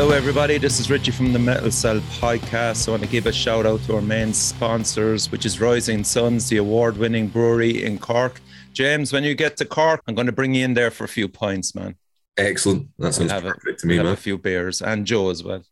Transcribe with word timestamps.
Hello, 0.00 0.16
everybody. 0.16 0.56
This 0.56 0.80
is 0.80 0.88
Richie 0.90 1.10
from 1.10 1.34
the 1.34 1.38
Metal 1.38 1.70
Cell 1.70 2.00
podcast. 2.18 2.88
I 2.88 2.92
want 2.92 3.02
to 3.02 3.08
give 3.08 3.26
a 3.26 3.32
shout 3.32 3.66
out 3.66 3.82
to 3.82 3.96
our 3.96 4.00
main 4.00 4.32
sponsors, 4.32 5.30
which 5.30 5.44
is 5.44 5.60
Rising 5.60 6.04
Sons, 6.04 6.48
the 6.48 6.56
award 6.56 6.96
winning 6.96 7.28
brewery 7.28 7.84
in 7.84 7.98
Cork. 7.98 8.40
James, 8.72 9.12
when 9.12 9.24
you 9.24 9.34
get 9.34 9.58
to 9.58 9.66
Cork, 9.66 10.00
I'm 10.08 10.14
going 10.14 10.24
to 10.26 10.32
bring 10.32 10.54
you 10.54 10.64
in 10.64 10.72
there 10.72 10.90
for 10.90 11.04
a 11.04 11.08
few 11.08 11.28
pints, 11.28 11.74
man. 11.74 11.96
Excellent. 12.38 12.88
That 12.98 13.12
sounds 13.12 13.30
We'll 13.30 13.42
have, 13.42 13.44
a, 13.44 13.52
perfect 13.52 13.80
to 13.80 13.86
me, 13.88 13.96
we'll 13.96 14.04
man. 14.04 14.12
have 14.12 14.18
a 14.18 14.22
few 14.22 14.38
beers 14.38 14.80
and 14.80 15.04
Joe 15.04 15.28
as 15.28 15.44
well. 15.44 15.62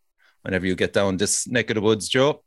Whenever 0.43 0.67
you 0.67 0.75
get 0.75 0.93
down 0.93 1.17
this 1.17 1.49
neck 1.49 1.71
of 1.71 1.77
the 1.77 1.81
woods, 1.81 2.07
Joe. 2.07 2.43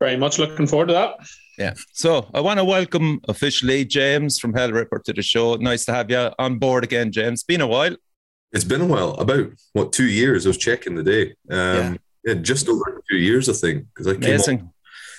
Very 0.00 0.16
much 0.16 0.38
looking 0.38 0.66
forward 0.66 0.86
to 0.86 0.94
that. 0.94 1.16
Yeah. 1.58 1.74
So 1.92 2.30
I 2.32 2.40
want 2.40 2.60
to 2.60 2.64
welcome 2.64 3.20
officially 3.28 3.84
James 3.84 4.38
from 4.38 4.54
Hellripper 4.54 5.02
to 5.04 5.12
the 5.12 5.20
show. 5.20 5.56
Nice 5.56 5.84
to 5.84 5.92
have 5.92 6.10
you 6.10 6.30
on 6.38 6.58
board 6.58 6.82
again, 6.82 7.12
James. 7.12 7.42
Been 7.42 7.60
a 7.60 7.66
while. 7.66 7.94
It's 8.54 8.64
been 8.64 8.80
a 8.80 8.86
while, 8.86 9.10
about 9.14 9.48
what 9.72 9.92
two 9.92 10.08
years? 10.08 10.46
I 10.46 10.50
was 10.50 10.58
checking 10.58 10.94
the 10.94 11.02
day. 11.02 11.34
Um, 11.50 11.98
yeah. 12.24 12.34
just 12.34 12.68
over 12.68 13.02
two 13.10 13.18
years, 13.18 13.48
I 13.48 13.52
think, 13.52 13.86
because 13.88 14.06
I 14.06 14.12
came. 14.12 14.34
Amazing. 14.34 14.60
On, 14.60 14.72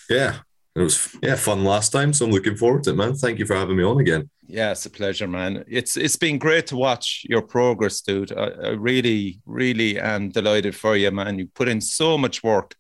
yeah, 0.10 0.38
it 0.74 0.80
was 0.80 1.16
yeah 1.22 1.36
fun 1.36 1.66
last 1.66 1.92
time, 1.92 2.14
so 2.14 2.26
I'm 2.26 2.32
looking 2.32 2.56
forward 2.56 2.84
to 2.84 2.92
it, 2.92 2.96
man. 2.96 3.14
Thank 3.14 3.40
you 3.40 3.46
for 3.46 3.56
having 3.56 3.76
me 3.76 3.84
on 3.84 4.00
again. 4.00 4.30
Yeah, 4.48 4.72
it's 4.72 4.86
a 4.86 4.90
pleasure, 4.90 5.28
man. 5.28 5.66
It's 5.68 5.98
it's 5.98 6.16
been 6.16 6.38
great 6.38 6.68
to 6.68 6.78
watch 6.78 7.26
your 7.30 7.42
progress, 7.42 8.00
dude. 8.00 8.32
I, 8.32 8.46
I 8.46 8.70
really, 8.70 9.42
really 9.46 10.00
am 10.00 10.30
delighted 10.30 10.76
for 10.76 10.96
you, 10.96 11.12
man. 11.12 11.38
You 11.38 11.48
put 11.48 11.68
in 11.68 11.82
so 11.82 12.18
much 12.18 12.42
work, 12.42 12.74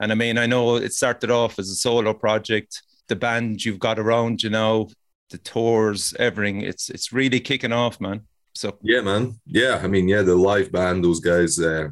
and 0.00 0.10
I 0.10 0.16
mean, 0.16 0.38
I 0.38 0.46
know 0.46 0.74
it 0.74 0.92
started 0.92 1.30
off 1.30 1.60
as 1.60 1.70
a 1.70 1.76
solo 1.76 2.14
project. 2.14 2.82
The 3.06 3.16
band 3.16 3.64
you've 3.64 3.78
got 3.78 4.00
around, 4.00 4.42
you 4.42 4.50
know, 4.50 4.88
the 5.30 5.38
tours, 5.38 6.14
everything. 6.18 6.62
It's 6.62 6.90
it's 6.90 7.12
really 7.12 7.38
kicking 7.38 7.72
off, 7.72 8.00
man. 8.00 8.22
So 8.54 8.78
yeah, 8.82 9.00
man. 9.00 9.40
Yeah, 9.46 9.80
I 9.82 9.88
mean, 9.88 10.08
yeah, 10.08 10.22
the 10.22 10.36
live 10.36 10.70
band, 10.70 11.04
those 11.04 11.20
guys, 11.20 11.58
uh, 11.58 11.88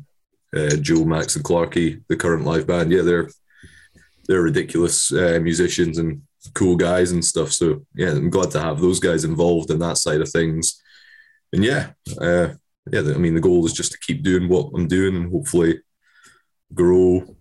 uh, 0.56 0.76
Joe, 0.76 1.04
Max, 1.04 1.36
and 1.36 1.44
Clarky, 1.44 2.02
the 2.08 2.16
current 2.16 2.44
live 2.44 2.66
band. 2.66 2.92
Yeah, 2.92 3.02
they're 3.02 3.28
they're 4.28 4.42
ridiculous 4.42 5.12
uh, 5.12 5.38
musicians 5.42 5.98
and 5.98 6.22
cool 6.54 6.76
guys 6.76 7.12
and 7.12 7.24
stuff. 7.24 7.52
So 7.52 7.84
yeah, 7.94 8.10
I'm 8.10 8.30
glad 8.30 8.50
to 8.52 8.60
have 8.60 8.80
those 8.80 9.00
guys 9.00 9.24
involved 9.24 9.70
in 9.70 9.78
that 9.80 9.98
side 9.98 10.20
of 10.20 10.28
things. 10.28 10.80
And 11.52 11.64
yeah, 11.64 11.90
uh, 12.20 12.54
yeah, 12.90 13.00
I 13.00 13.18
mean, 13.18 13.34
the 13.34 13.40
goal 13.40 13.64
is 13.66 13.72
just 13.72 13.92
to 13.92 13.98
keep 13.98 14.22
doing 14.22 14.48
what 14.48 14.70
I'm 14.74 14.88
doing 14.88 15.16
and 15.16 15.32
hopefully 15.32 15.80
grow 16.74 17.36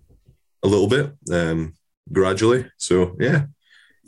a 0.63 0.67
little 0.67 0.87
bit 0.87 1.13
um, 1.31 1.73
gradually. 2.11 2.69
So 2.77 3.15
yeah, 3.19 3.45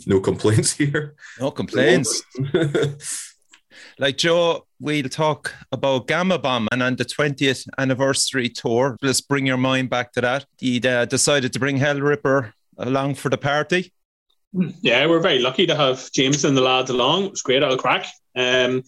no 0.06 0.20
complaints 0.30 0.74
here. 0.74 1.16
no 1.40 1.52
complaints. 1.52 2.24
like 3.98 4.18
Joe, 4.18 4.68
we'll 4.84 5.08
talk 5.08 5.56
about 5.72 6.08
Gama 6.08 6.38
Bomb 6.38 6.68
and 6.74 6.84
on 6.84 6.98
the 6.98 7.06
20th 7.06 7.66
anniversary 7.78 8.50
tour. 8.50 8.98
Let's 9.02 9.22
bring 9.22 9.46
your 9.46 9.58
mind 9.58 9.90
back 9.90 10.12
to 10.12 10.22
that. 10.22 10.46
You 10.60 10.82
uh, 10.88 11.06
decided 11.06 11.54
to 11.54 11.60
bring 11.60 11.78
Hellripper 11.78 12.52
along 12.78 13.16
for 13.16 13.30
the 13.30 13.38
party. 13.38 13.94
Yeah, 14.82 15.06
we're 15.06 15.22
very 15.22 15.40
lucky 15.40 15.66
to 15.68 15.76
have 15.76 16.12
James 16.12 16.44
and 16.44 16.58
the 16.58 16.62
lads 16.62 16.90
along. 16.90 17.24
It 17.24 17.32
was 17.32 17.42
great, 17.42 17.64
all 17.64 17.78
crack. 17.78 18.08
Um, 18.36 18.84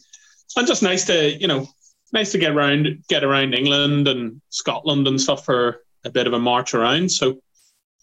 and 0.57 0.67
just 0.67 0.83
nice 0.83 1.05
to, 1.05 1.31
you 1.31 1.47
know, 1.47 1.65
nice 2.11 2.33
to 2.33 2.39
get 2.39 2.51
around, 2.51 3.03
get 3.07 3.23
around 3.23 3.53
England 3.53 4.09
and 4.09 4.41
Scotland 4.49 5.07
and 5.07 5.19
stuff 5.19 5.45
for 5.45 5.83
a 6.03 6.09
bit 6.09 6.27
of 6.27 6.33
a 6.33 6.39
march 6.39 6.73
around. 6.73 7.09
So, 7.09 7.39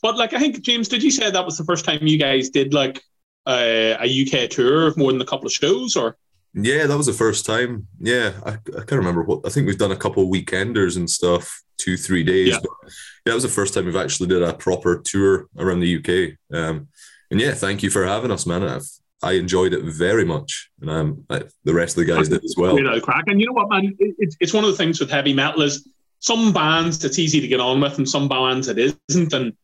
but 0.01 0.17
like, 0.17 0.33
I 0.33 0.39
think 0.39 0.63
James, 0.63 0.89
did 0.89 1.03
you 1.03 1.11
say 1.11 1.31
that 1.31 1.45
was 1.45 1.59
the 1.59 1.65
first 1.65 1.85
time 1.85 2.07
you 2.07 2.19
guys 2.19 2.49
did 2.49 2.73
like 2.73 3.03
a, 3.47 3.99
a 4.01 4.23
UK 4.23 4.49
tour 4.49 4.87
of 4.87 4.97
more 4.97 5.13
than 5.13 5.21
a 5.21 5.27
couple 5.27 5.47
of 5.47 5.53
shows, 5.53 5.95
or? 5.95 6.17
Yeah, 6.55 6.87
that 6.87 6.97
was 6.97 7.07
the 7.07 7.13
first 7.13 7.47
time. 7.47 7.87
Yeah, 7.99 8.33
I, 8.45 8.51
I 8.53 8.85
can't 8.85 8.93
remember 8.93 9.23
what. 9.23 9.41
I 9.45 9.49
think 9.49 9.67
we've 9.67 9.79
done 9.79 9.93
a 9.93 9.97
couple 9.97 10.23
of 10.23 10.29
weekenders 10.29 10.97
and 10.97 11.09
stuff, 11.09 11.63
two 11.79 11.97
three 11.97 12.23
days. 12.23 12.49
Yeah. 12.49 12.59
But 12.63 12.91
yeah, 13.25 13.33
it 13.33 13.35
was 13.35 13.43
the 13.43 13.49
first 13.49 13.73
time 13.73 13.87
we've 13.87 13.97
actually 13.97 14.29
did 14.29 14.43
a 14.43 14.53
proper 14.53 15.01
tour 15.03 15.49
around 15.57 15.81
the 15.81 15.97
UK. 15.97 16.37
Um, 16.55 16.89
and 17.31 17.41
yeah, 17.41 17.53
thank 17.53 17.83
you 17.83 17.89
for 17.89 18.05
having 18.05 18.31
us, 18.31 18.47
man. 18.47 18.63
I've, 18.63 18.87
I 19.23 19.33
enjoyed 19.33 19.73
it 19.73 19.83
very 19.85 20.25
much, 20.25 20.71
and 20.81 20.91
um, 20.91 21.25
I, 21.31 21.45
the 21.65 21.73
rest 21.73 21.97
of 21.97 22.05
the 22.05 22.13
guys 22.13 22.29
did 22.29 22.45
as 22.45 22.55
well. 22.59 22.77
You 22.77 22.85
know, 22.85 23.01
crack. 23.01 23.25
And 23.29 23.41
you 23.41 23.47
know 23.47 23.53
what, 23.53 23.71
man? 23.71 23.97
It, 23.99 24.15
it's 24.19 24.37
it's 24.41 24.53
one 24.53 24.65
of 24.65 24.71
the 24.71 24.77
things 24.77 25.01
with 25.01 25.11
heavy 25.11 25.33
metal 25.33 25.63
is 25.63 25.89
some 26.19 26.53
bands 26.53 27.03
it's 27.05 27.19
easy 27.19 27.41
to 27.41 27.49
get 27.49 27.61
on 27.61 27.81
with, 27.81 27.97
and 27.97 28.09
some 28.09 28.29
bands 28.29 28.69
it 28.69 28.79
isn't. 29.09 29.33
And 29.33 29.55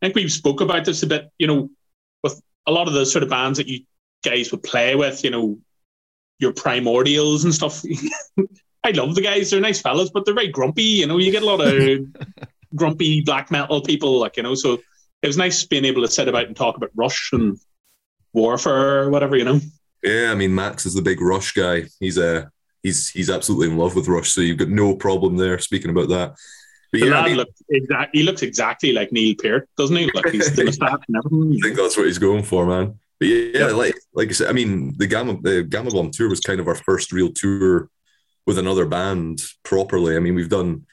I 0.00 0.06
think 0.06 0.14
we've 0.14 0.32
spoke 0.32 0.62
about 0.62 0.86
this 0.86 1.02
a 1.02 1.06
bit. 1.06 1.30
You 1.38 1.46
know, 1.46 1.70
with 2.22 2.40
a 2.66 2.72
lot 2.72 2.88
of 2.88 2.94
the 2.94 3.04
sort 3.04 3.22
of 3.22 3.28
bands 3.28 3.58
that 3.58 3.68
you 3.68 3.80
guys 4.24 4.50
would 4.50 4.62
play 4.62 4.94
with, 4.94 5.24
you 5.24 5.30
know, 5.30 5.58
your 6.38 6.52
primordials 6.52 7.44
and 7.44 7.54
stuff. 7.54 7.82
I 8.84 8.90
love 8.90 9.14
the 9.14 9.20
guys; 9.20 9.50
they're 9.50 9.60
nice 9.60 9.80
fellas, 9.80 10.10
but 10.10 10.24
they're 10.24 10.34
very 10.34 10.48
grumpy. 10.48 10.82
You 10.82 11.06
know, 11.06 11.18
you 11.18 11.32
get 11.32 11.42
a 11.42 11.46
lot 11.46 11.60
of 11.60 12.00
grumpy 12.74 13.20
black 13.22 13.50
metal 13.50 13.80
people, 13.82 14.18
like 14.18 14.36
you 14.36 14.42
know. 14.42 14.54
So 14.54 14.78
it 15.22 15.26
was 15.26 15.36
nice 15.36 15.64
being 15.64 15.84
able 15.84 16.02
to 16.02 16.10
sit 16.10 16.28
about 16.28 16.46
and 16.46 16.56
talk 16.56 16.76
about 16.76 16.90
Rush 16.94 17.30
and 17.32 17.58
Warfare 18.32 19.04
or 19.04 19.10
whatever, 19.10 19.36
you 19.36 19.44
know. 19.44 19.60
Yeah, 20.02 20.30
I 20.30 20.34
mean 20.34 20.54
Max 20.54 20.86
is 20.86 20.94
the 20.94 21.02
big 21.02 21.20
Rush 21.20 21.52
guy. 21.52 21.84
He's 21.98 22.18
uh, 22.18 22.46
he's 22.82 23.08
he's 23.08 23.30
absolutely 23.30 23.70
in 23.70 23.78
love 23.78 23.96
with 23.96 24.08
Rush, 24.08 24.30
so 24.30 24.40
you've 24.40 24.58
got 24.58 24.68
no 24.68 24.94
problem 24.94 25.36
there. 25.36 25.58
Speaking 25.58 25.90
about 25.90 26.08
that, 26.08 26.36
but 26.92 27.00
The 27.00 27.06
yeah, 27.06 27.20
I 27.20 27.28
mean, 27.28 27.36
looks 27.36 27.62
exact. 27.68 28.16
He 28.16 28.22
looks 28.22 28.42
exactly 28.42 28.92
like 28.92 29.12
Neil 29.12 29.34
Peart, 29.40 29.68
doesn't 29.76 29.96
he? 29.96 30.10
Like 30.14 30.28
he's 30.28 30.54
the 30.54 30.64
moustache 30.66 31.00
and 31.08 31.16
everything. 31.16 31.58
I 31.62 31.66
think 31.66 31.76
that's 31.76 31.96
what 31.96 32.06
he's 32.06 32.18
going 32.18 32.44
for, 32.44 32.64
man. 32.66 32.98
But 33.20 33.28
yeah, 33.28 33.66
like 33.66 33.94
like 34.12 34.28
I 34.28 34.32
said, 34.32 34.48
I 34.48 34.52
mean, 34.52 34.96
the 34.96 35.06
Gama 35.06 35.40
the 35.40 35.64
Gama 35.64 35.90
Bomb 35.90 36.10
tour 36.10 36.28
was 36.28 36.40
kind 36.40 36.60
of 36.60 36.68
our 36.68 36.76
first 36.76 37.12
real 37.12 37.32
tour 37.32 37.90
with 38.46 38.58
another 38.58 38.86
band 38.86 39.42
properly. 39.62 40.16
I 40.16 40.20
mean, 40.20 40.34
we've 40.34 40.48
done 40.48 40.86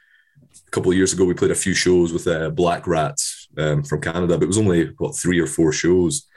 a 0.68 0.72
couple 0.72 0.92
of 0.92 0.98
years 0.98 1.14
ago. 1.14 1.24
We 1.24 1.34
played 1.34 1.52
a 1.52 1.56
few 1.56 1.74
shows 1.74 2.12
with 2.12 2.28
uh, 2.28 2.50
Black 2.50 2.88
Rats 2.88 3.48
um, 3.58 3.84
from 3.84 4.02
Canada, 4.02 4.38
but 4.38 4.44
it 4.44 4.48
was 4.48 4.58
only 4.58 4.88
what 4.98 5.16
three 5.16 5.40
or 5.40 5.48
four 5.48 5.72
shows. 5.72 6.28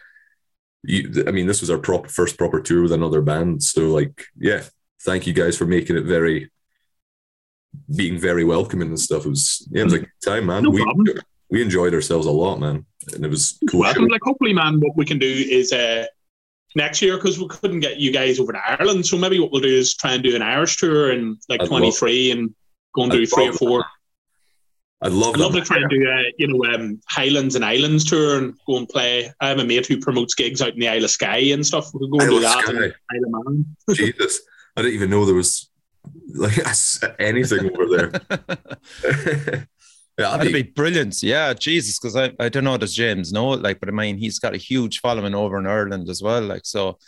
You, 0.84 1.24
I 1.26 1.32
mean, 1.32 1.46
this 1.46 1.60
was 1.60 1.70
our 1.70 1.78
proper 1.78 2.08
first 2.08 2.38
proper 2.38 2.60
tour 2.60 2.82
with 2.82 2.92
another 2.92 3.20
band. 3.20 3.62
So, 3.62 3.88
like, 3.88 4.26
yeah, 4.38 4.62
thank 5.02 5.26
you 5.26 5.32
guys 5.32 5.56
for 5.56 5.66
making 5.66 5.96
it 5.96 6.04
very, 6.04 6.50
being 7.94 8.18
very 8.18 8.44
welcoming 8.44 8.88
and 8.88 9.00
stuff. 9.00 9.26
It 9.26 9.30
was 9.30 9.66
yeah, 9.72 9.80
it 9.80 9.84
was 9.84 9.94
a 9.94 9.98
good 10.00 10.10
time, 10.24 10.46
man. 10.46 10.64
No 10.64 10.70
we 10.70 10.82
problem. 10.84 11.18
we 11.50 11.62
enjoyed 11.62 11.94
ourselves 11.94 12.26
a 12.26 12.30
lot, 12.30 12.60
man, 12.60 12.86
and 13.14 13.24
it 13.24 13.30
was 13.30 13.58
cool. 13.70 13.80
Well, 13.80 14.08
like 14.10 14.22
hopefully, 14.22 14.52
man, 14.52 14.80
what 14.80 14.96
we 14.96 15.04
can 15.04 15.18
do 15.18 15.26
is 15.26 15.72
uh, 15.72 16.06
next 16.74 17.00
year 17.02 17.16
because 17.16 17.38
we 17.38 17.48
couldn't 17.48 17.80
get 17.80 17.98
you 17.98 18.12
guys 18.12 18.38
over 18.40 18.52
to 18.52 18.60
Ireland. 18.66 19.06
So 19.06 19.16
maybe 19.18 19.38
what 19.40 19.52
we'll 19.52 19.62
do 19.62 19.68
is 19.68 19.94
try 19.94 20.12
and 20.12 20.22
do 20.22 20.34
an 20.36 20.42
Irish 20.42 20.76
tour 20.76 21.12
in 21.12 21.38
like 21.48 21.60
I'd 21.60 21.64
love- 21.64 21.68
twenty 21.70 21.90
three 21.92 22.30
and 22.30 22.54
go 22.94 23.02
and 23.04 23.12
do 23.12 23.22
I'd 23.22 23.28
three 23.30 23.44
or 23.44 23.50
love 23.50 23.56
four. 23.58 23.84
I'd 25.00 25.12
love 25.12 25.34
I'd 25.34 25.40
love 25.40 25.52
to 25.52 25.60
try 25.60 25.76
and 25.76 25.88
do 25.88 26.08
a 26.08 26.32
you 26.38 26.48
know 26.48 26.74
um, 26.74 27.00
Highlands 27.08 27.54
and 27.54 27.64
Islands 27.64 28.04
tour 28.04 28.38
and 28.38 28.54
go 28.66 28.78
and 28.78 28.88
play. 28.88 29.30
I 29.40 29.48
have 29.48 29.58
a 29.58 29.64
mate 29.64 29.86
who 29.86 30.00
promotes 30.00 30.34
gigs 30.34 30.60
out 30.60 30.74
in 30.74 30.80
the 30.80 30.88
Isle 30.88 31.04
of 31.04 31.10
Skye 31.10 31.52
and 31.52 31.64
stuff. 31.64 31.92
We 31.94 32.00
could 32.00 32.10
go 32.10 32.18
and 32.20 32.30
do 32.30 32.36
Isle 32.36 32.36
of 32.36 32.42
that. 32.42 32.64
Skye. 32.64 32.72
in 32.72 32.82
Isle 32.82 33.24
of 33.24 33.46
Man. 33.46 33.66
Jesus, 33.94 34.40
I 34.76 34.82
didn't 34.82 34.94
even 34.94 35.10
know 35.10 35.24
there 35.24 35.34
was 35.36 35.70
like 36.34 36.58
anything 37.20 37.70
over 37.78 37.86
there. 37.86 39.66
yeah, 40.18 40.36
That'd 40.36 40.52
be 40.52 40.62
brilliant. 40.62 41.22
Yeah, 41.22 41.52
Jesus, 41.54 41.98
because 41.98 42.16
I, 42.16 42.32
I 42.40 42.48
don't 42.48 42.64
know, 42.64 42.76
does 42.76 42.94
James 42.94 43.32
know 43.32 43.52
it? 43.54 43.62
Like, 43.62 43.80
but 43.80 43.88
I 43.88 43.92
mean, 43.92 44.18
he's 44.18 44.38
got 44.38 44.54
a 44.54 44.58
huge 44.58 45.00
following 45.00 45.34
over 45.34 45.58
in 45.58 45.66
Ireland 45.66 46.08
as 46.08 46.22
well. 46.22 46.42
Like, 46.42 46.62
so, 46.64 46.98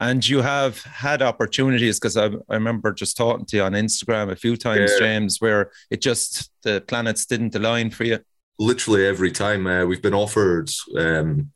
and 0.00 0.26
you 0.26 0.40
have 0.42 0.82
had 0.82 1.22
opportunities 1.22 1.98
because 1.98 2.16
I, 2.16 2.26
I 2.48 2.54
remember 2.54 2.92
just 2.92 3.16
talking 3.16 3.46
to 3.46 3.56
you 3.56 3.62
on 3.62 3.72
Instagram 3.72 4.30
a 4.30 4.36
few 4.36 4.56
times, 4.56 4.90
Yeah. 4.92 4.98
James, 4.98 5.40
where 5.40 5.70
it 5.90 6.00
just, 6.00 6.50
the 6.62 6.80
planets 6.80 7.26
didn't 7.26 7.54
align 7.54 7.90
for 7.90 8.04
you. 8.04 8.18
literally 8.58 9.06
every 9.06 9.30
time 9.30 9.66
uh, 9.66 9.84
we've 9.84 10.02
been 10.02 10.14
offered 10.14 10.70
um, 10.98 11.50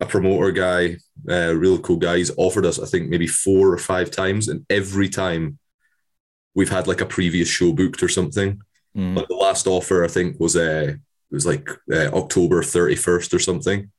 a 0.00 0.06
promoter 0.06 0.52
guy, 0.52 0.96
a 1.28 1.54
real 1.54 1.78
cool 1.78 1.96
guy. 1.96 2.16
He's 2.18 2.30
offered 2.36 2.64
us, 2.64 2.78
I 2.78 2.86
think, 2.86 3.08
maybe 3.10 3.26
four 3.26 3.72
or 3.72 3.78
five 3.78 4.10
times, 4.10 4.48
and 4.48 4.64
every 4.70 5.08
time 5.08 5.58
we've 6.54 6.70
had 6.70 6.86
like 6.86 7.00
a 7.02 7.06
previous 7.06 7.48
show 7.48 7.72
booked 7.72 8.02
or 8.02 8.08
something. 8.08 8.60
Mm. 8.96 9.14
But 9.14 9.28
the 9.28 9.34
last 9.34 9.66
offer, 9.66 10.04
I 10.04 10.08
think, 10.08 10.38
was 10.40 10.56
uh, 10.56 10.94
it 10.94 11.34
was 11.34 11.46
like 11.46 11.68
uh, 11.92 12.10
October 12.12 12.62
thirty 12.62 12.96
first 12.96 13.34
or 13.34 13.38
something, 13.38 13.90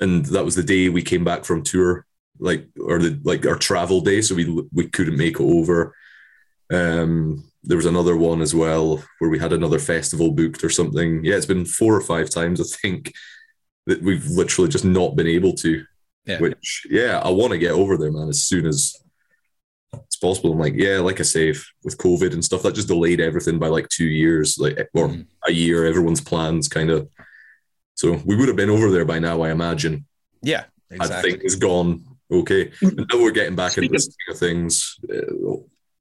and 0.00 0.24
that 0.26 0.44
was 0.44 0.54
the 0.54 0.62
day 0.62 0.88
we 0.88 1.02
came 1.02 1.24
back 1.24 1.44
from 1.44 1.62
tour, 1.62 2.06
like 2.38 2.66
or 2.80 2.98
the 2.98 3.20
like 3.24 3.46
our 3.46 3.56
travel 3.56 4.00
day, 4.00 4.20
so 4.20 4.34
we 4.34 4.66
we 4.72 4.88
couldn't 4.88 5.16
make 5.16 5.40
it 5.40 5.42
over. 5.42 5.94
Um, 6.72 7.44
there 7.62 7.76
was 7.76 7.86
another 7.86 8.16
one 8.16 8.42
as 8.42 8.54
well 8.54 9.02
where 9.18 9.30
we 9.30 9.38
had 9.38 9.52
another 9.52 9.78
festival 9.78 10.30
booked 10.30 10.64
or 10.64 10.70
something. 10.70 11.24
Yeah, 11.24 11.36
it's 11.36 11.46
been 11.46 11.64
four 11.64 11.94
or 11.94 12.00
five 12.00 12.30
times 12.30 12.60
I 12.60 12.64
think 12.64 13.12
that 13.86 14.02
we've 14.02 14.26
literally 14.26 14.70
just 14.70 14.84
not 14.84 15.16
been 15.16 15.26
able 15.26 15.52
to. 15.54 15.84
Yeah. 16.26 16.38
Which 16.40 16.86
yeah, 16.88 17.20
I 17.22 17.30
want 17.30 17.52
to 17.52 17.58
get 17.58 17.72
over 17.72 17.96
there, 17.96 18.10
man, 18.10 18.28
as 18.28 18.42
soon 18.42 18.66
as 18.66 18.96
it's 20.04 20.16
possible. 20.16 20.52
I'm 20.52 20.58
like, 20.58 20.74
yeah, 20.74 20.98
like 20.98 21.20
I 21.20 21.22
say, 21.24 21.50
if- 21.50 21.70
with 21.84 21.98
COVID 21.98 22.32
and 22.32 22.44
stuff, 22.44 22.62
that 22.62 22.74
just 22.74 22.88
delayed 22.88 23.20
everything 23.20 23.58
by 23.58 23.68
like 23.68 23.88
two 23.88 24.06
years, 24.06 24.58
like 24.58 24.78
or 24.94 25.08
Mhm. 25.08 25.26
a 25.46 25.52
year. 25.52 25.84
Everyone's 25.86 26.20
plans 26.20 26.68
kind 26.68 26.90
of. 26.90 27.08
So 27.94 28.20
we 28.24 28.34
would 28.36 28.48
have 28.48 28.56
been 28.56 28.70
over 28.70 28.90
there 28.90 29.04
by 29.04 29.18
now, 29.18 29.42
I 29.42 29.50
imagine. 29.50 30.06
Yeah, 30.42 30.64
I 30.90 30.96
exactly. 30.96 31.30
think 31.32 31.44
it's 31.44 31.54
gone 31.54 32.04
okay. 32.30 32.70
And 32.82 32.96
now 33.12 33.18
we're 33.22 33.30
getting 33.30 33.54
back 33.56 33.76
into 33.78 33.88
the 33.90 33.98
Speaking- 33.98 34.12
swing 34.26 34.34
of 34.34 34.38
things. 34.38 34.96
Uh, 35.12 35.56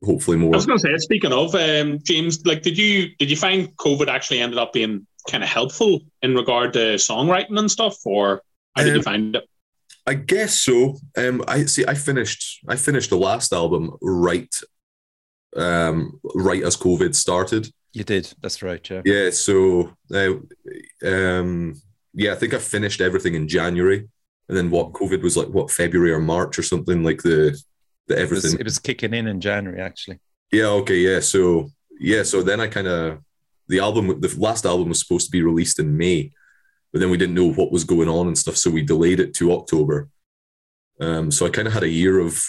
hopefully 0.06 0.38
more. 0.38 0.54
I 0.54 0.58
was 0.58 0.66
going 0.66 0.80
to 0.80 0.82
say, 0.82 0.98
speaking 0.98 1.32
of 1.32 1.54
um, 1.56 2.00
James, 2.04 2.46
like, 2.46 2.62
did 2.62 2.78
you 2.78 3.10
did 3.20 3.30
you 3.30 3.38
find 3.38 3.76
COVID 3.78 4.08
actually 4.08 4.40
ended 4.40 4.58
up 4.60 4.74
being 4.74 5.06
kind 5.30 5.44
of 5.44 5.50
helpful 5.50 6.02
in 6.22 6.36
regard 6.36 6.74
to 6.74 6.96
songwriting 6.96 7.58
and 7.58 7.72
stuff, 7.72 7.96
or 8.06 8.42
how 8.76 8.84
did 8.84 8.92
Um, 8.92 8.96
you 8.98 9.02
find 9.04 9.36
it? 9.38 9.44
I 10.06 10.16
guess 10.16 10.60
so. 10.60 10.98
Um, 11.18 11.44
I 11.48 11.66
see. 11.66 11.86
I 11.88 11.94
finished. 11.94 12.64
I 12.68 12.76
finished 12.76 13.10
the 13.10 13.18
last 13.18 13.54
album 13.54 13.96
right, 14.02 14.54
um, 15.56 16.20
right 16.36 16.64
as 16.64 16.76
COVID 16.76 17.16
started. 17.16 17.68
You 17.94 18.04
did. 18.04 18.34
That's 18.42 18.62
right. 18.62 18.88
Yeah. 18.90 19.02
Yeah. 19.06 19.30
So, 19.30 19.94
uh, 20.14 20.34
um, 21.06 21.82
yeah, 22.14 22.34
I 22.34 22.36
think 22.36 22.54
I 22.54 22.60
finished 22.60 23.02
everything 23.02 23.36
in 23.36 23.48
January, 23.48 24.08
and 24.50 24.58
then 24.58 24.70
what 24.72 24.94
COVID 24.94 25.22
was 25.22 25.38
like, 25.38 25.48
what 25.50 25.72
February 25.72 26.12
or 26.12 26.20
March 26.20 26.60
or 26.60 26.64
something 26.64 27.04
like 27.04 27.22
the 27.22 27.58
the 28.08 28.20
It 28.20 28.30
was, 28.30 28.44
everything. 28.44 28.60
it 28.60 28.66
was 28.66 28.80
kicking 28.80 29.14
in 29.14 29.28
in 29.28 29.40
January, 29.40 29.82
actually. 29.82 30.20
Yeah. 30.52 30.68
Okay. 30.82 30.98
Yeah. 30.98 31.22
So 31.22 31.70
yeah. 32.00 32.24
So 32.24 32.42
then 32.44 32.60
I 32.60 32.68
kind 32.68 32.88
of 32.88 33.20
the 33.70 33.80
album, 33.80 34.20
the 34.20 34.36
last 34.38 34.66
album 34.66 34.90
was 34.90 35.00
supposed 35.00 35.28
to 35.28 35.32
be 35.32 35.42
released 35.42 35.80
in 35.80 35.96
May, 35.96 36.32
but 36.94 37.00
then 37.00 37.10
we 37.10 37.18
didn't 37.18 37.36
know 37.36 37.52
what 37.52 37.72
was 37.72 37.84
going 37.84 38.08
on 38.08 38.28
and 38.28 38.38
stuff, 38.38 38.56
so 38.56 38.70
we 38.70 38.84
delayed 38.84 39.20
it 39.20 39.34
to 39.36 39.52
October. 39.52 40.10
Um, 41.02 41.32
so 41.32 41.46
I 41.46 41.50
kind 41.50 41.68
of 41.68 41.74
had 41.74 41.84
a 41.84 41.90
year 41.90 42.20
of 42.20 42.40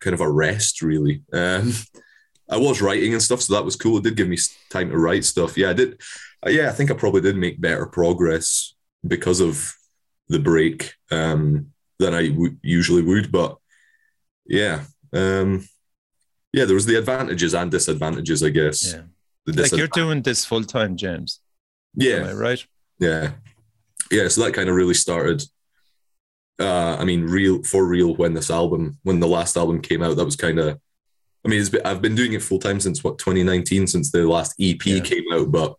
kind 0.00 0.14
of 0.14 0.20
a 0.20 0.30
rest, 0.30 0.82
really. 0.82 1.22
Um, 1.32 1.72
I 2.48 2.58
was 2.58 2.80
writing 2.80 3.12
and 3.12 3.22
stuff, 3.22 3.42
so 3.42 3.54
that 3.54 3.64
was 3.64 3.74
cool. 3.74 3.98
It 3.98 4.04
did 4.04 4.16
give 4.16 4.28
me 4.28 4.38
time 4.70 4.90
to 4.90 4.96
write 4.96 5.24
stuff. 5.24 5.58
Yeah, 5.58 5.70
I 5.70 5.72
did. 5.72 6.00
Uh, 6.46 6.50
yeah, 6.50 6.68
I 6.68 6.72
think 6.72 6.92
I 6.92 6.94
probably 6.94 7.20
did 7.20 7.36
make 7.36 7.60
better 7.60 7.86
progress 7.86 8.74
because 9.04 9.40
of 9.40 9.74
the 10.28 10.38
break 10.38 10.94
um, 11.10 11.72
than 11.98 12.14
I 12.14 12.28
w- 12.28 12.56
usually 12.62 13.02
would. 13.02 13.32
But 13.32 13.56
yeah, 14.46 14.84
um, 15.12 15.68
yeah, 16.52 16.66
there 16.66 16.74
was 16.74 16.86
the 16.86 16.98
advantages 16.98 17.52
and 17.52 17.68
disadvantages, 17.68 18.44
I 18.44 18.50
guess. 18.50 18.94
Yeah. 18.94 19.02
Like 19.46 19.72
you're 19.72 19.88
doing 19.88 20.22
this 20.22 20.44
full 20.44 20.64
time, 20.64 20.96
James. 20.96 21.40
Am 22.00 22.06
yeah, 22.06 22.32
right? 22.32 22.64
yeah, 22.98 23.32
yeah. 24.10 24.28
So 24.28 24.42
that 24.44 24.54
kind 24.54 24.68
of 24.68 24.74
really 24.74 24.94
started. 24.94 25.42
Uh, 26.58 26.96
I 26.98 27.04
mean, 27.04 27.24
real 27.24 27.62
for 27.62 27.86
real 27.86 28.14
when 28.16 28.32
this 28.34 28.50
album, 28.50 28.98
when 29.02 29.20
the 29.20 29.28
last 29.28 29.56
album 29.56 29.80
came 29.82 30.02
out, 30.02 30.16
that 30.16 30.24
was 30.24 30.36
kind 30.36 30.58
of. 30.58 30.78
I 31.44 31.48
mean, 31.48 31.60
it's 31.60 31.68
been, 31.68 31.82
I've 31.84 32.02
been 32.02 32.14
doing 32.16 32.32
it 32.32 32.42
full 32.42 32.58
time 32.58 32.80
since 32.80 33.04
what 33.04 33.18
2019, 33.18 33.86
since 33.86 34.10
the 34.10 34.26
last 34.26 34.54
EP 34.60 34.84
Yeah. 34.84 35.00
came 35.00 35.24
out, 35.32 35.52
but 35.52 35.74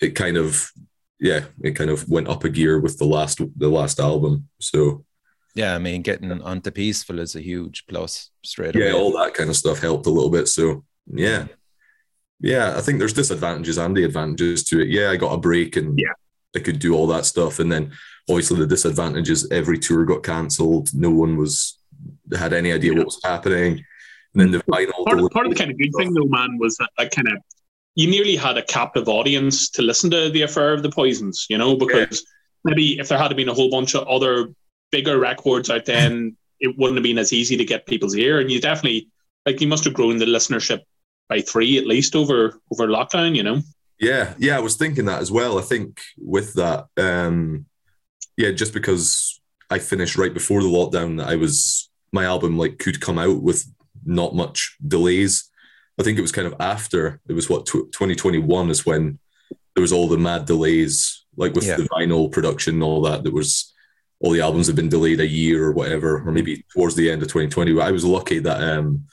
it 0.00 0.10
kind 0.14 0.36
of, 0.38 0.70
yeah, 1.20 1.44
it 1.62 1.72
kind 1.72 1.90
of 1.90 2.08
went 2.08 2.28
up 2.28 2.44
a 2.44 2.48
gear 2.48 2.80
with 2.80 2.96
the 2.98 3.04
last 3.06 3.40
the 3.56 3.68
last 3.68 3.98
album. 4.00 4.48
So 4.60 5.04
Yeah. 5.54 5.74
I 5.74 5.78
mean, 5.78 6.00
getting 6.02 6.30
onto 6.32 6.70
Peaceville 6.70 7.18
is 7.20 7.34
a 7.34 7.40
huge 7.42 7.84
plus 7.88 8.30
straight 8.44 8.76
away. 8.76 8.86
yeah, 8.86 8.92
all 8.92 9.12
that 9.18 9.34
kind 9.34 9.50
of 9.50 9.56
stuff 9.56 9.80
helped 9.80 10.06
a 10.06 10.10
little 10.10 10.30
bit. 10.30 10.48
So 10.48 10.84
yeah, 11.12 11.46
yeah, 12.40 12.76
I 12.76 12.80
think 12.82 12.98
there's 12.98 13.12
disadvantages 13.12 13.78
and 13.78 13.96
the 13.96 14.04
advantages 14.04 14.62
to 14.64 14.80
it. 14.80 14.88
Yeah, 14.88 15.10
I 15.10 15.16
got 15.16 15.34
a 15.34 15.38
break 15.38 15.76
and 15.76 15.98
Yeah. 15.98 16.12
I 16.54 16.60
could 16.60 16.78
do 16.78 16.94
all 16.94 17.06
that 17.08 17.26
stuff, 17.26 17.58
and 17.58 17.70
then 17.70 17.92
obviously 18.28 18.58
the 18.58 18.66
disadvantages: 18.66 19.50
every 19.50 19.78
tour 19.78 20.04
got 20.04 20.22
cancelled. 20.22 20.94
No 20.94 21.10
one 21.10 21.36
was 21.36 21.78
had 22.36 22.52
any 22.52 22.72
idea 22.72 22.92
Yeah. 22.92 22.98
what 22.98 23.06
was 23.06 23.20
happening. 23.24 23.84
And 24.34 24.40
then 24.40 24.50
the 24.50 24.58
mm-hmm. 24.58 24.72
final 24.72 25.04
Part 25.04 25.18
of, 25.20 25.30
part 25.30 25.46
of 25.46 25.52
the 25.52 25.58
kind 25.58 25.70
of 25.70 25.78
good 25.78 25.92
thing, 25.96 26.12
though, 26.12 26.26
man, 26.26 26.58
was 26.58 26.76
that 26.76 26.90
like 26.98 27.10
kind 27.10 27.28
of 27.28 27.38
you 27.94 28.10
nearly 28.10 28.36
had 28.36 28.58
a 28.58 28.62
captive 28.62 29.08
audience 29.08 29.70
to 29.70 29.82
listen 29.82 30.10
to 30.10 30.28
the 30.28 30.42
affair 30.42 30.74
of 30.74 30.82
the 30.82 30.90
poisons, 30.90 31.46
you 31.48 31.56
know, 31.56 31.76
because 31.76 32.26
maybe 32.62 32.98
if 32.98 33.08
there 33.08 33.18
had 33.18 33.34
been 33.34 33.48
a 33.48 33.54
whole 33.54 33.70
bunch 33.70 33.94
of 33.94 34.06
other 34.06 34.52
bigger 34.92 35.18
records 35.18 35.70
out 35.70 35.86
then, 35.86 36.36
it 36.60 36.76
wouldn't 36.76 36.98
have 36.98 37.02
been 37.02 37.18
as 37.18 37.32
easy 37.32 37.56
to 37.56 37.64
get 37.64 37.86
people's 37.86 38.14
ear. 38.14 38.40
And 38.40 38.50
you 38.50 38.60
definitely 38.60 39.08
like 39.46 39.60
you 39.60 39.68
must 39.68 39.84
have 39.84 39.94
grown 39.94 40.18
the 40.18 40.26
listenership 40.26 40.80
by 41.28 41.40
three 41.40 41.78
at 41.78 41.86
least 41.86 42.14
over 42.14 42.60
over 42.70 42.86
lockdown, 42.86 43.34
you 43.34 43.42
know. 43.42 43.62
Yeah, 43.98 44.34
yeah, 44.38 44.56
I 44.56 44.60
was 44.60 44.76
thinking 44.76 45.06
that 45.06 45.22
as 45.22 45.30
well. 45.32 45.58
I 45.58 45.62
think 45.62 46.00
with 46.18 46.54
that, 46.54 46.86
um, 46.96 47.66
yeah, 48.36 48.50
just 48.50 48.74
because 48.74 49.40
I 49.70 49.78
finished 49.78 50.16
right 50.18 50.34
before 50.34 50.62
the 50.62 50.68
lockdown, 50.68 51.18
that 51.18 51.28
I 51.28 51.36
was 51.36 51.88
my 52.12 52.24
album 52.24 52.58
like 52.58 52.78
could 52.78 53.00
come 53.00 53.18
out 53.18 53.42
with 53.42 53.64
not 54.04 54.34
much 54.34 54.76
delays. 54.86 55.50
I 55.98 56.02
think 56.02 56.18
it 56.18 56.22
was 56.22 56.32
kind 56.32 56.46
of 56.46 56.54
after 56.60 57.20
it 57.28 57.32
was 57.32 57.48
what 57.48 57.64
tw 57.66 57.90
2021 57.92 58.70
is 58.70 58.84
when 58.84 59.18
there 59.74 59.82
was 59.82 59.92
all 59.92 60.08
the 60.08 60.18
mad 60.18 60.44
delays, 60.44 61.24
like 61.36 61.54
with 61.54 61.64
Yeah. 61.66 61.76
the 61.76 61.88
vinyl 61.88 62.30
production 62.30 62.74
and 62.74 62.82
all 62.82 63.00
that. 63.02 63.22
There 63.22 63.32
was 63.32 63.72
all 64.20 64.30
the 64.30 64.40
albums 64.42 64.66
had 64.66 64.76
been 64.76 64.88
delayed 64.90 65.20
a 65.20 65.26
year 65.26 65.64
or 65.64 65.72
whatever, 65.72 66.18
or 66.26 66.32
maybe 66.32 66.64
towards 66.74 66.94
the 66.96 67.10
end 67.10 67.22
of 67.22 67.28
2020. 67.28 67.72
But 67.72 67.86
I 67.86 67.90
was 67.92 68.04
lucky 68.04 68.38
that 68.40 68.62
um, 68.62 69.06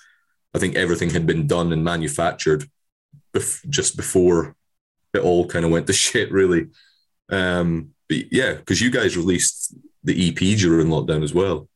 I 0.53 0.59
think 0.59 0.75
everything 0.75 1.09
had 1.09 1.25
been 1.25 1.47
done 1.47 1.71
and 1.73 1.83
manufactured 1.83 2.69
bef- 3.33 3.67
just 3.69 3.95
before 3.97 4.55
it 5.13 5.21
all 5.21 5.45
kind 5.47 5.65
of 5.65 5.71
went 5.71 5.87
to 5.87 5.93
shit, 6.05 6.31
really. 6.31 6.67
Um, 7.29 7.89
but 8.09 8.31
yeah, 8.31 8.53
because 8.53 8.81
you 8.81 8.91
guys 8.91 9.15
released 9.17 9.75
the 10.03 10.29
EP 10.29 10.57
during 10.57 10.87
lockdown 10.87 11.23
as 11.23 11.33
well. 11.33 11.67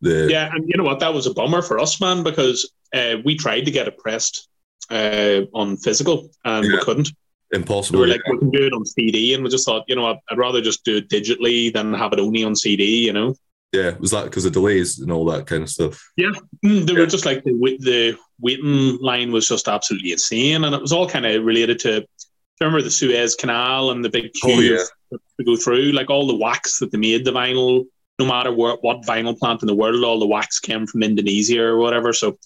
The 0.00 0.28
Yeah, 0.30 0.50
and 0.52 0.68
you 0.68 0.76
know 0.76 0.84
what? 0.84 1.00
That 1.00 1.14
was 1.14 1.26
a 1.26 1.34
bummer 1.34 1.62
for 1.62 1.78
us, 1.78 2.00
man, 2.00 2.22
because 2.22 2.70
uh, 2.94 3.16
we 3.24 3.36
tried 3.36 3.64
to 3.66 3.70
get 3.70 3.88
it 3.88 3.98
pressed 3.98 4.48
uh, 4.90 5.42
on 5.54 5.76
physical 5.76 6.30
and 6.44 6.66
we 6.66 6.78
couldn't. 6.78 7.10
Impossible. 7.50 8.00
We 8.00 8.06
were 8.06 8.12
like, 8.12 8.26
we 8.28 8.38
can 8.38 8.50
do 8.50 8.66
it 8.66 8.72
on 8.74 8.84
CD, 8.84 9.32
and 9.34 9.42
we 9.42 9.48
just 9.48 9.64
thought, 9.64 9.84
you 9.88 9.96
know 9.96 10.02
what? 10.02 10.18
I'd 10.30 10.36
rather 10.38 10.60
just 10.60 10.84
do 10.84 10.96
it 10.98 11.08
digitally 11.08 11.72
than 11.72 11.94
have 11.94 12.12
it 12.12 12.20
only 12.20 12.44
on 12.44 12.54
CD. 12.54 13.06
You 13.06 13.12
know, 13.14 13.34
yeah, 13.72 13.96
was 13.98 14.10
that 14.10 14.24
because 14.24 14.44
of 14.44 14.52
delays 14.52 14.98
and 14.98 15.10
all 15.10 15.24
that 15.26 15.46
kind 15.46 15.62
of 15.62 15.70
stuff? 15.70 15.98
yeah 16.16 16.30
they 16.62 16.68
Yeah. 16.92 16.98
were 16.98 17.06
just 17.06 17.24
like 17.24 17.44
the 17.44 17.52
the 17.80 18.18
waiting 18.40 18.98
line 19.00 19.32
was 19.32 19.48
just 19.48 19.66
absolutely 19.66 20.12
insane, 20.12 20.64
and 20.64 20.74
it 20.74 20.80
was 20.82 20.92
all 20.92 21.08
kind 21.08 21.24
of 21.26 21.42
related 21.44 21.78
to. 21.80 22.06
Remember 22.60 22.82
the 22.82 22.90
Suez 22.90 23.34
Canal 23.34 23.90
and 23.90 24.04
the 24.04 24.08
big 24.08 24.32
queue 24.32 24.54
Oh, 24.54 24.60
yeah. 24.60 25.18
to 25.38 25.44
go 25.44 25.56
through, 25.56 25.92
like 25.92 26.10
all 26.10 26.26
the 26.26 26.34
wax 26.34 26.78
that 26.80 26.90
they 26.90 26.98
made 26.98 27.24
the 27.24 27.30
vinyl. 27.32 27.84
No 28.18 28.26
matter 28.26 28.52
what, 28.52 28.82
what 28.82 29.02
vinyl 29.02 29.38
plant 29.38 29.62
in 29.62 29.68
the 29.68 29.74
world, 29.76 30.02
all 30.02 30.18
the 30.18 30.26
wax 30.26 30.58
came 30.58 30.86
from 30.88 31.04
Indonesia 31.04 31.62
or 31.62 31.78
whatever. 31.78 32.12
So, 32.12 32.36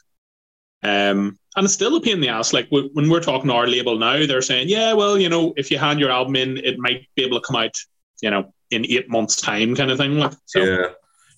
um, 0.83 1.39
and 1.57 1.65
it's 1.65 1.73
still 1.73 1.97
a 1.97 2.01
pain 2.01 2.15
in 2.15 2.21
the 2.21 2.29
ass. 2.29 2.53
Like 2.53 2.69
w- 2.69 2.91
when 2.93 3.09
we're 3.09 3.21
talking 3.23 3.49
to 3.49 3.55
our 3.55 3.67
label 3.67 3.99
now, 3.99 4.27
they're 4.27 4.43
saying, 4.43 4.69
yeah, 4.69 4.93
well, 4.93 5.19
you 5.19 5.31
know, 5.31 5.55
if 5.57 5.71
you 5.71 5.79
hand 5.79 5.99
your 5.99 6.11
album 6.11 6.37
in, 6.37 6.59
it 6.59 6.79
might 6.79 7.07
be 7.17 7.25
able 7.25 7.41
to 7.41 7.47
come 7.47 7.57
out, 7.57 7.75
you 8.21 8.31
know, 8.31 8.53
in 8.71 8.85
eight 8.87 9.09
months' 9.09 9.41
time, 9.41 9.75
kind 9.75 9.91
of 9.91 9.97
thing. 9.99 10.19
Like, 10.19 10.33
so 10.45 10.61
Yeah, 10.63 10.87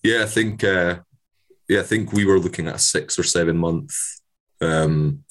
yeah. 0.03 0.23
I 0.23 0.27
think, 0.27 0.65
uh, 0.65 0.97
yeah, 1.69 1.81
I 1.81 1.85
think 1.85 2.13
we 2.13 2.25
were 2.25 2.41
looking 2.41 2.67
at 2.67 2.75
a 2.75 2.79
six 2.81 3.19
or 3.19 3.23
seven 3.23 3.57
month 3.57 3.95
um, 4.61 5.25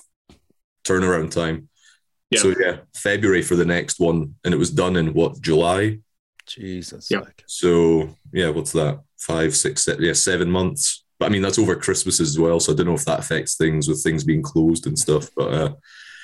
turnaround 0.86 1.32
time. 1.32 1.68
Yeah. 2.34 2.40
So 2.40 2.54
yeah, 2.60 2.78
February 2.96 3.42
for 3.42 3.56
the 3.56 3.66
next 3.66 4.00
one, 4.00 4.36
and 4.44 4.54
it 4.54 4.58
was 4.58 4.70
done 4.72 4.96
in 4.96 5.14
what 5.14 5.40
July. 5.42 6.00
Jesus. 6.46 7.10
Yeah. 7.10 7.22
So 7.48 8.10
yeah, 8.34 8.50
what's 8.50 8.72
that? 8.74 9.00
Five, 9.18 9.56
six, 9.56 9.86
seven, 9.86 10.04
yeah, 10.04 10.14
seven 10.14 10.50
months. 10.52 11.04
But 11.20 11.28
I 11.28 11.30
mean, 11.30 11.42
that's 11.42 11.60
over 11.60 11.76
Christmas 11.76 12.20
as 12.20 12.38
well. 12.38 12.60
So 12.60 12.74
I 12.74 12.76
don't 12.76 12.88
know 12.88 12.96
if 12.96 13.06
that 13.06 13.20
affects 13.20 13.56
things 13.56 13.88
with 13.88 14.04
things 14.04 14.24
being 14.24 14.42
closed 14.42 14.88
and 14.88 14.98
stuff. 15.00 15.30
But 15.36 15.54
uh, 15.54 15.74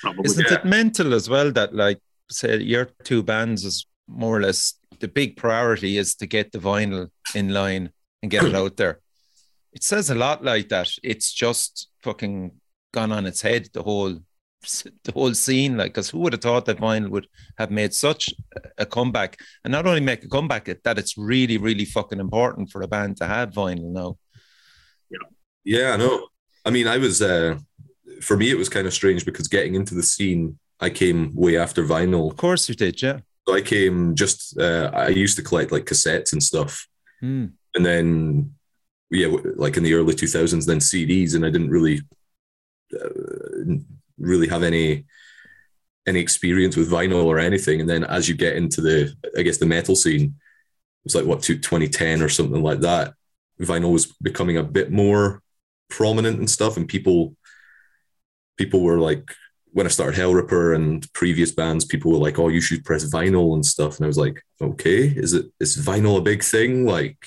probably. 0.02 0.24
Isn't 0.24 0.46
Yeah. 0.50 0.54
it 0.58 0.64
mental 0.64 1.14
as 1.14 1.28
well 1.30 1.50
that 1.52 1.74
like 1.74 2.00
say 2.30 2.58
your 2.58 2.86
two 3.04 3.22
bands 3.22 3.64
is 3.64 3.86
more 4.06 4.36
or 4.36 4.40
less 4.42 4.74
the 4.98 5.08
big 5.08 5.36
priority 5.36 5.96
is 5.96 6.14
to 6.16 6.26
get 6.26 6.52
the 6.52 6.58
vinyl 6.58 7.08
in 7.34 7.50
line 7.54 7.90
and 8.22 8.30
get 8.30 8.44
it 8.44 8.54
out 8.62 8.76
there. 8.76 9.00
It 9.72 9.84
says 9.84 10.10
a 10.10 10.14
lot 10.14 10.44
like 10.44 10.68
that. 10.68 10.90
It's 11.02 11.32
just 11.32 11.88
fucking 12.02 12.52
gone 12.92 13.12
on 13.12 13.24
its 13.24 13.40
head 13.40 13.68
the 13.72 13.82
whole 13.84 14.18
the 15.04 15.12
whole 15.12 15.32
scene 15.34 15.76
like 15.78 15.92
because 15.92 16.10
who 16.10 16.18
would 16.18 16.32
have 16.34 16.42
thought 16.42 16.66
that 16.66 16.78
vinyl 16.78 17.08
would 17.08 17.26
have 17.58 17.70
made 17.70 17.94
such 17.94 18.28
a 18.76 18.84
comeback 18.84 19.38
and 19.64 19.72
not 19.72 19.86
only 19.86 20.00
make 20.00 20.22
a 20.24 20.28
comeback 20.28 20.66
that 20.84 20.98
it's 20.98 21.16
really 21.16 21.56
really 21.56 21.84
fucking 21.86 22.20
important 22.20 22.70
for 22.70 22.82
a 22.82 22.88
band 22.88 23.16
to 23.16 23.26
have 23.26 23.50
vinyl 23.50 23.90
now 23.92 24.16
yeah, 25.64 25.92
I 25.92 25.96
know. 25.98 26.28
I 26.64 26.70
mean, 26.70 26.86
I 26.86 26.96
was 26.96 27.20
uh, 27.20 27.58
for 28.22 28.36
me, 28.36 28.50
it 28.50 28.56
was 28.56 28.70
kind 28.70 28.86
of 28.86 28.94
strange 28.94 29.26
because 29.26 29.46
getting 29.46 29.74
into 29.74 29.94
the 29.94 30.02
scene, 30.02 30.58
I 30.80 30.88
came 30.88 31.34
way 31.34 31.58
after 31.58 31.84
vinyl. 31.84 32.30
of 32.30 32.36
course 32.38 32.66
you 32.68 32.74
did 32.74 33.00
yeah 33.02 33.18
So 33.46 33.54
I 33.54 33.60
came 33.60 34.14
just. 34.14 34.58
Uh, 34.58 34.90
I 34.94 35.08
used 35.08 35.36
to 35.36 35.42
collect 35.42 35.70
like 35.72 35.84
cassettes 35.84 36.32
and 36.32 36.42
stuff, 36.42 36.86
Hmm. 37.20 37.46
and 37.74 37.84
then 37.84 38.54
yeah, 39.10 39.28
like 39.56 39.76
in 39.76 39.82
the 39.82 39.92
early 39.94 40.14
two 40.14 40.26
thousands, 40.28 40.64
then 40.66 40.78
CDs, 40.80 41.34
and 41.34 41.44
I 41.44 41.50
didn't 41.50 41.70
really, 41.70 42.00
uh, 42.94 43.08
really 44.20 44.48
have 44.48 44.62
any 44.62 45.04
any 46.06 46.20
experience 46.20 46.76
with 46.76 46.90
vinyl 46.90 47.24
or 47.24 47.38
anything. 47.38 47.80
And 47.80 47.88
then 47.88 48.04
as 48.04 48.28
you 48.28 48.34
get 48.34 48.56
into 48.56 48.80
the, 48.80 49.14
I 49.36 49.42
guess 49.42 49.58
the 49.58 49.66
metal 49.66 49.94
scene, 49.94 50.22
it 50.24 51.04
was 51.04 51.14
like 51.14 51.26
what 51.26 51.42
2010 51.42 52.22
or 52.22 52.28
something 52.28 52.62
like 52.62 52.80
that. 52.80 53.14
Vinyl 53.60 53.92
was 53.92 54.06
becoming 54.22 54.56
a 54.56 54.62
bit 54.62 54.90
more 54.90 55.42
prominent 55.90 56.38
and 56.38 56.48
stuff, 56.48 56.76
and 56.76 56.88
people 56.88 57.36
people 58.56 58.82
were 58.82 58.98
like. 58.98 59.32
When 59.72 59.86
I 59.86 59.90
started 59.90 60.18
Hellripper 60.18 60.74
and 60.74 61.06
previous 61.12 61.52
bands, 61.52 61.84
people 61.84 62.10
were 62.10 62.18
like, 62.18 62.40
"Oh, 62.40 62.48
you 62.48 62.60
should 62.60 62.84
press 62.84 63.08
vinyl 63.08 63.54
and 63.54 63.64
stuff," 63.64 63.98
and 63.98 64.04
I 64.04 64.08
was 64.08 64.18
like, 64.18 64.42
"Okay, 64.60 65.04
is 65.06 65.32
it 65.32 65.46
is 65.60 65.76
vinyl 65.76 66.18
a 66.18 66.20
big 66.20 66.42
thing?" 66.42 66.86
Like, 66.86 67.24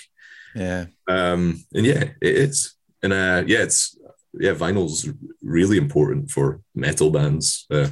yeah 0.53 0.88
um, 1.07 1.63
and 1.73 1.85
yeah, 1.85 2.03
it 2.21 2.35
is. 2.35 2.75
And 3.01 3.13
uh, 3.13 3.43
yeah, 3.47 3.63
it's 3.63 3.97
yeah, 4.39 4.53
vinyl's 4.53 5.09
really 5.41 5.77
important 5.77 6.31
for 6.31 6.61
metal 6.75 7.11
bands. 7.11 7.65
Uh, 7.71 7.87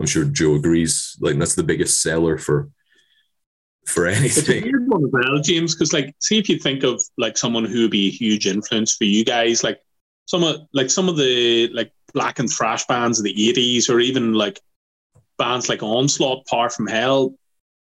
I'm 0.00 0.06
sure 0.06 0.24
Joe 0.24 0.54
agrees. 0.54 1.16
Like 1.20 1.38
that's 1.38 1.54
the 1.54 1.62
biggest 1.62 2.02
seller 2.02 2.38
for 2.38 2.70
for 3.86 4.06
anything. 4.06 4.58
It's 4.58 4.66
a 4.66 4.70
weird 4.70 4.88
one 4.88 5.04
as 5.04 5.10
well, 5.12 5.38
James, 5.42 5.74
because 5.74 5.92
like, 5.92 6.14
see 6.20 6.38
if 6.38 6.48
you 6.48 6.58
think 6.58 6.84
of 6.84 7.02
like 7.18 7.36
someone 7.36 7.64
who 7.64 7.82
would 7.82 7.90
be 7.90 8.08
a 8.08 8.10
huge 8.10 8.46
influence 8.46 8.94
for 8.96 9.04
you 9.04 9.24
guys, 9.24 9.64
like 9.64 9.80
some 10.26 10.44
of 10.44 10.60
like 10.72 10.90
some 10.90 11.08
of 11.08 11.16
the 11.16 11.68
like 11.72 11.92
black 12.14 12.38
and 12.38 12.50
thrash 12.50 12.86
bands 12.86 13.18
of 13.18 13.24
the 13.24 13.34
'80s, 13.34 13.88
or 13.90 13.98
even 14.00 14.34
like 14.34 14.60
bands 15.38 15.68
like 15.68 15.82
Onslaught, 15.82 16.46
Power 16.46 16.70
from 16.70 16.86
Hell. 16.86 17.34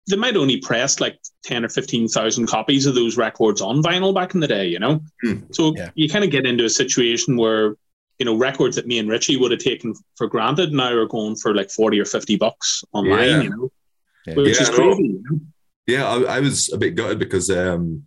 They 0.08 0.16
might 0.16 0.36
only 0.36 0.58
press 0.58 1.00
like 1.00 1.18
ten 1.44 1.64
or 1.64 1.68
fifteen 1.68 2.08
thousand 2.08 2.46
copies 2.46 2.86
of 2.86 2.94
those 2.94 3.16
records 3.16 3.60
on 3.60 3.82
vinyl 3.82 4.14
back 4.14 4.34
in 4.34 4.40
the 4.40 4.46
day, 4.48 4.66
you 4.66 4.78
know. 4.78 5.00
Hmm. 5.22 5.40
So 5.52 5.74
Yeah. 5.76 5.90
you 5.94 6.08
kind 6.08 6.24
of 6.24 6.30
get 6.30 6.46
into 6.46 6.64
a 6.64 6.70
situation 6.70 7.36
where 7.36 7.76
you 8.18 8.25
know 8.26 8.37
records 8.37 8.76
that 8.76 8.87
me 8.87 8.98
and 8.98 9.08
Richie 9.08 9.37
would 9.37 9.50
have 9.52 9.60
taken 9.60 9.94
for 10.16 10.26
granted 10.26 10.72
now 10.72 10.92
are 10.92 11.06
going 11.06 11.37
for 11.37 11.54
like 11.54 11.70
forty 11.70 11.98
or 12.00 12.04
fifty 12.04 12.37
bucks 12.37 12.82
online, 12.92 13.28
Yeah. 13.28 13.42
you 13.42 13.50
know, 13.50 13.72
Yeah. 14.26 14.34
which 14.34 14.56
Yeah, 14.56 14.62
is 14.62 14.70
crazy. 14.70 15.02
You 15.04 15.22
know? 15.30 15.40
Yeah, 15.87 16.06
I, 16.06 16.37
I 16.37 16.40
was 16.40 16.70
a 16.72 16.78
bit 16.78 16.94
gutted 16.96 17.18
because 17.18 17.48
um, 17.50 18.06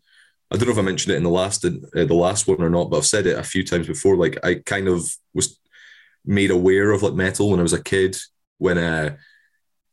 I 0.51 0.57
don't 0.57 0.67
know 0.67 0.73
if 0.73 0.77
I 0.77 0.81
mentioned 0.83 1.13
it 1.13 1.17
in 1.17 1.23
the 1.23 1.29
last 1.29 1.65
uh, 1.65 1.71
the 1.93 2.13
last 2.13 2.47
one 2.47 2.61
or 2.61 2.69
not, 2.69 2.89
but 2.89 2.97
I've 2.97 3.05
said 3.05 3.25
it 3.25 3.37
a 3.39 3.43
few 3.43 3.63
times 3.63 3.87
before. 3.87 4.17
Like 4.17 4.37
I 4.43 4.55
kind 4.55 4.87
of 4.87 5.09
was 5.33 5.57
made 6.25 6.51
aware 6.51 6.91
of 6.91 7.01
like 7.03 7.13
metal 7.13 7.49
when 7.49 7.59
I 7.59 7.63
was 7.63 7.73
a 7.73 7.81
kid 7.83 8.15
when 8.59 8.77
uh, 8.77 9.15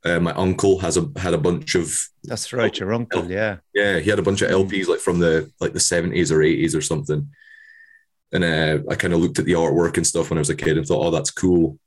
uh, 0.05 0.21
my 0.21 0.33
uncle 0.33 0.79
has 0.81 0.97
a 0.99 1.09
had 1.17 1.33
a 1.33 1.39
bunch 1.39 1.75
of 1.77 1.99
That's 2.25 2.53
right, 2.53 2.77
your 2.79 2.93
uncle. 2.93 3.31
Yeah. 3.31 3.59
yeah 3.73 3.99
he 4.01 4.11
had 4.11 4.19
a 4.19 4.23
bunch 4.23 4.43
of 4.43 4.51
LPs 4.51 4.89
like 4.89 5.01
from 5.01 5.19
the 5.21 5.51
like 5.61 5.73
the 5.73 5.81
seventies 5.81 6.31
or 6.31 6.43
eighties 6.43 6.75
or 6.75 6.83
something, 6.83 7.31
and 8.33 8.45
uh, 8.45 8.79
I 8.91 8.95
kind 8.95 9.15
of 9.15 9.21
looked 9.21 9.39
at 9.39 9.45
the 9.45 9.53
artwork 9.53 9.97
and 9.97 10.07
stuff 10.07 10.31
when 10.31 10.39
I 10.39 10.41
was 10.41 10.51
a 10.51 10.57
kid 10.57 10.77
and 10.77 10.87
thought, 10.87 11.07
oh, 11.07 11.11
that's 11.11 11.31
cool, 11.31 11.79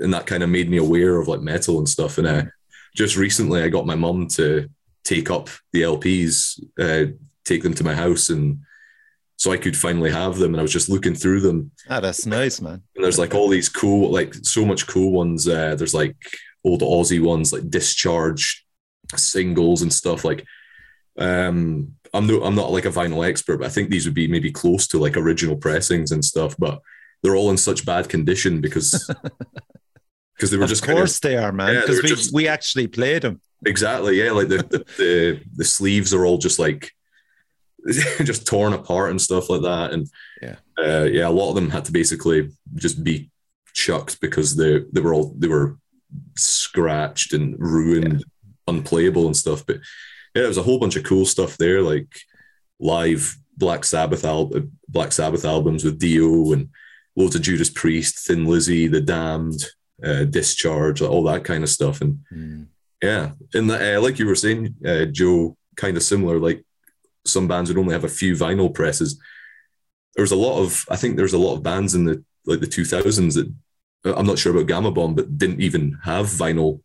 and 0.00 0.12
that 0.14 0.26
kind 0.26 0.42
of 0.42 0.50
made 0.50 0.68
me 0.70 0.76
aware 0.78 1.16
of 1.18 1.28
like 1.28 1.40
metal 1.40 1.78
and 1.78 1.88
stuff. 1.88 2.18
And 2.18 2.26
uh, 2.26 2.42
just 2.94 3.16
recently, 3.16 3.62
I 3.62 3.68
got 3.68 3.86
my 3.86 3.94
mum 3.94 4.26
to 4.28 4.68
take 5.04 5.30
up 5.30 5.48
the 5.72 5.82
LPs, 5.82 6.60
uh, 6.80 7.12
take 7.44 7.62
them 7.62 7.74
to 7.74 7.84
my 7.84 7.94
house, 7.94 8.28
and 8.30 8.58
so 9.36 9.52
I 9.52 9.56
could 9.56 9.76
finally 9.76 10.10
have 10.10 10.36
them. 10.38 10.52
And 10.52 10.58
I 10.60 10.62
was 10.62 10.72
just 10.72 10.88
looking 10.88 11.14
through 11.14 11.40
them, 11.40 11.70
Ah, 11.88 12.00
that's 12.00 12.26
nice, 12.26 12.60
man. 12.60 12.82
and 12.96 13.04
there's 13.04 13.18
like 13.18 13.34
all 13.34 13.48
these 13.48 13.68
cool, 13.68 14.10
like 14.10 14.34
so 14.42 14.64
much 14.64 14.86
cool 14.86 15.12
ones. 15.12 15.46
Uh, 15.48 15.74
there's 15.76 15.94
like 15.94 16.16
old 16.64 16.80
Aussie 16.82 17.22
ones, 17.22 17.52
like 17.52 17.70
Discharge 17.70 18.66
singles 19.16 19.82
and 19.82 19.92
stuff. 19.92 20.24
Like, 20.24 20.44
um, 21.18 21.94
I'm 22.14 22.26
no, 22.26 22.42
I'm 22.44 22.54
not 22.54 22.70
like 22.72 22.84
a 22.84 22.90
vinyl 22.90 23.26
expert, 23.28 23.58
but 23.58 23.66
I 23.66 23.70
think 23.70 23.90
these 23.90 24.04
would 24.06 24.14
be 24.14 24.28
maybe 24.28 24.50
close 24.50 24.86
to 24.88 24.98
like 24.98 25.16
original 25.16 25.56
pressings 25.56 26.10
and 26.12 26.24
stuff. 26.24 26.54
But 26.58 26.80
they're 27.22 27.36
all 27.36 27.50
in 27.50 27.56
such 27.56 27.84
bad 27.84 28.08
condition 28.08 28.60
because 28.60 29.10
because 30.34 30.50
they 30.50 30.56
were 30.56 30.64
Of 30.64 30.68
just 30.70 30.82
kind 30.82 30.98
of 30.98 31.02
course 31.02 31.18
they 31.20 31.36
are, 31.36 31.52
man. 31.52 31.74
Because 31.80 31.96
were 31.96 32.02
we, 32.02 32.08
just- 32.08 32.34
we 32.34 32.48
actually 32.48 32.86
played 32.86 33.22
them. 33.22 33.40
Exactly. 33.66 34.22
Yeah. 34.22 34.30
Like 34.30 34.46
the, 34.48 34.58
the, 34.58 34.78
the, 34.96 35.40
the 35.56 35.64
sleeves 35.64 36.14
are 36.14 36.24
all 36.24 36.38
just 36.38 36.60
like, 36.60 36.92
just 38.22 38.46
torn 38.46 38.72
apart 38.72 39.10
and 39.10 39.20
stuff 39.20 39.50
like 39.50 39.62
that. 39.62 39.92
And 39.92 40.06
Yeah. 40.40 40.56
uh, 40.78 41.04
yeah, 41.10 41.26
a 41.26 41.30
lot 41.30 41.48
of 41.48 41.56
them 41.56 41.70
had 41.70 41.84
to 41.86 41.92
basically 41.92 42.50
just 42.76 43.02
be 43.02 43.30
chucked 43.74 44.20
because 44.20 44.54
they, 44.54 44.84
they 44.92 45.00
were 45.00 45.12
all, 45.12 45.34
they 45.36 45.48
were 45.48 45.76
scratched 46.36 47.32
and 47.32 47.56
ruined, 47.58 48.24
unplayable 48.68 49.26
and 49.26 49.36
stuff. 49.36 49.66
But 49.66 49.78
yeah, 50.38 50.42
there 50.42 50.48
was 50.48 50.58
a 50.58 50.62
whole 50.62 50.78
bunch 50.78 50.96
of 50.96 51.04
cool 51.04 51.24
stuff 51.26 51.56
there, 51.56 51.82
like 51.82 52.06
live 52.78 53.36
Black 53.56 53.84
Sabbath 53.84 54.24
al- 54.24 54.52
Black 54.88 55.12
Sabbath 55.12 55.44
albums 55.44 55.84
with 55.84 55.98
Dio 55.98 56.52
and 56.52 56.68
loads 57.16 57.34
of 57.34 57.42
Judas 57.42 57.70
Priest, 57.70 58.26
Thin 58.26 58.44
Lizzy, 58.46 58.86
The 58.86 59.00
Damned, 59.00 59.64
uh, 60.04 60.24
Discharge, 60.24 61.02
all 61.02 61.24
that 61.24 61.44
kind 61.44 61.64
of 61.64 61.70
stuff. 61.70 62.00
And 62.00 62.18
Mm. 62.32 62.66
yeah, 63.02 63.32
and 63.54 63.70
uh, 63.70 64.00
like 64.00 64.18
you 64.18 64.26
were 64.26 64.36
saying, 64.36 64.74
uh, 64.86 65.06
Joe, 65.06 65.56
kind 65.76 65.96
of 65.96 66.02
similar. 66.02 66.38
Like 66.38 66.64
some 67.26 67.48
bands 67.48 67.68
would 67.70 67.78
only 67.78 67.92
have 67.94 68.04
a 68.04 68.08
few 68.08 68.34
vinyl 68.34 68.72
presses. 68.72 69.20
There 70.14 70.22
was 70.22 70.32
a 70.32 70.36
lot 70.36 70.60
of, 70.62 70.84
I 70.88 70.96
think 70.96 71.16
there's 71.16 71.32
a 71.34 71.38
lot 71.38 71.54
of 71.56 71.62
bands 71.62 71.94
in 71.94 72.04
the 72.04 72.24
like 72.46 72.60
the 72.60 72.66
2000s 72.66 73.34
that 73.34 73.52
I'm 74.18 74.26
not 74.26 74.38
sure 74.38 74.52
about 74.52 74.66
Gama 74.68 74.90
Bomb, 74.92 75.14
but 75.14 75.36
didn't 75.36 75.60
even 75.60 75.98
have 76.04 76.26
vinyl 76.26 76.80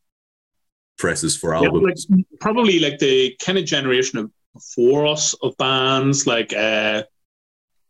presses 0.98 1.36
for 1.36 1.54
Yeah, 1.54 1.62
albums. 1.66 2.08
like, 2.10 2.26
probably 2.40 2.80
like 2.80 3.00
the 3.00 3.36
kind 3.44 3.58
of 3.58 3.66
generation 3.66 4.20
of 4.20 4.32
before 4.54 5.08
us 5.08 5.34
of 5.42 5.56
bands, 5.58 6.28
like 6.28 6.54
uh, 6.54 7.04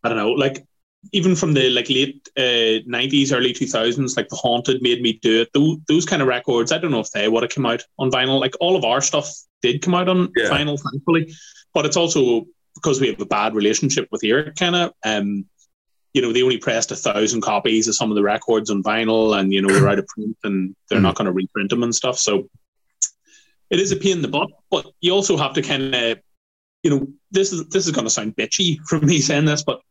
I 0.03 0.09
don't 0.09 0.17
know, 0.17 0.31
like 0.31 0.65
even 1.11 1.35
from 1.35 1.53
the 1.53 1.69
like 1.69 1.89
late 1.89 2.27
uh, 2.37 2.79
90s, 2.89 3.35
early 3.35 3.53
2000s, 3.53 4.15
like 4.15 4.29
The 4.29 4.37
Haunted 4.37 4.81
made 4.81 5.01
me 5.01 5.19
do 5.21 5.41
it. 5.41 5.49
Those, 5.53 5.77
those 5.89 6.05
kind 6.05 6.21
of 6.21 6.29
records, 6.29 6.71
I 6.71 6.77
don't 6.77 6.91
know 6.91 7.01
if 7.01 7.11
they 7.11 7.27
would 7.27 7.43
have 7.43 7.51
come 7.51 7.65
out 7.65 7.83
on 7.99 8.09
vinyl. 8.09 8.39
Like 8.39 8.53
all 8.61 8.77
of 8.77 8.85
our 8.85 9.01
stuff 9.01 9.29
did 9.61 9.81
come 9.81 9.93
out 9.95 10.07
on 10.07 10.29
Yeah. 10.37 10.49
vinyl, 10.49 10.79
thankfully. 10.81 11.33
But 11.73 11.85
it's 11.85 11.97
also 11.97 12.45
because 12.75 13.01
we 13.01 13.07
have 13.09 13.19
a 13.19 13.25
bad 13.25 13.53
relationship 13.55 14.07
with 14.11 14.23
Earache, 14.23 14.55
kind 14.55 14.75
of. 14.77 14.93
Um, 15.05 15.45
you 16.13 16.21
know, 16.21 16.31
they 16.31 16.43
only 16.43 16.57
pressed 16.59 16.91
a 16.91 16.95
thousand 16.95 17.41
copies 17.41 17.87
of 17.87 17.95
some 17.95 18.09
of 18.11 18.15
the 18.15 18.23
records 18.23 18.69
on 18.69 18.83
vinyl, 18.83 19.37
and 19.37 19.51
you 19.51 19.61
know 19.61 19.73
they're 19.73 19.89
out 19.89 19.99
of 19.99 20.07
print, 20.07 20.37
and 20.43 20.75
they're 20.89 21.01
not 21.01 21.15
going 21.15 21.25
to 21.25 21.31
reprint 21.31 21.69
them 21.71 21.81
and 21.83 21.93
stuff. 21.93 22.17
So 22.19 22.47
it 23.69 23.79
is 23.79 23.91
a 23.91 23.95
pain 23.95 24.13
in 24.13 24.21
the 24.21 24.27
butt, 24.27 24.49
but 24.69 24.87
you 25.01 25.13
also 25.13 25.37
have 25.37 25.53
to 25.53 25.61
kind 25.61 25.93
of, 25.95 26.19
you 26.83 26.91
know, 26.91 27.07
this 27.31 27.51
is 27.53 27.67
this 27.69 27.85
is 27.85 27.91
going 27.91 28.05
to 28.05 28.11
sound 28.11 28.35
bitchy 28.35 28.77
from 28.87 29.05
me 29.05 29.19
saying 29.19 29.45
this, 29.45 29.63
but 29.63 29.81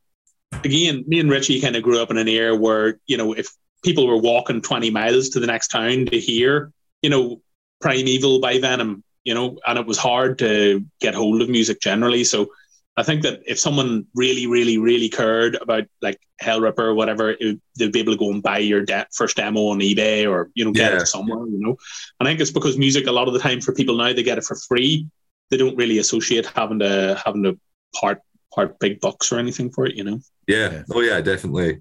again, 0.65 1.05
me 1.07 1.21
and 1.21 1.31
Richie 1.31 1.61
kind 1.61 1.77
of 1.77 1.83
grew 1.83 2.01
up 2.01 2.11
in 2.11 2.19
an 2.19 2.29
era 2.29 2.55
where 2.55 2.99
you 3.07 3.17
know 3.17 3.33
if 3.33 3.53
people 3.83 4.07
were 4.07 4.17
walking 4.17 4.61
twenty 4.61 4.91
miles 4.91 5.31
to 5.31 5.41
the 5.41 5.47
next 5.47 5.69
town 5.69 6.07
to 6.07 6.19
hear, 6.19 6.73
you 7.03 7.11
know, 7.11 7.41
Primeval 7.81 8.41
by 8.41 8.59
Venom, 8.59 9.03
you 9.25 9.35
know, 9.35 9.59
and 9.67 9.79
it 9.79 9.87
was 9.87 9.99
hard 9.99 10.39
to 10.39 10.85
get 11.01 11.15
hold 11.15 11.43
of 11.43 11.49
music 11.49 11.81
generally. 11.81 12.25
So 12.25 12.49
I 12.97 13.03
think 13.03 13.23
that 13.23 13.41
if 13.47 13.59
someone 13.59 14.07
really, 14.15 14.47
really, 14.47 14.77
really 14.77 15.09
cared 15.09 15.55
about 15.57 15.85
like 16.03 16.21
Hellripper 16.43 16.79
or 16.81 16.95
whatever, 16.95 17.31
it, 17.31 17.59
they'd 17.79 17.91
be 17.93 18.01
able 18.01 18.13
to 18.13 18.19
go 18.19 18.31
and 18.31 18.43
buy 18.43 18.59
your 18.59 18.85
de- 18.85 19.07
first 19.15 19.37
demo 19.37 19.69
on 19.69 19.79
eBay 19.81 20.29
or 20.31 20.51
you 20.55 20.65
know 20.65 20.73
get 20.73 20.93
Yeah. 20.93 21.01
it 21.01 21.07
somewhere. 21.07 21.47
You 21.47 21.59
know, 21.59 21.77
and 22.21 22.29
I 22.29 22.31
think 22.31 22.41
it's 22.41 22.51
because 22.51 22.77
music 22.77 23.07
a 23.07 23.13
lot 23.13 23.29
of 23.29 23.35
the 23.35 23.41
time 23.41 23.61
for 23.63 23.73
people 23.73 23.97
now 23.97 24.13
they 24.13 24.23
get 24.23 24.37
it 24.39 24.45
for 24.45 24.57
free. 24.57 25.07
They 25.51 25.57
don't 25.57 25.77
really 25.77 25.99
associate 25.99 26.47
having 26.55 26.81
to 26.81 27.21
having 27.25 27.43
to 27.45 27.59
part 27.99 28.21
part 28.55 28.79
big 28.79 29.01
bucks 29.01 29.33
or 29.33 29.39
anything 29.39 29.71
for 29.71 29.87
it. 29.87 29.95
You 29.95 30.05
know. 30.05 30.21
Yeah. 30.47 30.71
Yeah. 30.73 30.83
Oh 30.93 31.01
yeah, 31.01 31.21
definitely. 31.23 31.81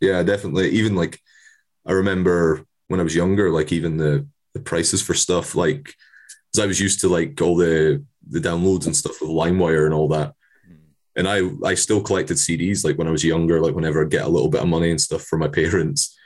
Yeah, 0.00 0.22
definitely. 0.22 0.70
Even 0.70 0.94
like 0.96 1.20
I 1.86 1.92
remember 1.92 2.64
when 2.86 3.00
I 3.00 3.02
was 3.02 3.14
younger, 3.14 3.50
like 3.50 3.70
even 3.70 3.98
the 3.98 4.26
the 4.54 4.60
prices 4.60 5.02
for 5.02 5.12
stuff, 5.12 5.54
like 5.54 5.92
because 6.52 6.64
I 6.64 6.66
was 6.66 6.80
used 6.80 7.00
to 7.00 7.08
like 7.08 7.38
all 7.42 7.54
the 7.56 8.02
the 8.30 8.40
downloads 8.40 8.86
and 8.86 8.96
stuff 8.96 9.20
with 9.20 9.28
LimeWire 9.30 9.84
and 9.84 9.92
all 9.94 10.08
that. 10.08 10.34
And 11.18 11.28
I 11.28 11.40
I 11.64 11.74
still 11.74 12.00
collected 12.00 12.38
CDs 12.38 12.84
like 12.84 12.96
when 12.96 13.08
I 13.08 13.10
was 13.10 13.24
younger, 13.24 13.60
like 13.60 13.74
whenever 13.74 14.02
I 14.02 14.08
get 14.08 14.24
a 14.24 14.28
little 14.28 14.48
bit 14.48 14.62
of 14.62 14.68
money 14.68 14.90
and 14.90 15.00
stuff 15.00 15.24
from 15.24 15.40
my 15.40 15.48
parents. 15.62 16.16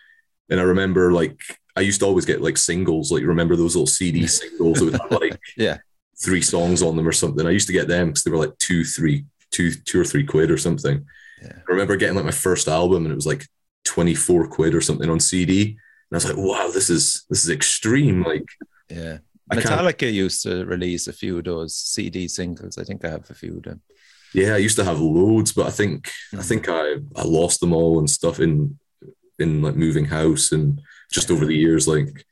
And 0.51 0.61
I 0.61 0.63
remember 0.63 1.11
like 1.13 1.41
I 1.75 1.81
used 1.81 2.01
to 2.01 2.07
always 2.07 2.27
get 2.27 2.43
like 2.43 2.59
singles, 2.59 3.11
like 3.11 3.25
remember 3.25 3.57
those 3.57 3.75
little 3.75 3.87
CD 3.99 4.27
singles 4.39 4.79
that 4.79 4.85
would 4.85 5.01
have 5.01 5.11
like 5.21 5.41
Yeah. 5.57 5.79
three 6.23 6.43
songs 6.43 6.83
on 6.83 6.95
them 6.97 7.09
or 7.09 7.13
something. 7.13 7.47
I 7.47 7.51
used 7.59 7.67
to 7.69 7.73
get 7.73 7.89
them 7.89 8.09
because 8.09 8.23
they 8.23 8.31
were 8.31 8.37
like 8.45 8.57
two, 8.59 8.85
three, 8.85 9.25
two, 9.51 9.73
two 9.73 9.99
or 10.01 10.05
three 10.05 10.25
quid 10.25 10.51
or 10.51 10.59
something. 10.59 11.05
Yeah. 11.43 11.57
I 11.57 11.73
remember 11.73 11.97
getting 11.97 12.15
like 12.17 12.27
my 12.27 12.31
first 12.47 12.69
album 12.69 13.05
and 13.07 13.13
it 13.13 13.17
was 13.23 13.27
like 13.27 13.47
24 13.85 14.49
quid 14.49 14.75
or 14.75 14.81
something 14.83 15.09
on 15.11 15.19
CD. 15.21 15.63
And 15.71 15.77
I 16.13 16.17
was 16.17 16.27
like, 16.27 16.37
wow, 16.37 16.71
this 16.73 16.91
is 16.91 17.25
this 17.31 17.43
is 17.45 17.51
extreme. 17.51 18.23
Like 18.23 18.47
Yeah. 18.91 19.19
I 19.51 19.55
can't 19.57 19.67
Metallica 19.67 20.13
used 20.13 20.43
to 20.45 20.65
release 20.67 21.09
a 21.09 21.13
few 21.13 21.39
of 21.39 21.45
those 21.45 21.75
CD 21.75 22.29
singles. 22.29 22.79
I 22.79 22.85
think 22.85 23.05
I 23.05 23.09
have 23.11 23.29
a 23.31 23.35
few 23.35 23.57
of 23.57 23.63
them. 23.65 23.81
Yeah, 24.35 24.55
I 24.55 24.59
used 24.59 24.77
to 24.77 24.85
have 24.85 25.01
loads, 25.01 25.53
but 25.53 25.67
I 25.67 25.71
think 25.71 26.11
I 26.33 26.37
Mhm. 26.37 26.45
think 26.49 26.69
I 26.69 26.97
I 27.17 27.25
lost 27.25 27.61
them 27.61 27.73
all 27.73 27.99
and 27.99 28.09
stuff 28.09 28.41
in 28.41 28.79
in 29.39 29.63
like 29.63 29.75
moving 29.77 30.05
house 30.07 30.53
and 30.53 30.81
just 31.11 31.31
over 31.31 31.45
the 31.47 31.57
years. 31.57 31.87
Like 31.89 32.25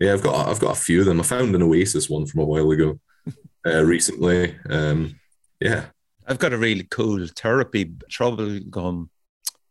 yeah, 0.00 0.12
I've 0.12 0.22
got 0.22 0.48
I've 0.48 0.60
got 0.60 0.76
a 0.76 0.80
few 0.80 1.00
of 1.00 1.06
them. 1.06 1.20
I 1.20 1.24
found 1.24 1.54
an 1.54 1.62
Oasis 1.62 2.08
one 2.10 2.26
from 2.26 2.40
a 2.40 2.44
while 2.44 2.70
ago 2.70 3.00
uh, 3.66 3.82
recently. 3.84 4.56
Um, 4.68 5.18
yeah, 5.60 5.86
I've 6.26 6.38
got 6.38 6.52
a 6.52 6.58
really 6.58 6.86
cool 6.90 7.26
therapy 7.36 7.92
trouble 8.08 8.60
gum 8.70 9.10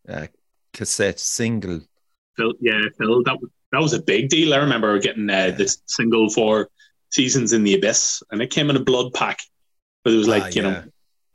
uh, 0.09 0.27
cassette 0.73 1.19
single. 1.19 1.81
Phil, 2.35 2.53
yeah, 2.61 2.81
Phil, 2.97 3.23
that 3.23 3.39
was 3.41 3.49
that 3.71 3.81
was 3.81 3.93
a 3.93 4.01
big 4.01 4.29
deal. 4.29 4.53
I 4.53 4.57
remember 4.57 4.97
getting 4.99 5.29
uh, 5.29 5.53
this 5.57 5.81
single 5.87 6.29
for 6.29 6.69
Seasons 7.09 7.53
in 7.53 7.63
the 7.63 7.75
Abyss, 7.75 8.21
and 8.31 8.41
it 8.41 8.49
came 8.49 8.69
in 8.69 8.75
a 8.75 8.83
blood 8.83 9.13
pack. 9.13 9.39
But 10.03 10.13
it 10.13 10.17
was 10.17 10.27
like 10.27 10.43
Ah, 10.43 10.49
you 10.53 10.61
know, 10.61 10.69
yeah. 10.69 10.83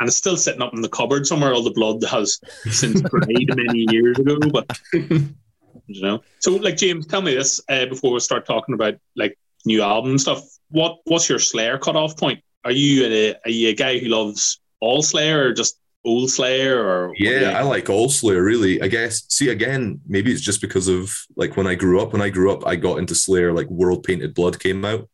And 0.03 0.09
it's 0.09 0.17
still 0.17 0.37
sitting 0.37 0.61
up 0.61 0.75
in 0.75 0.83
the 0.83 0.89
cupboard 0.89 1.29
somewhere. 1.29 1.55
All 1.55 1.63
the 1.63 1.71
blood 1.71 2.03
has 2.05 2.41
since 2.69 3.01
dried 3.01 3.57
many 3.57 3.87
years 3.91 4.19
ago, 4.19 4.37
but 4.53 4.79
you 4.93 6.03
know. 6.03 6.21
So, 6.41 6.57
like 6.57 6.77
James, 6.77 7.07
tell 7.07 7.23
me 7.23 7.37
this 7.37 7.61
uh, 7.69 7.87
before 7.87 8.13
we 8.13 8.19
start 8.19 8.45
talking 8.45 8.75
about 8.75 8.97
like 9.15 9.39
new 9.65 9.81
album 9.81 10.19
stuff. 10.19 10.43
What 10.71 10.99
what's 11.05 11.29
your 11.29 11.39
Slayer 11.39 11.79
cutoff 11.79 12.17
point? 12.17 12.43
Are 12.65 12.73
you 12.73 13.07
a 13.07 13.35
are 13.45 13.51
you 13.51 13.69
a 13.69 13.75
guy 13.75 13.99
who 13.99 14.09
loves 14.09 14.61
all 14.81 15.03
Slayer 15.03 15.47
or 15.47 15.53
just 15.53 15.79
old 16.05 16.31
Slayer 16.31 16.85
or 16.85 17.15
yeah, 17.17 17.57
I 17.57 17.63
like 17.63 17.89
all 17.89 18.09
Slayer 18.09 18.43
really. 18.43 18.83
I 18.83 18.89
guess. 18.89 19.23
See, 19.29 19.51
again, 19.51 20.01
maybe 20.09 20.33
it's 20.33 20.41
just 20.41 20.61
because 20.61 20.89
of 20.89 21.17
like 21.37 21.57
when 21.57 21.69
I 21.69 21.77
grew 21.77 22.03
up. 22.03 22.13
When 22.13 22.23
I 22.23 22.29
grew 22.29 22.53
up, 22.53 22.67
I 22.67 22.75
got 22.75 22.99
into 22.99 23.15
Slayer. 23.15 23.53
Like 23.53 23.71
World 23.71 24.03
Painted 24.03 24.35
Blood 24.35 24.59
came 24.59 24.85
out. 24.85 25.09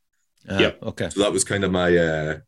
Uh, 0.49 0.59
yeah. 0.59 0.71
Okay. 0.83 1.11
So 1.11 1.21
that 1.21 1.33
was 1.33 1.45
kind 1.45 1.63
of 1.63 1.73
my 1.73 1.95
uh, 1.95 2.39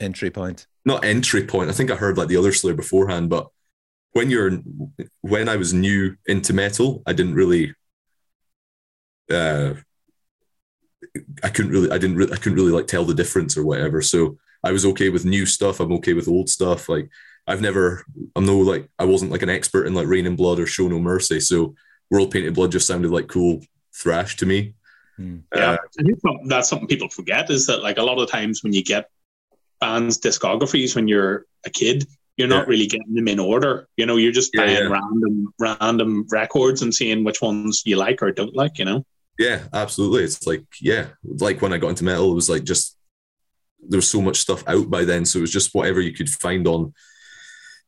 entry 0.00 0.30
point. 0.30 0.66
Not 0.84 1.04
entry 1.04 1.44
point. 1.46 1.70
I 1.70 1.72
think 1.72 1.90
I 1.90 1.96
heard 1.96 2.16
like 2.16 2.28
the 2.28 2.36
other 2.36 2.52
Slayer 2.52 2.74
beforehand, 2.74 3.28
but 3.28 3.48
when 4.12 4.30
you're 4.30 4.60
when 5.20 5.48
I 5.48 5.56
was 5.56 5.72
new 5.72 6.16
into 6.26 6.52
metal, 6.52 7.02
I 7.06 7.12
didn't 7.12 7.34
really. 7.34 7.74
Uh, 9.30 9.74
I 11.42 11.48
couldn't 11.48 11.72
really, 11.72 11.90
I 11.90 11.98
didn't, 11.98 12.16
really, 12.16 12.32
I 12.32 12.36
couldn't 12.36 12.58
really 12.58 12.72
like 12.72 12.86
tell 12.86 13.04
the 13.04 13.14
difference 13.14 13.56
or 13.56 13.64
whatever. 13.64 14.02
So 14.02 14.38
I 14.62 14.72
was 14.72 14.84
okay 14.86 15.08
with 15.08 15.24
new 15.24 15.46
stuff. 15.46 15.80
I'm 15.80 15.92
okay 15.94 16.12
with 16.12 16.28
old 16.28 16.48
stuff. 16.48 16.88
Like 16.88 17.08
I've 17.46 17.60
never, 17.60 18.04
I'm 18.36 18.46
no 18.46 18.58
like, 18.58 18.88
I 18.98 19.04
wasn't 19.04 19.30
like 19.30 19.42
an 19.42 19.50
expert 19.50 19.86
in 19.86 19.94
like 19.94 20.06
Reign 20.06 20.26
in 20.26 20.36
Blood 20.36 20.60
or 20.60 20.66
Show 20.66 20.88
No 20.88 20.98
Mercy. 20.98 21.40
So 21.40 21.74
World 22.10 22.30
Painted 22.30 22.54
Blood 22.54 22.72
just 22.72 22.86
sounded 22.86 23.10
like 23.10 23.28
cool 23.28 23.60
thrash 23.94 24.36
to 24.36 24.46
me. 24.46 24.74
Hmm. 25.16 25.38
Yeah, 25.54 25.72
uh, 25.72 25.76
I 25.98 26.02
think 26.02 26.20
that's 26.46 26.68
something 26.68 26.88
people 26.88 27.08
forget 27.08 27.50
is 27.50 27.66
that 27.66 27.82
like 27.82 27.98
a 27.98 28.02
lot 28.02 28.18
of 28.18 28.28
times 28.28 28.62
when 28.62 28.72
you 28.72 28.82
get 28.82 29.10
bands 29.80 30.18
discographies 30.18 30.94
when 30.94 31.08
you're 31.08 31.46
a 31.64 31.70
kid, 31.70 32.06
you're 32.36 32.48
not 32.48 32.66
yeah. 32.66 32.70
really 32.70 32.86
getting 32.86 33.14
them 33.14 33.28
in 33.28 33.38
order. 33.38 33.88
You 33.96 34.06
know, 34.06 34.16
you're 34.16 34.32
just 34.32 34.52
buying 34.54 34.70
yeah, 34.70 34.82
yeah. 34.82 34.88
random 34.88 35.54
random 35.58 36.26
records 36.30 36.82
and 36.82 36.94
seeing 36.94 37.24
which 37.24 37.42
ones 37.42 37.82
you 37.84 37.96
like 37.96 38.22
or 38.22 38.32
don't 38.32 38.56
like. 38.56 38.78
You 38.78 38.84
know. 38.86 39.06
Yeah, 39.38 39.62
absolutely. 39.72 40.24
It's 40.24 40.46
like 40.46 40.64
yeah, 40.80 41.08
like 41.22 41.62
when 41.62 41.72
I 41.72 41.78
got 41.78 41.88
into 41.88 42.04
metal, 42.04 42.30
it 42.30 42.34
was 42.34 42.50
like 42.50 42.64
just 42.64 42.96
there 43.88 43.98
was 43.98 44.08
so 44.08 44.20
much 44.20 44.38
stuff 44.38 44.62
out 44.66 44.90
by 44.90 45.04
then, 45.04 45.24
so 45.24 45.38
it 45.38 45.42
was 45.42 45.52
just 45.52 45.74
whatever 45.74 46.00
you 46.00 46.12
could 46.12 46.28
find 46.28 46.66
on 46.66 46.94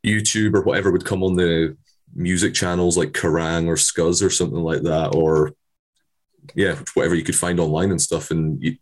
YouTube 0.04 0.54
or 0.54 0.62
whatever 0.62 0.90
would 0.90 1.04
come 1.04 1.22
on 1.22 1.36
the 1.36 1.76
music 2.14 2.54
channels 2.54 2.98
like 2.98 3.12
Kerrang 3.12 3.66
or 3.68 3.74
Scuzz 3.74 4.24
or 4.24 4.30
something 4.30 4.62
like 4.62 4.82
that, 4.82 5.14
or 5.14 5.52
yeah, 6.54 6.76
whatever 6.94 7.14
you 7.14 7.24
could 7.24 7.36
find 7.36 7.60
online 7.60 7.90
and 7.90 8.00
stuff. 8.00 8.30
And 8.30 8.62
you, 8.62 8.76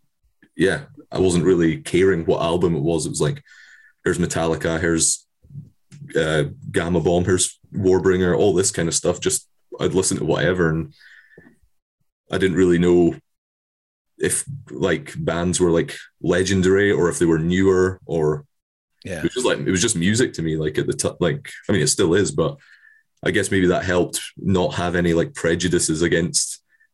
yeah, 0.55 0.81
I 1.11 1.19
wasn't 1.19 1.45
really 1.45 1.77
caring 1.77 2.25
what 2.25 2.41
album 2.41 2.75
it 2.75 2.81
was. 2.81 3.05
It 3.05 3.09
was 3.09 3.21
like, 3.21 3.43
here's 4.03 4.17
Metallica, 4.17 4.79
here's 4.79 5.25
uh, 6.15 6.45
Gama 6.71 7.01
Bomb, 7.01 7.25
here's 7.25 7.59
Warbringer, 7.73 8.37
all 8.37 8.53
this 8.53 8.71
kind 8.71 8.87
of 8.87 8.95
stuff. 8.95 9.19
Just 9.19 9.47
I'd 9.79 9.93
listen 9.93 10.17
to 10.17 10.25
whatever, 10.25 10.69
and 10.69 10.93
I 12.31 12.37
didn't 12.37 12.57
really 12.57 12.79
know 12.79 13.15
if 14.21 14.45
like 14.69 15.13
bands 15.17 15.59
were 15.59 15.71
like 15.71 15.95
legendary 16.21 16.91
or 16.91 17.09
if 17.09 17.19
they 17.19 17.25
were 17.25 17.39
newer 17.39 17.99
or 18.05 18.45
yeah 19.03 19.17
it 19.17 19.23
was 19.23 19.33
just 19.33 19.45
like 19.45 19.57
it 19.59 19.71
was 19.71 19.81
just 19.81 19.95
music 19.95 20.31
to 20.33 20.43
me 20.43 20.55
like 20.55 20.77
at 20.77 20.85
the 20.85 20.93
top 20.93 21.17
like 21.19 21.49
i 21.67 21.71
mean 21.71 21.81
it 21.81 21.87
still 21.87 22.13
is 22.13 22.31
but 22.31 22.55
i 23.25 23.31
guess 23.31 23.49
maybe 23.49 23.67
that 23.67 23.83
helped 23.83 24.21
not 24.37 24.75
have 24.75 24.95
any 24.95 25.13
like 25.13 25.33
prejudices 25.33 26.03
against 26.03 26.50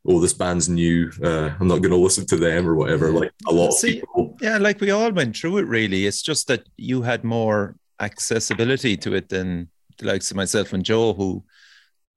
oh 0.08 0.20
this 0.20 0.34
band's 0.34 0.70
new 0.70 1.12
uh, 1.24 1.50
i'm 1.60 1.68
not 1.68 1.82
going 1.82 1.92
to 1.92 1.98
listen 1.98 2.26
to 2.26 2.38
them 2.38 2.68
or 2.68 2.76
whatever 2.76 3.12
like 3.12 3.32
a 3.48 3.52
lot 3.52 3.74
See, 3.74 4.00
of 4.00 4.02
people. 4.02 4.38
yeah 4.42 4.58
like 4.58 4.80
we 4.80 4.92
all 4.92 5.12
went 5.12 5.36
through 5.36 5.58
it 5.58 5.68
really. 5.68 6.06
It's 6.06 6.22
just 6.22 6.48
that 6.48 6.68
you 6.78 7.02
had 7.02 7.24
more 7.24 7.76
accessibility 8.00 8.96
to 8.98 9.14
it 9.14 9.30
than 9.30 9.70
the 9.98 10.06
likes 10.06 10.30
of 10.32 10.38
myself 10.38 10.74
and 10.74 10.86
joe 10.86 11.14
who 11.14 11.44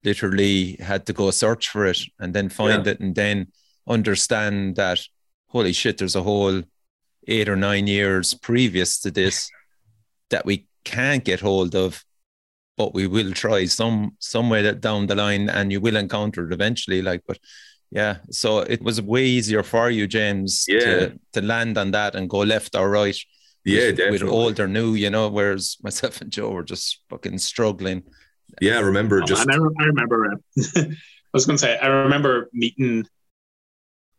literally 0.03 0.77
had 0.79 1.05
to 1.05 1.13
go 1.13 1.31
search 1.31 1.69
for 1.69 1.85
it 1.85 1.99
and 2.19 2.33
then 2.33 2.49
find 2.49 2.85
yeah. 2.85 2.93
it 2.93 2.99
and 2.99 3.15
then 3.15 3.47
understand 3.87 4.75
that 4.75 4.99
holy 5.47 5.73
shit 5.73 5.97
there's 5.97 6.15
a 6.15 6.23
whole 6.23 6.61
eight 7.27 7.49
or 7.49 7.55
nine 7.55 7.87
years 7.87 8.33
previous 8.33 8.99
to 8.99 9.11
this 9.11 9.49
that 10.29 10.45
we 10.45 10.67
can't 10.83 11.23
get 11.23 11.39
hold 11.39 11.75
of 11.75 12.03
but 12.77 12.93
we 12.93 13.05
will 13.05 13.31
try 13.31 13.65
some 13.65 14.15
somewhere 14.19 14.63
that 14.63 14.81
down 14.81 15.07
the 15.07 15.15
line 15.15 15.49
and 15.49 15.71
you 15.71 15.81
will 15.81 15.95
encounter 15.95 16.47
it 16.47 16.53
eventually 16.53 17.01
like 17.01 17.21
but 17.27 17.37
yeah 17.91 18.17
so 18.29 18.59
it 18.59 18.81
was 18.81 19.01
way 19.01 19.25
easier 19.25 19.63
for 19.63 19.89
you 19.89 20.07
james 20.07 20.65
yeah. 20.67 20.79
to, 20.79 21.19
to 21.33 21.41
land 21.41 21.77
on 21.77 21.91
that 21.91 22.15
and 22.15 22.29
go 22.29 22.39
left 22.39 22.75
or 22.75 22.89
right 22.89 23.17
yeah 23.65 23.87
with, 23.87 23.97
definitely. 23.97 24.25
with 24.25 24.33
old 24.33 24.59
or 24.59 24.67
new 24.67 24.93
you 24.93 25.09
know 25.09 25.27
whereas 25.27 25.77
myself 25.83 26.21
and 26.21 26.31
joe 26.31 26.51
were 26.51 26.63
just 26.63 27.01
fucking 27.09 27.37
struggling 27.37 28.03
yeah 28.61 28.77
i 28.77 28.81
remember 28.81 29.21
oh, 29.21 29.25
just 29.25 29.47
I, 29.49 29.53
I 29.53 29.83
remember 29.83 30.33
uh, 30.33 30.35
i 30.77 30.87
was 31.33 31.45
going 31.45 31.57
to 31.57 31.61
say 31.61 31.77
i 31.79 31.87
remember 31.87 32.49
meeting 32.53 33.05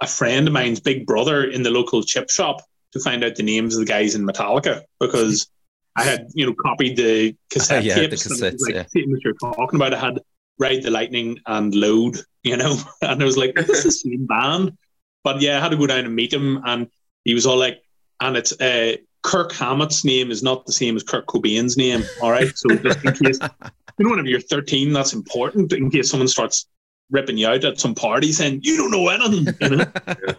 a 0.01 0.07
friend 0.07 0.47
of 0.47 0.53
mine's 0.53 0.81
big 0.81 1.07
brother 1.07 1.45
in 1.45 1.63
the 1.63 1.71
local 1.71 2.03
chip 2.03 2.31
shop 2.31 2.63
to 2.93 3.01
find 3.01 3.25
out 3.25 3.35
the 3.35 3.43
names 3.43 3.75
of 3.75 3.81
the 3.81 3.87
guys 3.87 4.15
in 4.15 4.27
Metallica 4.27 4.83
because 5.01 5.49
I 5.97 6.05
had, 6.05 6.29
you 6.35 6.47
know, 6.47 6.55
copied 6.55 6.97
the 6.97 7.37
cassette 7.51 7.85
yeah, 7.85 7.95
tapes. 7.95 8.25
The 8.25 8.35
cassettes, 8.35 8.61
like, 8.61 8.75
yeah. 8.95 9.03
you're 9.25 9.35
talking 9.35 9.77
about. 9.77 9.93
I 9.93 9.99
had 9.99 10.21
Ride 10.59 10.83
the 10.83 10.91
Lightning 10.91 11.39
and 11.47 11.75
Load, 11.75 12.17
you 12.42 12.57
know, 12.57 12.76
and 13.02 13.22
I 13.22 13.24
was 13.24 13.37
like, 13.37 13.55
this 13.55 13.68
is 13.68 13.85
the 14.02 14.11
same 14.11 14.26
band. 14.26 14.76
But 15.24 15.40
yeah, 15.40 15.59
I 15.59 15.61
had 15.61 15.70
to 15.70 15.76
go 15.76 15.87
down 15.87 16.05
and 16.05 16.14
meet 16.14 16.33
him, 16.33 16.61
and 16.64 16.88
he 17.24 17.35
was 17.35 17.46
all 17.46 17.57
like, 17.57 17.83
and 18.20 18.37
it's 18.37 18.61
uh, 18.61 18.96
Kirk 19.22 19.52
Hammett's 19.52 20.05
name 20.05 20.31
is 20.31 20.42
not 20.42 20.66
the 20.66 20.72
same 20.72 20.96
as 20.96 21.02
Kurt 21.02 21.26
Cobain's 21.26 21.76
name. 21.76 22.02
All 22.20 22.31
right, 22.31 22.50
so 22.57 22.74
just 22.76 23.05
in 23.05 23.12
case, 23.14 23.38
you 23.98 24.05
know, 24.05 24.11
whenever 24.11 24.28
you're 24.28 24.40
13, 24.40 24.92
that's 24.92 25.12
important 25.12 25.72
in 25.72 25.90
case 25.90 26.11
someone 26.11 26.28
starts 26.28 26.66
ripping 27.11 27.37
you 27.37 27.46
out 27.46 27.64
at 27.64 27.78
some 27.78 27.94
party 27.94 28.33
saying 28.33 28.61
you 28.62 28.76
don't 28.76 28.90
know 28.90 29.09
anything. 29.09 29.55
You 29.61 29.76
know? 29.76 29.85
yeah. 30.07 30.35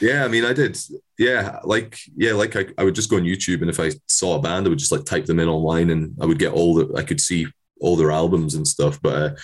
yeah, 0.00 0.24
I 0.24 0.28
mean, 0.28 0.44
I 0.44 0.52
did. 0.52 0.78
Yeah, 1.18 1.60
like 1.64 1.98
yeah, 2.14 2.32
like 2.32 2.56
I, 2.56 2.66
I 2.76 2.84
would 2.84 2.94
just 2.94 3.08
go 3.08 3.16
on 3.16 3.22
YouTube, 3.22 3.62
and 3.62 3.70
if 3.70 3.80
I 3.80 3.92
saw 4.06 4.36
a 4.36 4.42
band, 4.42 4.66
I 4.66 4.68
would 4.68 4.78
just 4.78 4.92
like 4.92 5.04
type 5.04 5.24
them 5.24 5.40
in 5.40 5.48
online, 5.48 5.88
and 5.90 6.14
I 6.20 6.26
would 6.26 6.38
get 6.38 6.52
all 6.52 6.74
the 6.74 6.94
I 6.94 7.02
could 7.02 7.20
see 7.20 7.46
all 7.80 7.96
their 7.96 8.10
albums 8.10 8.54
and 8.54 8.68
stuff. 8.68 9.00
But 9.00 9.16
uh, 9.16 9.34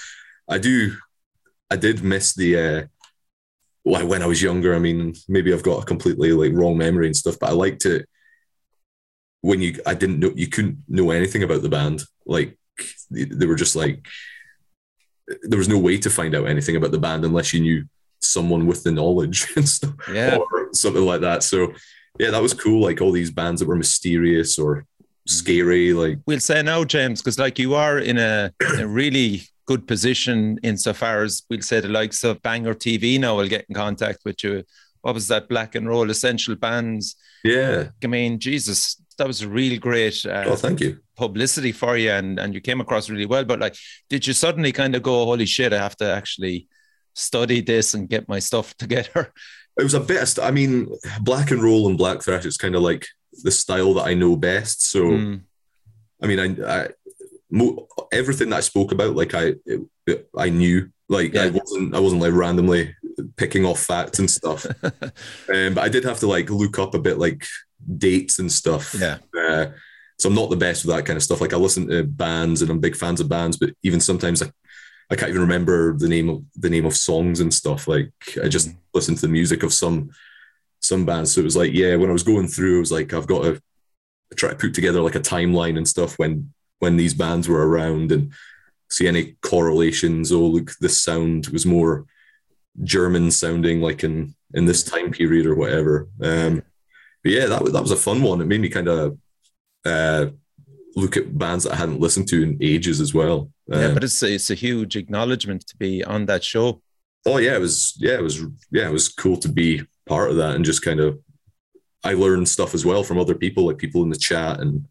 I 0.49 0.59
do, 0.59 0.95
I 1.71 1.77
did 1.77 2.03
miss 2.03 2.35
the. 2.35 2.59
Uh, 2.59 2.87
well, 3.85 4.07
when 4.07 4.23
I 4.23 4.27
was 4.27 4.43
younger, 4.43 4.75
I 4.75 4.79
mean, 4.79 5.15
maybe 5.29 5.53
I've 5.53 5.63
got 5.63 5.83
a 5.83 5.87
completely 5.87 6.33
like 6.33 6.53
wrong 6.53 6.77
memory 6.77 7.07
and 7.07 7.17
stuff, 7.17 7.39
but 7.41 7.51
I 7.51 7.53
liked 7.53 7.87
it 7.87 8.07
when 9.43 9.61
you 9.61 9.81
I 9.87 9.95
didn't 9.95 10.21
know 10.21 10.33
you 10.35 10.49
couldn't 10.49 10.79
know 10.89 11.11
anything 11.11 11.43
about 11.43 11.63
the 11.63 11.69
band. 11.69 12.03
Like 12.27 12.59
they 13.11 13.47
were 13.47 13.55
just 13.55 13.77
like 13.77 14.07
there 15.43 15.59
was 15.59 15.69
no 15.69 15.79
way 15.79 15.99
to 15.99 16.11
find 16.11 16.35
out 16.35 16.47
anything 16.47 16.77
about 16.77 16.91
the 16.91 16.99
band 16.99 17.25
unless 17.25 17.53
you 17.53 17.61
knew 17.61 17.85
someone 18.21 18.67
with 18.67 18.83
the 18.83 18.93
knowledge 18.93 19.47
and 19.57 19.69
stuff, 19.69 19.95
yeah. 20.13 20.37
or 20.37 20.69
something 20.73 21.05
like 21.05 21.23
that. 21.23 21.43
So 21.43 21.73
yeah, 22.19 22.31
that 22.31 22.43
was 22.43 22.55
cool. 22.55 22.83
Like 22.83 23.01
all 23.01 23.13
these 23.13 23.31
bands 23.31 23.61
that 23.61 23.69
were 23.69 23.77
mysterious 23.77 24.59
or 24.59 24.85
scary. 25.27 25.93
Like 25.93 26.19
we'll 26.27 26.41
say 26.41 26.63
no, 26.63 26.85
James, 26.85 27.23
because 27.23 27.39
like 27.39 27.59
you 27.59 27.75
are 27.75 27.99
in 27.99 28.19
a, 28.19 28.53
a 28.79 28.87
really 28.87 29.43
good 29.71 29.87
position 29.87 30.59
insofar 30.65 31.23
as 31.23 31.45
we'll 31.49 31.63
say 31.63 31.79
the 31.79 31.89
likes 31.89 32.25
of 32.25 32.43
Banger 32.43 32.75
TV 32.75 33.21
now 33.21 33.37
will 33.37 33.47
get 33.47 33.67
in 33.69 33.75
contact 33.77 34.19
with 34.25 34.43
you. 34.43 34.65
What 35.03 35.15
was 35.15 35.29
that 35.29 35.49
black 35.49 35.77
and 35.77 35.89
roll 35.89 36.11
essential 36.11 36.57
bands? 36.57 37.15
Yeah. 37.45 37.91
I 38.03 38.07
mean, 38.09 38.41
Jesus, 38.41 39.01
that 39.17 39.29
was 39.29 39.43
a 39.43 39.49
really 39.49 39.79
great 39.79 40.27
uh, 40.27 40.43
oh, 40.49 40.57
thank 40.57 40.81
you. 40.81 40.99
publicity 41.17 41.71
for 41.71 41.97
you 41.97 42.11
and, 42.11 42.41
and 42.41 42.53
you 42.53 42.61
came 42.61 42.81
across 42.81 43.09
really 43.09 43.27
well. 43.27 43.45
But 43.45 43.61
like, 43.61 43.77
did 44.09 44.27
you 44.27 44.33
suddenly 44.33 44.73
kind 44.73 44.97
of 44.97 45.05
go, 45.05 45.25
holy 45.25 45.47
shit, 45.47 45.73
I 45.73 45.79
have 45.79 45.97
to 45.99 46.13
actually 46.13 46.67
study 47.15 47.61
this 47.61 47.95
and 47.95 48.09
get 48.09 48.29
my 48.29 48.41
stuff 48.41 48.77
together? 48.85 49.33
It 49.79 49.85
was 49.85 49.95
a 49.95 50.01
bit, 50.01 50.27
st- 50.27 50.45
I 50.45 50.51
mean, 50.51 50.89
black 51.21 51.53
and 51.53 51.63
roll 51.63 51.87
and 51.87 51.97
black 51.97 52.23
thrash 52.25 52.45
is 52.45 52.57
kind 52.57 52.75
of 52.75 52.83
like 52.83 53.07
the 53.45 53.53
style 53.53 53.95
that 53.95 54.07
I 54.07 54.15
know 54.15 54.35
best. 54.35 54.91
So, 54.91 55.05
mm. 55.05 55.43
I 56.21 56.27
mean, 56.27 56.41
I, 56.41 56.81
I 56.81 56.89
mo- 57.51 57.87
everything 58.13 58.51
that 58.51 58.57
I 58.57 58.61
spoke 58.61 58.93
about, 58.93 59.17
like 59.17 59.35
I, 59.35 59.55
it, 60.07 60.29
I 60.37 60.51
knew, 60.51 60.91
like 61.09 61.35
yeah. 61.35 61.45
I 61.45 61.51
wasn't, 61.51 61.95
I 61.95 62.01
wasn't 62.01 62.23
like 62.23 62.33
randomly 62.33 62.95
picking 63.37 63.65
off 63.65 63.81
facts 63.81 64.19
and 64.19 64.31
stuff. 64.31 64.67
um, 64.83 65.75
but 65.75 65.79
I 65.79 65.89
did 65.89 66.05
have 66.05 66.21
to 66.21 66.27
like 66.27 66.51
look 66.51 66.79
up 66.79 66.95
a 66.95 66.99
bit, 66.99 67.19
like 67.19 67.45
dates 67.99 68.39
and 68.39 68.51
stuff. 68.51 68.95
Yeah. 68.99 69.19
Uh, 69.37 69.67
so 70.19 70.29
I'm 70.29 70.35
not 70.35 70.51
the 70.51 70.57
best 70.57 70.85
with 70.85 70.95
that 70.95 71.07
kind 71.07 71.17
of 71.17 71.23
stuff. 71.23 71.41
Like 71.41 71.55
I 71.55 71.57
listen 71.57 71.89
to 71.89 72.05
bands 72.05 72.63
and 72.63 72.71
I'm 72.71 72.79
big 72.79 72.95
fans 72.95 73.21
of 73.21 73.29
bands, 73.29 73.57
but 73.57 73.71
even 73.83 74.01
sometimes 74.01 74.43
I, 74.43 74.51
I 75.11 75.17
can't 75.17 75.31
even 75.31 75.41
remember 75.41 75.97
the 75.97 76.09
name 76.09 76.29
of 76.29 76.45
the 76.57 76.71
name 76.71 76.85
of 76.85 76.97
songs 76.97 77.41
and 77.41 77.53
stuff. 77.53 77.89
Like 77.89 78.13
I 78.43 78.49
just 78.49 78.69
mm. 78.69 78.77
listen 78.95 79.15
to 79.15 79.23
the 79.23 79.29
music 79.29 79.63
of 79.63 79.73
some 79.73 80.11
some 80.81 81.07
bands. 81.07 81.33
So 81.33 81.41
it 81.41 81.45
was 81.45 81.57
like, 81.57 81.73
yeah, 81.73 81.97
when 81.97 82.11
I 82.11 82.13
was 82.13 82.23
going 82.23 82.49
through, 82.49 82.77
it 82.77 82.81
was 82.81 82.93
like 82.93 83.13
I've 83.13 83.27
got 83.27 83.45
to 83.45 83.63
try 84.37 84.51
to 84.51 84.57
put 84.57 84.75
together 84.75 85.01
like 85.01 85.15
a 85.15 85.21
timeline 85.21 85.77
and 85.77 85.89
stuff 85.89 86.19
when 86.19 86.53
when 86.81 86.97
these 86.97 87.15
bands 87.15 87.49
were 87.49 87.67
around 87.67 88.11
and 88.11 88.33
see 88.91 89.07
any 89.07 89.37
correlations. 89.43 90.33
Oh, 90.33 90.47
look, 90.47 90.73
this 90.81 91.01
sound 91.01 91.47
was 91.49 91.65
more 91.65 92.07
German 92.83 93.31
sounding 93.31 93.81
like 93.81 94.05
in 94.05 94.35
in 94.55 94.65
this 94.65 94.83
time 94.83 95.13
period 95.13 95.47
or 95.47 95.55
whatever. 95.55 96.09
Um, 96.23 96.63
but 97.23 97.33
yeah, 97.33 97.47
that 97.47 97.63
was 97.63 97.73
that 97.73 97.83
was 97.83 97.93
a 97.93 97.97
fun 97.97 98.23
one. 98.23 98.41
It 98.41 98.47
made 98.47 98.61
me 98.61 98.69
kind 98.69 98.89
of 98.89 99.19
uh, 99.85 100.27
look 100.97 101.17
at 101.17 101.39
bands 101.39 101.65
that 101.65 101.75
I 101.75 101.77
hadn't 101.77 102.01
listened 102.01 102.29
to 102.29 102.43
in 102.43 102.59
ages 102.61 103.01
as 103.01 103.15
well. 103.15 103.51
Um, 103.73 103.81
yeah, 103.81 103.95
but 103.95 104.05
it's 104.05 104.23
a, 104.23 104.35
it's 104.35 104.51
a 104.51 104.55
huge 104.55 104.97
acknowledgement 104.97 105.67
to 105.69 105.77
be 105.77 106.03
on 106.05 106.27
that 106.27 106.43
show. 106.43 106.83
Oh 107.27 107.39
yeah, 107.39 107.55
it 107.55 107.61
was 107.61 107.97
yeah, 107.99 108.15
it 108.15 108.23
was 108.23 108.41
yeah, 108.71 108.89
it 108.89 108.93
was 108.93 109.09
cool 109.09 109.37
to 109.39 109.49
be 109.49 109.83
part 110.07 110.31
of 110.31 110.37
that 110.37 110.57
and 110.57 110.65
just 110.65 110.83
kind 110.83 110.99
of 110.99 111.21
I 112.03 112.15
learned 112.15 112.49
stuff 112.49 112.75
as 112.75 112.85
well 112.85 113.03
from 113.05 113.19
other 113.19 113.35
people, 113.35 113.67
like 113.67 113.79
people 113.79 114.03
in 114.03 114.09
the 114.09 114.17
chat 114.17 114.61
and 114.61 114.87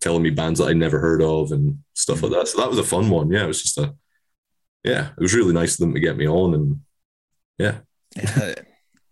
telling 0.00 0.22
me 0.22 0.30
bands 0.30 0.60
that 0.60 0.68
I 0.68 0.72
never 0.72 0.98
heard 0.98 1.22
of 1.22 1.52
and 1.52 1.78
stuff 1.94 2.22
like 2.22 2.32
mm. 2.32 2.36
that. 2.36 2.48
So 2.48 2.58
that 2.58 2.68
was 2.68 2.78
a 2.78 2.84
fun 2.84 3.08
one. 3.08 3.30
Yeah, 3.30 3.44
it 3.44 3.48
was 3.48 3.62
just 3.62 3.78
a 3.78 3.94
yeah, 4.84 5.08
it 5.08 5.20
was 5.20 5.34
really 5.34 5.52
nice 5.52 5.74
of 5.74 5.78
them 5.78 5.94
to 5.94 6.00
get 6.00 6.16
me 6.16 6.26
on 6.28 6.54
and 6.54 6.80
yeah. 7.58 7.78
yeah. 8.16 8.54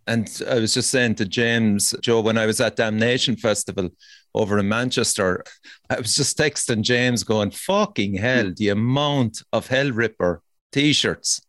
And 0.09 0.31
I 0.49 0.61
was 0.61 0.73
just 0.73 0.91
saying 0.91 1.17
to 1.17 1.25
James, 1.25 1.93
Joe, 2.01 2.21
when 2.21 2.39
I 2.39 2.47
was 2.47 2.61
at 2.61 2.77
Damnation 2.77 3.37
Festival 3.37 3.91
over 4.35 4.59
in 4.59 4.69
Manchester, 4.69 5.43
I 5.91 5.99
was 5.99 6.15
just 6.15 6.39
texting 6.39 6.83
James 6.83 7.25
going, 7.25 7.51
fucking 7.51 8.15
hell, 8.15 8.53
the 8.57 8.69
amount 8.69 9.43
of 9.53 9.67
Hellripper 9.67 10.39
t 10.71 10.93
shirts 10.93 11.41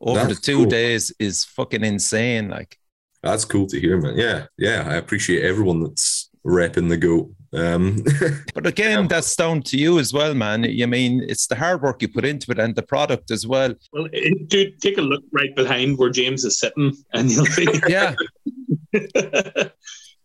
over 0.00 0.20
That's 0.20 0.38
the 0.38 0.46
two 0.46 0.58
cool. 0.58 0.66
days 0.66 1.12
is 1.18 1.44
fucking 1.44 1.82
insane. 1.82 2.48
Like, 2.48 2.78
that's 3.22 3.44
cool 3.44 3.66
to 3.66 3.80
hear, 3.80 4.00
man. 4.00 4.16
Yeah, 4.16 4.46
yeah. 4.56 4.84
I 4.86 4.94
appreciate 4.94 5.44
everyone 5.44 5.82
that's 5.82 6.30
repping 6.46 6.88
the 6.88 6.96
goat. 6.96 7.32
Um, 7.52 8.04
but 8.54 8.66
again, 8.66 9.02
yeah. 9.02 9.06
that's 9.08 9.34
down 9.34 9.62
to 9.62 9.78
you 9.78 9.98
as 9.98 10.12
well, 10.12 10.34
man. 10.34 10.64
You 10.64 10.86
mean 10.86 11.24
it's 11.28 11.46
the 11.46 11.56
hard 11.56 11.82
work 11.82 12.02
you 12.02 12.08
put 12.08 12.24
into 12.24 12.50
it 12.50 12.58
and 12.58 12.74
the 12.74 12.82
product 12.82 13.30
as 13.30 13.46
well. 13.46 13.74
Well, 13.92 14.08
dude, 14.46 14.80
take 14.80 14.98
a 14.98 15.02
look 15.02 15.24
right 15.32 15.54
behind 15.54 15.98
where 15.98 16.10
James 16.10 16.44
is 16.44 16.58
sitting, 16.58 16.92
and 17.12 17.30
you'll 17.30 17.46
see. 17.46 17.66
yeah. 17.88 18.14
the, 18.92 19.70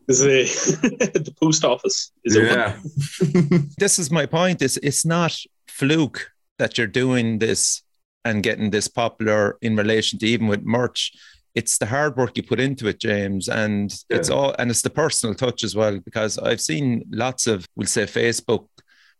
the 0.07 1.33
post 1.39 1.63
office 1.63 2.11
is 2.25 2.35
yeah. 2.35 2.77
open. 3.21 3.69
this 3.77 3.99
is 3.99 4.11
my 4.11 4.25
point. 4.25 4.61
It's 4.61 4.77
it's 4.77 5.05
not 5.05 5.37
fluke 5.67 6.31
that 6.59 6.77
you're 6.77 6.87
doing 6.87 7.39
this 7.39 7.81
and 8.25 8.43
getting 8.43 8.69
this 8.69 8.87
popular 8.87 9.57
in 9.61 9.75
relation 9.75 10.19
to 10.19 10.25
even 10.25 10.47
with 10.47 10.63
merch 10.63 11.11
it's 11.55 11.77
the 11.77 11.85
hard 11.85 12.17
work 12.17 12.35
you 12.35 12.43
put 12.43 12.59
into 12.59 12.87
it, 12.87 12.99
James, 12.99 13.47
and 13.47 13.93
yeah. 14.09 14.17
it's 14.17 14.29
all 14.29 14.55
and 14.57 14.71
it's 14.71 14.81
the 14.81 14.89
personal 14.89 15.35
touch 15.35 15.63
as 15.63 15.75
well. 15.75 15.99
Because 15.99 16.37
I've 16.37 16.61
seen 16.61 17.03
lots 17.11 17.47
of, 17.47 17.67
we'll 17.75 17.87
say, 17.87 18.03
Facebook 18.03 18.67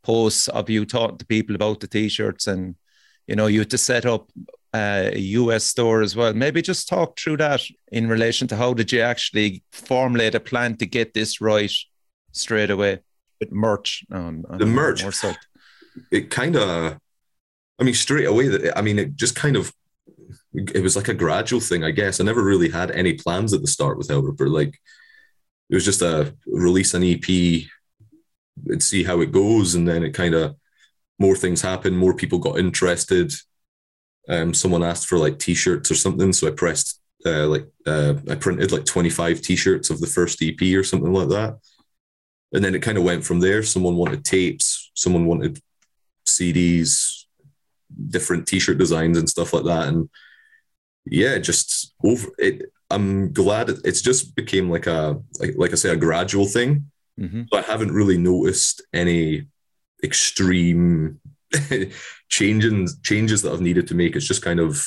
posts 0.04 0.48
of 0.48 0.69
you 0.69 0.86
talking 0.86 1.17
to 1.17 1.26
people 1.26 1.56
about 1.56 1.80
the 1.80 1.88
t-shirts, 1.88 2.48
and 2.48 2.76
you 3.28 3.36
know, 3.36 3.48
you 3.48 3.60
had 3.60 3.69
to 3.72 3.78
set 3.78 4.06
up 4.06 4.30
a 4.74 5.17
US 5.17 5.63
store 5.63 6.02
as 6.02 6.15
well. 6.15 6.34
Maybe 6.34 6.62
just 6.62 6.89
talk 6.89 7.19
through 7.19 7.38
that 7.38 7.62
in 7.91 8.08
relation 8.08 8.48
to 8.48 8.56
how 8.56 8.74
did 8.74 8.91
you 8.91 9.02
actually 9.02 9.63
formulate 9.72 10.36
a 10.36 10.39
plan 10.39 10.78
to 10.78 10.86
get 10.86 11.13
this 11.13 11.39
right 11.39 11.72
straight 12.32 12.72
away 12.72 13.00
with 13.39 13.52
merch? 13.52 14.04
Um, 14.12 14.43
the 14.50 14.65
merch, 14.65 15.04
it 16.12 16.32
kind 16.32 16.56
of, 16.56 16.98
I 17.80 17.84
mean, 17.84 17.93
straight 17.93 18.26
away. 18.26 18.72
I 18.76 18.82
mean, 18.82 18.98
it 18.98 19.15
just 19.15 19.36
kind 19.36 19.56
of 19.56 19.72
it 20.54 20.84
was 20.84 20.96
like 20.96 21.08
a 21.08 21.13
gradual 21.13 21.60
thing, 21.60 21.84
I 21.84 21.92
guess. 21.92 22.20
I 22.20 22.24
never 22.24 22.44
really 22.44 22.70
had 22.70 22.92
any 22.92 23.13
plans 23.13 23.54
at 23.54 23.62
the 23.62 23.68
start 23.68 23.98
with 23.98 24.08
Hellripper. 24.08 24.50
Like 24.50 24.80
it 25.70 25.76
was 25.76 25.86
just 25.86 26.02
a 26.02 26.36
release 26.46 26.94
an 26.94 27.04
EP 27.04 27.28
and 28.68 28.82
see 28.82 29.04
how 29.04 29.22
it 29.22 29.32
goes, 29.32 29.76
and 29.76 29.88
then 29.88 30.04
it 30.04 30.13
kind 30.13 30.36
of 30.36 30.56
more 31.20 31.36
things 31.36 31.62
happened, 31.62 31.98
more 31.98 32.16
people 32.16 32.39
got 32.39 32.60
interested. 32.60 33.34
Um, 34.30 34.54
someone 34.54 34.84
asked 34.84 35.08
for 35.08 35.18
like 35.18 35.39
t-shirts 35.39 35.92
or 35.92 35.96
something, 35.96 36.32
so 36.34 36.48
I 36.48 36.52
pressed 36.52 37.02
uh, 37.26 37.48
like 37.48 37.68
uh, 37.86 38.16
I 38.30 38.36
printed 38.36 38.72
like 38.72 38.86
25 38.86 39.42
t-shirts 39.42 39.89
of 39.89 40.00
the 40.00 40.08
first 40.08 40.42
EP 40.42 40.62
or 40.76 40.84
something 40.84 41.13
like 41.13 41.30
that, 41.30 41.58
and 42.52 42.63
then 42.63 42.76
it 42.76 42.82
kind 42.82 42.98
of 42.98 43.04
went 43.04 43.26
from 43.26 43.39
there. 43.39 43.63
Someone 43.63 43.96
wanted 43.96 44.24
tapes, 44.24 44.92
someone 44.94 45.26
wanted 45.26 45.60
CDs, 46.28 47.26
different 48.10 48.48
t-shirt 48.48 48.78
designs 48.78 49.18
and 49.18 49.30
stuff 49.30 49.54
like 49.54 49.66
that, 49.66 49.88
and 49.88 50.10
yeah, 51.06 51.38
just 51.38 51.94
over 52.04 52.28
it. 52.38 52.72
I'm 52.89 53.34
glad 53.34 53.70
it, 53.70 53.80
it's 53.84 54.02
just 54.02 54.36
became 54.36 54.70
like 54.70 54.88
a 54.88 55.20
like, 55.39 55.56
like 55.58 55.72
I 55.72 55.76
say 55.76 55.89
a 55.89 55.96
gradual 55.96 56.46
thing. 56.46 56.92
Mm-hmm. 57.20 57.44
So 57.52 57.60
I 57.60 57.62
haven't 57.62 57.92
really 57.92 58.18
noticed 58.18 58.82
any 58.94 59.48
extreme 60.04 61.20
changes 62.30 62.98
changes 63.02 63.42
that 63.42 63.54
I've 63.54 63.62
needed 63.62 63.88
to 63.88 63.96
make. 63.96 64.16
It's 64.16 64.28
just 64.28 64.42
kind 64.42 64.60
of 64.60 64.86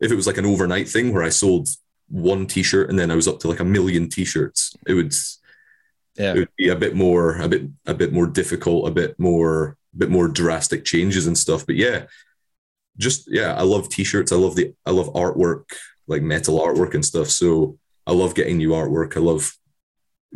if 0.00 0.10
it 0.10 0.16
was 0.16 0.26
like 0.26 0.38
an 0.38 0.46
overnight 0.46 0.88
thing 0.88 1.12
where 1.12 1.22
I 1.22 1.28
sold 1.28 1.68
one 2.08 2.46
t-shirt 2.46 2.90
and 2.90 2.98
then 2.98 3.10
I 3.10 3.14
was 3.14 3.28
up 3.28 3.38
to 3.40 3.48
like 3.48 3.60
a 3.60 3.64
million 3.64 4.08
t-shirts, 4.08 4.74
it 4.86 4.94
would 4.94 5.14
yeah. 6.16 6.32
it 6.32 6.38
would 6.38 6.56
be 6.56 6.68
a 6.68 6.76
bit 6.76 6.94
more 6.94 7.36
a 7.36 7.48
bit 7.48 7.62
a 7.86 7.94
bit 7.94 8.12
more 8.12 8.26
difficult, 8.26 8.88
a 8.88 8.90
bit 8.90 9.18
more 9.18 9.76
a 9.94 9.98
bit 9.98 10.10
more 10.10 10.28
drastic 10.28 10.84
changes 10.84 11.26
and 11.26 11.36
stuff. 11.36 11.66
But 11.66 11.76
yeah, 11.76 12.06
just 13.00 13.28
yeah, 13.30 13.54
I 13.54 13.62
love 13.62 13.88
t-shirts. 13.88 14.30
I 14.30 14.36
love 14.36 14.54
the 14.54 14.74
I 14.86 14.90
love 14.90 15.12
artwork, 15.14 15.64
like 16.06 16.22
metal 16.22 16.60
artwork 16.60 16.94
and 16.94 17.04
stuff. 17.04 17.28
So 17.28 17.78
I 18.06 18.12
love 18.12 18.34
getting 18.34 18.58
new 18.58 18.70
artwork. 18.70 19.16
I 19.16 19.20
love 19.20 19.52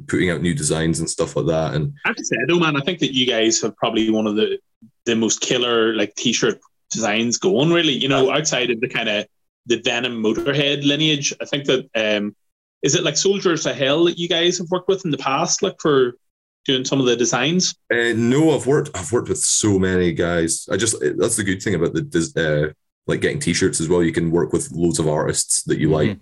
putting 0.09 0.31
out 0.31 0.43
new 0.43 0.55
designs 0.55 0.99
and 0.99 1.09
stuff 1.09 1.37
like 1.37 1.47
that. 1.47 1.75
And 1.75 1.93
I 2.05 2.09
have 2.09 2.17
to 2.17 2.25
say, 2.25 2.37
though, 2.49 2.59
man, 2.59 2.77
I 2.77 2.81
think 2.81 2.99
that 3.01 3.15
you 3.15 3.27
guys 3.27 3.61
have 3.63 3.77
probably 3.77 4.11
one 4.11 4.27
of 4.27 4.37
the 4.37 4.59
the 5.05 5.15
most 5.15 5.41
killer 5.41 5.95
like 5.95 6.15
t-shirt 6.15 6.59
designs 6.91 7.39
going. 7.39 7.71
Really, 7.71 7.93
you 7.93 8.09
know, 8.09 8.31
outside 8.31 8.71
of 8.71 8.81
the 8.81 8.89
kind 8.89 9.09
of 9.09 9.27
the 9.67 9.81
Venom 9.81 10.23
Motorhead 10.23 10.85
lineage, 10.87 11.33
I 11.41 11.45
think 11.45 11.65
that 11.67 11.89
um, 11.95 12.35
is 12.83 12.95
it 12.95 13.05
like 13.05 13.17
Soldiers 13.17 13.67
of 13.67 13.77
Hell 13.77 14.05
that 14.05 14.19
you 14.19 14.29
guys 14.29 14.59
have 14.59 14.71
worked 14.71 14.89
with 14.89 15.05
in 15.05 15.11
the 15.11 15.19
past, 15.19 15.63
like 15.63 15.77
for 15.81 16.17
doing 16.65 16.85
some 16.85 17.01
of 17.01 17.07
the 17.07 17.17
designs? 17.17 17.75
Uh, 17.93 18.13
no, 18.15 18.55
I've 18.55 18.67
worked. 18.67 18.91
I've 18.95 19.13
worked 19.13 19.29
with 19.29 19.39
so 19.39 19.79
many 19.79 20.13
guys. 20.13 20.69
I 20.71 20.77
just 20.77 20.97
that's 21.17 21.37
the 21.37 21.45
good 21.45 21.63
thing 21.63 21.75
about 21.75 21.95
the 21.95 22.71
uh, 22.71 22.73
like 23.07 23.21
getting 23.21 23.41
t-shirts 23.41 23.81
as 23.81 23.89
well. 23.89 24.03
You 24.03 24.13
can 24.13 24.31
work 24.31 24.53
with 24.53 24.71
loads 24.73 24.99
of 24.99 25.09
artists 25.09 25.63
that 25.65 25.79
you 25.79 25.89
mm-hmm. 25.89 26.11
like. 26.11 26.19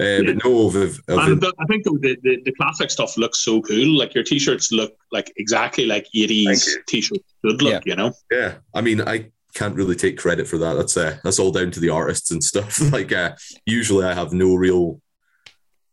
Uh, 0.00 0.04
yeah. 0.04 0.20
But 0.26 0.44
no, 0.44 0.66
of, 0.68 0.76
of, 0.76 1.00
and 1.08 1.44
I 1.58 1.66
think 1.66 1.82
the, 1.82 2.16
the, 2.22 2.40
the 2.44 2.52
classic 2.52 2.88
stuff 2.90 3.16
looks 3.16 3.40
so 3.40 3.60
cool. 3.60 3.98
Like 3.98 4.14
your 4.14 4.22
t-shirts 4.22 4.70
look 4.70 4.96
like 5.10 5.32
exactly 5.36 5.86
like 5.86 6.06
80s 6.14 6.68
t-shirts 6.86 7.34
should 7.44 7.62
look. 7.62 7.72
Yeah. 7.72 7.80
You 7.84 7.96
know. 7.96 8.12
Yeah, 8.30 8.54
I 8.72 8.80
mean, 8.80 9.00
I 9.00 9.30
can't 9.54 9.74
really 9.74 9.96
take 9.96 10.16
credit 10.16 10.46
for 10.46 10.56
that. 10.58 10.74
That's 10.74 10.96
uh, 10.96 11.18
that's 11.24 11.40
all 11.40 11.50
down 11.50 11.72
to 11.72 11.80
the 11.80 11.90
artists 11.90 12.30
and 12.30 12.42
stuff. 12.42 12.80
like 12.92 13.12
uh, 13.12 13.34
usually, 13.66 14.04
I 14.04 14.14
have 14.14 14.32
no 14.32 14.54
real. 14.54 15.00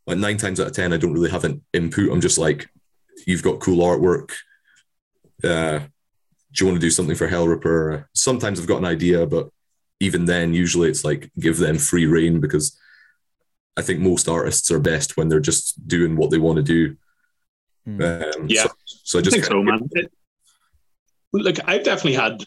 Like 0.05 0.19
nine 0.19 0.38
times 0.38 0.59
out 0.59 0.67
of 0.67 0.73
ten, 0.73 0.93
I 0.93 0.97
don't 0.97 1.13
really 1.13 1.31
have 1.31 1.45
an 1.45 1.63
input. 1.73 2.11
I'm 2.11 2.21
just 2.21 2.38
like, 2.38 2.69
you've 3.25 3.43
got 3.43 3.60
cool 3.60 3.84
artwork. 3.84 4.32
Uh, 5.43 5.80
do 5.80 6.63
you 6.63 6.65
want 6.67 6.80
to 6.80 6.86
do 6.86 6.89
something 6.89 7.15
for 7.15 7.28
Hellripper? 7.28 8.06
Sometimes 8.13 8.60
I've 8.60 8.67
got 8.67 8.78
an 8.78 8.86
idea, 8.86 9.25
but 9.25 9.49
even 9.99 10.25
then, 10.25 10.54
usually 10.54 10.89
it's 10.89 11.04
like 11.04 11.32
give 11.39 11.58
them 11.58 11.78
free 11.78 12.06
reign 12.06 12.39
because 12.39 12.78
I 13.78 13.82
think 13.82 13.99
most 13.99 14.30
artists 14.30 14.71
are 14.71 14.80
best 14.80 15.17
when 15.17 15.28
they're 15.28 15.39
just 15.39 15.88
doing 15.88 16.15
what 16.15 16.32
they 16.32 16.38
want 16.38 16.58
to 16.58 16.63
do. 16.63 16.95
Mm. 17.88 18.36
Um, 18.36 18.45
yeah, 18.47 18.63
so, 18.63 18.69
so 19.04 19.19
I 19.19 19.21
just 19.21 19.38
I 19.38 19.39
think 19.41 19.51
so, 19.51 19.62
man. 19.62 19.89
It, 19.91 20.12
like 21.34 21.60
I've 21.67 21.84
definitely 21.84 22.13
had. 22.13 22.43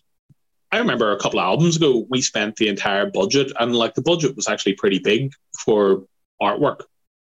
I 0.71 0.79
remember 0.79 1.13
a 1.13 1.19
couple 1.19 1.41
of 1.41 1.45
albums 1.45 1.77
ago, 1.77 2.07
we 2.11 2.21
spent 2.21 2.57
the 2.57 2.69
entire 2.69 3.07
budget, 3.07 3.53
and 3.59 3.75
like 3.75 3.95
the 3.95 4.03
budget 4.03 4.37
was 4.37 4.49
actually 4.49 4.75
pretty 4.75 4.99
big 4.99 5.33
for 5.65 6.05
artwork 6.41 6.83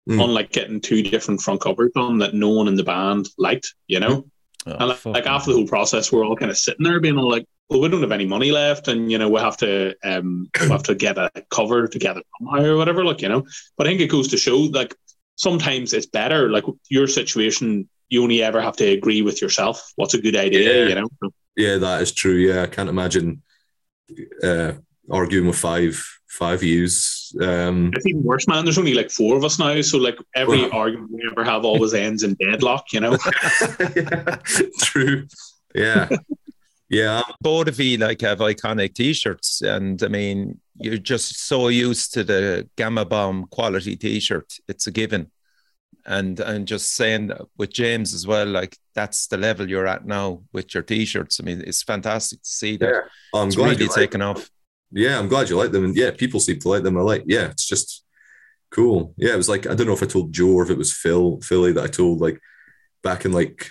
mm. 0.10 0.24
unlike 0.24 0.52
getting 0.52 0.82
two 0.82 1.04
different 1.04 1.42
front 1.42 1.62
covers 1.62 1.92
on 1.96 2.18
that 2.20 2.34
no 2.34 2.50
one 2.50 2.68
in 2.68 2.76
the 2.76 2.84
band 2.84 3.30
liked, 3.38 3.76
you 3.88 4.00
know? 4.00 4.26
Oh, 4.66 4.72
and 4.72 4.90
like, 4.90 5.06
like 5.06 5.26
after 5.26 5.52
the 5.52 5.58
whole 5.58 5.68
process, 5.68 6.12
we're 6.12 6.26
all 6.26 6.36
kind 6.36 6.52
of 6.52 6.58
sitting 6.58 6.84
there 6.84 7.00
being 7.00 7.18
all 7.18 7.30
like, 7.30 7.46
well, 7.70 7.82
we 7.82 7.88
don't 7.88 8.02
have 8.02 8.12
any 8.12 8.26
money 8.26 8.52
left, 8.52 8.88
and 8.88 9.12
you 9.12 9.20
know 9.20 9.30
we 9.30 9.40
have 9.40 9.56
to 9.58 9.96
um 10.04 10.50
we 10.60 10.68
have 10.70 10.84
to 10.84 10.96
get 10.96 11.20
a 11.20 11.32
cover 11.52 11.84
to 11.84 11.88
together 11.88 12.24
somehow 12.40 12.66
or 12.66 12.76
whatever, 12.76 13.06
like 13.06 13.22
you 13.22 13.30
know. 13.30 13.46
But 13.78 13.86
I 13.86 13.92
think 13.92 14.02
it 14.02 14.10
goes 14.10 14.28
to 14.30 14.38
show 14.38 14.58
like 14.58 14.96
sometimes 15.36 15.94
it's 15.94 16.08
better. 16.08 16.50
Like 16.50 16.66
your 16.90 17.08
situation, 17.08 17.88
you 18.10 18.24
only 18.24 18.42
ever 18.42 18.60
have 18.60 18.76
to 18.78 18.86
agree 18.86 19.22
with 19.22 19.42
yourself. 19.42 19.94
What's 19.96 20.16
a 20.16 20.22
good 20.22 20.36
idea, 20.36 20.84
yeah. 20.84 20.90
you 20.90 20.96
know? 20.96 21.32
Yeah, 21.56 21.78
that 21.78 22.02
is 22.02 22.12
true. 22.12 22.36
Yeah, 22.36 22.64
I 22.64 22.68
can't 22.68 22.90
imagine 22.90 23.44
uh, 24.44 24.74
arguing 25.10 25.48
with 25.48 25.58
five 25.58 26.19
five 26.40 26.64
years. 26.64 27.36
Um, 27.42 27.92
it's 27.94 28.06
even 28.06 28.24
worse, 28.24 28.48
man. 28.48 28.64
There's 28.64 28.78
only 28.78 28.94
like 28.94 29.12
four 29.12 29.36
of 29.36 29.44
us 29.44 29.60
now, 29.60 29.80
so 29.82 29.98
like 29.98 30.18
every 30.36 30.62
well, 30.62 30.74
argument 30.74 31.12
we 31.12 31.30
ever 31.30 31.44
have 31.44 31.66
always 31.66 31.94
ends 31.94 32.24
in 32.24 32.36
deadlock. 32.36 32.86
You 32.94 33.02
know. 33.02 33.18
yeah, 33.96 34.38
true. 34.82 35.28
Yeah. 35.76 36.08
Yeah. 36.90 37.22
Both 37.40 37.68
of 37.68 37.80
you 37.80 37.98
like 37.98 38.22
have 38.22 38.40
iconic 38.40 38.96
t-shirts 38.96 39.62
and 39.62 40.02
I 40.02 40.08
mean 40.08 40.60
you're 40.76 40.98
just 40.98 41.46
so 41.46 41.68
used 41.68 42.14
to 42.14 42.24
the 42.24 42.68
Gama 42.78 43.06
Bomb 43.06 43.46
quality 43.52 43.96
t-shirt. 43.96 44.54
It's 44.68 44.88
a 44.88 44.92
given. 44.92 45.30
And 46.06 46.40
and 46.40 46.68
just 46.68 46.96
saying 46.96 47.32
with 47.58 47.72
James 47.72 48.16
as 48.16 48.26
well, 48.26 48.48
like 48.48 48.76
that's 48.96 49.28
the 49.28 49.38
level 49.38 49.70
you're 49.70 49.86
at 49.86 50.08
now 50.08 50.42
with 50.52 50.74
your 50.74 50.82
t-shirts. 50.82 51.40
I 51.40 51.44
mean, 51.44 51.64
it's 51.68 51.84
fantastic 51.84 52.42
to 52.42 52.50
see 52.50 52.78
that. 52.78 52.90
Yeah. 52.90 53.40
I'm 53.40 53.50
it's 53.50 53.58
really 53.58 53.88
taken 53.88 54.24
off 54.24 54.50
yeah, 54.92 55.20
I'm 55.20 55.28
glad 55.28 55.50
you 55.50 55.58
like 55.58 55.72
them. 55.72 55.86
And 55.86 55.96
yeah, 55.96 56.12
people 56.12 56.40
seem 56.40 56.60
to 56.60 56.70
like 56.70 56.84
them. 56.84 56.98
I 56.98 57.02
like, 57.02 57.24
yeah, 57.28 57.46
it's 57.46 57.68
just 57.68 58.04
cool. 58.72 59.14
Yeah, 59.18 59.34
it 59.34 59.38
was 59.38 59.50
like, 59.50 59.68
I 59.68 59.76
don't 59.76 59.88
know 59.88 59.94
if 59.94 60.04
I 60.04 60.08
told 60.08 60.34
Joe 60.34 60.54
or 60.54 60.64
if 60.64 60.70
it 60.70 60.78
was 60.78 60.94
Phil, 60.94 61.40
Philly 61.42 61.72
that 61.74 61.84
I 61.84 61.88
told 61.88 62.20
like 62.20 62.40
back 63.04 63.26
in 63.26 63.32
like 63.32 63.68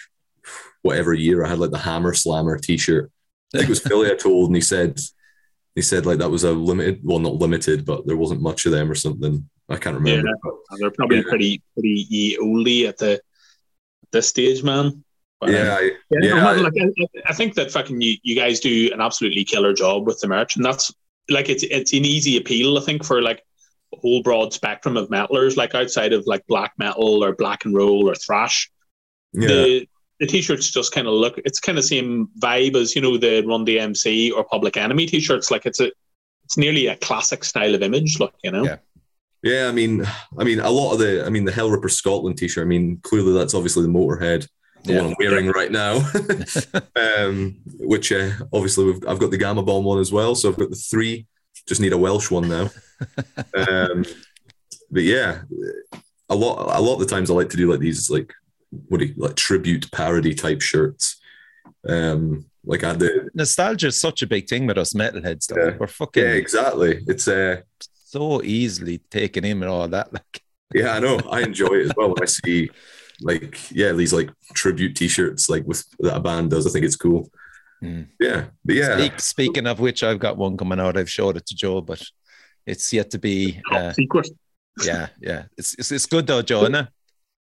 whatever 0.83 1.13
year 1.13 1.45
I 1.45 1.49
had 1.49 1.59
like 1.59 1.71
the 1.71 1.79
Hammer 1.79 2.15
Slammer 2.15 2.59
t 2.59 2.77
shirt. 2.77 3.11
I 3.55 3.59
think 3.59 3.69
it 3.69 3.71
was 3.71 3.81
Philly 3.81 4.11
I 4.11 4.15
told, 4.19 4.49
and 4.49 4.57
he 4.57 4.63
said, 4.63 5.01
he 5.75 5.83
said 5.83 6.07
like 6.07 6.19
that 6.19 6.31
was 6.31 6.45
a 6.45 6.53
limited, 6.53 7.01
well, 7.03 7.19
not 7.19 7.35
limited, 7.35 7.85
but 7.85 8.07
there 8.07 8.17
wasn't 8.17 8.43
much 8.43 8.67
of 8.67 8.73
them 8.73 8.91
or 8.91 8.95
something. 8.95 9.49
I 9.69 9.77
can't 9.77 9.97
remember. 9.97 10.29
Yeah, 10.29 10.51
they're 10.79 10.91
probably 10.91 11.19
yeah. 11.19 11.23
pretty, 11.29 11.63
pretty 11.75 12.37
oldie 12.41 12.89
at 12.89 12.99
the, 12.99 13.21
this 14.13 14.29
stage, 14.29 14.63
man. 14.63 15.05
But, 15.41 15.51
yeah, 15.51 15.61
um, 15.61 15.79
I, 15.79 15.81
yeah, 16.11 16.19
yeah, 16.21 16.35
no, 16.35 16.49
I- 16.49 16.57
like, 16.57 16.73
I, 16.81 17.21
I 17.27 17.33
think 17.35 17.55
that 17.55 17.71
fucking 17.71 18.01
you, 18.01 18.17
you 18.23 18.35
guys 18.35 18.61
do 18.61 18.91
an 18.93 19.01
absolutely 19.01 19.45
killer 19.45 19.73
job 19.73 20.07
with 20.07 20.21
the 20.21 20.29
merch, 20.29 20.57
and 20.57 20.65
that's 20.65 20.93
like 21.29 21.49
it's 21.49 21.63
it's 21.65 21.93
an 21.93 22.05
easy 22.05 22.37
appeal. 22.37 22.79
I 22.79 22.81
think 22.83 23.05
for 23.05 23.23
like 23.23 23.43
a 23.95 23.99
whole 23.99 24.23
broad 24.23 24.53
spectrum 24.53 24.97
of 24.97 25.09
metalers, 25.09 25.57
like 25.57 25.75
outside 25.75 26.13
of 26.13 26.27
like 26.27 26.47
black 26.47 26.73
metal 26.79 27.25
or 27.25 27.35
black 27.35 27.65
and 27.65 27.75
roll 27.75 28.09
or 28.09 28.15
thrash. 28.15 28.71
yeah. 29.33 29.49
The 29.49 29.89
the 30.21 30.27
t-shirts 30.27 30.71
just 30.71 30.93
kind 30.93 31.07
of 31.07 31.15
look. 31.15 31.39
It's 31.45 31.61
kind 31.61 31.79
of 31.79 31.85
same 31.85 32.29
vibe 32.41 32.75
as 32.75 32.97
you 32.97 33.03
know 33.03 33.17
the 33.17 33.45
Run 33.47 33.65
DMC 33.65 34.33
or 34.33 34.45
Public 34.45 34.77
Enemy 34.77 35.07
t-shirts. 35.07 35.51
Like 35.51 35.65
it's 35.65 35.81
a 35.81 35.93
it's 36.45 36.57
nearly 36.57 36.87
a 36.87 36.97
classic 36.97 37.45
style 37.45 37.75
of 37.75 37.83
image. 37.83 38.19
Look, 38.19 38.35
you 38.43 38.51
know. 38.51 38.65
Yeah. 38.65 38.77
Yeah, 39.45 39.69
I 39.69 39.73
mean, 39.73 40.05
I 40.37 40.43
mean, 40.43 40.59
a 40.59 40.69
lot 40.69 40.95
of 40.95 40.99
the, 40.99 41.25
I 41.25 41.29
mean, 41.29 41.45
the 41.45 41.53
Hellripper 41.53 41.89
Scotland 41.89 42.39
T-shirt. 42.39 42.65
I 42.65 42.67
mean, 42.67 42.99
clearly 43.05 43.33
that's 43.33 43.55
obviously 43.55 43.85
the 43.85 43.89
Motorhead, 43.89 44.49
the 44.85 44.93
Yeah. 44.95 45.03
one 45.03 45.11
I'm 45.11 45.17
wearing 45.19 45.49
right 45.49 45.71
now. 45.71 45.95
um, 46.97 47.57
which 47.79 48.13
uh, 48.13 48.31
obviously 48.53 48.85
we've, 48.87 49.07
I've 49.07 49.19
got 49.19 49.31
the 49.31 49.39
Gama 49.39 49.63
Bomb 49.63 49.85
one 49.85 49.99
as 49.99 50.13
well, 50.13 50.35
so 50.35 50.49
I've 50.49 50.59
got 50.59 50.71
the 50.71 50.77
three. 50.77 51.27
Just 51.67 51.81
need 51.81 51.93
a 51.93 51.99
Welsh 51.99 52.31
one 52.31 52.49
now. 52.49 52.71
um, 53.55 54.05
but 54.91 55.03
yeah, 55.03 55.43
a 56.29 56.35
lot, 56.35 56.77
a 56.77 56.81
lot 56.81 56.95
of 56.95 57.01
the 57.01 57.07
times 57.07 57.31
I 57.31 57.35
like 57.35 57.51
to 57.51 57.57
do 57.57 57.71
like 57.71 57.81
these, 57.81 58.09
like 58.11 58.33
what 58.89 58.99
do 58.99 59.07
you 59.07 59.15
like 59.17 59.35
tribute 59.37 59.91
parody 59.93 60.35
type 60.35 60.61
shirts. 60.61 61.21
Um, 61.89 62.47
like 62.65 62.85
I 62.85 62.95
did. 62.95 63.29
Nostalgia 63.35 63.87
is 63.89 64.01
such 64.01 64.23
a 64.23 64.27
big 64.27 64.49
thing 64.49 64.67
with 64.67 64.79
us 64.79 64.93
metalheads, 64.95 65.47
though. 65.47 65.63
Yeah. 65.69 65.77
We're 65.79 65.87
fucking 65.87 66.23
yeah, 66.23 66.31
exactly. 66.31 67.03
It's 67.07 67.29
uh, 67.29 67.63
so 68.05 68.43
easily 68.43 68.99
taken 69.11 69.45
in 69.45 69.63
and 69.63 69.71
all 69.71 69.89
that. 69.89 70.13
Like, 70.13 70.43
Yeah, 70.75 70.95
I 70.95 71.01
know. 71.01 71.19
I 71.31 71.43
enjoy 71.43 71.75
it 71.75 71.87
as 71.87 71.93
well 71.97 72.09
when 72.09 72.23
I 72.23 72.27
see 72.27 72.71
like 73.23 73.71
yeah 73.73 73.93
these 73.93 74.13
like 74.13 74.31
tribute 74.55 74.95
T-shirts 74.95 75.49
like 75.49 75.65
with 75.67 75.85
that 76.01 76.17
a 76.17 76.21
band 76.21 76.51
does. 76.51 76.67
I 76.67 76.71
think 76.71 76.85
it's 76.85 76.97
cool. 76.97 77.29
Hmm. 77.81 78.03
Yeah, 78.19 78.47
but 78.65 78.75
yeah, 78.75 78.97
Speak, 78.97 79.21
speaking 79.21 79.67
of 79.67 79.79
which, 79.79 80.03
I've 80.03 80.19
got 80.19 80.37
one 80.37 80.57
coming 80.57 80.81
out. 80.81 80.97
I've 80.97 81.11
showed 81.11 81.37
it 81.37 81.47
to 81.47 81.55
Joe, 81.55 81.81
but 81.81 82.03
it's 82.67 82.93
yet 82.93 83.11
to 83.11 83.19
be. 83.19 83.61
Uh, 83.71 83.93
secret. 83.93 84.29
yeah, 84.85 85.09
yeah. 85.21 85.45
It's, 85.57 85.75
it's 85.75 85.93
it's 85.93 86.07
good 86.07 86.27
though, 86.27 86.43
Joe. 86.43 86.63
Isn't 86.63 86.75
it? 86.75 86.89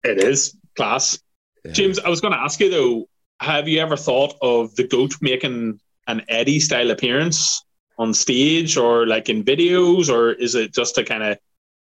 It 0.04 0.24
is 0.24 0.56
class. 0.76 1.20
Yeah. 1.64 1.72
James, 1.72 2.00
I 2.00 2.10
was 2.10 2.22
going 2.22 2.34
to 2.34 2.40
ask 2.40 2.60
you 2.60 2.70
though, 2.70 3.08
have 3.42 3.68
you 3.68 3.80
ever 3.80 3.98
thought 3.98 4.36
of 4.42 4.76
the 4.76 4.88
goat 4.88 5.14
making 5.22 5.80
an 6.08 6.22
Eddie 6.30 6.60
style 6.60 6.92
appearance 6.92 7.64
on 7.98 8.14
stage 8.14 8.78
or 8.78 9.08
like 9.08 9.30
in 9.30 9.44
videos, 9.44 10.14
or 10.14 10.32
is 10.34 10.56
it 10.56 10.74
just 10.74 10.98
a 10.98 11.04
kind 11.04 11.24
of 11.24 11.38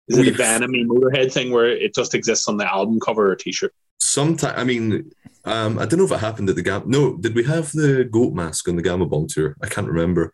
is 0.10 0.18
it 0.18 0.22
a 0.22 0.24
We've- 0.24 0.38
Venom 0.38 0.72
Motorhead 0.74 1.32
thing 1.32 1.52
where 1.52 1.68
it 1.70 1.94
just 1.96 2.14
exists 2.16 2.48
on 2.48 2.58
the 2.58 2.72
album 2.72 3.00
cover 3.00 3.32
or 3.32 3.36
T-shirt? 3.36 3.74
Sometimes 4.00 4.54
I 4.58 4.64
mean, 4.64 5.12
um, 5.46 5.80
I 5.80 5.86
don't 5.86 6.00
know 6.00 6.06
if 6.06 6.12
it 6.12 6.20
happened 6.20 6.50
at 6.50 6.56
the 6.56 6.62
Gama. 6.62 6.86
No, 6.88 7.16
did 7.18 7.36
we 7.36 7.44
have 7.46 7.72
the 7.72 8.04
goat 8.12 8.34
mask 8.34 8.68
on 8.68 8.76
the 8.76 8.82
Gama 8.82 9.06
Bomb 9.06 9.28
tour? 9.28 9.56
I 9.62 9.68
can't 9.68 9.88
remember. 9.88 10.32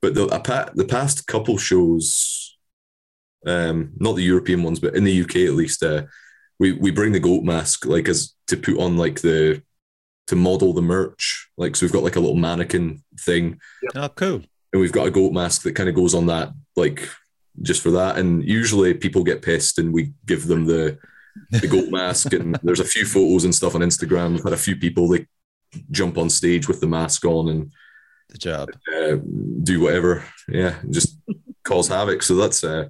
But 0.00 0.14
the 0.14 0.24
a 0.26 0.40
pa- 0.40 0.70
the 0.74 0.84
past 0.84 1.26
couple 1.26 1.58
shows, 1.58 2.56
um, 3.46 3.92
not 3.98 4.14
the 4.16 4.22
European 4.22 4.62
ones, 4.62 4.78
but 4.80 4.94
in 4.94 5.04
the 5.04 5.20
UK 5.22 5.36
at 5.46 5.54
least, 5.54 5.82
uh, 5.82 6.02
we 6.58 6.72
we 6.72 6.90
bring 6.90 7.12
the 7.12 7.20
goat 7.20 7.42
mask 7.44 7.86
like 7.86 8.08
as 8.08 8.34
to 8.48 8.56
put 8.56 8.78
on 8.78 8.96
like 8.96 9.20
the 9.20 9.62
to 10.28 10.36
model 10.36 10.72
the 10.72 10.82
merch. 10.82 11.48
Like 11.56 11.74
so, 11.76 11.84
we've 11.86 11.92
got 11.92 12.04
like 12.04 12.16
a 12.16 12.20
little 12.20 12.36
mannequin 12.36 13.02
thing 13.20 13.58
Oh, 13.96 14.08
cool. 14.10 14.42
and 14.72 14.80
we've 14.80 14.92
got 14.92 15.06
a 15.08 15.10
goat 15.10 15.32
mask 15.32 15.62
that 15.62 15.74
kind 15.74 15.88
of 15.88 15.94
goes 15.96 16.14
on 16.14 16.26
that 16.26 16.50
like 16.76 17.08
just 17.60 17.82
for 17.82 17.90
that. 17.90 18.16
And 18.18 18.42
usually 18.48 18.94
people 18.94 19.24
get 19.24 19.42
pissed 19.42 19.78
and 19.78 19.92
we 19.92 20.12
give 20.26 20.46
them 20.46 20.64
the 20.64 20.98
the 21.50 21.68
goat 21.68 21.90
mask. 21.90 22.32
And 22.32 22.58
there's 22.62 22.80
a 22.80 22.84
few 22.84 23.04
photos 23.04 23.44
and 23.44 23.54
stuff 23.54 23.74
on 23.74 23.82
instagram. 23.82 24.32
We've 24.32 24.44
had 24.44 24.52
a 24.52 24.56
few 24.56 24.76
people 24.76 25.08
like 25.10 25.28
jump 25.90 26.18
on 26.18 26.28
stage 26.30 26.68
with 26.68 26.80
the 26.80 26.86
mask 26.86 27.24
on 27.24 27.48
and 27.48 27.72
The 28.30 28.38
job. 28.38 28.68
uh, 28.94 29.16
do 29.62 29.80
whatever. 29.80 30.24
Yeah 30.48 30.76
just 30.90 31.18
cause 31.64 31.88
havoc. 31.88 32.22
So 32.22 32.36
that's 32.36 32.64
uh 32.64 32.88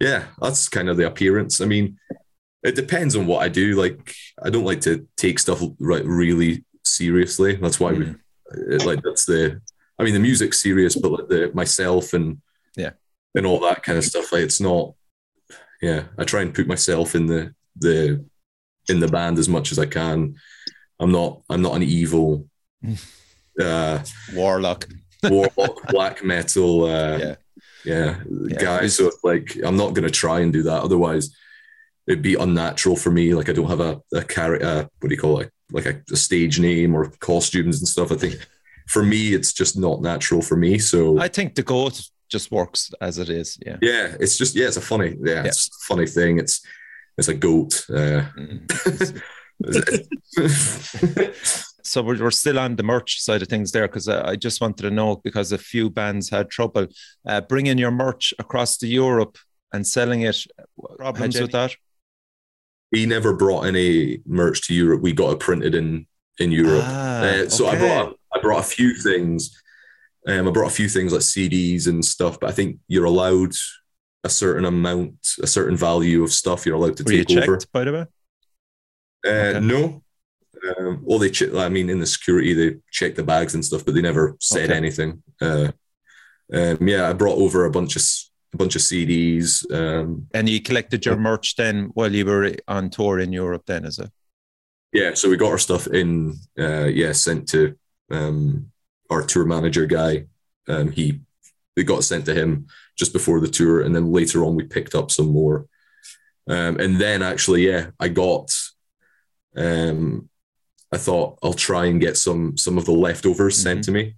yeah 0.00 0.24
that's 0.40 0.68
kind 0.68 0.88
of 0.88 0.96
the 0.96 1.06
appearance. 1.06 1.60
I 1.60 1.66
mean 1.66 1.98
it 2.62 2.74
depends 2.74 3.14
on 3.14 3.26
what 3.26 3.42
i 3.42 3.48
do. 3.48 3.74
Like 3.74 4.14
i 4.42 4.48
don't 4.50 4.64
like 4.64 4.80
to 4.82 5.06
take 5.16 5.38
stuff 5.38 5.62
right 5.78 6.04
really 6.04 6.64
seriously. 6.84 7.56
That's 7.56 7.80
why 7.80 7.92
we 7.92 8.04
Mm. 8.04 8.18
it, 8.72 8.84
like 8.86 9.02
that's 9.02 9.24
the 9.26 9.60
I 9.98 10.04
mean 10.04 10.14
the 10.14 10.20
music's 10.20 10.60
serious, 10.62 10.96
but 10.96 11.12
like 11.12 11.28
the 11.28 11.50
myself 11.54 12.12
and 12.14 12.40
Yeah. 12.76 12.92
And 13.34 13.46
all 13.46 13.60
that 13.60 13.82
kind 13.82 13.98
of 13.98 14.04
stuff. 14.04 14.32
Like 14.32 14.42
it's 14.42 14.60
not 14.60 14.94
yeah. 15.82 16.04
I 16.18 16.24
try 16.24 16.42
and 16.42 16.54
put 16.54 16.66
myself 16.66 17.14
in 17.14 17.26
the 17.26 17.54
the 17.76 18.24
in 18.88 19.00
the 19.00 19.08
band 19.08 19.38
as 19.38 19.48
much 19.48 19.72
as 19.72 19.78
I 19.78 19.86
can. 19.86 20.36
I'm 21.00 21.10
not 21.12 21.42
I'm 21.50 21.62
not 21.62 21.74
an 21.76 21.82
evil 21.82 22.46
uh 23.60 24.02
Warlock. 24.34 24.88
warlock 25.24 25.86
black 25.88 26.24
metal 26.24 26.84
uh 26.84 27.18
Yeah. 27.18 27.34
yeah, 27.84 28.16
Yeah. 28.48 28.58
guy. 28.58 28.86
So 28.88 29.10
like 29.22 29.56
I'm 29.64 29.76
not 29.76 29.94
gonna 29.94 30.10
try 30.10 30.40
and 30.40 30.52
do 30.52 30.62
that. 30.64 30.82
Otherwise 30.82 31.34
it'd 32.06 32.22
be 32.22 32.34
unnatural 32.34 32.96
for 32.96 33.10
me. 33.10 33.34
Like 33.34 33.48
I 33.48 33.52
don't 33.52 33.68
have 33.70 33.80
a, 33.80 34.00
a 34.14 34.22
character 34.22 34.66
uh, 34.66 34.84
what 35.00 35.08
do 35.08 35.14
you 35.14 35.20
call 35.20 35.40
it? 35.40 35.50
Like 35.72 35.86
a, 35.86 36.00
a 36.12 36.16
stage 36.16 36.60
name 36.60 36.94
or 36.94 37.10
costumes 37.20 37.78
and 37.80 37.88
stuff. 37.88 38.12
I 38.12 38.16
think 38.16 38.36
for 38.86 39.02
me 39.02 39.32
it's 39.34 39.52
just 39.52 39.78
not 39.78 40.02
natural 40.02 40.42
for 40.42 40.56
me. 40.56 40.78
So 40.78 41.18
I 41.18 41.28
think 41.28 41.54
the 41.54 41.62
goat 41.62 42.00
just 42.36 42.50
works 42.60 42.80
as 43.00 43.14
it 43.18 43.28
is. 43.40 43.48
Yeah. 43.66 43.78
yeah, 43.90 44.06
it's 44.22 44.36
just 44.40 44.52
yeah, 44.58 44.66
it's 44.70 44.76
a 44.84 44.86
funny 44.92 45.10
yeah, 45.30 45.42
it's 45.48 45.62
a 45.68 45.70
funny 45.90 46.06
thing. 46.16 46.32
It's 46.42 46.56
it's 47.18 47.28
a 47.28 47.34
goat. 47.46 47.72
Uh, 47.88 48.22
Mm. 48.36 49.22
So 51.86 52.02
we're, 52.02 52.22
we're 52.24 52.30
still 52.30 52.58
on 52.58 52.76
the 52.76 52.82
merch 52.82 53.20
side 53.20 53.42
of 53.42 53.48
things 53.48 53.70
there 53.70 53.86
because 53.86 54.08
I, 54.08 54.30
I 54.32 54.36
just 54.36 54.60
wanted 54.62 54.82
to 54.84 54.90
know 54.90 55.16
because 55.22 55.52
a 55.52 55.58
few 55.58 55.90
bands 55.90 56.30
had 56.30 56.48
trouble 56.48 56.86
uh, 57.30 57.40
bringing 57.42 57.76
your 57.78 57.90
merch 57.90 58.32
across 58.38 58.78
to 58.78 58.86
Europe 58.86 59.36
and 59.72 59.86
selling 59.86 60.22
it. 60.22 60.38
Problems 60.98 61.38
with 61.40 61.52
that? 61.52 61.76
he 62.90 63.06
never 63.06 63.32
brought 63.34 63.66
any 63.66 64.20
merch 64.26 64.62
to 64.66 64.74
Europe. 64.74 65.02
We 65.02 65.12
got 65.12 65.32
it 65.34 65.40
printed 65.40 65.74
in 65.74 66.06
in 66.38 66.50
Europe. 66.52 66.84
Ah, 66.84 67.20
Uh, 67.22 67.48
so 67.48 67.66
I 67.66 67.76
brought 67.76 68.08
a, 68.08 68.14
I 68.34 68.40
brought 68.40 68.60
a 68.66 68.68
few 68.76 68.90
things. 69.08 69.38
Um, 70.26 70.48
I 70.48 70.50
brought 70.50 70.70
a 70.70 70.74
few 70.74 70.88
things 70.88 71.12
like 71.12 71.20
CDs 71.22 71.86
and 71.86 72.04
stuff, 72.04 72.40
but 72.40 72.48
I 72.48 72.52
think 72.52 72.78
you're 72.88 73.04
allowed 73.04 73.52
a 74.24 74.28
certain 74.30 74.64
amount, 74.64 75.16
a 75.42 75.46
certain 75.46 75.76
value 75.76 76.22
of 76.22 76.32
stuff 76.32 76.64
you're 76.64 76.76
allowed 76.76 76.96
to 76.96 77.04
Were 77.04 77.12
you 77.12 77.24
take 77.24 77.36
checked, 77.36 77.48
over. 77.48 77.58
by 77.72 77.84
the 77.84 77.92
way? 77.92 78.06
Uh, 79.26 79.28
Okay. 79.56 79.60
No. 79.60 80.00
Um, 80.78 81.00
well, 81.02 81.18
they, 81.18 81.28
che- 81.28 81.54
I 81.58 81.68
mean, 81.68 81.90
in 81.90 81.98
the 82.00 82.06
security, 82.06 82.54
they 82.54 82.76
check 82.90 83.14
the 83.16 83.22
bags 83.22 83.52
and 83.54 83.62
stuff, 83.62 83.84
but 83.84 83.94
they 83.94 84.00
never 84.00 84.34
said 84.40 84.70
Okay. 84.70 84.76
anything. 84.76 85.22
Uh, 85.38 85.72
um, 86.54 86.88
yeah, 86.88 87.08
I 87.10 87.12
brought 87.12 87.36
over 87.38 87.66
a 87.66 87.70
bunch 87.70 87.96
of 87.96 88.02
a 88.54 88.56
bunch 88.56 88.76
of 88.76 88.82
CDs. 88.82 89.70
Um, 89.74 90.26
And 90.32 90.48
you 90.48 90.62
collected 90.62 91.04
your 91.04 91.16
merch 91.16 91.56
then 91.56 91.90
while 91.94 92.14
you 92.14 92.24
were 92.24 92.54
on 92.68 92.88
tour 92.88 93.18
in 93.18 93.32
Europe, 93.32 93.64
then, 93.66 93.84
is 93.84 93.98
it? 93.98 94.10
yeah, 94.92 95.12
so 95.14 95.28
we 95.28 95.36
got 95.36 95.50
our 95.50 95.58
stuff 95.58 95.86
in. 95.88 96.34
Uh, 96.58 96.84
yeah, 96.84 97.12
sent 97.12 97.48
to 97.48 97.76
um, 98.10 98.70
our 99.10 99.22
tour 99.22 99.44
manager 99.44 99.86
guy. 99.86 100.26
Um, 100.68 100.90
he 100.90 101.20
it 101.76 101.84
got 101.84 102.04
sent 102.04 102.24
to 102.26 102.34
him 102.34 102.66
just 102.96 103.12
before 103.12 103.40
the 103.40 103.48
tour, 103.48 103.82
and 103.82 103.94
then 103.94 104.12
later 104.12 104.44
on 104.44 104.54
we 104.54 104.64
picked 104.64 104.94
up 104.94 105.10
some 105.10 105.30
more. 105.30 105.66
Um, 106.48 106.78
and 106.78 107.00
then 107.00 107.22
actually, 107.22 107.66
yeah, 107.66 107.90
I 107.98 108.08
got. 108.08 108.50
Um, 109.56 110.28
I 110.92 110.96
thought 110.96 111.38
I'll 111.42 111.54
try 111.54 111.86
and 111.86 112.00
get 112.00 112.16
some 112.16 112.56
some 112.56 112.78
of 112.78 112.84
the 112.84 112.92
leftovers 112.92 113.56
sent 113.56 113.84
to 113.84 113.90
me, 113.90 114.14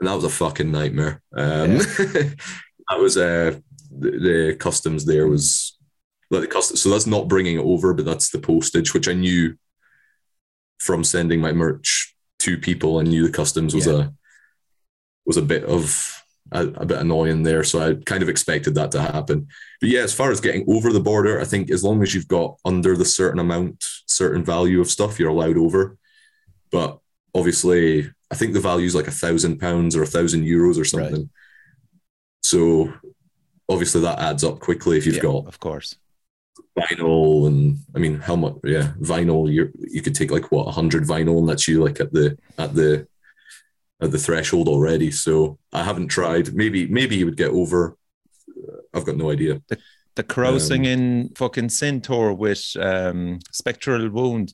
and 0.00 0.08
that 0.08 0.14
was 0.14 0.24
a 0.24 0.30
fucking 0.30 0.70
nightmare. 0.70 1.22
Um, 1.34 1.78
that 1.78 2.98
was 2.98 3.16
uh, 3.16 3.58
the, 3.90 4.10
the 4.10 4.56
customs 4.58 5.04
there 5.04 5.26
was 5.26 5.78
like 6.30 6.42
the 6.42 6.46
custom. 6.46 6.76
So 6.76 6.90
that's 6.90 7.06
not 7.06 7.28
bringing 7.28 7.56
it 7.56 7.64
over, 7.64 7.94
but 7.94 8.04
that's 8.04 8.30
the 8.30 8.38
postage, 8.38 8.92
which 8.92 9.08
I 9.08 9.14
knew 9.14 9.56
from 10.78 11.04
sending 11.04 11.40
my 11.40 11.52
merch 11.52 12.09
to 12.40 12.58
people. 12.58 12.98
and 13.00 13.08
knew 13.08 13.26
the 13.26 13.32
customs 13.32 13.74
was 13.74 13.86
Yeah. 13.86 13.92
a 13.92 14.08
was 15.26 15.36
a 15.36 15.42
bit 15.42 15.64
of 15.64 16.16
a, 16.52 16.66
a 16.66 16.84
bit 16.86 16.98
annoying 16.98 17.42
there, 17.44 17.62
so 17.62 17.80
I 17.80 17.94
kind 18.04 18.22
of 18.22 18.28
expected 18.28 18.74
that 18.74 18.90
to 18.92 19.00
happen. 19.02 19.46
But 19.80 19.90
yeah, 19.90 20.00
as 20.00 20.12
far 20.12 20.32
as 20.32 20.40
getting 20.40 20.64
over 20.68 20.92
the 20.92 20.98
border, 21.00 21.40
I 21.40 21.44
think 21.44 21.70
as 21.70 21.84
long 21.84 22.02
as 22.02 22.12
you've 22.14 22.26
got 22.26 22.56
under 22.64 22.96
the 22.96 23.04
certain 23.04 23.38
amount, 23.38 23.84
certain 24.06 24.44
value 24.44 24.80
of 24.80 24.90
stuff, 24.90 25.20
you're 25.20 25.28
allowed 25.30 25.56
over. 25.58 25.96
But 26.72 26.98
obviously, 27.34 28.10
I 28.30 28.34
think 28.34 28.54
the 28.54 28.60
value 28.60 28.86
is 28.86 28.94
like 28.96 29.06
a 29.06 29.12
thousand 29.12 29.58
pounds 29.60 29.94
or 29.94 30.02
a 30.02 30.06
thousand 30.06 30.42
euros 30.44 30.80
or 30.80 30.84
something. 30.84 31.30
So 32.42 32.92
obviously 33.68 34.00
that 34.00 34.18
adds 34.18 34.42
up 34.42 34.58
quickly 34.58 34.98
if 34.98 35.06
you've 35.06 35.16
Yeah, 35.16 35.22
got 35.22 35.46
of 35.46 35.60
course. 35.60 35.94
Vinyl 36.78 37.46
and 37.46 37.78
I 37.94 37.98
mean 37.98 38.18
how 38.18 38.36
much 38.36 38.54
yeah 38.64 38.92
vinyl 39.00 39.52
you 39.52 39.72
you 39.78 40.02
could 40.02 40.14
take 40.14 40.30
like 40.30 40.50
what 40.52 40.66
100 40.66 41.04
vinyl 41.04 41.38
and 41.38 41.48
that's 41.48 41.68
you 41.68 41.82
like 41.82 42.00
at 42.00 42.12
the 42.12 42.38
at 42.58 42.74
the 42.74 43.06
at 44.00 44.10
the 44.10 44.18
threshold 44.18 44.68
already 44.68 45.10
so 45.10 45.58
I 45.72 45.84
haven't 45.84 46.08
tried 46.08 46.54
maybe 46.54 46.86
maybe 46.86 47.16
you 47.16 47.26
would 47.26 47.36
get 47.36 47.50
over 47.50 47.96
I've 48.94 49.04
got 49.04 49.16
no 49.16 49.30
idea 49.30 49.60
The 50.16 50.24
carousing 50.24 50.86
Um, 50.86 50.92
in 50.92 51.28
fucking 51.36 51.70
Centaur 51.70 52.34
with 52.34 52.76
um, 52.76 53.38
Spectral 53.52 54.10
Wound. 54.10 54.52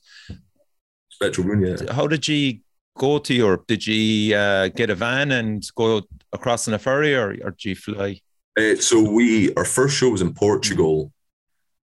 Spectral 1.09 1.47
wound 1.47 1.65
yeah. 1.65 1.93
How 1.93 2.07
did 2.07 2.27
you 2.27 2.59
go 2.97 3.19
to 3.19 3.33
Europe? 3.33 3.65
Did 3.67 3.85
you 3.85 4.35
uh, 4.35 4.67
get 4.69 4.89
a 4.89 4.95
van 4.95 5.31
and 5.31 5.67
go 5.75 6.03
across 6.31 6.67
in 6.67 6.73
a 6.73 6.79
ferry, 6.79 7.15
or, 7.15 7.35
or 7.43 7.51
did 7.51 7.65
you 7.65 7.75
fly? 7.75 8.21
Uh, 8.57 8.75
so 8.75 9.01
we 9.01 9.53
our 9.55 9.65
first 9.65 9.97
show 9.97 10.09
was 10.09 10.21
in 10.21 10.33
Portugal, 10.33 11.11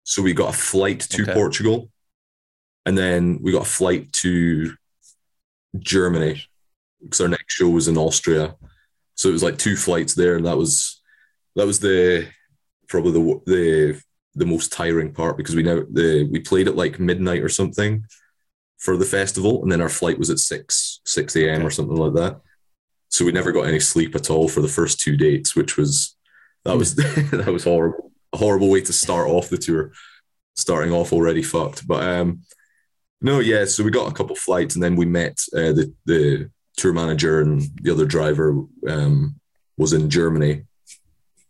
so 0.05 0.23
we 0.23 0.33
got 0.33 0.55
a 0.55 0.59
flight 0.59 1.01
to 1.01 1.23
Okay. 1.23 1.35
Portugal, 1.35 1.91
and 2.87 2.97
then 2.97 3.39
we 3.43 3.53
got 3.53 3.67
a 3.67 3.71
flight 3.71 4.13
to 4.15 4.75
Germany 5.79 6.43
because 7.03 7.21
our 7.21 7.29
next 7.29 7.55
show 7.55 7.69
was 7.69 7.89
in 7.89 7.97
Austria. 7.97 8.57
So 9.15 9.29
it 9.29 9.33
was 9.33 9.43
like 9.43 9.59
two 9.59 9.77
flights 9.77 10.15
there, 10.15 10.37
and 10.37 10.47
that 10.47 10.57
was 10.57 11.01
that 11.57 11.67
was 11.67 11.81
the 11.81 12.29
probably 12.89 13.13
the 13.13 13.41
the 13.47 14.03
the 14.35 14.47
most 14.47 14.73
tiring 14.73 15.13
part 15.13 15.37
because 15.37 15.55
we 15.55 15.63
now 15.63 15.83
the 15.91 16.29
we 16.31 16.41
played 16.41 16.69
at 16.69 16.77
like 16.77 17.01
midnight 17.01 17.43
or 17.43 17.49
something 17.49 18.05
for 18.79 18.97
the 18.97 19.05
festival, 19.05 19.63
and 19.63 19.71
then 19.71 19.81
our 19.81 19.89
flight 19.89 20.19
was 20.19 20.31
at 20.31 20.39
six 20.39 21.01
six 21.05 21.37
a.m. 21.37 21.65
or 21.65 21.71
something 21.71 21.97
like 21.97 22.15
that. 22.15 22.41
So 23.09 23.25
we 23.25 23.33
never 23.33 23.53
got 23.53 23.67
any 23.67 23.81
sleep 23.81 24.15
at 24.15 24.31
all 24.31 24.49
for 24.49 24.63
the 24.63 24.69
first 24.69 25.01
two 25.01 25.17
dates, 25.17 25.55
which 25.55 25.77
was 25.77 26.17
that 26.65 26.73
hmm. 26.73 26.79
was 26.79 26.95
that 26.97 27.53
was 27.53 27.65
horrible. 27.65 28.10
A 28.33 28.37
horrible 28.37 28.71
way 28.71 28.81
to 28.83 28.93
start 28.93 29.29
off 29.29 29.49
the 29.49 29.59
tour, 29.59 29.93
starting 30.57 30.93
off 30.93 31.13
already 31.13 31.43
fucked. 31.43 31.87
But 31.87 32.03
um, 32.03 32.43
no, 33.21 33.41
yeah. 33.41 33.65
So 33.65 33.85
we 33.85 33.91
got 33.91 34.11
a 34.11 34.15
couple 34.15 34.37
flights, 34.37 34.75
and 34.75 34.83
then 34.83 34.97
we 34.97 35.07
met 35.07 35.39
uh, 35.55 35.73
the 35.73 35.93
the 36.07 36.51
tour 36.77 36.93
manager 36.93 37.41
and 37.41 37.63
the 37.83 37.93
other 37.93 38.07
driver 38.07 38.63
um, 38.89 39.37
was 39.77 39.93
in 39.93 40.09
Germany. 40.09 40.63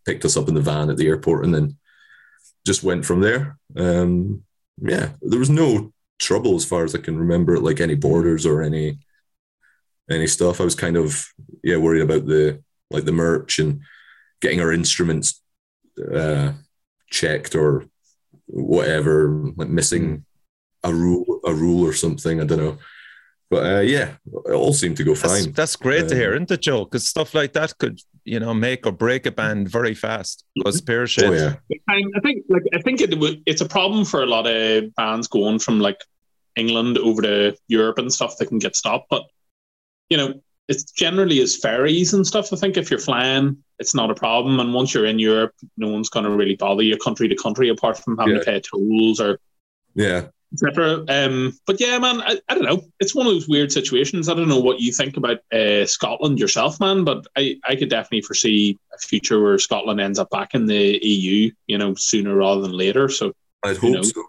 Picked 0.05 0.25
us 0.25 0.35
up 0.35 0.49
in 0.49 0.55
the 0.55 0.61
van 0.61 0.89
at 0.89 0.97
the 0.97 1.07
airport, 1.07 1.45
and 1.45 1.53
then 1.53 1.77
just 2.65 2.83
went 2.83 3.05
from 3.05 3.21
there. 3.21 3.57
Um, 3.75 4.43
yeah, 4.81 5.09
there 5.21 5.39
was 5.39 5.49
no 5.49 5.93
trouble 6.19 6.55
as 6.55 6.65
far 6.65 6.83
as 6.83 6.95
I 6.95 6.99
can 6.99 7.17
remember, 7.17 7.59
like 7.59 7.79
any 7.79 7.95
borders 7.95 8.45
or 8.45 8.61
any 8.61 8.99
any 10.09 10.27
stuff. 10.27 10.59
I 10.59 10.63
was 10.63 10.75
kind 10.75 10.97
of 10.97 11.25
yeah 11.63 11.77
worried 11.77 12.01
about 12.01 12.25
the 12.25 12.61
like 12.89 13.05
the 13.05 13.11
merch 13.11 13.59
and 13.59 13.81
getting 14.41 14.61
our 14.61 14.71
instruments 14.71 15.41
uh, 16.13 16.53
checked 17.11 17.53
or 17.55 17.85
whatever, 18.47 19.29
like 19.55 19.69
missing 19.69 20.25
a 20.83 20.93
rule 20.93 21.39
a 21.45 21.53
rule 21.53 21.85
or 21.85 21.93
something. 21.93 22.41
I 22.41 22.45
don't 22.45 22.57
know, 22.57 22.77
but 23.49 23.63
uh, 23.65 23.79
yeah, 23.81 24.15
it 24.45 24.53
all 24.53 24.73
seemed 24.73 24.97
to 24.97 25.03
go 25.03 25.13
That's, 25.13 25.43
fine. 25.45 25.51
that's 25.53 25.75
great 25.75 26.07
to 26.07 26.15
Um, 26.15 26.19
hear, 26.21 26.33
isn't 26.33 26.51
it, 26.51 26.61
Joe? 26.61 26.85
Because 26.85 27.07
stuff 27.07 27.33
like 27.35 27.53
that 27.53 27.77
could, 27.77 27.99
you 28.23 28.39
know, 28.39 28.53
make 28.53 28.87
or 28.87 28.91
break 28.91 29.25
a 29.25 29.31
band 29.31 29.69
very 29.69 29.93
fast. 29.93 30.45
Was 30.65 30.81
pear 30.81 31.05
shaped. 31.05 31.27
Oh 31.27 31.33
yeah, 31.33 31.55
I, 31.87 32.01
I 32.15 32.19
think 32.21 32.45
like 32.49 32.63
I 32.73 32.81
think 32.81 33.01
it 33.01 33.19
would 33.19 33.43
it's 33.45 33.61
a 33.61 33.67
problem 33.67 34.05
for 34.05 34.23
a 34.23 34.25
lot 34.25 34.47
of 34.47 34.93
bands 34.95 35.27
going 35.27 35.59
from 35.59 35.79
like 35.79 35.99
England 36.55 36.97
over 36.97 37.21
to 37.21 37.55
Europe 37.67 37.97
and 37.99 38.11
stuff 38.11 38.37
that 38.37 38.47
can 38.47 38.59
get 38.59 38.75
stopped. 38.75 39.07
But 39.09 39.23
you 40.09 40.17
know, 40.17 40.41
it's 40.71 40.83
generally 40.91 41.39
as 41.41 41.55
ferries 41.57 42.13
and 42.13 42.25
stuff. 42.25 42.51
I 42.53 42.55
think 42.55 42.77
if 42.77 42.89
you're 42.89 42.99
flying, 43.09 43.57
it's 43.79 43.93
not 43.93 44.09
a 44.09 44.15
problem. 44.15 44.59
And 44.59 44.73
once 44.73 44.93
you're 44.93 45.05
in 45.13 45.19
Europe, 45.19 45.53
no 45.77 45.89
one's 45.89 46.09
going 46.09 46.25
to 46.25 46.31
really 46.31 46.55
bother 46.55 46.83
you 46.83 46.97
country 46.97 47.27
to 47.27 47.35
country 47.35 47.69
apart 47.69 47.97
from 47.99 48.17
having 48.17 48.33
Yeah. 48.35 48.39
to 48.39 48.45
pay 48.45 48.59
tolls 48.61 49.19
or 49.19 49.39
yeah. 49.93 50.27
etc. 50.53 51.03
Um, 51.07 51.53
but 51.67 51.79
yeah, 51.79 51.97
man, 51.99 52.21
I, 52.21 52.33
I 52.49 52.55
don't 52.55 52.65
know. 52.65 52.81
It's 52.99 53.13
one 53.15 53.27
of 53.27 53.33
those 53.33 53.47
weird 53.47 53.71
situations. 53.71 54.27
I 54.29 54.33
don't 54.33 54.47
know 54.49 54.59
what 54.59 54.79
you 54.79 54.91
think 54.91 55.17
about 55.17 55.39
uh, 55.53 55.85
Scotland 55.85 56.39
yourself, 56.39 56.79
man, 56.79 57.03
but 57.03 57.25
I, 57.37 57.57
I 57.65 57.75
could 57.75 57.89
definitely 57.89 58.21
foresee 58.21 58.77
a 58.93 58.97
future 58.97 59.41
where 59.43 59.57
Scotland 59.59 59.99
ends 60.01 60.19
up 60.19 60.29
back 60.29 60.53
in 60.53 60.65
the 60.65 60.99
EU, 61.01 61.51
you 61.67 61.77
know, 61.77 61.93
sooner 61.95 62.35
rather 62.35 62.61
than 62.61 62.71
later. 62.85 63.09
So 63.09 63.33
I'd 63.63 63.77
hope 63.77 63.93
knows? 63.93 64.13
so. 64.13 64.23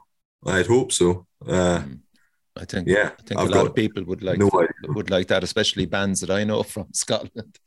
I'd 0.46 0.66
hope 0.66 0.92
so. 0.92 1.26
Uh, 1.46 1.83
Mm. 1.87 1.98
I 2.56 2.64
think 2.64 2.88
yeah, 2.88 3.10
I 3.18 3.22
think 3.22 3.40
I've 3.40 3.48
a 3.48 3.52
lot 3.52 3.66
of 3.66 3.74
people 3.74 4.04
would 4.04 4.22
like 4.22 4.38
no 4.38 4.50
would 4.88 5.10
like 5.10 5.28
that, 5.28 5.42
especially 5.42 5.86
bands 5.86 6.20
that 6.20 6.30
I 6.30 6.44
know 6.44 6.62
from 6.74 6.92
Scotland. 6.92 7.58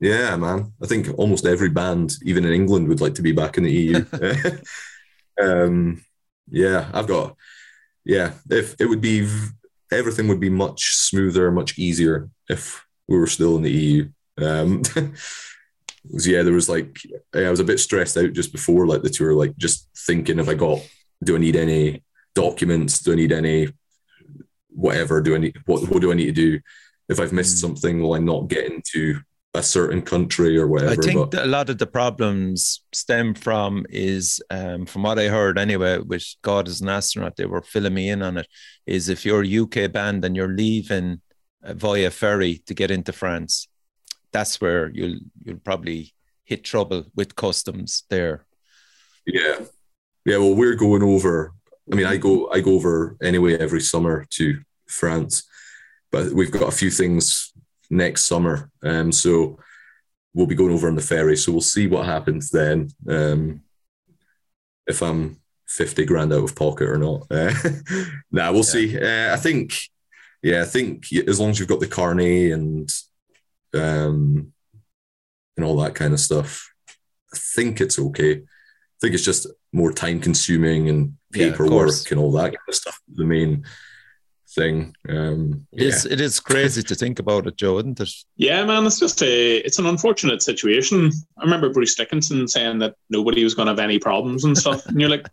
Yeah, 0.00 0.36
man. 0.36 0.72
I 0.82 0.86
think 0.86 1.08
almost 1.18 1.44
every 1.44 1.70
band, 1.70 2.14
even 2.24 2.44
in 2.44 2.52
England, 2.52 2.88
would 2.88 3.00
like 3.00 3.14
to 3.14 3.22
be 3.22 3.32
back 3.32 3.58
in 3.58 3.64
the 3.64 3.72
EU. 3.72 4.04
um, 5.42 6.04
yeah, 6.50 6.88
I've 6.92 7.08
got. 7.08 7.36
Yeah, 8.04 8.32
if 8.48 8.76
it 8.80 8.86
would 8.86 9.00
be, 9.00 9.28
everything 9.92 10.28
would 10.28 10.40
be 10.40 10.50
much 10.50 10.94
smoother, 10.94 11.50
much 11.50 11.78
easier 11.78 12.30
if 12.48 12.84
we 13.06 13.18
were 13.18 13.26
still 13.26 13.56
in 13.56 13.62
the 13.62 13.70
EU. 13.70 14.08
Um, 14.38 14.82
yeah, 16.10 16.42
there 16.42 16.54
was 16.54 16.68
like 16.68 17.00
I 17.34 17.50
was 17.50 17.60
a 17.60 17.64
bit 17.64 17.80
stressed 17.80 18.16
out 18.16 18.32
just 18.32 18.52
before 18.52 18.86
like 18.86 19.02
the 19.02 19.10
tour, 19.10 19.34
like 19.34 19.56
just 19.56 19.88
thinking 20.06 20.38
if 20.38 20.48
I 20.48 20.54
got, 20.54 20.78
do 21.22 21.36
I 21.36 21.38
need 21.38 21.56
any 21.56 22.02
documents? 22.42 23.00
Do 23.00 23.12
I 23.12 23.16
need 23.16 23.32
any 23.32 23.68
whatever? 24.68 25.20
Do 25.20 25.34
I 25.34 25.38
need 25.38 25.56
what? 25.66 25.88
What 25.90 26.00
do 26.02 26.10
I 26.12 26.14
need 26.14 26.26
to 26.26 26.32
do? 26.32 26.60
If 27.08 27.20
I've 27.20 27.32
missed 27.32 27.56
Mm. 27.56 27.60
something, 27.60 28.02
will 28.02 28.14
I 28.14 28.18
not 28.18 28.48
get 28.48 28.70
into 28.70 29.20
a 29.54 29.62
certain 29.62 30.02
country 30.02 30.58
or 30.58 30.66
whatever? 30.68 30.92
I 30.92 30.96
think 31.06 31.18
but 31.18 31.30
that 31.32 31.46
a 31.46 31.48
lot 31.48 31.70
of 31.70 31.78
the 31.78 31.86
problems 31.86 32.82
stem 32.92 33.34
from 33.34 33.86
is 33.88 34.40
um, 34.50 34.86
from 34.86 35.02
what 35.02 35.18
I 35.18 35.28
heard 35.28 35.58
anyway, 35.58 35.98
with 35.98 36.26
God 36.42 36.68
Is 36.68 36.80
an 36.80 36.90
Astronaut, 36.90 37.36
they 37.36 37.46
were 37.46 37.62
filling 37.62 37.94
me 37.94 38.10
in 38.10 38.22
on 38.22 38.36
it, 38.36 38.46
is 38.86 39.08
if 39.08 39.24
you're 39.24 39.42
a 39.42 39.58
UK 39.62 39.90
band 39.90 40.24
and 40.24 40.36
you're 40.36 40.54
leaving 40.54 41.20
uh, 41.64 41.72
via 41.74 42.10
ferry 42.10 42.62
to 42.66 42.74
get 42.74 42.90
into 42.90 43.12
France, 43.12 43.68
that's 44.32 44.60
where 44.60 44.90
you'll 44.90 45.18
you'll 45.44 45.64
probably 45.64 46.12
hit 46.44 46.62
trouble 46.62 47.04
with 47.16 47.34
customs 47.34 48.04
there. 48.10 48.44
Yeah. 49.26 49.56
Yeah, 50.24 50.38
well, 50.38 50.54
we're 50.54 50.74
going 50.74 51.02
over. 51.02 51.54
I 51.90 51.96
mean, 51.96 52.06
I 52.06 52.16
go 52.16 52.50
I 52.50 52.60
go 52.60 52.74
over 52.74 53.16
anyway 53.22 53.56
every 53.58 53.80
summer 53.80 54.26
to 54.30 54.60
France, 54.86 55.44
but 56.10 56.32
we've 56.32 56.52
got 56.52 56.68
a 56.68 56.76
few 56.76 56.90
things 56.90 57.52
next 57.90 58.24
summer. 58.24 58.70
Um, 58.82 59.12
so 59.12 59.58
we'll 60.34 60.46
be 60.46 60.54
going 60.54 60.72
over 60.72 60.88
on 60.88 60.94
the 60.94 61.02
ferry. 61.02 61.36
So 61.36 61.52
we'll 61.52 61.60
see 61.60 61.86
what 61.86 62.06
happens 62.06 62.50
then. 62.50 62.90
Um, 63.08 63.62
if 64.86 65.02
I'm 65.02 65.40
fifty 65.68 66.04
grand 66.04 66.32
out 66.32 66.44
of 66.44 66.56
pocket 66.56 66.88
or 66.88 66.98
not. 66.98 67.26
Uh, 67.30 67.52
nah, 68.32 68.50
we'll 68.50 68.62
see. 68.62 68.98
Uh, 68.98 69.32
I 69.32 69.36
think, 69.36 69.74
yeah, 70.42 70.62
I 70.62 70.64
think 70.64 71.12
as 71.12 71.38
long 71.38 71.50
as 71.50 71.58
you've 71.58 71.68
got 71.68 71.80
the 71.80 71.86
carnet 71.86 72.52
and 72.52 72.90
um, 73.74 74.52
and 75.56 75.64
all 75.64 75.76
that 75.78 75.94
kind 75.94 76.14
of 76.14 76.20
stuff, 76.20 76.72
I 77.32 77.38
think 77.54 77.80
it's 77.80 77.98
okay. 77.98 78.32
I 78.32 79.00
think 79.00 79.14
it's 79.14 79.24
just 79.24 79.46
more 79.72 79.92
time 79.92 80.20
consuming 80.20 80.88
and 80.88 81.14
paperwork 81.32 81.70
course. 81.70 82.10
and 82.10 82.20
all 82.20 82.32
that 82.32 82.44
kind 82.54 82.68
of 82.68 82.74
stuff. 82.74 82.98
The 83.14 83.24
main 83.24 83.64
thing. 84.54 84.94
Um, 85.08 85.66
It 85.72 85.82
is 85.82 86.06
it 86.06 86.20
is 86.20 86.40
crazy 86.40 86.82
to 86.82 86.94
think 86.94 87.18
about 87.18 87.46
it, 87.46 87.56
Joe, 87.56 87.78
isn't 87.78 88.00
it? 88.00 88.10
yeah, 88.36 88.64
man, 88.64 88.86
it's 88.86 88.98
just 88.98 89.22
a 89.22 89.56
it's 89.58 89.78
an 89.78 89.86
unfortunate 89.86 90.42
situation. 90.42 91.10
I 91.38 91.44
remember 91.44 91.70
Bruce 91.70 91.94
Dickinson 91.94 92.48
saying 92.48 92.78
that 92.78 92.94
nobody 93.10 93.44
was 93.44 93.54
going 93.54 93.66
to 93.66 93.72
have 93.72 93.78
any 93.78 93.98
problems 93.98 94.44
and 94.44 94.56
stuff, 94.56 94.86
and 94.86 95.00
you're 95.00 95.10
like, 95.10 95.28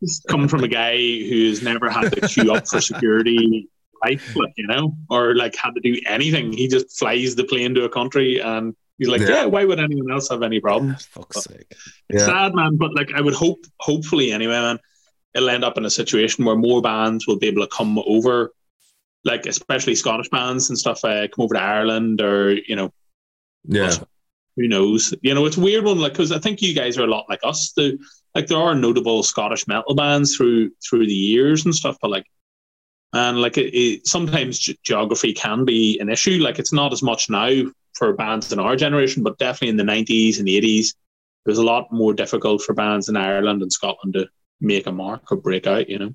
this 0.00 0.12
is 0.12 0.24
coming 0.28 0.48
from 0.48 0.64
a 0.64 0.68
guy 0.68 0.96
who's 0.96 1.62
never 1.62 1.88
had 1.88 2.12
to 2.12 2.28
queue 2.28 2.52
up 2.52 2.68
for 2.68 2.80
security 2.80 3.68
life, 4.04 4.36
like 4.36 4.52
you 4.56 4.66
know, 4.66 4.94
or 5.08 5.34
like 5.34 5.56
had 5.56 5.74
to 5.74 5.80
do 5.80 5.98
anything. 6.06 6.52
He 6.52 6.68
just 6.68 6.98
flies 6.98 7.34
the 7.34 7.44
plane 7.44 7.74
to 7.74 7.84
a 7.84 7.88
country 7.88 8.38
and. 8.40 8.74
He's 9.02 9.08
like, 9.08 9.20
Yeah. 9.22 9.28
yeah. 9.28 9.44
why 9.46 9.64
would 9.64 9.80
anyone 9.80 10.10
else 10.12 10.28
have 10.30 10.42
any 10.42 10.60
problems? 10.60 11.04
Fuck's 11.06 11.42
sake. 11.44 11.66
It's 12.08 12.20
Yeah. 12.20 12.26
sad, 12.26 12.54
man, 12.54 12.76
but 12.76 12.94
like 12.94 13.10
I 13.14 13.20
would 13.20 13.34
hope, 13.34 13.60
hopefully, 13.80 14.32
anyway, 14.32 14.54
man, 14.54 14.78
it'll 15.34 15.50
end 15.50 15.64
up 15.64 15.76
in 15.78 15.84
a 15.84 15.90
situation 15.90 16.44
where 16.44 16.56
more 16.56 16.80
bands 16.82 17.26
will 17.26 17.38
be 17.38 17.48
able 17.48 17.62
to 17.62 17.68
come 17.68 17.98
over, 18.06 18.52
like 19.24 19.46
especially 19.46 19.94
Scottish 19.94 20.28
bands 20.30 20.68
and 20.68 20.78
stuff, 20.78 21.04
uh, 21.04 21.26
come 21.28 21.44
over 21.44 21.54
to 21.54 21.60
Ireland 21.60 22.20
or 22.20 22.52
you 22.52 22.76
know, 22.76 22.92
yeah, 23.64 23.92
who 24.56 24.68
knows? 24.68 25.14
You 25.22 25.34
know, 25.34 25.46
it's 25.46 25.56
a 25.56 25.60
weird 25.60 25.84
one, 25.84 25.98
like 26.00 26.12
because 26.12 26.32
I 26.32 26.38
think 26.38 26.62
you 26.62 26.74
guys 26.74 26.96
are 26.98 27.04
a 27.04 27.14
lot 27.16 27.26
like 27.28 27.40
us. 27.44 27.72
The 27.72 27.98
like 28.34 28.46
there 28.46 28.58
are 28.58 28.74
notable 28.74 29.22
Scottish 29.22 29.66
metal 29.66 29.94
bands 29.94 30.36
through 30.36 30.70
through 30.88 31.06
the 31.06 31.12
years 31.14 31.64
and 31.64 31.74
stuff, 31.74 31.96
but 32.00 32.10
like. 32.10 32.26
And 33.14 33.42
like 33.42 33.58
it, 33.58 33.74
it, 33.76 34.06
sometimes 34.06 34.58
ge- 34.58 34.78
geography 34.82 35.34
can 35.34 35.66
be 35.66 36.00
an 36.00 36.08
issue. 36.08 36.38
Like 36.42 36.58
it's 36.58 36.72
not 36.72 36.94
as 36.94 37.02
much 37.02 37.28
now 37.28 37.50
for 38.02 38.12
bands 38.12 38.52
in 38.52 38.58
our 38.58 38.74
generation, 38.74 39.22
but 39.22 39.38
definitely 39.38 39.68
in 39.68 39.76
the 39.76 39.84
nineties 39.84 40.40
and 40.40 40.48
eighties, 40.48 40.94
it 41.46 41.48
was 41.48 41.58
a 41.58 41.62
lot 41.64 41.92
more 41.92 42.12
difficult 42.12 42.60
for 42.62 42.72
bands 42.74 43.08
in 43.08 43.16
Ireland 43.16 43.62
and 43.62 43.72
Scotland 43.72 44.14
to 44.14 44.26
make 44.60 44.88
a 44.88 44.92
mark 44.92 45.30
or 45.30 45.36
break 45.36 45.68
out. 45.68 45.88
You 45.88 45.98
know, 46.00 46.14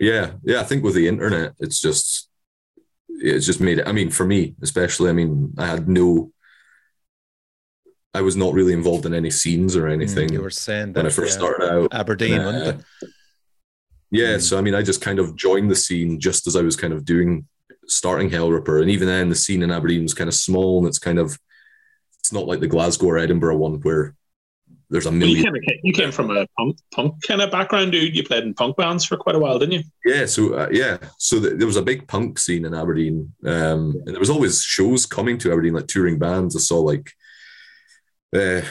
yeah, 0.00 0.32
yeah. 0.44 0.60
I 0.60 0.64
think 0.64 0.82
with 0.82 0.94
the 0.94 1.06
internet, 1.06 1.52
it's 1.58 1.78
just 1.80 2.28
it's 3.08 3.44
just 3.44 3.60
made 3.60 3.78
it. 3.80 3.86
I 3.88 3.92
mean, 3.92 4.10
for 4.10 4.24
me 4.24 4.54
especially, 4.62 5.10
I 5.10 5.12
mean, 5.12 5.52
I 5.58 5.66
had 5.66 5.88
no. 5.88 6.32
I 8.14 8.22
was 8.22 8.34
not 8.34 8.54
really 8.54 8.72
involved 8.72 9.04
in 9.04 9.12
any 9.12 9.30
scenes 9.30 9.76
or 9.76 9.88
anything 9.88 10.28
Mm, 10.30 10.32
you 10.32 10.40
were 10.40 10.48
saying 10.48 10.94
that 10.94 11.00
when 11.00 11.06
I 11.06 11.10
first 11.10 11.34
yeah. 11.38 11.38
started 11.46 11.70
out. 11.70 11.92
Aberdeen, 11.92 12.40
Uh. 12.40 12.78
Yeah, 14.10 14.36
Mm. 14.36 14.40
so 14.40 14.56
I 14.56 14.62
mean, 14.62 14.74
I 14.74 14.80
just 14.80 15.02
kind 15.02 15.18
of 15.18 15.36
joined 15.36 15.70
the 15.70 15.76
scene 15.76 16.18
just 16.18 16.46
as 16.46 16.56
I 16.56 16.62
was 16.62 16.76
kind 16.76 16.94
of 16.94 17.04
doing 17.04 17.46
starting 17.88 18.30
Hellripper, 18.30 18.80
and 18.82 18.90
even 18.90 19.06
then, 19.08 19.28
the 19.28 19.34
scene 19.34 19.62
in 19.62 19.70
Aberdeen 19.70 20.02
was 20.02 20.14
kind 20.14 20.28
of 20.28 20.34
small, 20.34 20.78
and 20.78 20.88
it's 20.88 20.98
kind 20.98 21.18
of 21.18 21.38
it's 22.20 22.32
not 22.32 22.46
like 22.46 22.60
the 22.60 22.66
Glasgow 22.68 23.06
or 23.06 23.18
Edinburgh 23.18 23.56
one 23.56 23.80
where 23.80 24.14
there's 24.90 25.06
a 25.06 25.10
Well, 25.10 25.18
you, 25.18 25.26
million. 25.42 25.44
came, 25.66 25.78
you 25.82 25.92
came 25.92 26.12
from 26.12 26.30
a 26.30 26.46
punk 26.58 26.78
punk 26.94 27.14
kind 27.26 27.40
of 27.40 27.50
background, 27.50 27.92
dude. 27.92 28.16
You 28.16 28.22
played 28.24 28.44
in 28.44 28.54
punk 28.54 28.76
bands 28.76 29.04
for 29.04 29.16
quite 29.16 29.34
a 29.34 29.38
while, 29.38 29.58
didn't 29.58 29.72
you? 29.74 29.82
Yeah, 30.04 30.26
so 30.26 30.54
uh, 30.54 30.68
yeah, 30.70 30.98
so 31.18 31.40
th- 31.40 31.54
there 31.58 31.66
was 31.66 31.76
a 31.76 31.82
big 31.82 32.06
punk 32.06 32.38
scene 32.38 32.64
in 32.64 32.74
Aberdeen, 32.74 33.32
um, 33.44 33.94
and 34.06 34.08
there 34.08 34.20
was 34.20 34.30
always 34.30 34.62
shows 34.62 35.04
coming 35.06 35.38
to 35.38 35.50
Aberdeen, 35.52 35.74
like 35.74 35.86
touring 35.88 36.18
bands. 36.18 36.54
I 36.56 36.60
saw 36.60 36.78
like, 36.80 37.10
uh, 38.34 38.62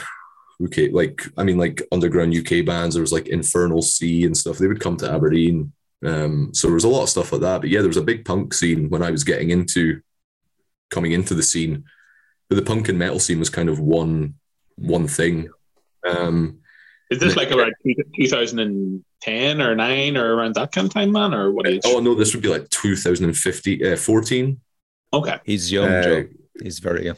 UK, 0.63 0.91
like 0.93 1.27
I 1.37 1.43
mean, 1.43 1.57
like 1.57 1.81
underground 1.91 2.33
UK 2.33 2.65
bands. 2.65 2.95
There 2.95 3.01
was 3.03 3.11
like 3.11 3.27
Infernal 3.27 3.81
Sea 3.81 4.23
and 4.25 4.35
stuff. 4.37 4.57
They 4.57 4.67
would 4.67 4.79
come 4.79 4.95
to 4.97 5.11
Aberdeen, 5.11 5.73
um, 6.05 6.53
so 6.53 6.67
there 6.67 6.75
was 6.75 6.83
a 6.83 6.89
lot 6.89 7.03
of 7.03 7.09
stuff 7.09 7.31
like 7.31 7.41
that. 7.41 7.61
But 7.61 7.69
yeah, 7.69 7.79
there 7.79 7.87
was 7.87 7.97
a 7.97 8.03
big 8.03 8.25
punk 8.25 8.53
scene 8.53 8.89
when 8.89 9.03
I 9.03 9.11
was 9.11 9.23
getting 9.23 9.49
into 9.49 10.01
coming 10.91 11.11
into 11.11 11.33
the 11.33 11.43
scene. 11.43 11.85
But 12.49 12.55
the 12.57 12.61
punk 12.61 12.89
and 12.89 12.99
metal 12.99 13.19
scene 13.19 13.39
was 13.39 13.49
kind 13.49 13.69
of 13.69 13.79
one 13.79 14.35
one 14.75 15.07
thing. 15.07 15.49
Um, 16.07 16.59
Is 17.09 17.19
this 17.19 17.35
like 17.35 17.51
around 17.51 17.73
2010 18.19 19.61
or 19.61 19.75
9 19.75 20.17
or 20.17 20.35
around 20.35 20.55
that 20.55 20.71
kind 20.71 20.87
of 20.87 20.93
time, 20.93 21.11
man? 21.11 21.33
Or 21.33 21.51
what 21.51 21.67
age? 21.67 21.81
oh 21.85 21.99
no, 21.99 22.13
this 22.13 22.33
would 22.33 22.43
be 22.43 22.49
like 22.49 22.69
2015, 22.69 23.85
uh, 23.85 23.95
14. 23.95 24.59
Okay. 25.13 25.39
He's 25.45 25.71
young, 25.71 25.87
Uh, 25.87 26.03
Joe. 26.03 26.25
He's 26.61 26.79
very 26.79 27.05
young. 27.05 27.17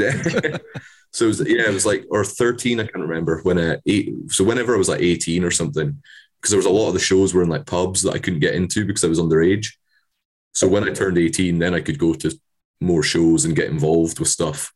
so 1.12 1.24
it 1.24 1.28
was, 1.28 1.40
yeah, 1.40 1.68
it 1.68 1.72
was 1.72 1.86
like 1.86 2.04
or 2.10 2.22
thirteen. 2.22 2.80
I 2.80 2.82
can't 2.86 2.96
remember 3.08 3.40
when. 3.42 3.56
Uh, 3.56 3.76
eight, 3.86 4.12
so 4.28 4.44
whenever 4.44 4.74
I 4.74 4.78
was 4.78 4.90
like 4.90 5.00
eighteen 5.00 5.42
or 5.42 5.50
something, 5.50 6.02
because 6.46 6.50
there 6.50 6.58
was 6.58 6.66
a 6.66 6.70
lot 6.70 6.88
of 6.88 6.94
the 6.94 7.00
shows 7.00 7.34
were 7.34 7.42
in 7.42 7.48
like 7.48 7.66
pubs 7.66 8.02
that 8.02 8.14
I 8.14 8.18
couldn't 8.18 8.40
get 8.40 8.54
into 8.54 8.84
because 8.84 9.02
I 9.02 9.08
was 9.08 9.18
underage. 9.18 9.68
So 10.54 10.68
when 10.68 10.84
I 10.84 10.92
turned 10.92 11.18
eighteen, 11.18 11.58
then 11.58 11.74
I 11.74 11.80
could 11.80 11.98
go 11.98 12.14
to 12.14 12.38
more 12.80 13.02
shows 13.02 13.44
and 13.44 13.56
get 13.56 13.68
involved 13.68 14.18
with 14.18 14.28
stuff. 14.28 14.72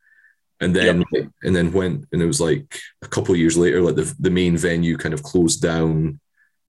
And 0.61 0.77
then 0.77 1.05
and 1.43 1.57
then 1.57 1.73
went 1.73 2.07
and 2.13 2.21
it 2.21 2.27
was 2.27 2.41
like 2.41 2.81
a 3.03 3.09
couple 3.09 3.33
of 3.33 3.41
years 3.41 3.57
later, 3.57 3.81
like 3.81 3.95
the 3.95 4.13
the 4.19 4.31
main 4.31 4.57
venue 4.57 4.97
kind 4.97 5.15
of 5.15 5.23
closed 5.23 5.63
down. 5.63 6.21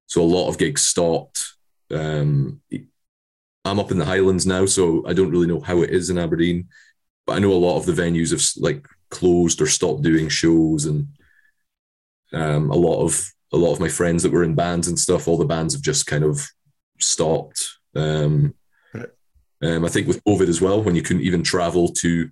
So 0.06 0.22
a 0.22 0.24
lot 0.24 0.50
of 0.50 0.58
gigs 0.58 0.82
stopped. 0.82 1.44
Um, 1.90 2.62
I'm 3.66 3.80
up 3.80 3.92
in 3.92 3.98
the 3.98 4.06
Highlands 4.06 4.46
now, 4.46 4.66
so 4.66 5.06
I 5.08 5.14
don't 5.14 5.32
really 5.32 5.48
know 5.48 5.60
how 5.60 5.82
it 5.82 5.90
is 5.90 6.10
in 6.10 6.18
Aberdeen 6.18 6.70
but 7.26 7.38
I 7.38 7.40
know 7.40 7.54
a 7.54 7.66
lot 7.66 7.78
of 7.78 7.86
the 7.86 7.94
venues 7.94 8.32
have 8.32 8.44
like 8.62 8.86
closed 9.10 9.62
or 9.62 9.68
stopped 9.68 10.02
doing 10.02 10.30
shows, 10.30 10.86
and 10.86 11.08
um, 12.34 12.72
a 12.72 12.76
lot 12.76 13.04
of 13.04 13.32
a 13.54 13.58
lot 13.58 13.74
of 13.74 13.80
my 13.80 13.90
friends 13.90 14.24
that 14.24 14.32
were 14.32 14.44
in 14.44 14.56
bands 14.56 14.88
and 14.88 14.98
stuff, 15.00 15.28
all 15.28 15.38
the 15.38 15.46
bands 15.46 15.74
have 15.74 15.84
just 15.84 16.08
kind 16.08 16.24
of 16.24 16.42
stopped. 17.00 17.68
Um, 17.96 18.54
um, 19.64 19.86
I 19.86 19.90
think 19.90 20.08
with 20.08 20.24
COVID 20.24 20.48
as 20.48 20.62
well, 20.62 20.82
when 20.82 20.96
you 20.96 21.02
couldn't 21.02 21.24
even 21.24 21.44
travel 21.44 21.90
to 21.90 22.30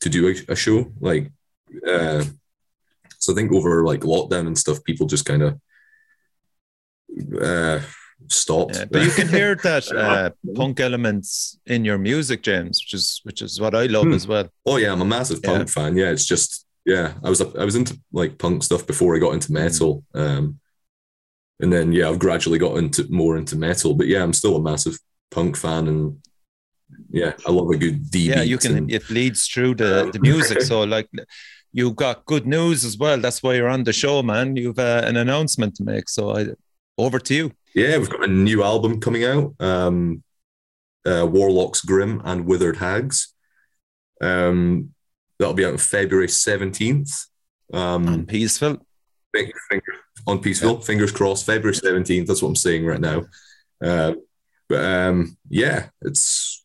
to 0.00 0.08
do 0.08 0.28
a, 0.28 0.52
a 0.52 0.56
show, 0.56 0.92
like 1.00 1.30
uh, 1.86 2.24
so, 3.18 3.32
I 3.32 3.36
think 3.36 3.52
over 3.52 3.84
like 3.84 4.00
lockdown 4.00 4.46
and 4.46 4.56
stuff, 4.58 4.82
people 4.84 5.06
just 5.06 5.24
kind 5.24 5.42
of 5.42 5.58
uh, 7.40 7.80
stopped. 8.28 8.76
Yeah, 8.76 8.84
but 8.90 9.02
you 9.02 9.10
can 9.10 9.28
hear 9.28 9.54
that 9.62 9.90
uh, 9.92 10.30
punk 10.54 10.80
elements 10.80 11.58
in 11.66 11.84
your 11.84 11.98
music, 11.98 12.42
James, 12.42 12.80
which 12.82 12.94
is 12.94 13.20
which 13.24 13.42
is 13.42 13.60
what 13.60 13.74
I 13.74 13.86
love 13.86 14.04
Hmm. 14.04 14.12
as 14.14 14.26
well. 14.26 14.48
Oh 14.66 14.76
yeah, 14.76 14.92
I'm 14.92 15.00
a 15.00 15.04
massive 15.06 15.40
Yeah. 15.42 15.50
punk 15.50 15.68
fan. 15.68 15.96
Yeah, 15.96 16.10
it's 16.10 16.26
just 16.26 16.63
yeah, 16.84 17.14
I 17.22 17.28
was 17.30 17.40
I 17.40 17.64
was 17.64 17.76
into 17.76 17.98
like 18.12 18.38
punk 18.38 18.62
stuff 18.62 18.86
before 18.86 19.14
I 19.16 19.18
got 19.18 19.34
into 19.34 19.52
metal, 19.52 20.04
um, 20.14 20.58
and 21.60 21.72
then 21.72 21.92
yeah, 21.92 22.08
I've 22.08 22.18
gradually 22.18 22.58
got 22.58 22.76
into 22.78 23.06
more 23.10 23.36
into 23.36 23.56
metal. 23.56 23.94
But 23.94 24.06
yeah, 24.06 24.22
I'm 24.22 24.32
still 24.32 24.56
a 24.56 24.62
massive 24.62 24.98
punk 25.30 25.56
fan, 25.56 25.88
and 25.88 26.18
yeah, 27.10 27.32
I 27.46 27.50
love 27.50 27.70
a 27.70 27.76
good 27.76 28.10
D. 28.10 28.28
yeah, 28.28 28.42
you 28.42 28.58
can. 28.58 28.76
and- 28.76 28.90
It 28.90 29.08
leads 29.10 29.46
through 29.48 29.76
the 29.76 30.10
the 30.12 30.18
music. 30.30 30.60
So 30.62 30.82
like, 30.84 31.08
you've 31.72 31.96
got 31.96 32.24
good 32.26 32.46
news 32.46 32.84
as 32.84 32.98
well. 32.98 33.18
That's 33.18 33.42
why 33.42 33.54
you're 33.54 33.68
on 33.68 33.84
the 33.84 33.92
show, 33.92 34.22
man. 34.22 34.56
You've 34.56 34.78
uh, 34.78 35.02
an 35.04 35.16
announcement 35.16 35.74
to 35.76 35.84
make. 35.84 36.08
So 36.08 36.36
I 36.36 36.46
over 36.98 37.18
to 37.18 37.34
you. 37.34 37.50
yeah, 37.74 37.98
we've 37.98 38.10
got 38.10 38.22
a 38.24 38.28
new 38.28 38.62
album 38.62 39.00
coming 39.00 39.24
out. 39.24 39.54
Um, 39.58 40.22
uh, 41.06 41.26
Warlocks 41.26 41.80
Grim 41.82 42.22
and 42.24 42.46
Withered 42.46 42.76
Hags. 42.76 43.34
Um, 44.20 44.93
that'll 45.44 45.54
be 45.54 45.66
out 45.66 45.72
on 45.72 45.78
February 45.78 46.26
17th. 46.26 47.26
Um, 47.72 48.08
And 48.08 48.26
Peaceville. 48.26 48.80
Finger, 49.34 49.52
finger, 49.68 49.92
on 50.26 50.40
Peaceville. 50.40 50.82
Fingers 50.82 51.12
crossed. 51.12 51.44
February 51.44 51.74
seventeenth. 51.74 52.26
That's 52.28 52.40
what 52.40 52.48
I'm 52.48 52.56
saying 52.56 52.86
right 52.86 53.00
now. 53.00 53.24
Uh, 53.82 54.14
but 54.68 54.84
um, 54.84 55.36
yeah, 55.48 55.88
it's 56.02 56.64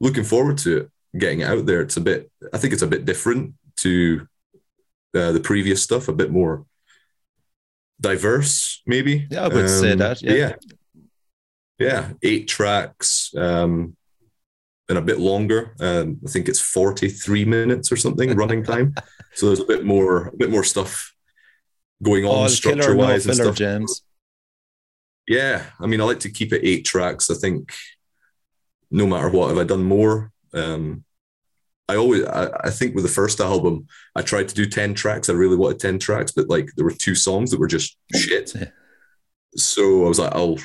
looking 0.00 0.24
forward 0.24 0.58
to 0.58 0.76
it, 0.78 0.90
getting 1.16 1.40
it 1.40 1.44
out 1.44 1.64
there. 1.64 1.80
It's 1.80 1.96
a 1.96 2.00
bit. 2.00 2.30
I 2.52 2.58
think 2.58 2.72
it's 2.72 2.82
a 2.82 2.88
bit 2.88 3.04
different 3.04 3.54
to 3.76 4.26
uh, 5.14 5.32
the 5.32 5.40
previous 5.40 5.82
stuff. 5.82 6.08
A 6.08 6.12
bit 6.12 6.30
more 6.30 6.66
diverse, 8.00 8.82
maybe. 8.84 9.26
Yeah, 9.30 9.44
I 9.44 9.48
would 9.48 9.70
say 9.70 9.94
that, 9.94 10.20
yeah. 10.20 10.34
yeah. 10.34 10.54
Yeah, 11.78 12.12
eight 12.22 12.48
tracks. 12.48 13.32
Um, 13.36 13.96
and 14.88 14.98
a 14.98 15.02
bit 15.02 15.18
longer. 15.18 15.74
Um, 15.80 16.18
I 16.26 16.30
think 16.30 16.48
it's 16.48 16.60
43 16.60 17.44
minutes 17.44 17.92
or 17.92 17.96
something 17.96 18.34
running 18.34 18.64
time. 18.64 18.94
so 19.34 19.46
there's 19.46 19.60
a 19.60 19.66
bit 19.66 19.84
more, 19.84 20.28
a 20.28 20.36
bit 20.36 20.50
more 20.50 20.64
stuff 20.64 21.14
going 22.02 22.24
on 22.24 22.30
All 22.30 22.48
structure 22.48 22.94
no 22.94 23.04
wise 23.04 23.26
and 23.26 23.36
filler, 23.36 23.54
stuff. 23.54 23.88
Yeah, 25.26 25.64
I 25.78 25.86
mean, 25.86 26.00
I 26.00 26.04
like 26.04 26.20
to 26.20 26.30
keep 26.30 26.52
it 26.52 26.64
eight 26.64 26.84
tracks. 26.86 27.30
I 27.30 27.34
think 27.34 27.72
no 28.90 29.06
matter 29.06 29.28
what, 29.28 29.48
have 29.48 29.58
I 29.58 29.64
done 29.64 29.84
more? 29.84 30.32
Um, 30.54 31.04
I 31.88 31.96
always, 31.96 32.24
I, 32.24 32.50
I 32.64 32.70
think 32.70 32.94
with 32.94 33.04
the 33.04 33.10
first 33.10 33.40
album, 33.40 33.86
I 34.14 34.22
tried 34.22 34.48
to 34.48 34.54
do 34.54 34.66
10 34.66 34.94
tracks. 34.94 35.28
I 35.28 35.34
really 35.34 35.56
wanted 35.56 35.80
10 35.80 35.98
tracks, 35.98 36.32
but 36.32 36.48
like 36.48 36.70
there 36.76 36.84
were 36.84 36.92
two 36.92 37.14
songs 37.14 37.50
that 37.50 37.60
were 37.60 37.66
just 37.66 37.96
shit. 38.14 38.54
Yeah. 38.54 38.68
So 39.56 40.04
I 40.04 40.08
was 40.08 40.18
like, 40.18 40.32
oh, 40.34 40.58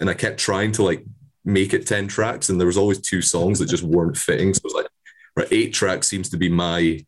and 0.00 0.08
I 0.08 0.14
kept 0.14 0.38
trying 0.38 0.72
to 0.72 0.82
like 0.82 1.04
make 1.52 1.74
it 1.74 1.86
10 1.86 2.08
tracks, 2.08 2.48
and 2.48 2.58
there 2.60 2.66
was 2.66 2.76
always 2.76 3.00
two 3.00 3.22
songs 3.22 3.58
that 3.58 3.68
just 3.68 3.82
weren't 3.82 4.16
fitting. 4.16 4.54
So 4.54 4.60
I 4.64 4.66
was 4.66 4.74
like, 4.74 4.86
right, 5.36 5.48
eight 5.50 5.72
tracks 5.74 6.06
seems 6.08 6.28
to 6.30 6.36
be 6.36 6.48
my 6.48 7.04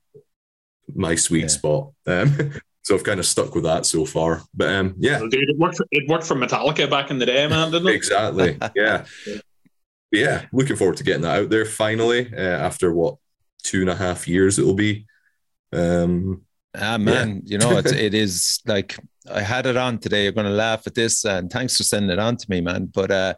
my 0.94 1.14
sweet 1.14 1.42
Yeah. 1.42 1.46
spot. 1.48 1.90
Um, 2.06 2.52
so 2.82 2.94
I've 2.94 3.04
kind 3.04 3.20
of 3.20 3.26
stuck 3.26 3.54
with 3.54 3.64
that 3.64 3.86
so 3.86 4.04
far. 4.04 4.42
But 4.54 4.68
um, 4.74 4.94
yeah, 4.98 5.20
Well, 5.20 5.28
dude, 5.28 5.48
it 5.48 5.58
worked. 5.58 5.76
For, 5.76 5.86
it 5.90 6.08
worked 6.08 6.24
for 6.26 6.34
Metallica 6.34 6.90
back 6.90 7.10
in 7.10 7.18
the 7.18 7.26
day, 7.26 7.46
man, 7.46 7.70
didn't 7.70 7.88
it? 7.88 7.94
exactly. 7.94 8.58
Yeah. 8.74 9.04
Yeah. 10.10 10.44
Looking 10.52 10.76
forward 10.76 10.98
to 10.98 11.04
getting 11.04 11.22
that 11.22 11.38
out 11.40 11.50
there 11.50 11.64
finally 11.64 12.30
uh, 12.36 12.40
after 12.40 12.92
what, 12.92 13.16
two 13.62 13.80
and 13.80 13.88
a 13.90 13.94
half 13.94 14.26
years 14.28 14.58
it'll 14.58 14.74
be. 14.74 15.06
Um, 15.72 16.42
Ah 16.74 16.96
man, 16.96 17.42
you 17.44 17.58
know 17.58 17.76
it's 17.76 17.92
it 18.06 18.14
is 18.14 18.60
like 18.66 18.96
I 19.30 19.42
had 19.42 19.66
it 19.66 19.76
on 19.76 19.98
today. 19.98 20.22
You're 20.22 20.32
going 20.32 20.46
to 20.46 20.52
laugh 20.52 20.86
at 20.86 20.94
this, 20.94 21.22
and 21.26 21.50
thanks 21.50 21.76
for 21.76 21.82
sending 21.82 22.10
it 22.10 22.18
on 22.18 22.38
to 22.38 22.46
me, 22.50 22.62
man. 22.62 22.86
But 22.86 23.10
uh, 23.10 23.34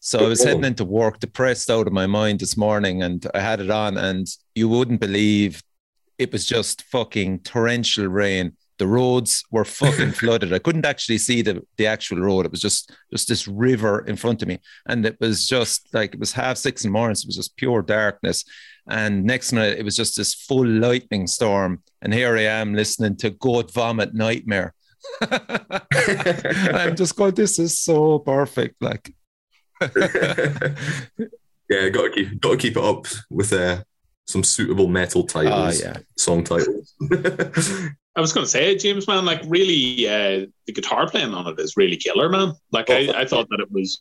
so 0.00 0.20
I 0.20 0.28
was 0.28 0.44
heading 0.44 0.64
into 0.64 0.84
work, 0.84 1.18
depressed 1.18 1.70
out 1.70 1.86
of 1.86 1.92
my 1.92 2.06
mind 2.06 2.40
this 2.40 2.56
morning, 2.56 3.02
and 3.02 3.26
I 3.34 3.40
had 3.40 3.60
it 3.60 3.70
on, 3.70 3.96
and 3.96 4.26
you 4.54 4.68
wouldn't 4.68 5.00
believe 5.00 5.62
it 6.18 6.32
was 6.32 6.46
just 6.46 6.82
fucking 6.82 7.40
torrential 7.40 8.06
rain. 8.06 8.52
The 8.78 8.86
roads 8.86 9.44
were 9.50 9.64
fucking 9.64 10.12
flooded. 10.20 10.52
I 10.52 10.58
couldn't 10.58 10.86
actually 10.86 11.18
see 11.18 11.42
the 11.42 11.62
the 11.76 11.86
actual 11.86 12.20
road. 12.20 12.46
It 12.46 12.52
was 12.52 12.60
just 12.60 12.92
just 13.10 13.28
this 13.28 13.48
river 13.48 14.04
in 14.06 14.16
front 14.16 14.42
of 14.42 14.48
me, 14.48 14.60
and 14.86 15.04
it 15.06 15.16
was 15.20 15.46
just 15.46 15.92
like 15.92 16.14
it 16.14 16.20
was 16.20 16.32
half 16.32 16.58
six 16.58 16.84
in 16.84 16.90
the 16.90 16.98
morning. 16.98 17.14
So 17.14 17.26
it 17.26 17.28
was 17.28 17.36
just 17.36 17.56
pure 17.56 17.82
darkness. 17.82 18.44
And 18.88 19.24
next 19.24 19.52
minute, 19.52 19.78
it 19.78 19.84
was 19.84 19.96
just 19.96 20.16
this 20.16 20.34
full 20.34 20.66
lightning 20.66 21.26
storm. 21.26 21.82
And 22.02 22.14
here 22.14 22.36
I 22.36 22.42
am 22.42 22.74
listening 22.74 23.16
to 23.16 23.30
Goat 23.30 23.72
Vomit 23.72 24.14
Nightmare. 24.14 24.74
I'm 25.20 26.94
just 26.94 27.16
going, 27.16 27.34
this 27.34 27.58
is 27.58 27.80
so 27.80 28.20
perfect. 28.20 28.80
Like, 28.80 29.12
yeah, 31.68 31.88
got 31.88 32.02
to 32.02 32.10
keep 32.14 32.40
got 32.40 32.50
to 32.52 32.56
keep 32.56 32.76
it 32.76 32.84
up 32.84 33.06
with 33.30 33.52
uh, 33.52 33.82
some 34.26 34.44
suitable 34.44 34.88
metal 34.88 35.22
ah, 35.24 35.32
titles, 35.32 35.80
yeah. 35.80 35.96
song 36.16 36.44
titles. 36.44 36.94
I 38.16 38.20
was 38.20 38.32
going 38.32 38.44
to 38.44 38.50
say, 38.50 38.76
James, 38.76 39.06
man, 39.06 39.26
like 39.26 39.42
really, 39.46 40.08
uh, 40.08 40.46
the 40.66 40.72
guitar 40.72 41.08
playing 41.08 41.34
on 41.34 41.46
it 41.46 41.60
is 41.60 41.76
really 41.76 41.98
killer, 41.98 42.30
man. 42.30 42.54
Like 42.72 42.88
I, 42.88 43.08
I 43.08 43.24
thought 43.26 43.48
that 43.50 43.60
it 43.60 43.70
was 43.70 44.00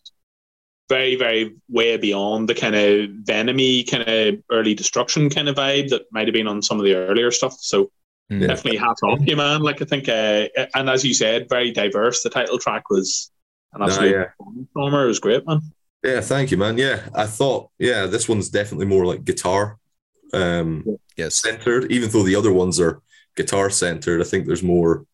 very, 0.87 1.15
very 1.17 1.55
way 1.67 1.97
beyond 1.97 2.47
the 2.47 2.55
kind 2.55 2.75
of 2.75 3.09
venomy, 3.25 3.89
kind 3.89 4.07
of 4.07 4.41
early 4.49 4.73
destruction 4.73 5.29
kind 5.29 5.49
of 5.49 5.57
vibe 5.57 5.89
that 5.89 6.03
might 6.13 6.27
have 6.27 6.33
been 6.33 6.47
on 6.47 6.61
some 6.61 6.79
of 6.79 6.85
the 6.85 6.95
earlier 6.95 7.29
stuff. 7.29 7.57
So 7.59 7.91
Mm. 8.31 8.47
definitely 8.47 8.77
hats 8.77 9.03
off 9.03 9.19
you, 9.21 9.35
man. 9.35 9.61
Like 9.61 9.81
I 9.81 9.85
think, 9.85 10.09
uh, 10.09 10.47
and 10.73 10.89
as 10.89 11.05
you 11.05 11.13
said, 11.13 11.47
very 11.47 11.71
diverse. 11.71 12.23
The 12.23 12.29
title 12.29 12.57
track 12.57 12.89
was 12.89 13.31
an 13.75 13.87
Nah, 13.87 14.03
yeah. 14.03 14.25
performer. 14.73 15.05
It 15.05 15.07
was 15.07 15.19
great, 15.19 15.45
man. 15.47 15.61
yeah, 16.03 16.21
thank 16.21 16.51
you, 16.51 16.57
man. 16.57 16.77
Yeah, 16.77 17.01
I 17.13 17.25
thought, 17.25 17.69
yeah, 17.79 18.05
this 18.05 18.29
one's 18.29 18.49
definitely 18.49 18.85
more 18.85 19.05
like 19.05 19.23
guitar 19.25 19.77
um, 20.33 20.83
Yes. 21.17 21.35
centered, 21.35 21.91
even 21.91 22.09
though 22.09 22.23
the 22.23 22.35
other 22.35 22.51
ones 22.51 22.79
are 22.79 23.01
guitar 23.35 23.69
centered. 23.69 24.21
I 24.21 24.25
think 24.25 24.45
there's 24.45 24.63
more, 24.63 25.05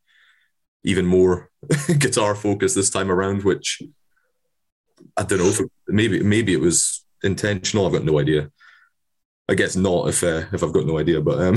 even 0.83 1.05
more 1.05 1.49
guitar 1.99 2.35
focus 2.35 2.73
this 2.73 2.89
time 2.89 3.11
around, 3.11 3.43
which 3.43 3.81
I 5.17 5.23
don't 5.23 5.39
know 5.39 5.47
if 5.47 5.59
it, 5.59 5.69
maybe 5.87 6.21
maybe 6.23 6.53
it 6.53 6.59
was 6.61 7.03
intentional. 7.23 7.85
I've 7.85 7.93
got 7.93 8.03
no 8.03 8.19
idea. 8.19 8.51
I 9.49 9.55
guess 9.55 9.75
not 9.75 10.07
if 10.09 10.23
uh, 10.23 10.45
if 10.53 10.63
I've 10.63 10.73
got 10.73 10.85
no 10.85 10.97
idea, 10.97 11.21
but 11.21 11.39
um, 11.39 11.55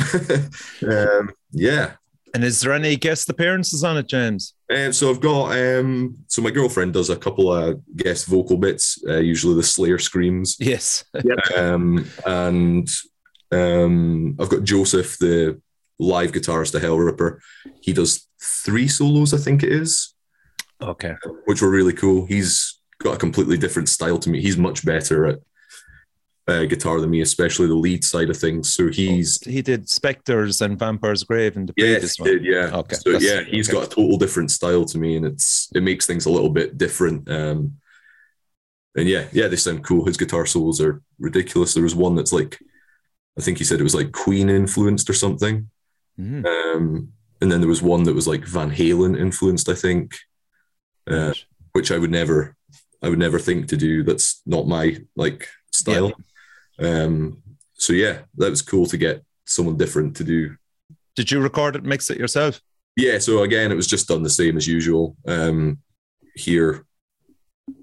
um, 0.90 1.30
yeah, 1.52 1.92
And 2.34 2.42
is 2.42 2.60
there 2.60 2.72
any 2.72 2.96
guest 2.96 3.30
appearances 3.30 3.84
on 3.84 3.96
it, 3.96 4.08
James? 4.08 4.54
Um, 4.74 4.92
so 4.92 5.08
I've 5.08 5.20
got 5.20 5.56
um, 5.56 6.16
so 6.26 6.42
my 6.42 6.50
girlfriend 6.50 6.92
does 6.92 7.08
a 7.08 7.16
couple 7.16 7.52
of 7.52 7.80
guest 7.96 8.26
vocal 8.26 8.56
bits, 8.56 8.98
uh, 9.08 9.18
usually 9.18 9.54
the 9.54 9.62
Slayer 9.62 9.98
screams. 9.98 10.56
Yes. 10.58 11.04
Um, 11.56 12.10
and 12.26 12.88
um, 13.52 14.36
I've 14.40 14.48
got 14.48 14.64
Joseph, 14.64 15.16
the 15.18 15.60
live 16.00 16.32
guitarist, 16.32 16.72
the 16.72 16.80
Hellripper. 16.80 17.38
He 17.80 17.92
does 17.92 18.26
three 18.42 18.88
solos, 18.88 19.32
I 19.32 19.38
think 19.38 19.62
it 19.62 19.70
is, 19.72 20.12
Okay. 20.82 21.14
which 21.44 21.62
were 21.62 21.70
really 21.70 21.92
cool. 21.92 22.26
He's 22.26 22.80
got 22.98 23.14
a 23.14 23.18
completely 23.18 23.56
different 23.56 23.88
style 23.88 24.18
to 24.18 24.28
me. 24.28 24.40
He's 24.40 24.56
much 24.58 24.84
better 24.84 25.26
at 25.26 25.38
uh, 26.46 26.64
guitar 26.64 27.00
than 27.00 27.10
me, 27.10 27.20
especially 27.22 27.66
the 27.66 27.74
lead 27.74 28.04
side 28.04 28.28
of 28.30 28.36
things. 28.36 28.72
So 28.72 28.88
he's 28.88 29.38
He 29.44 29.62
did 29.62 29.88
Spectres 29.88 30.60
and 30.60 30.78
Vampire's 30.78 31.24
Grave 31.24 31.56
in 31.56 31.66
the 31.66 31.74
Yes, 31.76 31.92
previous 31.94 32.16
he 32.16 32.22
one. 32.22 32.30
did, 32.30 32.44
yeah. 32.44 32.76
Okay, 32.78 32.96
So 32.96 33.10
yeah, 33.18 33.42
he's 33.42 33.68
okay. 33.68 33.78
got 33.78 33.86
a 33.86 33.90
total 33.94 34.18
different 34.18 34.50
style 34.50 34.84
to 34.84 34.98
me, 34.98 35.16
and 35.16 35.24
it's 35.26 35.70
it 35.74 35.82
makes 35.82 36.06
things 36.06 36.26
a 36.26 36.30
little 36.30 36.50
bit 36.50 36.76
different. 36.76 37.30
Um, 37.30 37.78
and 38.96 39.08
yeah, 39.08 39.26
yeah, 39.32 39.48
they 39.48 39.56
sound 39.56 39.84
cool. 39.84 40.04
His 40.04 40.16
guitar 40.16 40.46
solos 40.46 40.80
are 40.80 41.02
ridiculous. 41.18 41.74
There 41.74 41.82
was 41.82 41.94
one 41.96 42.14
that's 42.14 42.32
like, 42.32 42.58
I 43.38 43.42
think 43.42 43.58
he 43.58 43.64
said 43.64 43.80
it 43.80 43.84
was 43.84 43.94
like 43.94 44.12
Queen 44.12 44.48
influenced 44.48 45.10
or 45.10 45.14
something. 45.14 45.68
Mhm. 46.20 46.46
Um, 46.46 47.12
and 47.40 47.50
then 47.50 47.60
there 47.60 47.68
was 47.68 47.82
one 47.82 48.04
that 48.04 48.14
was 48.14 48.28
like 48.28 48.44
Van 48.46 48.70
Halen 48.70 49.18
influenced, 49.18 49.68
I 49.68 49.74
think, 49.74 50.14
uh, 51.10 51.32
which 51.72 51.90
I 51.90 51.98
would 51.98 52.12
never, 52.12 52.54
I 53.02 53.08
would 53.08 53.18
never 53.18 53.38
think 53.40 53.66
to 53.68 53.76
do. 53.76 54.04
That's 54.04 54.40
not 54.46 54.68
my 54.68 54.98
like 55.16 55.48
style. 55.72 56.12
Um, 56.78 57.42
so 57.74 57.92
yeah, 57.92 58.20
that 58.36 58.50
was 58.50 58.62
cool 58.62 58.86
to 58.86 58.96
get 58.96 59.24
someone 59.46 59.76
different 59.76 60.16
to 60.16 60.24
do 60.24 60.56
Did 61.14 61.30
you 61.30 61.40
record 61.40 61.76
it, 61.76 61.84
mix 61.84 62.10
it 62.10 62.18
yourself? 62.18 62.60
Yeah, 62.96 63.18
so 63.18 63.42
again, 63.42 63.72
it 63.72 63.76
was 63.76 63.86
just 63.86 64.08
done 64.08 64.22
the 64.22 64.30
same 64.30 64.56
as 64.56 64.66
usual 64.66 65.16
um, 65.26 65.78
here 66.34 66.86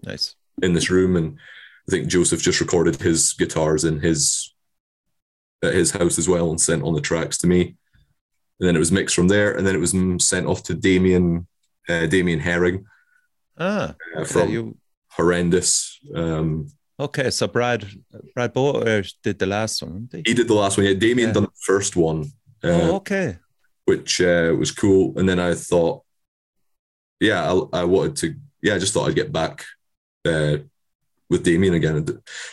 Nice. 0.06 0.36
in 0.62 0.74
this 0.74 0.90
room, 0.90 1.16
and 1.16 1.38
I 1.88 1.92
think 1.92 2.08
Joseph 2.08 2.42
just 2.42 2.62
recorded 2.62 2.96
his 3.02 3.34
guitars 3.34 3.84
in 3.84 4.00
his 4.00 4.54
at 5.64 5.74
his 5.74 5.92
house 5.92 6.18
as 6.18 6.28
well 6.28 6.50
and 6.50 6.60
sent 6.60 6.84
on 6.84 6.94
the 6.96 7.02
tracks 7.02 7.38
to 7.40 7.48
me, 7.48 7.76
and 8.60 8.68
then 8.68 8.76
it 8.76 8.80
was 8.80 8.92
mixed 8.92 9.16
from 9.16 9.28
there, 9.28 9.54
and 9.56 9.68
then 9.68 9.76
it 9.76 9.80
was 9.80 9.94
mm, 9.94 10.20
sent 10.22 10.48
off 10.48 10.64
to 10.64 10.74
Damian 10.74 11.46
uh, 11.90 12.06
Damian 12.08 12.40
Herring 12.40 12.86
Ah, 13.60 13.96
uh, 14.16 14.24
from 14.24 14.50
you. 14.50 14.78
Horrendous. 15.10 16.00
Um, 16.16 16.68
Okay, 17.00 17.32
so 17.32 17.48
Brad 17.48 17.86
Brad 18.34 18.54
Bower 18.54 19.04
did 19.24 19.40
the 19.40 19.46
last 19.46 19.82
one, 19.82 20.08
didn't 20.12 20.28
he? 20.28 20.32
he 20.32 20.36
did 20.36 20.48
the 20.48 20.54
last 20.54 20.78
one. 20.78 20.86
Yeah, 20.88 20.94
Damian 20.94 21.30
Yeah. 21.30 21.34
done 21.34 21.44
the 21.44 21.50
first 21.66 21.96
one. 21.96 22.26
Uh, 22.64 22.68
oh, 22.68 22.96
okay. 22.98 23.38
which 23.86 24.22
uh, 24.22 24.56
was 24.58 24.72
cool. 24.72 25.18
And 25.18 25.28
then 25.28 25.40
I 25.40 25.56
thought, 25.56 26.04
yeah, 27.20 27.52
I, 27.52 27.82
I 27.82 27.84
wanted 27.86 28.16
to, 28.18 28.36
yeah, 28.62 28.76
I 28.76 28.80
just 28.80 28.94
thought 28.94 29.10
I'd 29.10 29.16
get 29.16 29.32
back 29.32 29.66
uh, 30.26 30.58
with 31.30 31.44
Damian 31.44 31.74
again. 31.74 31.98
I 31.98 32.02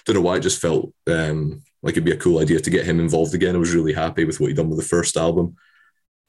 don't 0.05 0.15
know 0.15 0.21
why, 0.23 0.37
it 0.37 0.41
just 0.41 0.61
felt 0.61 0.93
um, 1.07 1.63
like 1.83 1.93
it'd 1.93 2.05
be 2.05 2.13
a 2.13 2.17
cool 2.17 2.39
idea 2.39 2.59
to 2.61 2.71
get 2.71 2.87
him 2.87 3.01
involved 3.01 3.35
again. 3.35 3.55
I 3.55 3.59
was 3.59 3.75
really 3.75 3.93
happy 3.93 4.25
with 4.25 4.41
what 4.41 4.49
he'd 4.49 4.57
done 4.57 4.71
with 4.71 4.79
the 4.79 4.85
first 4.85 5.17
album. 5.17 5.57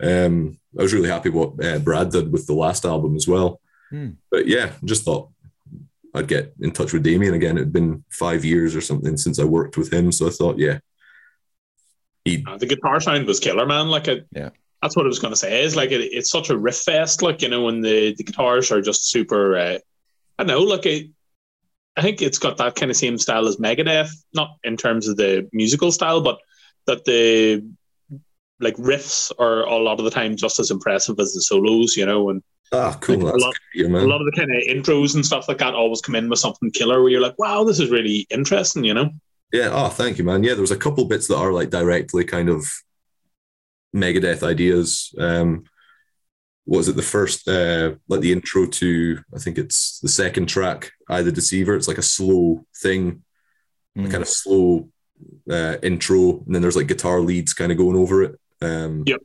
Um, 0.02 0.60
I 0.78 0.82
was 0.84 0.94
really 0.94 1.10
happy 1.10 1.30
what 1.30 1.64
uh, 1.64 1.80
Brad 1.80 2.10
did 2.12 2.32
with 2.32 2.48
the 2.48 2.54
last 2.54 2.86
album 2.86 3.16
as 3.16 3.28
well. 3.28 3.60
Hmm. 3.90 4.12
But 4.30 4.48
yeah, 4.48 4.74
just 4.86 5.04
thought 5.06 5.30
I'd 6.20 6.28
get 6.28 6.54
in 6.62 6.72
touch 6.72 6.94
with 6.94 7.04
Damian 7.04 7.34
again. 7.34 7.58
It'd 7.58 7.74
been 7.74 8.04
five 8.12 8.46
years 8.46 8.76
or 8.76 8.82
something 8.82 9.18
since 9.18 9.40
I 9.40 9.44
worked 9.46 9.78
with 9.78 9.92
him. 9.92 10.12
So 10.12 10.28
I 10.28 10.30
thought, 10.32 10.60
yeah, 10.60 10.80
he 12.26 12.44
Uh, 12.48 12.58
the 12.58 12.66
guitar 12.66 13.00
sound 13.00 13.26
was 13.26 13.40
killer, 13.40 13.66
man. 13.66 13.88
Like, 13.90 14.08
it, 14.08 14.28
Yeah. 14.36 14.50
that's 14.82 14.96
what 14.96 15.06
I 15.06 15.08
was 15.08 15.20
going 15.20 15.34
to 15.34 15.38
say. 15.40 15.64
Is 15.64 15.76
like 15.76 15.92
it, 15.92 16.02
it's 16.02 16.30
such 16.30 16.50
a 16.50 16.58
riff 16.58 16.78
fest. 16.78 17.22
Like 17.22 17.42
you 17.42 17.50
know, 17.50 17.64
when 17.64 17.82
the 17.82 18.14
the 18.16 18.24
guitars 18.24 18.72
are 18.72 18.82
just 18.82 19.10
super. 19.10 19.58
Uh, 19.58 19.78
I 20.38 20.44
don't 20.44 20.48
know. 20.48 20.62
Like 20.62 20.86
it, 20.86 21.10
I 21.98 22.02
think 22.02 22.22
it's 22.22 22.40
got 22.40 22.58
that 22.58 22.76
kind 22.76 22.90
of 22.92 22.96
same 22.98 23.18
style 23.18 23.48
as 23.48 23.58
Megadeth, 23.58 24.12
not 24.34 24.52
in 24.64 24.78
terms 24.78 25.08
of 25.08 25.18
the 25.18 25.50
musical 25.52 25.92
style, 25.92 26.22
but 26.22 26.40
that 26.88 27.04
the 27.06 27.64
like 28.62 28.76
riffs 28.78 29.32
are 29.40 29.64
a 29.64 29.78
lot 29.78 30.00
of 30.00 30.06
the 30.06 30.12
time 30.12 30.36
just 30.36 30.60
as 30.60 30.72
impressive 30.72 31.20
as 31.20 31.34
the 31.34 31.42
solos. 31.42 31.96
You 31.98 32.06
know, 32.06 32.30
and 32.30 32.42
ah 32.72 32.98
cool. 33.02 33.18
Like 33.20 33.34
a 33.34 33.38
lot- 33.38 33.54
good 33.74 33.92
a 33.92 34.08
lot 34.08 34.22
of 34.22 34.26
the 34.26 34.34
kind 34.38 34.52
of 34.54 34.62
intros 34.64 35.16
and 35.16 35.26
stuff 35.26 35.48
like 35.48 35.58
that 35.60 35.74
always 35.74 36.02
come 36.02 36.16
in 36.16 36.30
with 36.30 36.40
something 36.40 36.72
killer 36.72 37.02
where 37.02 37.12
you're 37.12 37.22
like, 37.22 37.38
wow, 37.40 37.64
this 37.64 37.80
is 37.80 37.90
really 37.92 38.28
interesting. 38.30 38.84
You 38.84 38.94
know. 38.94 39.10
Yeah. 39.52 39.70
Oh, 39.72 39.90
thank 39.90 40.18
you, 40.18 40.24
man. 40.24 40.44
Yeah, 40.44 40.54
there 40.54 40.62
was 40.62 40.72
a 40.72 40.78
couple 40.78 41.06
bits 41.06 41.28
that 41.28 41.38
are 41.38 41.52
like 41.52 41.70
directly 41.72 42.24
kind 42.24 42.50
of 42.50 42.68
Megadeth 43.96 44.44
ideas. 44.44 45.14
Um, 45.18 45.64
what 46.66 46.78
was 46.78 46.88
it 46.90 46.96
the 46.96 47.02
first, 47.02 47.48
uh, 47.48 47.96
like 48.08 48.20
the 48.22 48.32
intro 48.32 48.68
to? 48.68 49.20
I 49.36 49.40
think 49.40 49.58
it's 49.58 50.00
the 50.02 50.08
second 50.10 50.46
track, 50.48 50.92
I, 51.10 51.24
the 51.24 51.32
Deceiver." 51.32 51.76
It's 51.76 51.88
like 51.88 51.98
a 51.98 52.04
slow 52.04 52.66
thing, 52.78 53.24
a 53.98 54.02
Mm. 54.02 54.12
kind 54.12 54.22
of 54.22 54.30
slow 54.30 54.90
uh, 55.50 55.78
intro, 55.82 56.44
and 56.46 56.54
then 56.54 56.62
there's 56.62 56.76
like 56.76 56.88
guitar 56.88 57.20
leads 57.22 57.54
kind 57.56 57.72
of 57.72 57.78
going 57.80 57.98
over 57.98 58.22
it. 58.22 58.40
Um, 58.62 59.04
Yep. 59.08 59.22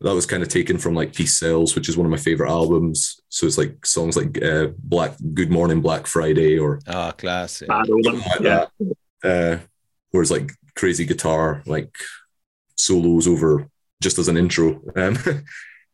That 0.00 0.14
was 0.14 0.26
kind 0.26 0.42
of 0.42 0.48
taken 0.48 0.76
from 0.76 0.94
like 0.94 1.14
Peace 1.14 1.38
Sells, 1.38 1.74
which 1.74 1.88
is 1.88 1.96
one 1.96 2.04
of 2.04 2.10
my 2.10 2.18
favorite 2.18 2.50
albums. 2.50 3.18
So 3.30 3.46
it's 3.46 3.56
like 3.56 3.86
songs 3.86 4.16
like 4.16 4.42
uh, 4.42 4.68
Black 4.78 5.12
Good 5.32 5.50
Morning 5.50 5.80
Black 5.80 6.06
Friday 6.06 6.58
or 6.58 6.80
Ah, 6.86 7.12
class. 7.12 7.62
Yeah. 7.62 7.68
Bad 7.68 7.90
Omen. 7.90 8.04
something 8.04 8.30
like 8.30 8.40
Yeah. 8.40 8.66
that. 9.22 9.54
Uh, 9.54 9.58
whereas 10.10 10.30
like 10.30 10.50
crazy 10.76 11.06
guitar, 11.06 11.62
like 11.64 11.94
solos 12.76 13.26
over 13.26 13.68
just 14.02 14.18
as 14.18 14.28
an 14.28 14.36
intro. 14.36 14.80
Um, 14.96 15.14
so 15.16 15.30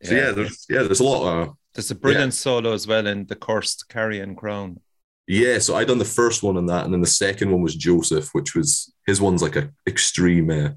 yeah, 0.03 0.11
Yeah. 0.11 0.31
there's 0.31 0.65
yeah, 0.69 0.83
there's 0.83 0.99
a 0.99 1.03
lot 1.05 1.23
of 1.31 1.55
There's 1.73 1.91
a 1.91 1.95
brilliant 1.95 2.33
solo 2.33 2.73
as 2.73 2.87
well 2.87 3.07
in 3.07 3.27
The 3.27 3.35
Cursed 3.35 3.87
Carrion 3.87 4.35
Crown. 4.35 4.79
yeah. 5.27 5.59
So 5.59 5.75
I 5.75 5.85
done 5.85 5.99
the 5.99 6.05
first 6.05 6.43
one 6.43 6.57
on 6.57 6.65
that, 6.65 6.83
and 6.85 6.93
then 6.93 7.01
the 7.01 7.07
second 7.07 7.51
one 7.51 7.61
was 7.61 7.75
Joseph, 7.75 8.29
which 8.33 8.55
was 8.55 8.91
his 9.07 9.21
one's 9.21 9.41
like 9.41 9.55
a 9.55 9.69
extreme. 9.87 10.49
Uh, 10.49 10.69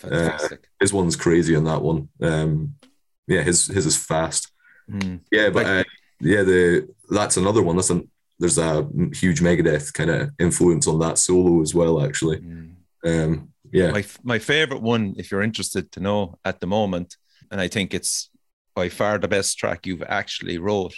Fantastic. 0.00 0.68
his 0.80 0.92
one's 0.92 1.16
crazy 1.16 1.54
on 1.56 1.64
that 1.64 1.82
one. 1.82 2.08
Um, 2.22 2.74
yeah, 3.26 3.42
his 3.42 3.66
his 3.66 3.86
is 3.86 3.96
fast. 3.96 4.50
Mm. 4.90 5.20
Yeah, 5.30 5.50
but 5.50 5.66
uh, 5.66 5.84
yeah, 6.20 6.42
the 6.42 6.88
that's 7.08 7.36
another 7.36 7.62
one. 7.62 7.76
That's 7.76 7.90
an, 7.90 8.08
there's 8.38 8.58
a 8.58 8.88
huge 9.12 9.40
Megadeth 9.40 9.92
kind 9.92 10.10
of 10.10 10.30
influence 10.38 10.86
on 10.88 10.98
that 11.00 11.18
solo 11.18 11.60
as 11.62 11.74
well. 11.74 12.04
Actually, 12.04 12.38
Mm. 12.38 12.70
um, 13.04 13.48
yeah, 13.72 13.90
My 13.92 14.04
my 14.22 14.38
favorite 14.38 14.82
one, 14.82 15.14
if 15.18 15.30
you're 15.30 15.42
interested 15.42 15.92
to 15.92 16.00
know 16.00 16.38
at 16.44 16.60
the 16.60 16.66
moment, 16.66 17.16
and 17.50 17.60
I 17.60 17.68
think 17.68 17.94
it's 17.94 18.30
by 18.74 18.88
far 18.88 19.18
the 19.18 19.28
best 19.28 19.58
track 19.58 19.86
you've 19.86 20.02
actually 20.08 20.58
wrote, 20.58 20.94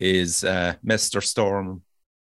is 0.00 0.44
uh, 0.44 0.74
Mr. 0.84 1.22
Storm 1.22 1.82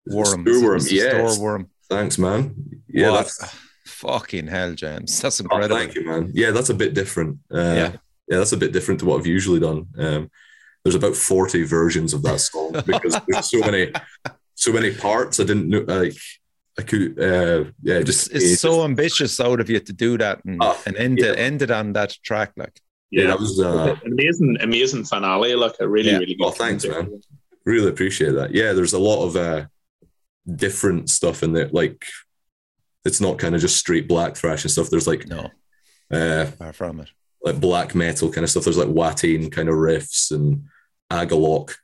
Worm. 0.07 0.45
Storm, 0.47 0.81
yes. 0.89 1.35
Storm. 1.35 1.69
Thanks, 1.89 2.17
man. 2.17 2.55
Yeah, 2.87 3.11
What? 3.11 3.17
that's 3.25 3.55
Fucking 3.89 4.47
hell, 4.47 4.73
James. 4.73 5.19
That's 5.21 5.41
oh, 5.41 5.43
incredible. 5.43 5.75
thank 5.77 5.95
you, 5.95 6.05
man. 6.05 6.31
Yeah, 6.33 6.51
that's 6.51 6.69
a 6.69 6.73
bit 6.73 6.93
different. 6.93 7.39
Uh, 7.53 7.57
Yeah. 7.57 7.91
yeah, 8.27 8.37
that's 8.37 8.51
a 8.53 8.57
bit 8.57 8.71
different 8.71 8.99
to 9.01 9.05
what 9.05 9.19
I've 9.19 9.27
usually 9.27 9.59
done. 9.59 9.87
Um, 9.97 10.31
there's 10.83 10.95
about 10.95 11.15
40 11.15 11.63
versions 11.63 12.13
of 12.13 12.21
that 12.23 12.39
song 12.39 12.71
because 12.85 13.19
there's 13.27 13.49
so 13.49 13.59
many, 13.59 13.91
so 14.55 14.71
many 14.71 14.93
parts. 14.93 15.39
I 15.39 15.43
didn't 15.43 15.67
know, 15.69 15.79
like, 15.81 16.15
I 16.77 16.83
could, 16.83 17.19
uh, 17.19 17.65
yeah, 17.83 17.95
It's, 17.95 18.05
just 18.05 18.31
it's 18.33 18.61
so 18.61 18.83
ambitious 18.85 19.39
out 19.41 19.59
of 19.59 19.69
you 19.69 19.79
to 19.81 19.91
do 19.93 20.17
that 20.19 20.43
and, 20.45 20.59
Oh, 20.61 20.81
and 20.85 20.95
end, 20.95 21.19
yeah. 21.19 21.31
it, 21.31 21.39
end 21.39 21.61
it 21.61 21.71
on 21.71 21.91
that 21.93 22.15
track. 22.23 22.53
Like, 22.55 22.79
yeah, 23.11 23.27
that 23.27 23.39
was 23.39 23.59
uh, 23.59 23.97
An 24.05 24.13
amazing, 24.13 24.57
amazing 24.61 25.03
finale. 25.03 25.55
Like 25.55 25.73
a 25.81 25.87
really, 25.89 26.11
Yeah. 26.11 26.19
really 26.19 26.35
good. 26.35 26.45
Oh, 26.45 26.51
thanks, 26.51 26.85
man. 26.85 27.19
really 27.65 27.89
appreciate 27.89 28.31
that. 28.33 28.53
Yeah, 28.53 28.71
there's 28.73 28.93
a 28.93 28.99
lot 28.99 29.25
of 29.25 29.35
uh, 29.35 29.65
different 30.55 31.09
stuff 31.09 31.43
in 31.43 31.51
there. 31.53 31.67
Like, 31.73 32.05
it's 33.05 33.21
not 33.21 33.37
kind 33.39 33.55
of 33.55 33.61
just 33.61 33.77
straight 33.77 34.07
black 34.07 34.35
thrash 34.35 34.63
and 34.63 34.71
stuff. 34.71 34.89
There's 34.89 35.07
like, 35.07 35.27
no, 35.27 35.49
uh, 36.11 36.45
far 36.45 36.73
from 36.73 36.99
it. 36.99 37.09
like 37.41 37.59
black 37.59 37.95
metal 37.95 38.31
kind 38.31 38.43
of 38.43 38.49
stuff. 38.49 38.63
There's 38.65 38.77
like 38.77 38.87
Watain 38.89 39.51
kind 39.51 39.69
of 39.69 39.75
riffs 39.75 40.31
and 40.31 40.65
Agalloch. 41.11 41.75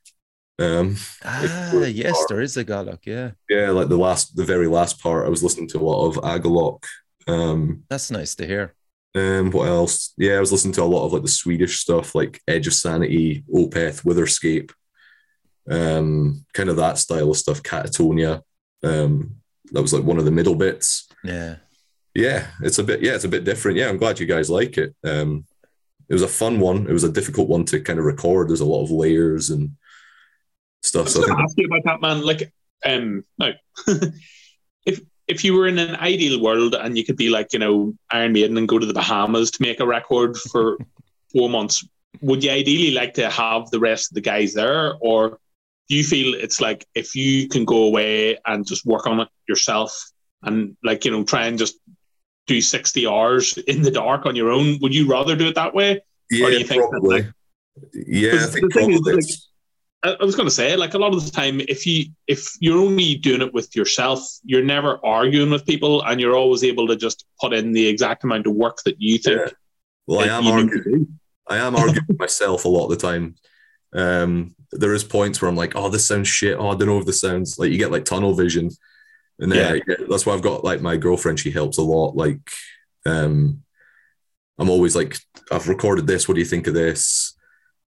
Um, 0.57 0.95
Ah, 1.23 1.73
yes, 1.83 2.13
part. 2.15 2.29
there 2.29 2.41
is 2.41 2.55
a. 2.57 2.99
Yeah, 3.03 3.31
yeah, 3.49 3.69
like 3.71 3.89
the 3.89 3.97
last, 3.97 4.35
the 4.35 4.45
very 4.45 4.67
last 4.67 5.01
part, 5.01 5.25
I 5.25 5.29
was 5.29 5.43
listening 5.43 5.67
to 5.69 5.79
a 5.79 5.83
lot 5.83 6.07
of 6.07 6.15
Agalloch. 6.23 6.83
Um, 7.27 7.83
that's 7.89 8.11
nice 8.11 8.35
to 8.35 8.45
hear. 8.47 8.73
um, 9.15 9.51
what 9.51 9.67
else? 9.67 10.13
Yeah, 10.17 10.35
I 10.35 10.39
was 10.39 10.51
listening 10.51 10.73
to 10.75 10.83
a 10.83 10.85
lot 10.85 11.05
of 11.05 11.13
like 11.13 11.23
the 11.23 11.27
Swedish 11.27 11.79
stuff, 11.79 12.15
like 12.15 12.41
Edge 12.47 12.67
of 12.67 12.73
Sanity, 12.73 13.43
Opeth, 13.53 14.03
Witherscape, 14.03 14.71
um, 15.69 16.45
kind 16.53 16.69
of 16.69 16.75
that 16.77 16.97
style 16.97 17.31
of 17.31 17.37
stuff. 17.37 17.63
Katatonia. 17.63 18.41
Um, 18.83 19.37
that 19.71 19.81
was 19.81 19.93
like 19.93 20.03
one 20.03 20.17
of 20.17 20.25
the 20.25 20.31
middle 20.31 20.55
bits. 20.55 21.07
Yeah. 21.23 21.57
Yeah, 22.13 22.47
it's 22.61 22.79
a 22.79 22.83
bit. 22.83 23.01
Yeah, 23.01 23.13
it's 23.13 23.25
a 23.25 23.29
bit 23.29 23.43
different. 23.43 23.77
Yeah, 23.77 23.89
I'm 23.89 23.97
glad 23.97 24.19
you 24.19 24.25
guys 24.25 24.49
like 24.49 24.77
it. 24.77 24.95
Um, 25.03 25.45
it 26.07 26.13
was 26.13 26.21
a 26.21 26.27
fun 26.27 26.59
one. 26.59 26.87
It 26.87 26.93
was 26.93 27.03
a 27.03 27.11
difficult 27.11 27.49
one 27.49 27.65
to 27.65 27.81
kind 27.81 27.99
of 27.99 28.05
record. 28.05 28.49
There's 28.49 28.61
a 28.61 28.65
lot 28.65 28.83
of 28.83 28.91
layers 28.91 29.49
and 29.49 29.71
I 29.71 30.87
stuff. 30.87 31.05
was 31.05 31.13
So 31.13 31.23
I 31.23 31.27
going 31.27 31.35
to 31.35 31.35
think 31.37 31.49
ask 31.49 31.57
you 31.57 31.65
about 31.65 31.83
that, 31.85 32.01
man. 32.01 32.25
Like, 32.25 32.53
um, 32.85 33.23
no, 33.37 33.51
if 34.85 35.01
if 35.27 35.43
you 35.43 35.55
were 35.55 35.67
in 35.67 35.77
an 35.79 35.95
ideal 35.95 36.41
world 36.41 36.75
and 36.75 36.97
you 36.97 37.03
could 37.03 37.17
be 37.17 37.29
like, 37.29 37.51
you 37.51 37.59
know, 37.59 37.93
Iron 38.11 38.31
Maiden 38.31 38.57
and 38.57 38.67
go 38.67 38.79
to 38.79 38.85
the 38.85 38.93
Bahamas 38.93 39.51
to 39.51 39.61
make 39.61 39.79
a 39.79 39.85
record 39.85 40.37
for 40.37 40.77
four 41.33 41.49
months, 41.49 41.85
would 42.21 42.43
you 42.43 42.51
ideally 42.51 42.91
like 42.91 43.13
to 43.15 43.29
have 43.29 43.69
the 43.71 43.79
rest 43.79 44.11
of 44.11 44.15
the 44.15 44.21
guys 44.21 44.53
there, 44.53 44.93
or 45.01 45.39
do 45.87 45.95
you 45.95 46.03
feel 46.03 46.33
it's 46.33 46.61
like 46.61 46.85
if 46.95 47.15
you 47.15 47.47
can 47.47 47.65
go 47.65 47.83
away 47.83 48.37
and 48.45 48.65
just 48.65 48.85
work 48.85 49.07
on 49.07 49.21
it 49.21 49.27
yourself 49.47 50.11
and 50.43 50.75
like 50.83 51.05
you 51.05 51.11
know 51.11 51.23
try 51.23 51.45
and 51.45 51.57
just 51.57 51.77
do 52.47 52.61
60 52.61 53.07
hours 53.07 53.57
in 53.57 53.81
the 53.81 53.91
dark 53.91 54.25
on 54.25 54.35
your 54.35 54.51
own 54.51 54.77
would 54.81 54.93
you 54.93 55.07
rather 55.07 55.35
do 55.35 55.47
it 55.47 55.55
that 55.55 55.73
way 55.73 56.01
yeah 56.29 56.45
or 56.45 56.51
do 56.51 56.57
you 56.59 56.65
think 56.65 56.89
probably 56.89 57.21
that, 57.21 57.33
yeah 57.93 58.33
I 58.33 58.37
the 58.37 58.47
think 58.47 58.73
thing 58.73 58.91
is, 58.91 59.01
probably 59.01 59.15
like, 59.15 59.25
I 60.05 60.23
was 60.23 60.35
going 60.35 60.47
to 60.47 60.53
say, 60.53 60.75
like 60.75 60.93
a 60.93 60.99
lot 60.99 61.15
of 61.15 61.25
the 61.25 61.31
time, 61.31 61.59
if 61.61 61.85
you 61.87 62.05
if 62.27 62.53
you're 62.59 62.77
only 62.77 63.15
doing 63.15 63.41
it 63.41 63.53
with 63.53 63.75
yourself, 63.75 64.21
you're 64.43 64.63
never 64.63 64.99
arguing 65.03 65.49
with 65.49 65.65
people, 65.65 66.03
and 66.03 66.21
you're 66.21 66.35
always 66.35 66.63
able 66.63 66.87
to 66.87 66.95
just 66.95 67.25
put 67.41 67.53
in 67.53 67.71
the 67.71 67.87
exact 67.87 68.23
amount 68.23 68.45
of 68.45 68.53
work 68.53 68.77
that 68.85 68.97
you 68.99 69.17
think. 69.17 69.39
Yeah. 69.39 69.53
well 70.05 70.19
I 70.19 70.37
am 70.37 70.45
arguing. 70.45 71.19
I 71.47 71.57
am 71.57 71.75
arguing 71.75 72.05
with 72.07 72.19
myself 72.19 72.65
a 72.65 72.69
lot 72.69 72.85
of 72.85 72.91
the 72.91 72.97
time. 72.97 73.35
Um, 73.95 74.55
there 74.71 74.93
is 74.93 75.03
points 75.03 75.41
where 75.41 75.49
I'm 75.49 75.55
like, 75.55 75.75
oh, 75.75 75.89
this 75.89 76.07
sounds 76.07 76.27
shit. 76.27 76.57
Oh, 76.57 76.69
I 76.69 76.75
don't 76.75 76.87
know 76.87 76.99
if 76.99 77.05
this 77.05 77.21
sounds 77.21 77.57
like 77.57 77.71
you 77.71 77.77
get 77.77 77.91
like 77.91 78.05
tunnel 78.05 78.33
vision. 78.33 78.69
And 79.39 79.51
then 79.51 79.81
yeah. 79.87 79.95
that's 80.09 80.25
why 80.25 80.33
I've 80.33 80.41
got 80.41 80.63
like 80.63 80.81
my 80.81 80.97
girlfriend, 80.97 81.39
she 81.39 81.51
helps 81.51 81.77
a 81.77 81.81
lot. 81.81 82.15
Like, 82.15 82.39
um, 83.05 83.63
I'm 84.57 84.69
always 84.69 84.95
like, 84.95 85.17
I've 85.51 85.67
recorded 85.67 86.07
this. 86.07 86.27
What 86.27 86.35
do 86.35 86.39
you 86.39 86.45
think 86.45 86.67
of 86.67 86.73
this? 86.73 87.35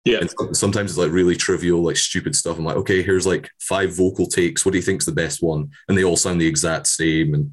Yeah. 0.05 0.21
And 0.21 0.57
sometimes 0.57 0.91
it's 0.91 0.99
like 0.99 1.11
really 1.11 1.37
trivial, 1.37 1.83
like 1.83 1.97
stupid 1.97 2.35
stuff. 2.35 2.59
I'm 2.59 2.65
like, 2.65 2.77
okay, 2.77 3.03
here's 3.03 3.27
like 3.27 3.51
five 3.61 3.95
vocal 3.95 4.27
takes. 4.27 4.65
What 4.65 4.73
do 4.73 4.79
you 4.79 4.83
think's 4.83 5.07
the 5.07 5.13
best 5.13 5.43
one? 5.43 5.71
And 5.89 5.97
they 5.97 6.05
all 6.05 6.17
sound 6.17 6.41
the 6.41 6.47
exact 6.47 6.87
same. 6.87 7.35
And 7.35 7.53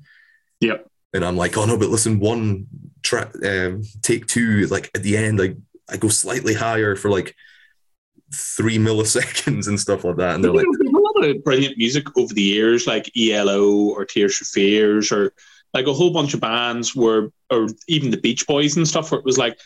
yeah. 0.62 0.78
and 1.14 1.26
I'm 1.26 1.36
like, 1.36 1.58
oh 1.58 1.66
no, 1.66 1.78
but 1.78 1.90
listen, 1.90 2.20
one 2.20 2.68
track, 3.04 3.34
um, 3.46 3.84
take 4.02 4.28
two, 4.28 4.68
like 4.68 4.90
at 4.96 5.04
the 5.04 5.18
end, 5.18 5.42
I 5.42 5.56
I 5.90 5.98
go 5.98 6.08
slightly 6.08 6.54
higher 6.54 6.96
for 6.96 7.10
like 7.10 7.36
three 8.34 8.78
milliseconds 8.88 9.68
and 9.68 9.80
stuff 9.80 10.04
like 10.04 10.18
that. 10.18 10.36
And 10.36 10.44
they're 10.44 10.52
You 10.52 10.58
like, 10.58 10.66
know, 10.66 10.78
there's 10.80 10.94
a 10.94 10.98
lot 11.00 11.30
of 11.38 11.44
brilliant 11.44 11.78
music 11.78 12.06
over 12.18 12.34
the 12.34 12.42
years, 12.42 12.88
like 12.88 13.10
ELO 13.18 13.70
or 13.90 14.06
Tears 14.06 14.38
for 14.38 14.46
Fears, 14.46 15.12
or 15.12 15.34
like 15.74 15.88
a 15.88 15.94
whole 15.94 16.12
bunch 16.12 16.34
of 16.34 16.40
bands 16.42 16.96
where, 16.96 17.30
or 17.50 17.68
even 17.88 18.12
the 18.12 18.18
Beach 18.18 18.48
Boys 18.48 18.78
and 18.78 18.88
stuff, 18.88 19.12
where 19.12 19.20
it 19.20 19.26
was 19.26 19.38
like, 19.38 19.58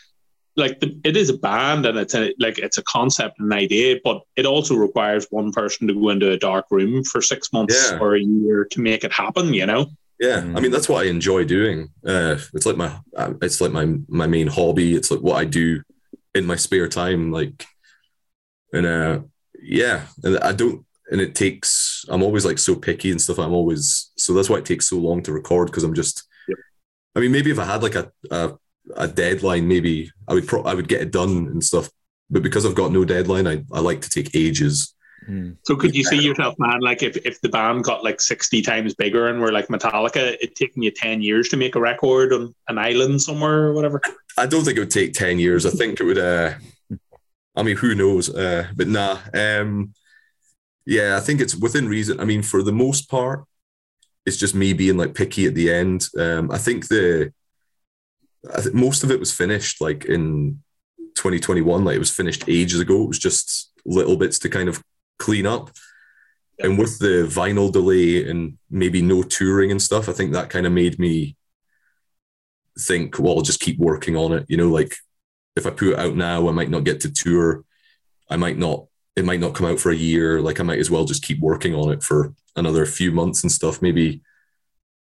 like 0.54 0.80
the, 0.80 1.00
it 1.04 1.16
is 1.16 1.30
a 1.30 1.38
band 1.38 1.86
and 1.86 1.96
it's 1.96 2.14
a 2.14 2.34
like 2.38 2.58
it's 2.58 2.76
a 2.76 2.82
concept 2.82 3.38
and 3.40 3.50
an 3.50 3.58
idea, 3.58 3.98
but 4.04 4.20
it 4.36 4.44
also 4.44 4.74
requires 4.74 5.26
one 5.30 5.50
person 5.50 5.88
to 5.88 5.94
go 5.94 6.10
into 6.10 6.30
a 6.30 6.36
dark 6.36 6.66
room 6.70 7.02
for 7.04 7.22
six 7.22 7.52
months 7.54 7.90
Yeah. 7.90 7.98
or 7.98 8.16
a 8.16 8.20
year 8.20 8.66
to 8.70 8.80
make 8.80 9.02
it 9.02 9.12
happen. 9.12 9.54
You 9.54 9.64
know? 9.64 9.86
yeah, 10.20 10.42
Mm. 10.42 10.56
I 10.56 10.60
mean 10.60 10.70
that's 10.70 10.90
what 10.90 11.06
I 11.06 11.08
enjoy 11.08 11.44
doing. 11.44 11.88
Uh, 12.06 12.36
it's 12.52 12.66
like 12.66 12.76
my 12.76 12.98
uh, 13.16 13.32
it's 13.40 13.62
like 13.62 13.72
my 13.72 13.94
my 14.08 14.26
main 14.26 14.46
hobby. 14.46 14.94
It's 14.94 15.10
like 15.10 15.20
what 15.20 15.36
I 15.38 15.46
do 15.46 15.82
in 16.34 16.44
my 16.44 16.56
spare 16.56 16.86
time. 16.88 17.32
Like, 17.32 17.64
and 18.72 18.86
uh, 18.86 19.20
yeah, 19.60 20.06
and 20.22 20.38
I 20.38 20.52
don't. 20.52 20.84
And 21.10 21.20
it 21.20 21.34
takes. 21.34 22.04
I'm 22.08 22.22
always 22.22 22.44
like 22.44 22.58
so 22.58 22.74
picky 22.74 23.10
and 23.10 23.20
stuff. 23.20 23.38
I'm 23.38 23.52
always 23.52 24.12
so 24.16 24.32
that's 24.32 24.48
why 24.48 24.58
it 24.58 24.64
takes 24.64 24.88
so 24.88 24.96
long 24.96 25.22
to 25.24 25.32
record 25.32 25.66
because 25.66 25.84
I'm 25.84 25.94
just. 25.94 26.24
Yep. 26.48 26.58
I 27.16 27.20
mean, 27.20 27.32
maybe 27.32 27.50
if 27.50 27.58
I 27.58 27.64
had 27.64 27.82
like 27.82 27.94
a 27.94 28.10
a, 28.30 28.52
a 28.96 29.08
deadline, 29.08 29.68
maybe 29.68 30.10
I 30.26 30.34
would 30.34 30.46
pro- 30.46 30.62
I 30.62 30.74
would 30.74 30.88
get 30.88 31.02
it 31.02 31.10
done 31.10 31.46
and 31.48 31.62
stuff. 31.62 31.90
But 32.30 32.42
because 32.42 32.64
I've 32.64 32.74
got 32.74 32.92
no 32.92 33.04
deadline, 33.04 33.46
I, 33.46 33.62
I 33.72 33.80
like 33.80 34.00
to 34.00 34.08
take 34.08 34.34
ages. 34.34 34.94
Mm. 35.28 35.56
So 35.64 35.76
could 35.76 35.94
you 35.94 36.02
see 36.02 36.20
yourself, 36.20 36.54
man, 36.58 36.80
like 36.80 37.02
if, 37.02 37.16
if 37.18 37.40
the 37.40 37.48
band 37.48 37.84
got 37.84 38.02
like 38.02 38.20
60 38.20 38.62
times 38.62 38.94
bigger 38.94 39.28
and 39.28 39.40
were 39.40 39.52
like 39.52 39.68
Metallica, 39.68 40.36
it 40.40 40.56
taking 40.56 40.82
you 40.82 40.90
10 40.90 41.22
years 41.22 41.48
to 41.50 41.56
make 41.56 41.74
a 41.74 41.80
record 41.80 42.32
on 42.32 42.54
an 42.68 42.78
island 42.78 43.22
somewhere 43.22 43.64
or 43.64 43.74
whatever? 43.74 44.00
I 44.36 44.46
don't 44.46 44.64
think 44.64 44.78
it 44.78 44.80
would 44.80 44.90
take 44.90 45.12
10 45.12 45.38
years. 45.38 45.66
I 45.66 45.70
think 45.70 46.00
it 46.00 46.04
would, 46.04 46.18
uh, 46.18 46.54
I 47.54 47.62
mean, 47.62 47.76
who 47.76 47.94
knows? 47.94 48.34
Uh, 48.34 48.68
but 48.74 48.88
nah. 48.88 49.18
Um, 49.34 49.94
yeah, 50.86 51.16
I 51.16 51.20
think 51.20 51.40
it's 51.40 51.54
within 51.54 51.88
reason. 51.88 52.20
I 52.20 52.24
mean, 52.24 52.42
for 52.42 52.62
the 52.62 52.72
most 52.72 53.08
part, 53.08 53.44
it's 54.26 54.36
just 54.36 54.54
me 54.54 54.72
being 54.72 54.96
like 54.96 55.14
picky 55.14 55.46
at 55.46 55.54
the 55.54 55.72
end. 55.72 56.08
Um, 56.18 56.50
I 56.50 56.58
think 56.58 56.88
the, 56.88 57.32
I 58.54 58.60
think 58.60 58.74
most 58.74 59.04
of 59.04 59.10
it 59.10 59.20
was 59.20 59.32
finished 59.32 59.80
like 59.80 60.04
in 60.06 60.62
2021. 61.14 61.84
Like 61.84 61.96
it 61.96 62.00
was 62.00 62.10
finished 62.10 62.44
ages 62.48 62.80
ago. 62.80 63.02
It 63.02 63.08
was 63.08 63.18
just 63.18 63.72
little 63.84 64.16
bits 64.16 64.38
to 64.40 64.48
kind 64.48 64.68
of 64.68 64.82
clean 65.18 65.46
up. 65.46 65.70
And 66.58 66.78
with 66.78 66.98
the 66.98 67.26
vinyl 67.28 67.72
delay 67.72 68.28
and 68.28 68.58
maybe 68.70 69.02
no 69.02 69.22
touring 69.22 69.70
and 69.70 69.82
stuff, 69.82 70.08
I 70.08 70.12
think 70.12 70.32
that 70.32 70.50
kind 70.50 70.66
of 70.66 70.72
made 70.72 70.98
me 70.98 71.36
think, 72.78 73.18
well, 73.18 73.36
I'll 73.36 73.42
just 73.42 73.60
keep 73.60 73.78
working 73.78 74.16
on 74.16 74.32
it. 74.32 74.46
You 74.48 74.56
know, 74.56 74.68
like 74.68 74.94
if 75.56 75.66
I 75.66 75.70
put 75.70 75.88
it 75.88 75.98
out 75.98 76.16
now, 76.16 76.48
I 76.48 76.52
might 76.52 76.70
not 76.70 76.84
get 76.84 77.00
to 77.00 77.12
tour. 77.12 77.64
I 78.30 78.36
might 78.36 78.58
not, 78.58 78.86
it 79.16 79.24
might 79.24 79.40
not 79.40 79.54
come 79.54 79.66
out 79.66 79.80
for 79.80 79.90
a 79.90 79.96
year. 79.96 80.40
Like 80.40 80.60
I 80.60 80.62
might 80.62 80.78
as 80.78 80.90
well 80.90 81.04
just 81.04 81.22
keep 81.22 81.40
working 81.40 81.74
on 81.74 81.92
it 81.92 82.02
for 82.02 82.34
another 82.56 82.86
few 82.86 83.12
months 83.12 83.42
and 83.42 83.52
stuff. 83.52 83.82
Maybe, 83.82 84.22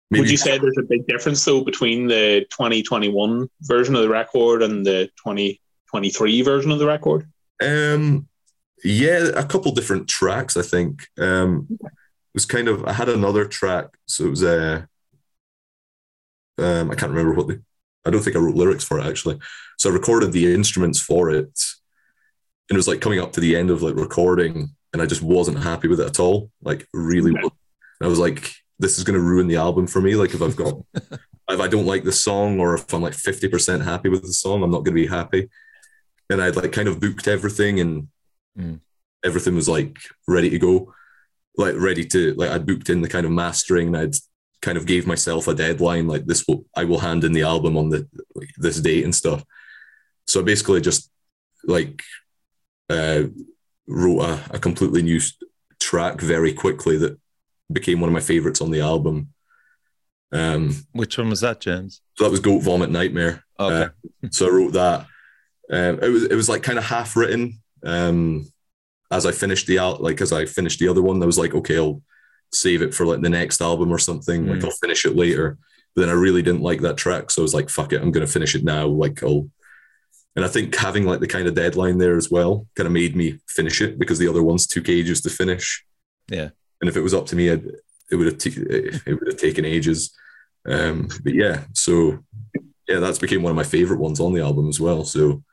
maybe 0.09 0.21
Would 0.21 0.31
you 0.31 0.37
say 0.37 0.57
there's 0.57 0.77
a 0.77 0.83
big 0.83 1.07
difference 1.07 1.43
though 1.43 1.63
between 1.63 2.07
the 2.07 2.45
2021 2.51 3.49
version 3.61 3.95
of 3.95 4.01
the 4.01 4.09
record 4.09 4.63
and 4.63 4.85
the 4.85 5.07
2023 5.17 6.41
version 6.41 6.71
of 6.71 6.79
the 6.79 6.87
record? 6.87 7.27
Um, 7.61 8.27
yeah, 8.83 9.29
a 9.35 9.45
couple 9.45 9.71
different 9.73 10.07
tracks. 10.07 10.55
I 10.55 10.61
think 10.61 11.07
um, 11.17 11.67
it 11.69 11.91
was 12.33 12.45
kind 12.45 12.67
of. 12.67 12.85
I 12.85 12.93
had 12.93 13.09
another 13.09 13.45
track, 13.45 13.87
so 14.05 14.25
it 14.25 14.29
was 14.29 14.43
Uh, 14.43 14.85
um, 16.57 16.91
I 16.91 16.95
can't 16.95 17.11
remember 17.11 17.33
what 17.33 17.47
the. 17.47 17.61
I 18.05 18.09
don't 18.09 18.21
think 18.21 18.35
I 18.35 18.39
wrote 18.39 18.55
lyrics 18.55 18.83
for 18.83 18.99
it 18.99 19.05
actually. 19.05 19.39
So 19.77 19.89
I 19.89 19.93
recorded 19.93 20.31
the 20.31 20.53
instruments 20.53 20.99
for 20.99 21.29
it, 21.29 21.45
and 22.69 22.71
it 22.71 22.77
was 22.77 22.87
like 22.87 23.01
coming 23.01 23.19
up 23.19 23.33
to 23.33 23.39
the 23.39 23.55
end 23.55 23.69
of 23.69 23.81
like 23.81 23.95
recording, 23.95 24.69
and 24.93 25.01
I 25.01 25.05
just 25.05 25.21
wasn't 25.21 25.59
happy 25.63 25.87
with 25.87 25.99
it 25.99 26.07
at 26.07 26.19
all. 26.19 26.51
Like 26.61 26.87
really. 26.93 27.31
And 27.31 28.05
I 28.05 28.07
was 28.07 28.19
like, 28.19 28.51
this 28.79 28.97
is 28.97 29.03
going 29.03 29.19
to 29.19 29.25
ruin 29.25 29.47
the 29.47 29.57
album 29.57 29.85
for 29.87 29.99
me. 30.01 30.15
Like 30.15 30.33
if 30.33 30.41
I've 30.41 30.55
got, 30.55 30.75
if 31.49 31.59
I 31.59 31.67
don't 31.67 31.85
like 31.85 32.03
the 32.03 32.11
song, 32.11 32.59
or 32.59 32.75
if 32.75 32.93
I'm 32.93 33.01
like 33.01 33.13
fifty 33.13 33.47
percent 33.47 33.83
happy 33.83 34.09
with 34.09 34.21
the 34.21 34.33
song, 34.33 34.63
I'm 34.63 34.71
not 34.71 34.85
going 34.85 34.95
to 34.95 35.01
be 35.03 35.07
happy. 35.07 35.49
And 36.29 36.41
I'd 36.41 36.55
like 36.55 36.71
kind 36.71 36.87
of 36.87 36.99
booked 36.99 37.27
everything, 37.27 37.79
and 37.79 38.07
Mm. 38.57 38.79
everything 39.23 39.55
was 39.55 39.69
like 39.69 39.97
ready 40.27 40.49
to 40.49 40.57
go, 40.59 40.93
like 41.55 41.75
ready 41.77 42.03
to 42.07 42.33
like 42.33 42.49
I'd 42.49 42.65
booked 42.65 42.89
in 42.89 43.01
the 43.01 43.07
kind 43.07 43.25
of 43.25 43.31
mastering, 43.31 43.87
and 43.87 43.97
I'd 43.97 44.15
kind 44.61 44.77
of 44.77 44.85
gave 44.85 45.07
myself 45.07 45.47
a 45.47 45.53
deadline, 45.53 46.07
like 46.07 46.25
this 46.25 46.45
will 46.47 46.65
I 46.75 46.85
will 46.85 46.99
hand 46.99 47.23
in 47.23 47.33
the 47.33 47.43
album 47.43 47.77
on 47.77 47.89
the 47.89 48.07
like, 48.35 48.49
this 48.57 48.79
date 48.81 49.03
and 49.03 49.15
stuff. 49.15 49.43
So 50.27 50.41
I 50.41 50.43
basically 50.43 50.81
just 50.81 51.09
like 51.63 52.01
uh, 52.89 53.23
wrote 53.87 54.21
a, 54.21 54.39
a 54.51 54.59
completely 54.59 55.01
new 55.01 55.19
track 55.79 56.21
very 56.21 56.53
quickly 56.53 56.97
that 56.97 57.17
became 57.71 57.99
one 58.01 58.09
of 58.09 58.13
my 58.13 58.19
favorites 58.19 58.61
on 58.61 58.71
the 58.71 58.81
album. 58.81 59.29
Um, 60.31 60.75
Which 60.91 61.17
one 61.17 61.29
was 61.29 61.41
that, 61.41 61.59
James? 61.59 62.01
so 62.15 62.23
that 62.23 62.31
was 62.31 62.39
Goat 62.39 62.61
Vomit 62.61 62.91
Nightmare. 62.91 63.43
Okay. 63.59 63.89
Uh, 64.23 64.27
so 64.31 64.47
I 64.47 64.49
wrote 64.49 64.73
that. 64.73 65.05
Um, 65.71 65.99
it 66.01 66.09
was 66.09 66.23
it 66.25 66.35
was 66.35 66.49
like 66.49 66.63
kind 66.63 66.77
of 66.77 66.85
half 66.85 67.15
written. 67.15 67.61
Um, 67.83 68.47
as 69.11 69.25
I 69.25 69.31
finished 69.31 69.67
the 69.67 69.79
out, 69.79 70.01
like 70.03 70.21
as 70.21 70.31
I 70.31 70.45
finished 70.45 70.79
the 70.79 70.87
other 70.87 71.01
one, 71.01 71.21
I 71.21 71.25
was 71.25 71.39
like, 71.39 71.55
okay, 71.55 71.77
I'll 71.77 72.01
save 72.51 72.81
it 72.81 72.93
for 72.93 73.05
like 73.05 73.21
the 73.21 73.29
next 73.29 73.61
album 73.61 73.91
or 73.91 73.99
something. 73.99 74.47
Like 74.47 74.59
Mm. 74.59 74.65
I'll 74.65 74.71
finish 74.71 75.05
it 75.05 75.15
later. 75.15 75.57
But 75.95 76.01
then 76.01 76.09
I 76.09 76.13
really 76.13 76.41
didn't 76.41 76.61
like 76.61 76.81
that 76.81 76.97
track, 76.97 77.31
so 77.31 77.41
I 77.41 77.43
was 77.43 77.53
like, 77.53 77.69
fuck 77.69 77.93
it, 77.93 78.01
I'm 78.01 78.11
gonna 78.11 78.27
finish 78.27 78.55
it 78.55 78.63
now. 78.63 78.87
Like 78.87 79.23
I'll. 79.23 79.49
And 80.35 80.45
I 80.45 80.47
think 80.47 80.73
having 80.75 81.05
like 81.05 81.19
the 81.19 81.27
kind 81.27 81.47
of 81.47 81.55
deadline 81.55 81.97
there 81.97 82.15
as 82.15 82.29
well 82.31 82.67
kind 82.75 82.85
of 82.87 82.93
made 82.93 83.15
me 83.15 83.39
finish 83.47 83.81
it 83.81 83.97
because 83.99 84.19
the 84.19 84.27
other 84.27 84.43
ones 84.43 84.67
took 84.67 84.87
ages 84.87 85.21
to 85.21 85.29
finish. 85.29 85.83
Yeah. 86.31 86.49
And 86.79 86.87
if 86.89 86.95
it 86.95 87.01
was 87.01 87.13
up 87.15 87.25
to 87.27 87.35
me, 87.35 87.49
I'd, 87.49 87.65
it 88.11 88.15
would 88.15 88.27
have 88.27 88.37
t- 88.37 88.51
it 88.55 89.19
would 89.19 89.27
have 89.27 89.37
taken 89.37 89.65
ages. 89.65 90.11
Um, 90.65 91.09
but 91.23 91.33
yeah, 91.33 91.63
so 91.73 92.19
yeah, 92.87 92.99
that's 92.99 93.19
became 93.19 93.41
one 93.41 93.49
of 93.51 93.55
my 93.57 93.63
favorite 93.63 93.99
ones 93.99 94.19
on 94.19 94.33
the 94.33 94.41
album 94.41 94.69
as 94.69 94.79
well. 94.79 95.03
So 95.03 95.43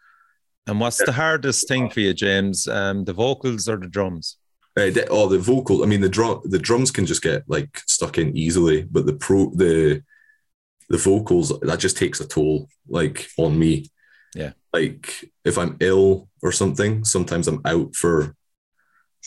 And 0.67 0.79
what's 0.79 1.03
the 1.05 1.13
hardest 1.13 1.67
thing 1.67 1.91
for 1.91 2.01
you, 2.01 2.13
James? 2.15 2.69
Um, 2.69 3.05
the 3.05 3.13
vocals 3.15 3.69
or 3.69 3.79
the 3.79 3.89
drums? 3.89 4.37
Uh, 4.77 4.91
the- 4.91 5.09
oh, 5.11 5.29
the 5.29 5.39
vocal. 5.39 5.83
I 5.83 5.87
mean, 5.87 6.01
the 6.01 6.09
drum, 6.09 6.41
the 6.45 6.59
drums 6.59 6.91
can 6.91 7.07
just 7.07 7.23
get 7.23 7.45
like 7.49 7.81
stuck 7.87 8.19
in 8.19 8.37
easily, 8.37 8.83
but 8.83 9.07
the 9.07 9.15
pro, 9.15 9.51
the 9.51 10.03
the 10.89 10.99
vocals 10.99 11.59
that 11.61 11.81
just 11.81 11.97
takes 11.97 12.21
a 12.21 12.29
toll 12.29 12.69
like 12.89 13.29
on 13.39 13.59
me. 13.59 13.91
Yeah. 14.35 14.53
Like 14.73 15.31
if 15.45 15.59
I'm 15.59 15.77
ill 15.81 16.29
or 16.43 16.53
something, 16.53 17.05
sometimes 17.05 17.49
I'm 17.49 17.61
out 17.65 17.97
for 17.97 18.37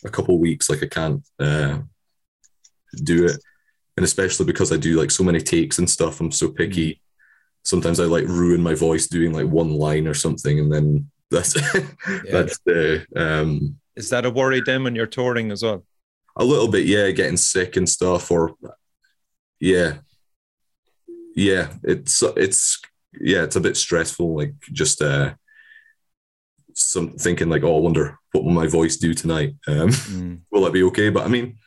a 0.05 0.09
couple 0.09 0.35
of 0.35 0.41
weeks. 0.41 0.69
Like 0.69 0.83
I 0.83 0.87
can't 0.87 1.23
uh, 1.39 1.79
do 3.03 3.25
it, 3.25 3.37
and 3.97 4.03
especially 4.03 4.45
because 4.45 4.71
I 4.71 4.77
do 4.77 4.99
like 4.99 5.11
so 5.11 5.23
many 5.23 5.39
takes 5.41 5.79
and 5.79 5.89
stuff. 5.89 6.21
I'm 6.21 6.31
so 6.31 6.49
picky. 6.49 7.01
Sometimes 7.63 7.99
I 7.99 8.05
like 8.05 8.25
ruin 8.25 8.61
my 8.61 8.75
voice 8.75 9.07
doing 9.07 9.33
like 9.33 9.47
one 9.47 9.71
line 9.71 10.07
or 10.07 10.13
something, 10.13 10.59
and 10.59 10.71
then 10.71 11.09
that's 11.31 11.53
that's 12.31 12.59
the 12.65 13.05
um 13.15 13.78
Is 13.99 14.09
that 14.09 14.25
a 14.25 14.29
worry 14.29 14.61
then 14.65 14.83
when 14.83 14.95
you're 14.95 15.05
touring 15.05 15.51
as 15.51 15.61
well? 15.63 15.85
a 16.37 16.45
little 16.45 16.69
bit 16.69 16.85
yeah 16.85 17.11
getting 17.11 17.35
sick 17.35 17.75
and 17.75 17.89
stuff 17.89 18.31
or 18.31 18.53
yeah 19.59 19.97
yeah 21.35 21.73
it's 21.83 22.23
it's 22.37 22.79
yeah 23.19 23.43
it's 23.43 23.57
a 23.57 23.59
bit 23.61 23.75
stressful 23.75 24.37
like 24.37 24.53
just 24.71 25.01
uh 25.01 25.33
some 26.75 27.11
thinking 27.17 27.49
like, 27.49 27.63
oh, 27.63 27.75
I 27.75 27.79
wonder 27.81 28.17
what 28.31 28.45
will 28.45 28.51
my 28.51 28.67
voice 28.67 28.95
do 28.95 29.13
tonight. 29.13 29.55
Um, 29.67 29.89
Mm. 29.89 30.39
will 30.51 30.63
that 30.63 30.71
be 30.71 30.83
okay? 30.83 31.09
But 31.09 31.25
I 31.25 31.27
mean, 31.27 31.57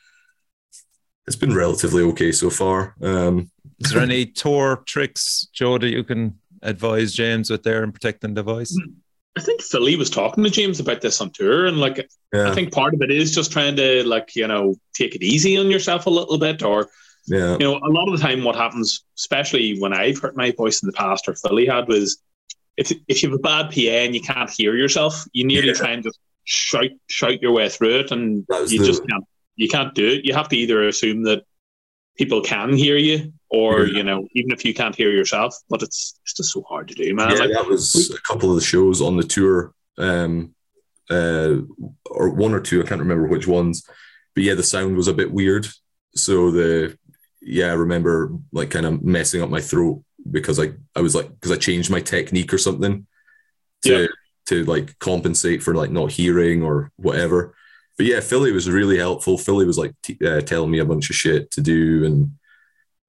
it's 1.27 1.35
been 1.35 1.53
relatively 1.53 2.01
okay 2.03 2.31
so 2.31 2.49
far. 2.49 2.95
Um, 3.01 3.51
Is 3.79 3.91
there 3.91 4.01
any 4.01 4.25
tour 4.25 4.81
tricks, 4.87 5.47
Joe, 5.53 5.77
that 5.77 5.89
you 5.91 6.03
can 6.03 6.39
advise 6.63 7.13
James 7.13 7.49
with 7.51 7.61
there 7.63 7.83
in 7.83 7.91
protecting 7.91 8.33
the 8.33 8.41
voice? 8.43 8.75
I 9.37 9.41
think 9.41 9.61
Philly 9.61 9.95
was 9.95 10.09
talking 10.11 10.43
to 10.43 10.49
James 10.49 10.79
about 10.79 11.01
this 11.01 11.19
on 11.19 11.31
tour, 11.31 11.65
and 11.65 11.79
like 11.79 12.07
yeah, 12.33 12.49
I 12.49 12.53
think 12.53 12.71
part 12.71 12.93
of 12.93 13.01
it 13.01 13.09
is 13.11 13.33
just 13.33 13.51
trying 13.51 13.75
to 13.77 14.03
like 14.03 14.35
you 14.35 14.47
know 14.47 14.75
take 14.93 15.15
it 15.15 15.23
easy 15.23 15.57
on 15.57 15.71
yourself 15.71 16.05
a 16.05 16.09
little 16.11 16.37
bit, 16.37 16.61
or 16.61 16.87
yeah, 17.25 17.53
you 17.53 17.59
know 17.59 17.77
a 17.77 17.89
lot 17.91 18.07
of 18.07 18.19
the 18.19 18.23
time 18.23 18.43
what 18.43 18.55
happens, 18.55 19.03
especially 19.17 19.79
when 19.79 19.91
I've 19.93 20.19
hurt 20.19 20.37
my 20.37 20.51
voice 20.51 20.83
in 20.83 20.87
the 20.87 20.93
past 20.93 21.27
or 21.27 21.33
Philly 21.35 21.65
had 21.65 21.87
was 21.87 22.21
if 22.77 22.91
if 23.07 23.23
you 23.23 23.29
have 23.29 23.39
a 23.39 23.41
bad 23.41 23.71
PA 23.71 23.79
and 24.05 24.13
you 24.13 24.21
can't 24.21 24.49
hear 24.49 24.75
yourself, 24.75 25.25
you 25.33 25.45
nearly 25.45 25.69
Yeah. 25.69 25.73
try 25.73 25.91
and 25.91 26.03
just 26.03 26.19
shout 26.43 26.91
shout 27.09 27.41
your 27.41 27.53
way 27.53 27.69
through 27.69 27.99
it, 28.01 28.11
and 28.11 28.45
you 28.67 28.79
the- 28.79 28.85
just 28.85 29.01
can't 29.07 29.23
you 29.55 29.67
can't 29.67 29.95
do 29.95 30.07
it. 30.07 30.25
You 30.25 30.33
have 30.35 30.49
to 30.49 30.57
either 30.57 30.87
assume 30.87 31.23
that 31.23 31.43
people 32.17 32.41
can 32.41 32.73
hear 32.73 32.97
you, 32.97 33.33
or 33.53 33.85
Yeah. 33.85 33.97
you 33.97 34.03
know 34.03 34.27
even 34.33 34.51
if 34.51 34.65
you 34.65 34.73
can't 34.73 34.95
hear 34.95 35.11
yourself, 35.11 35.55
but 35.69 35.81
it's 35.83 36.19
it's 36.23 36.33
just 36.33 36.51
so 36.53 36.61
hard 36.67 36.87
to 36.89 36.95
do, 36.95 37.13
man. 37.15 37.29
yeah. 37.31 37.37
Like, 37.43 37.51
that 37.53 37.67
was 37.67 38.11
a 38.17 38.21
couple 38.29 38.49
of 38.49 38.55
the 38.55 38.65
shows 38.73 39.01
on 39.01 39.15
the 39.17 39.23
tour, 39.35 39.73
um, 39.97 40.53
uh, 41.09 41.55
or 42.09 42.29
one 42.31 42.53
or 42.53 42.59
two. 42.59 42.81
I 42.81 42.85
can't 42.87 43.01
remember 43.07 43.27
which 43.27 43.47
ones, 43.47 43.83
but 44.35 44.43
yeah, 44.43 44.55
the 44.55 44.63
sound 44.63 44.95
was 44.97 45.07
a 45.07 45.13
bit 45.13 45.31
weird. 45.31 45.67
So 46.15 46.51
the 46.51 46.97
yeah, 47.41 47.67
I 47.67 47.73
remember 47.73 48.31
like 48.51 48.69
kind 48.71 48.85
of 48.85 49.03
messing 49.03 49.41
up 49.41 49.49
my 49.49 49.61
throat 49.61 50.03
because 50.29 50.59
I 50.59 50.67
I 50.95 51.01
was 51.01 51.13
like 51.15 51.29
because 51.29 51.51
I 51.51 51.57
changed 51.57 51.89
my 51.91 52.01
technique 52.01 52.53
or 52.53 52.57
something 52.57 53.05
to 53.83 54.01
Yeah. 54.01 54.07
to 54.47 54.63
like 54.65 54.97
compensate 54.99 55.61
for 55.63 55.73
like 55.75 55.91
not 55.91 56.11
hearing 56.11 56.63
or 56.63 56.91
whatever. 56.95 57.53
But 57.97 58.07
yeah, 58.07 58.21
Philly 58.21 58.51
was 58.51 58.67
really 58.69 58.97
helpful. 58.97 59.37
Philly 59.37 59.65
was 59.65 59.77
like 59.77 59.93
t- 60.01 60.17
uh, 60.25 60.41
telling 60.41 60.71
me 60.71 60.79
a 60.79 60.85
bunch 60.85 61.09
of 61.11 61.15
shit 61.15 61.51
to 61.51 61.61
do 61.61 62.03
and 62.05 62.31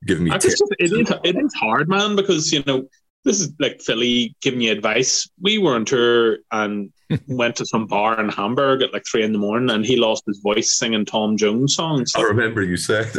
giving 0.07 0.24
me 0.24 0.30
tips. 0.30 0.61
it 0.78 0.92
is, 0.92 1.12
it 1.24 1.36
is 1.36 1.55
hard, 1.55 1.88
man, 1.88 2.16
because 2.16 2.52
you 2.52 2.62
know 2.66 2.86
this 3.24 3.40
is 3.40 3.52
like 3.59 3.80
Philly 3.80 4.36
giving 4.42 4.61
you 4.61 4.72
advice. 4.72 5.28
We 5.40 5.59
were 5.59 5.74
on 5.74 5.84
tour 5.84 6.38
and 6.52 6.92
went 7.28 7.57
to 7.57 7.66
some 7.66 7.86
bar 7.86 8.20
in 8.20 8.28
Hamburg 8.28 8.82
at 8.82 8.92
like 8.92 9.05
three 9.11 9.24
in 9.24 9.32
the 9.32 9.38
morning, 9.38 9.70
and 9.70 9.84
he 9.84 9.96
lost 9.96 10.24
his 10.26 10.40
voice 10.40 10.78
singing 10.78 11.05
Tom 11.05 11.36
Jones 11.36 11.74
songs. 11.74 12.12
I 12.16 12.22
remember 12.22 12.62
you 12.62 12.76
said. 12.76 13.11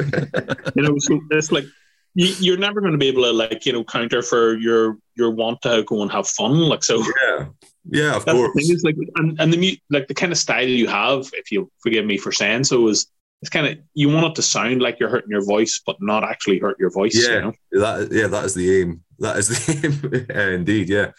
You 0.76 0.84
know, 0.84 0.96
so 1.00 1.20
it's 1.32 1.52
like 1.52 1.66
you, 2.14 2.34
you're 2.40 2.58
never 2.58 2.82
going 2.82 2.94
to 2.94 2.98
be 2.98 3.08
able 3.08 3.24
to 3.24 3.32
like 3.32 3.66
you 3.66 3.74
know 3.74 3.84
counter 3.84 4.22
for 4.22 4.56
your 4.58 4.98
your 5.16 5.32
want 5.32 5.62
to 5.64 5.84
go 5.84 6.02
and 6.02 6.12
have 6.12 6.28
fun. 6.28 6.54
Like 6.54 6.84
so, 6.84 7.00
yeah, 7.00 7.46
yeah, 7.90 8.16
of 8.16 8.26
that's 8.26 8.26
the 8.26 8.32
course. 8.34 8.54
thing 8.56 8.76
is 8.76 8.84
like 8.84 8.96
and, 9.16 9.40
and 9.40 9.52
the 9.52 9.58
mu- 9.58 9.78
like 9.90 10.08
the 10.08 10.14
kind 10.14 10.32
of 10.32 10.38
style 10.38 10.68
you 10.68 10.88
have, 10.88 11.30
if 11.34 11.52
you 11.52 11.70
forgive 11.80 12.06
me 12.06 12.18
for 12.18 12.32
saying 12.32 12.64
so, 12.66 12.88
is 12.88 13.08
it's 13.46 13.52
kind 13.52 13.68
of 13.68 13.78
you 13.94 14.10
want 14.10 14.26
it 14.26 14.36
to 14.36 14.42
sound 14.42 14.82
like 14.82 15.00
you're 15.00 15.10
hurting 15.10 15.30
your 15.30 15.46
voice, 15.46 15.80
but 15.86 15.98
not 16.00 16.24
actually 16.24 16.58
hurt 16.58 16.80
your 16.80 16.90
voice. 16.90 17.16
Yeah. 17.16 17.36
You 17.36 17.42
know? 17.42 17.54
That 17.74 18.10
yeah, 18.12 18.26
that 18.26 18.44
is 18.44 18.56
the 18.56 18.82
aim. 18.82 19.04
That 19.20 19.38
is 19.38 19.50
the 19.50 20.26
aim, 20.26 20.26
Yeah, 20.28 20.50
indeed. 20.50 20.90
Yeah, 20.90 21.12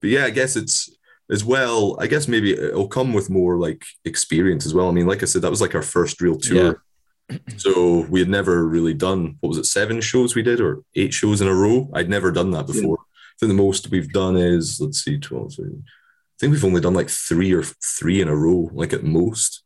but 0.00 0.10
yeah, 0.10 0.24
I 0.24 0.30
guess 0.30 0.56
it's 0.56 0.90
as 1.30 1.44
well. 1.44 1.96
I 2.00 2.08
guess 2.08 2.26
maybe 2.26 2.54
it'll 2.54 2.88
come 2.88 3.12
with 3.12 3.30
more 3.30 3.56
like 3.56 3.84
experience 4.04 4.66
as 4.66 4.74
well. 4.74 4.88
I 4.88 4.90
mean, 4.90 5.06
like 5.06 5.22
I 5.22 5.26
said, 5.26 5.42
that 5.42 5.50
was 5.50 5.60
like 5.60 5.76
our 5.76 5.82
first 5.82 6.20
real 6.20 6.36
tour. 6.36 6.82
So 7.56 8.00
we 8.10 8.18
had 8.18 8.28
never 8.28 8.66
really 8.66 8.94
done 8.94 9.36
what 9.38 9.50
was 9.50 9.58
it, 9.58 9.66
seven 9.66 10.00
shows 10.00 10.34
we 10.34 10.42
did 10.42 10.60
or 10.60 10.82
eight 10.96 11.14
shows 11.14 11.40
in 11.40 11.46
a 11.46 11.54
row. 11.54 11.88
I'd 11.94 12.10
never 12.10 12.32
done 12.32 12.50
that 12.50 12.66
before. 12.66 12.98
I 12.98 13.34
think 13.38 13.50
the 13.50 13.62
most 13.62 13.92
we've 13.92 14.12
done 14.12 14.36
is 14.36 14.80
let's 14.80 15.04
see, 15.04 15.20
twelve. 15.20 15.54
I 15.60 15.70
think 16.40 16.50
we've 16.50 16.64
only 16.64 16.80
done 16.80 16.94
like 16.94 17.10
three 17.10 17.52
or 17.52 17.62
three 17.62 18.20
in 18.20 18.26
a 18.26 18.34
row, 18.34 18.70
like 18.72 18.92
at 18.92 19.04
most. 19.04 19.62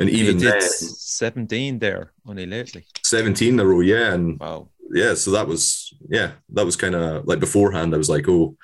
And 0.00 0.08
even 0.10 0.38
he 0.38 0.44
then, 0.44 0.60
17 0.60 1.78
there 1.78 2.12
only 2.26 2.46
lately. 2.46 2.84
17 3.04 3.54
in 3.54 3.60
a 3.60 3.64
row, 3.66 3.80
yeah. 3.80 4.14
And 4.14 4.40
Wow. 4.40 4.68
yeah, 4.92 5.14
so 5.14 5.30
that 5.32 5.46
was 5.46 5.92
yeah, 6.08 6.32
that 6.54 6.64
was 6.64 6.76
kind 6.76 6.94
of 6.94 7.26
like 7.26 7.40
beforehand. 7.40 7.94
I 7.94 7.98
was 7.98 8.08
like, 8.08 8.26
oh, 8.28 8.56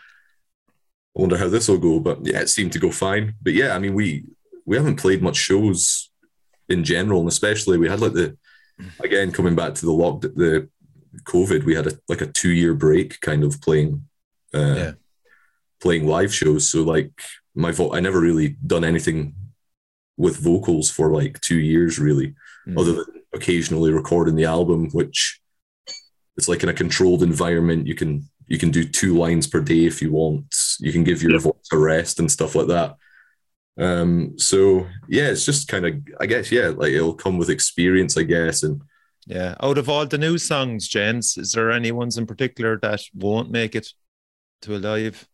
I 1.16 1.20
wonder 1.20 1.36
how 1.36 1.48
this 1.48 1.68
will 1.68 1.78
go, 1.78 2.00
but 2.00 2.24
yeah, 2.26 2.40
it 2.40 2.48
seemed 2.48 2.72
to 2.72 2.78
go 2.78 2.90
fine. 2.90 3.34
But 3.42 3.52
yeah, 3.54 3.74
I 3.76 3.78
mean, 3.78 3.94
we 3.94 4.24
we 4.64 4.76
haven't 4.76 4.96
played 5.00 5.22
much 5.22 5.36
shows 5.36 6.10
in 6.68 6.84
general, 6.84 7.20
and 7.20 7.28
especially 7.28 7.78
we 7.78 7.88
had 7.88 8.00
like 8.00 8.14
the 8.14 8.36
again 9.00 9.30
coming 9.32 9.54
back 9.54 9.74
to 9.74 9.86
the 9.86 9.92
lock 9.92 10.20
the 10.22 10.68
COVID, 11.24 11.64
we 11.64 11.74
had 11.74 11.86
a 11.86 11.92
like 12.08 12.20
a 12.22 12.26
two 12.26 12.50
year 12.52 12.74
break, 12.74 13.20
kind 13.20 13.44
of 13.44 13.60
playing 13.60 14.06
uh, 14.54 14.74
Yeah. 14.76 14.92
playing 15.80 16.06
live 16.06 16.32
shows. 16.34 16.68
So 16.68 16.82
like 16.82 17.12
my 17.54 17.72
vo- 17.72 17.92
I 17.94 18.00
never 18.00 18.20
really 18.20 18.56
done 18.66 18.84
anything 18.84 19.34
with 20.16 20.36
vocals 20.38 20.90
for 20.90 21.10
like 21.12 21.40
two 21.40 21.58
years 21.60 21.98
really 21.98 22.34
Mm. 22.66 22.80
other 22.80 22.92
than 22.94 23.04
occasionally 23.32 23.92
recording 23.92 24.34
the 24.34 24.44
album, 24.44 24.88
which 24.90 25.40
it's 26.36 26.48
like 26.48 26.62
in 26.64 26.68
a 26.68 26.74
controlled 26.74 27.22
environment. 27.22 27.86
You 27.86 27.94
can 27.94 28.28
you 28.48 28.58
can 28.58 28.70
do 28.70 28.84
two 28.84 29.16
lines 29.16 29.46
per 29.46 29.60
day 29.60 29.84
if 29.86 30.00
you 30.02 30.10
want. 30.12 30.46
You 30.80 30.92
can 30.92 31.04
give 31.04 31.22
your 31.22 31.32
Yep. 31.32 31.40
voice 31.42 31.68
a 31.72 31.78
rest 31.78 32.18
and 32.18 32.30
stuff 32.30 32.54
like 32.56 32.66
that. 32.68 32.96
Um, 33.78 34.38
so 34.38 34.86
yeah, 35.08 35.28
it's 35.28 35.44
just 35.44 35.68
kind 35.68 35.86
of 35.86 35.94
I 36.18 36.26
guess 36.26 36.50
yeah, 36.50 36.68
like 36.68 36.92
it'll 36.92 37.14
come 37.14 37.38
with 37.38 37.50
experience, 37.50 38.16
I 38.16 38.22
guess, 38.24 38.62
and 38.62 38.80
Yeah. 39.26 39.54
Out 39.62 39.78
of 39.78 39.88
all 39.88 40.06
the 40.06 40.18
new 40.18 40.38
songs, 40.38 40.88
James, 40.88 41.36
is 41.36 41.52
there 41.52 41.70
any 41.70 41.92
ones 41.92 42.16
in 42.18 42.26
particular 42.26 42.78
that 42.82 43.00
won't 43.14 43.50
make 43.50 43.74
it 43.74 43.88
to 44.62 44.76
a 44.76 44.78
live 44.78 45.28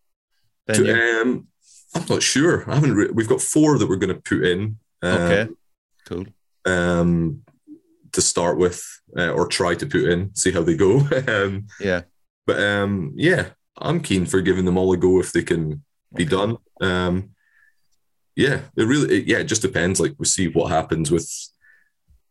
venue? 0.66 0.92
to, 0.94 1.20
um, 1.20 1.46
I'm 1.94 2.04
not 2.08 2.22
sure. 2.22 2.68
I 2.70 2.74
haven't. 2.74 2.94
Re- 2.94 3.10
we've 3.12 3.28
got 3.28 3.40
four 3.40 3.78
that 3.78 3.88
we're 3.88 3.96
going 3.96 4.14
to 4.14 4.20
put 4.20 4.44
in. 4.44 4.78
Um, 5.02 5.20
okay. 5.22 5.48
Cool. 6.06 6.26
Um, 6.64 7.42
to 8.12 8.20
start 8.22 8.58
with, 8.58 8.84
uh, 9.16 9.30
or 9.30 9.46
try 9.46 9.74
to 9.74 9.86
put 9.86 10.04
in, 10.04 10.34
see 10.34 10.52
how 10.52 10.62
they 10.62 10.76
go. 10.76 11.00
um, 11.28 11.66
Yeah. 11.80 12.02
But 12.46 12.60
um, 12.62 13.12
yeah, 13.16 13.50
I'm 13.78 14.00
keen 14.00 14.26
for 14.26 14.40
giving 14.40 14.64
them 14.64 14.76
all 14.76 14.92
a 14.92 14.96
go 14.96 15.20
if 15.20 15.32
they 15.32 15.42
can 15.42 15.82
be 16.14 16.24
Okay. 16.24 16.30
done. 16.36 16.56
Um, 16.80 17.30
yeah, 18.36 18.62
it 18.76 18.84
really, 18.84 19.18
it, 19.18 19.26
yeah, 19.26 19.38
it 19.38 19.44
just 19.44 19.62
depends. 19.62 20.00
Like 20.00 20.14
we 20.18 20.24
see 20.26 20.48
what 20.48 20.70
happens 20.70 21.10
with 21.10 21.30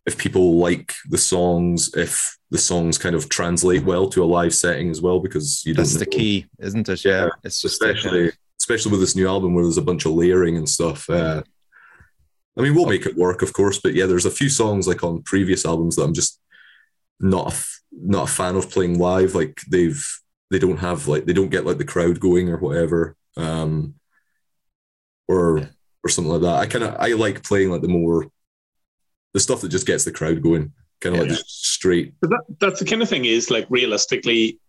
if 0.06 0.18
people 0.18 0.58
like 0.58 0.94
the 1.10 1.18
songs, 1.18 1.92
if 1.96 2.38
the 2.50 2.58
songs 2.58 2.98
kind 2.98 3.16
of 3.16 3.30
translate 3.30 3.84
well 3.84 4.10
to 4.10 4.24
a 4.24 4.26
live 4.26 4.54
setting 4.54 4.90
as 4.90 5.02
well, 5.02 5.20
because 5.20 5.64
you 5.66 5.74
That's 5.76 5.94
the 5.94 6.06
know- 6.06 6.18
key, 6.18 6.48
isn't 6.60 6.90
it? 6.90 7.06
Yeah. 7.06 7.26
Yeah, 7.26 7.30
It's 7.44 7.62
just 7.62 7.82
especially 7.82 8.32
especially 8.62 8.92
with 8.92 9.00
this 9.02 9.16
new 9.16 9.28
album 9.28 9.54
where 9.56 9.64
there's 9.64 9.78
a 9.80 9.82
bunch 9.82 10.06
of 10.06 10.12
layering 10.14 10.56
and 10.56 10.70
stuff. 10.70 11.10
Uh, 11.10 11.42
I 12.58 12.62
mean, 12.62 12.76
we'll 12.76 12.86
make 12.86 13.06
it 13.08 13.16
work, 13.18 13.42
of 13.42 13.54
course, 13.54 13.80
but 13.80 13.94
yeah, 13.96 14.06
there's 14.06 14.26
a 14.28 14.32
few 14.40 14.50
songs 14.50 14.88
like 14.88 15.04
on 15.04 15.24
previous 15.24 15.66
albums 15.66 15.96
that 15.96 16.04
I'm 16.04 16.14
just 16.14 16.40
not 17.20 17.46
a, 17.48 17.56
f- 17.56 17.82
not 17.92 18.30
a 18.30 18.32
fan 18.32 18.56
of 18.56 18.70
playing 18.70 19.00
live. 19.00 19.34
Like 19.36 19.60
they've 19.70 20.04
they 20.52 20.60
don't 20.60 20.78
have 20.78 21.08
like 21.08 21.26
they 21.26 21.34
don't 21.34 21.50
get 21.50 21.66
like 21.66 21.78
the 21.80 21.86
crowd 21.86 22.20
going 22.20 22.50
or 22.50 22.58
whatever, 22.58 23.16
um, 23.38 23.96
or 25.28 25.70
or 26.04 26.10
something 26.10 26.32
like 26.32 26.42
that. 26.42 26.56
I 26.60 26.66
kind 26.68 26.84
of 26.84 26.96
I 27.00 27.14
like 27.14 27.44
playing 27.44 27.72
like 27.72 27.82
the 27.82 27.88
more 27.88 28.28
the 29.34 29.40
stuff 29.40 29.62
that 29.62 29.70
just 29.70 29.88
gets 29.88 30.04
the 30.04 30.12
crowd 30.12 30.42
going, 30.42 30.74
kind 31.00 31.16
of 31.16 31.22
like 31.22 31.30
Yeah. 31.30 31.36
just 31.38 31.66
straight. 31.74 32.14
But 32.20 32.32
that, 32.32 32.44
that's 32.60 32.80
the 32.80 32.86
kind 32.86 33.02
of 33.02 33.08
thing 33.10 33.26
is 33.26 33.50
like 33.50 33.66
realistically, 33.70 34.60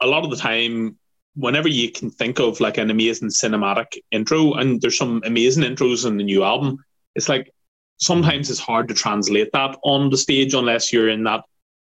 a 0.00 0.06
lot 0.06 0.24
of 0.24 0.30
the 0.30 0.36
time, 0.36 0.98
whenever 1.38 1.68
you 1.68 1.90
can 1.90 2.10
think 2.10 2.38
of 2.40 2.60
like 2.60 2.78
an 2.78 2.90
amazing 2.90 3.28
cinematic 3.28 3.86
intro, 4.10 4.54
and 4.54 4.80
there's 4.80 4.98
some 4.98 5.22
amazing 5.24 5.64
intros 5.64 6.06
in 6.06 6.16
the 6.16 6.24
new 6.24 6.42
album, 6.42 6.78
it's 7.14 7.28
like 7.28 7.52
sometimes 7.98 8.50
it's 8.50 8.60
hard 8.60 8.88
to 8.88 8.94
translate 8.94 9.50
that 9.52 9.76
on 9.82 10.10
the 10.10 10.16
stage 10.16 10.54
unless 10.54 10.92
you're 10.92 11.08
in 11.08 11.24
that, 11.24 11.42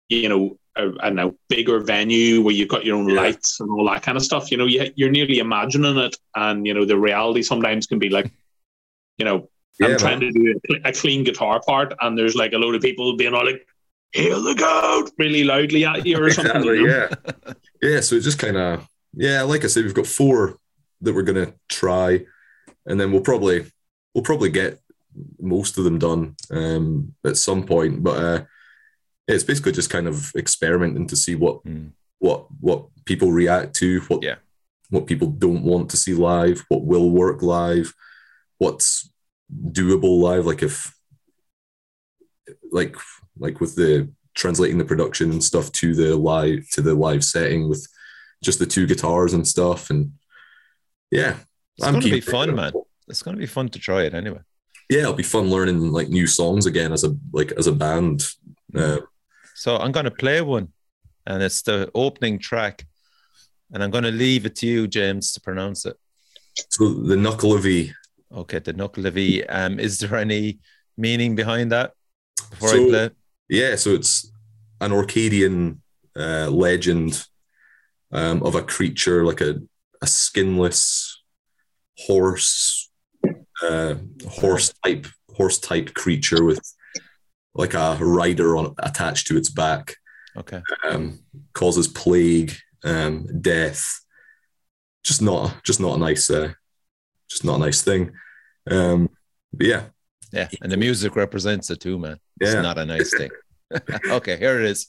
you 0.09 0.29
know, 0.29 0.57
a, 0.77 0.93
I 1.01 1.07
don't 1.09 1.17
know, 1.17 1.37
bigger 1.49 1.81
venue 1.81 2.43
where 2.43 2.55
you've 2.55 2.69
got 2.69 2.85
your 2.85 2.97
own 2.97 3.09
Yeah. 3.09 3.23
lights 3.23 3.61
and 3.61 3.71
all 3.71 3.87
that 3.91 4.03
kind 4.03 4.17
of 4.17 4.25
stuff. 4.25 4.51
You 4.51 4.59
know, 4.59 4.67
you, 4.67 4.91
you're 4.97 5.11
nearly 5.11 5.39
imagining 5.39 5.97
it, 5.97 6.17
and 6.35 6.67
you 6.67 6.75
know, 6.75 6.85
the 6.85 6.99
reality 6.99 7.43
sometimes 7.43 7.87
can 7.87 7.99
be 7.99 8.11
like, 8.11 8.31
you 9.19 9.25
know, 9.25 9.49
Yeah, 9.81 9.89
I'm 9.89 9.99
trying 9.99 10.21
to 10.21 10.31
do 10.33 10.61
a, 10.85 10.89
a 10.89 10.93
clean 10.93 11.25
guitar 11.25 11.61
part, 11.67 11.95
and 12.01 12.17
there's 12.19 12.35
like 12.37 12.53
a 12.53 12.59
load 12.59 12.75
of 12.75 12.83
people 12.83 13.17
being 13.17 13.35
all 13.35 13.47
like, 13.47 13.67
"Hail 14.13 14.43
the 14.43 14.55
goat!" 14.55 15.11
really 15.19 15.45
loudly 15.45 15.85
at 15.85 16.07
you 16.07 16.19
or 16.23 16.31
something. 16.31 16.57
Exactly, 16.57 16.79
you 16.79 16.87
know? 16.87 17.09
yeah. 17.47 17.53
yeah, 17.83 18.01
so 18.01 18.17
it 18.17 18.21
just 18.21 18.39
kind 18.39 18.57
of, 18.57 18.87
yeah, 19.17 19.43
like 19.43 19.65
I 19.65 19.69
said, 19.69 19.85
we've 19.85 19.95
got 19.95 20.07
four 20.07 20.59
that 21.01 21.15
we're 21.15 21.23
going 21.23 21.47
to 21.47 21.55
try, 21.69 22.25
and 22.87 23.01
then 23.01 23.11
we'll 23.11 23.23
probably, 23.23 23.67
we'll 24.15 24.25
probably 24.25 24.51
get 24.51 24.79
most 25.41 25.79
of 25.79 25.85
them 25.85 25.99
done 25.99 26.37
um, 26.51 27.15
at 27.25 27.37
some 27.37 27.65
point. 27.65 28.03
But 28.03 28.17
uh, 28.25 28.45
it's 29.27 29.45
basically 29.45 29.73
just 29.73 29.91
kind 29.91 30.07
of 30.07 30.31
experimenting 30.37 31.07
to 31.09 31.17
see 31.17 31.35
what 31.35 31.65
Mm. 31.65 31.93
what 32.19 32.47
what 32.61 32.87
people 33.07 33.33
react 33.33 33.75
to, 33.77 34.01
what 34.03 34.23
Yeah. 34.23 34.37
what 34.91 35.07
people 35.07 35.29
don't 35.29 35.63
want 35.63 35.91
to 35.91 35.97
see 35.97 36.15
live, 36.15 36.65
what 36.69 36.85
will 36.85 37.11
work 37.11 37.43
live, 37.43 37.93
what's 38.59 39.11
doable 39.73 40.21
live. 40.21 40.47
Like 40.47 40.63
if 40.63 40.95
like 42.71 42.97
like 43.39 43.61
with 43.61 43.75
the 43.77 44.09
translating 44.35 44.79
the 44.79 44.85
production 44.85 45.31
and 45.31 45.43
stuff 45.43 45.73
to 45.73 45.95
the 45.95 46.15
live 46.17 46.69
to 46.71 46.83
the 46.83 46.95
live 46.95 47.25
setting 47.25 47.69
with 47.69 47.87
just 48.43 48.59
the 48.59 48.67
two 48.67 48.87
guitars 48.87 49.33
and 49.33 49.47
stuff 49.47 49.91
and 49.91 50.13
yeah 51.11 51.37
It's 51.79 51.87
going 51.91 52.01
to 52.01 52.11
be 52.11 52.21
fun, 52.21 52.55
man. 52.55 52.73
it's 53.09 53.23
going 53.23 53.37
to 53.37 53.41
be 53.41 53.47
fun 53.47 53.69
to 53.71 53.79
try 53.79 54.03
it 54.05 54.15
anyway. 54.15 54.41
Yeah, 54.89 55.01
it'll 55.01 55.15
be 55.15 55.23
fun 55.23 55.51
learning 55.51 55.81
like 55.93 56.09
new 56.09 56.27
songs 56.27 56.67
again 56.67 56.93
as 56.93 57.03
a 57.05 57.17
like 57.33 57.53
as 57.59 57.67
a 57.67 57.73
band. 57.73 58.23
Uh, 58.75 58.99
So 59.55 59.77
I'm 59.77 59.91
going 59.93 60.05
to 60.05 60.11
play 60.25 60.41
one, 60.43 60.69
and 61.27 61.43
it's 61.43 61.63
the 61.63 61.91
opening 61.95 62.39
track, 62.39 62.87
and 63.73 63.83
I'm 63.83 63.91
going 63.91 64.05
to 64.05 64.13
leave 64.13 64.47
it 64.47 64.55
to 64.57 64.67
you, 64.67 64.87
James, 64.87 65.33
to 65.33 65.41
pronounce 65.41 65.87
it. 65.91 65.97
so 66.71 66.83
the 67.11 67.17
Knuckle 67.17 67.53
of 67.55 67.65
E. 67.67 67.93
Okay, 68.31 68.61
the 68.61 68.73
Knuckle 68.73 69.07
of 69.07 69.17
E. 69.19 69.43
Um, 69.45 69.81
is 69.81 69.99
there 69.99 70.15
any 70.17 70.59
meaning 70.97 71.35
behind 71.35 71.73
that 71.73 71.93
before 72.51 72.71
I 72.71 72.89
play? 72.91 73.11
Yeah, 73.49 73.77
so 73.77 73.91
it's 73.95 74.31
an 74.81 74.93
Orcadian 74.93 75.79
uh, 76.17 76.49
legend 76.51 77.27
um, 78.17 78.43
of 78.43 78.55
a 78.55 78.63
creature 78.63 79.25
like 79.25 79.41
a, 79.41 79.61
a 80.03 80.07
skinless 80.07 81.23
horse, 81.99 82.91
uh, 83.63 83.95
horse 84.29 84.73
type 84.85 85.07
horse 85.37 85.59
type 85.59 85.93
creature 85.95 86.43
with 86.43 86.61
like 87.55 87.75
a 87.75 87.97
rider 88.01 88.57
on 88.57 88.75
attached 88.79 89.27
to 89.29 89.37
its 89.37 89.51
back. 89.51 89.97
Okay. 90.37 90.63
Um, 90.89 91.21
causes 91.55 91.89
plague, 91.89 92.53
um, 92.85 93.27
death. 93.41 94.01
Just 95.05 95.23
not, 95.23 95.63
just 95.63 95.79
not 95.81 95.97
a 95.97 95.99
nice, 95.99 96.29
uh, 96.31 96.53
just 97.31 97.45
not 97.45 97.57
a 97.57 97.59
nice 97.61 97.83
thing. 97.83 98.13
Um, 98.71 99.09
but 99.53 99.67
yeah, 99.67 99.83
Yeah, 100.33 100.49
and 100.61 100.71
the 100.73 100.77
music 100.77 101.15
represents 101.17 101.71
it 101.71 101.81
too, 101.81 101.99
man. 101.99 102.19
It's 102.41 102.53
Yeah. 102.53 102.61
not 102.63 102.79
a 102.79 102.85
nice 102.85 103.13
thing. 103.17 103.31
okay, 104.11 104.37
here 104.37 104.59
it 104.61 104.67
is. 104.67 104.89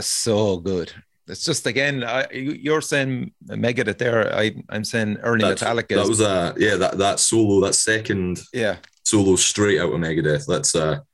Uh, 0.00 0.02
so 0.02 0.56
good. 0.58 0.92
It's 1.28 1.44
just 1.44 1.66
again, 1.66 2.02
I, 2.02 2.26
you're 2.32 2.80
saying 2.80 3.32
Megadeth 3.46 3.98
there. 3.98 4.34
I, 4.34 4.52
I'm 4.68 4.84
saying 4.84 5.18
early 5.22 5.42
That's, 5.42 5.62
Metallica. 5.62 5.94
That 5.96 6.08
was 6.08 6.20
a 6.20 6.54
yeah. 6.58 6.76
That 6.76 6.98
that 6.98 7.20
solo, 7.20 7.64
that 7.66 7.74
second 7.74 8.40
yeah 8.52 8.76
solo 9.04 9.36
straight 9.36 9.80
out 9.80 9.92
of 9.92 10.00
Megadeth. 10.00 10.46
That's 10.46 10.74
a 10.74 11.04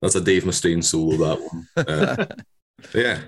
that's 0.00 0.14
a 0.14 0.20
Dave 0.20 0.44
Mustaine 0.44 0.84
solo. 0.84 1.16
That 1.16 1.40
one. 1.40 1.66
Uh, 1.76 2.26
yeah. 2.94 3.20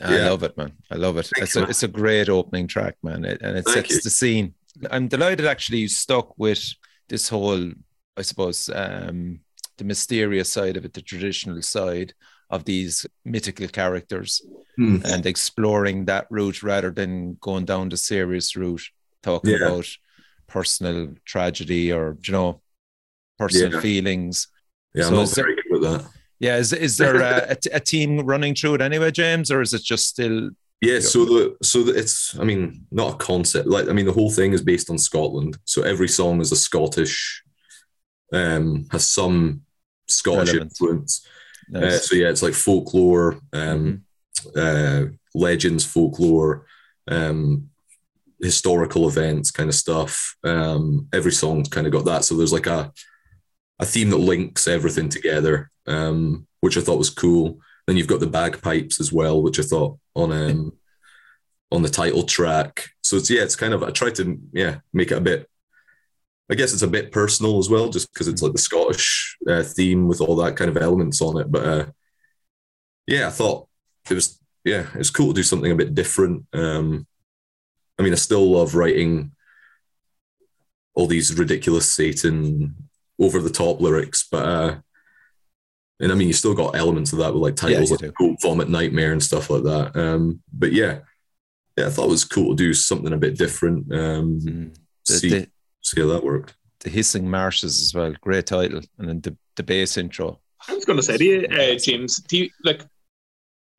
I 0.00 0.16
Yeah. 0.16 0.30
love 0.30 0.42
it, 0.44 0.56
man. 0.56 0.72
I 0.90 0.94
love 0.96 1.18
it. 1.18 1.30
It's 1.36 1.56
a 1.56 1.64
it's 1.64 1.82
a 1.82 1.88
great 1.88 2.28
opening 2.28 2.66
track, 2.66 2.96
man, 3.02 3.24
it, 3.24 3.42
and 3.42 3.56
it 3.58 3.64
Thank 3.64 3.86
sets 3.86 3.90
you. 3.96 4.00
the 4.00 4.10
scene. 4.10 4.54
I'm 4.90 5.08
delighted 5.08 5.46
actually 5.46 5.78
you 5.78 5.88
stuck 5.88 6.38
with 6.38 6.62
this 7.08 7.28
whole, 7.28 7.70
I 8.16 8.22
suppose, 8.22 8.70
um, 8.74 9.40
the 9.76 9.84
mysterious 9.84 10.50
side 10.52 10.76
of 10.76 10.84
it, 10.84 10.94
the 10.94 11.02
traditional 11.02 11.60
side 11.62 12.14
of 12.50 12.64
these 12.64 13.06
mythical 13.24 13.68
characters, 13.68 14.42
Hmm. 14.76 14.98
and 15.04 15.24
exploring 15.26 16.04
that 16.06 16.26
route 16.30 16.62
rather 16.62 16.90
than 16.90 17.34
going 17.40 17.64
down 17.64 17.88
the 17.88 17.96
serious 17.96 18.56
route, 18.56 18.82
talking 19.22 19.52
Yeah. 19.52 19.66
about 19.68 19.86
personal 20.48 21.14
tragedy 21.24 21.92
or 21.92 22.16
you 22.26 22.32
know, 22.32 22.60
personal 23.38 23.72
Yeah. 23.74 23.80
feelings. 23.80 24.48
Yeah, 24.94 25.02
So 25.04 25.08
I'm 25.08 25.14
not 25.14 25.22
is 25.22 25.32
there- 25.34 25.44
very 25.44 25.56
good 25.70 25.84
at 25.84 26.02
that. 26.02 26.10
Yeah, 26.40 26.58
is 26.58 26.72
is 26.72 26.96
there 26.96 27.16
a, 27.20 27.56
a, 27.72 27.80
team 27.80 28.18
running 28.26 28.54
through 28.54 28.74
it 28.74 28.80
anyway, 28.82 29.10
James, 29.12 29.50
or 29.50 29.62
is 29.62 29.72
it 29.72 29.82
just 29.82 30.06
still? 30.08 30.50
Yeah, 30.80 31.00
so 31.00 31.24
the 31.24 31.56
so 31.62 31.82
the, 31.84 31.92
it's 31.96 32.36
I 32.38 32.44
mean 32.44 32.86
not 32.90 33.14
a 33.14 33.16
concept 33.16 33.66
like 33.68 33.88
I 33.88 33.92
mean 33.92 34.04
the 34.06 34.12
whole 34.12 34.30
thing 34.30 34.52
is 34.52 34.60
based 34.62 34.90
on 34.90 34.98
Scotland. 34.98 35.56
So 35.64 35.82
every 35.82 36.08
song 36.08 36.40
is 36.40 36.52
a 36.52 36.56
Scottish, 36.56 37.42
um, 38.32 38.86
has 38.90 39.08
some 39.08 39.62
Scottish 40.08 40.50
Element. 40.50 40.72
influence. 40.72 41.26
Uh, 41.74 41.90
so 41.90 42.16
yeah, 42.16 42.28
it's 42.28 42.42
like 42.42 42.54
folklore, 42.54 43.38
um, 43.52 44.04
uh, 44.56 45.04
legends, 45.34 45.84
folklore, 45.84 46.66
um, 47.08 47.70
historical 48.40 49.08
events, 49.08 49.50
kind 49.50 49.68
of 49.68 49.74
stuff. 49.74 50.36
Um, 50.44 51.08
every 51.12 51.32
song's 51.32 51.68
kind 51.68 51.86
of 51.86 51.92
got 51.92 52.04
that. 52.06 52.24
So 52.24 52.36
there's 52.36 52.52
like 52.52 52.66
a 52.66 52.92
a 53.80 53.86
theme 53.86 54.10
that 54.10 54.18
links 54.18 54.68
everything 54.68 55.08
together, 55.08 55.70
um, 55.86 56.46
which 56.60 56.76
I 56.76 56.80
thought 56.80 56.98
was 56.98 57.10
cool. 57.10 57.58
Then 57.86 57.96
you've 57.96 58.06
got 58.06 58.20
the 58.20 58.26
bagpipes 58.26 59.00
as 59.00 59.12
well, 59.12 59.42
which 59.42 59.58
I 59.58 59.62
thought 59.62 59.98
on 60.14 60.32
um 60.32 60.72
on 61.70 61.82
the 61.82 61.88
title 61.88 62.22
track. 62.22 62.88
So 63.02 63.16
it's 63.16 63.30
yeah, 63.30 63.42
it's 63.42 63.56
kind 63.56 63.74
of 63.74 63.82
I 63.82 63.90
tried 63.90 64.14
to 64.16 64.38
yeah 64.52 64.76
make 64.92 65.10
it 65.10 65.18
a 65.18 65.20
bit. 65.20 65.48
I 66.50 66.54
guess 66.54 66.72
it's 66.72 66.82
a 66.82 66.88
bit 66.88 67.10
personal 67.10 67.58
as 67.58 67.70
well, 67.70 67.88
just 67.88 68.12
because 68.12 68.28
it's 68.28 68.42
like 68.42 68.52
the 68.52 68.58
Scottish 68.58 69.36
uh, 69.48 69.62
theme 69.62 70.06
with 70.08 70.20
all 70.20 70.36
that 70.36 70.56
kind 70.56 70.70
of 70.70 70.76
elements 70.76 71.22
on 71.22 71.40
it. 71.40 71.50
But 71.50 71.66
uh, 71.66 71.86
yeah, 73.06 73.26
I 73.26 73.30
thought 73.30 73.68
it 74.10 74.14
was 74.14 74.38
yeah, 74.64 74.86
it's 74.94 75.10
cool 75.10 75.28
to 75.28 75.34
do 75.34 75.42
something 75.42 75.72
a 75.72 75.76
bit 75.76 75.94
different. 75.94 76.44
Um, 76.52 77.06
I 77.98 78.02
mean, 78.02 78.12
I 78.12 78.16
still 78.16 78.50
love 78.50 78.74
writing 78.74 79.32
all 80.94 81.06
these 81.06 81.36
ridiculous 81.38 81.90
Satan 81.90 82.74
over 83.18 83.40
the 83.40 83.50
top 83.50 83.80
lyrics, 83.80 84.26
but 84.30 84.44
uh, 84.44 84.76
and 86.00 86.12
I 86.12 86.14
mean, 86.14 86.28
you 86.28 86.34
still 86.34 86.54
got 86.54 86.76
elements 86.76 87.12
of 87.12 87.20
that 87.20 87.32
with 87.32 87.42
like 87.42 87.62
Yeah, 87.62 87.80
titles 87.80 87.90
you 88.02 88.12
like. 88.18 88.38
Vomit 88.42 88.68
Nightmare 88.68 89.12
and 89.12 89.22
stuff 89.22 89.48
like 89.48 89.62
that. 89.62 89.96
Um, 89.96 90.42
but 90.52 90.72
yeah, 90.72 91.00
yeah, 91.76 91.86
I 91.86 91.90
thought 91.90 92.06
it 92.06 92.10
was 92.10 92.24
cool 92.24 92.56
to 92.56 92.62
do 92.62 92.74
something 92.74 93.12
a 93.12 93.18
bit 93.18 93.38
different. 93.38 93.92
Um, 93.92 94.40
Mm. 94.40 94.74
See, 95.06 95.28
the, 95.28 95.48
see 95.94 96.00
how 96.00 96.08
that 96.08 96.24
worked. 96.24 96.54
the 96.80 96.90
hissing 96.90 97.28
marshes 97.28 97.80
as 97.80 97.94
well, 97.94 98.12
great 98.20 98.46
title, 98.46 98.80
and 98.98 99.08
then 99.08 99.20
the 99.20 99.36
the 99.56 99.62
bass 99.62 99.96
intro. 99.96 100.40
I 100.68 100.74
was 100.74 100.84
going 100.84 100.96
to 100.96 101.02
say 101.02 101.16
to 101.16 101.24
you, 101.24 101.46
uh, 101.50 101.78
James, 101.78 102.16
do 102.28 102.38
you 102.38 102.50
like? 102.64 102.82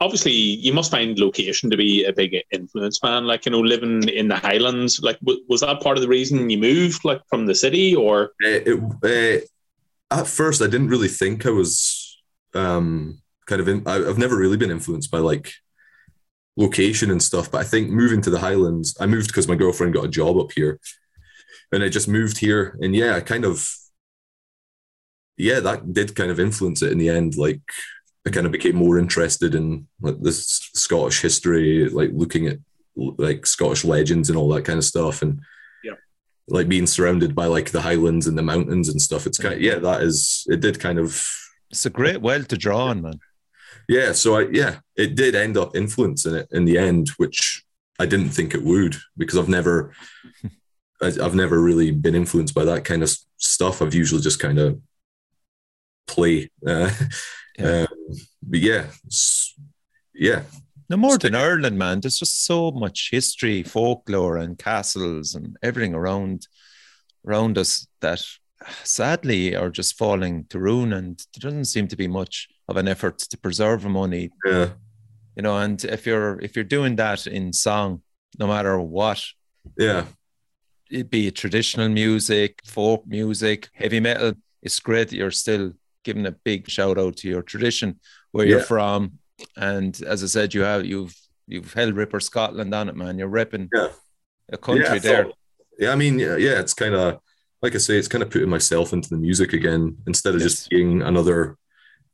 Obviously, 0.02 0.34
you 0.34 0.74
must 0.74 0.92
find 0.92 1.18
location 1.18 1.70
to 1.70 1.78
be 1.78 2.04
a 2.06 2.14
big 2.14 2.36
influence, 2.52 3.02
man. 3.02 3.26
Like 3.26 3.46
you 3.46 3.52
know, 3.52 3.62
living 3.62 4.10
in 4.10 4.28
the 4.28 4.36
Highlands, 4.36 5.00
like 5.02 5.20
w- 5.22 5.44
was 5.48 5.62
that 5.62 5.82
part 5.82 5.98
of 5.98 6.02
the 6.02 6.08
reason 6.10 6.50
you 6.50 6.58
moved, 6.58 7.06
like 7.06 7.22
from 7.30 7.46
the 7.46 7.56
city, 7.56 7.96
or 7.96 8.32
Uh, 8.44 8.62
it, 8.72 9.46
uh, 10.12 10.20
at 10.20 10.28
first, 10.28 10.62
I 10.62 10.68
didn't 10.68 10.90
really 10.90 11.08
think 11.08 11.46
I 11.46 11.50
was 11.52 12.22
um, 12.54 13.22
kind 13.46 13.62
of. 13.62 13.68
In, 13.68 13.84
I, 13.88 13.96
I've 13.96 14.18
never 14.18 14.38
really 14.38 14.58
been 14.58 14.72
influenced 14.72 15.12
by 15.12 15.20
like 15.20 15.54
location 16.58 17.10
and 17.12 17.24
stuff, 17.24 17.50
but 17.52 17.62
I 17.62 17.64
think 17.64 17.90
moving 17.90 18.22
to 18.22 18.30
the 18.30 18.40
Highlands, 18.40 18.96
I 19.00 19.06
moved 19.06 19.28
because 19.28 19.48
my 19.48 19.56
girlfriend 19.56 19.94
got 19.94 20.06
a 20.06 20.10
job 20.10 20.38
up 20.38 20.52
here, 20.52 20.80
and 21.72 21.84
I 21.84 21.90
just 21.90 22.08
moved 22.08 22.38
here, 22.38 22.78
and 22.82 22.96
yeah, 22.96 23.16
I 23.16 23.22
kind 23.22 23.46
of, 23.46 23.68
yeah, 25.38 25.60
that 25.60 25.94
did 25.94 26.16
kind 26.16 26.32
of 26.32 26.40
influence 26.40 26.82
it 26.82 26.92
in 26.92 26.98
the 26.98 27.10
end. 27.10 27.38
Like, 27.38 27.62
I 28.26 28.30
kind 28.30 28.46
of 28.46 28.52
became 28.52 28.76
more 28.76 28.98
interested 28.98 29.54
in 29.56 29.88
like 30.02 30.20
this 30.22 30.70
Scottish 30.74 31.22
history, 31.22 31.90
like 31.90 32.12
looking 32.14 32.48
at 32.48 32.58
like 32.96 33.46
Scottish 33.46 33.84
legends 33.84 34.30
and 34.30 34.38
all 34.38 34.50
that 34.50 34.66
kind 34.66 34.78
of 34.78 34.86
stuff, 34.86 35.22
and 35.22 35.42
yeah, 35.84 35.94
like 36.48 36.68
being 36.70 36.88
surrounded 36.88 37.36
by 37.36 37.46
like 37.46 37.72
the 37.72 37.82
highlands 37.82 38.28
and 38.28 38.38
the 38.38 38.42
mountains 38.44 38.90
and 38.90 39.02
stuff. 39.02 39.28
It's 39.28 39.38
kind 39.38 39.54
of, 39.56 39.62
yeah, 39.62 39.80
that 39.80 40.02
is 40.02 40.46
it 40.48 40.62
did 40.62 40.80
kind 40.80 40.98
of 41.00 41.30
It's 41.72 41.86
a 41.86 41.90
great 41.90 42.22
well 42.22 42.44
to 42.44 42.58
draw 42.58 42.86
on, 42.86 43.02
man. 43.02 43.20
yeah. 43.90 44.14
So 44.14 44.38
I 44.38 44.48
yeah, 44.52 44.80
it 44.96 45.16
did 45.16 45.36
end 45.36 45.58
up 45.58 45.76
influencing 45.76 46.36
it 46.36 46.48
in 46.52 46.66
the 46.66 46.78
end, 46.78 47.10
which 47.18 47.64
I 48.00 48.06
didn't 48.06 48.30
think 48.30 48.54
it 48.54 48.64
would 48.64 48.96
because 49.18 49.38
I've 49.38 49.50
never 49.50 49.92
I, 50.44 50.50
I've 51.02 51.36
never 51.36 51.60
really 51.62 51.92
been 51.92 52.16
influenced 52.16 52.56
by 52.56 52.66
that 52.66 52.86
kind 52.86 53.04
of 53.04 53.16
stuff. 53.38 53.82
I've 53.82 53.94
usually 53.94 54.22
just 54.22 54.40
kind 54.40 54.60
of 54.60 54.80
play. 56.08 56.50
Uh, 56.66 56.90
Yeah. 57.58 57.86
um, 57.90 58.18
but 58.44 58.60
yeah, 58.60 58.88
yeah, 60.14 60.42
No 60.90 60.98
more 60.98 61.18
than 61.18 61.36
Ireland, 61.36 61.78
man. 61.78 62.02
There's 62.02 62.20
just 62.20 62.44
so 62.46 62.70
much 62.72 63.08
history, 63.14 63.64
folklore, 63.64 64.36
and 64.36 64.58
castles, 64.58 65.36
and 65.36 65.56
everything 65.64 65.94
around 65.96 66.48
around 67.26 67.58
us 67.58 67.88
that 68.02 68.22
sadly 68.84 69.56
are 69.56 69.70
just 69.70 69.98
falling 69.98 70.48
to 70.50 70.60
ruin. 70.60 70.92
And 70.92 71.18
there 71.34 71.50
doesn't 71.50 71.66
seem 71.66 71.88
to 71.88 71.96
be 71.96 72.08
much 72.10 72.50
of 72.68 72.76
an 72.76 72.90
effort 72.90 73.20
to 73.20 73.38
preserve 73.38 73.84
them. 73.84 73.96
Only 73.96 74.32
yeah, 74.46 74.72
you 75.38 75.44
know, 75.44 75.58
and 75.58 75.82
if 75.86 76.06
you're 76.06 76.38
if 76.42 76.58
you're 76.58 76.66
doing 76.66 76.98
that 76.98 77.26
in 77.26 77.54
song, 77.54 78.02
no 78.38 78.48
matter 78.48 78.78
what, 78.82 79.24
yeah, 79.78 80.08
be 81.10 81.28
it 81.28 81.36
traditional 81.36 81.90
music, 81.90 82.62
folk 82.66 83.06
music, 83.08 83.70
heavy 83.74 84.00
metal, 84.00 84.34
it's 84.62 84.80
great 84.80 85.10
that 85.10 85.16
you're 85.16 85.32
still 85.32 85.74
giving 86.04 86.26
a 86.26 86.32
big 86.32 86.70
shout 86.70 86.98
out 86.98 87.18
to 87.18 87.28
your 87.28 87.42
tradition 87.42 88.00
where 88.32 88.46
you're 88.46 88.60
from. 88.60 89.20
And 89.58 90.00
as 90.04 90.24
I 90.24 90.28
said, 90.28 90.54
you 90.54 90.62
have 90.62 90.86
you've 90.86 91.16
you've 91.48 91.74
held 91.74 91.96
Ripper 91.96 92.20
Scotland 92.20 92.74
on 92.74 92.90
it, 92.90 92.96
man. 92.96 93.18
You're 93.20 93.30
repping 93.30 93.70
Yeah. 93.74 93.90
a 94.52 94.58
country 94.58 94.86
yeah, 94.86 95.00
there. 95.00 95.24
thought- 95.26 95.38
yeah, 95.80 95.92
I 95.92 95.96
mean, 95.96 96.18
yeah, 96.20 96.38
yeah 96.38 96.60
it's 96.60 96.74
kind 96.74 96.96
of 96.96 97.20
like 97.62 97.74
I 97.76 97.80
say, 97.80 97.98
it's 97.98 98.08
kind 98.08 98.22
of 98.24 98.30
putting 98.30 98.50
myself 98.50 98.94
into 98.94 99.10
the 99.10 99.18
music 99.18 99.54
again 99.54 99.98
instead 100.08 100.36
of 100.36 100.42
Yes. 100.42 100.52
just 100.52 100.70
being 100.70 101.02
another 101.02 101.58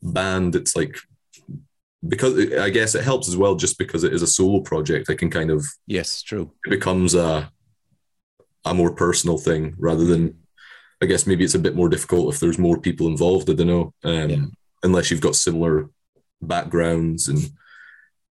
band. 0.01 0.55
It's 0.55 0.76
like 0.76 0.97
because 2.07 2.51
I 2.55 2.69
guess 2.72 2.95
it 2.95 3.03
helps 3.03 3.28
as 3.30 3.38
well, 3.38 3.55
just 3.55 3.78
because 3.78 4.03
it 4.03 4.13
is 4.13 4.22
a 4.24 4.28
solo 4.28 4.61
project. 4.61 5.09
I 5.09 5.15
can 5.15 5.30
kind 5.30 5.51
of 5.51 5.63
Yes, 5.86 6.22
true. 6.24 6.51
it 6.65 6.69
becomes 6.72 7.13
a 7.13 7.51
a 8.66 8.74
more 8.74 8.91
personal 8.93 9.38
thing 9.38 9.76
rather 9.78 10.05
than 10.05 10.38
I 11.01 11.07
guess 11.07 11.26
maybe 11.26 11.43
it's 11.43 11.55
a 11.55 11.59
bit 11.59 11.76
more 11.76 11.89
difficult 11.89 12.32
if 12.34 12.39
there's 12.39 12.59
more 12.59 12.80
people 12.80 13.07
involved. 13.07 13.49
I 13.49 13.53
don't 13.53 13.68
know, 13.68 13.93
um, 14.03 14.30
Yeah. 14.30 14.45
unless 14.84 15.09
you've 15.09 15.20
got 15.22 15.36
similar 15.36 15.89
backgrounds 16.41 17.28
and 17.28 17.39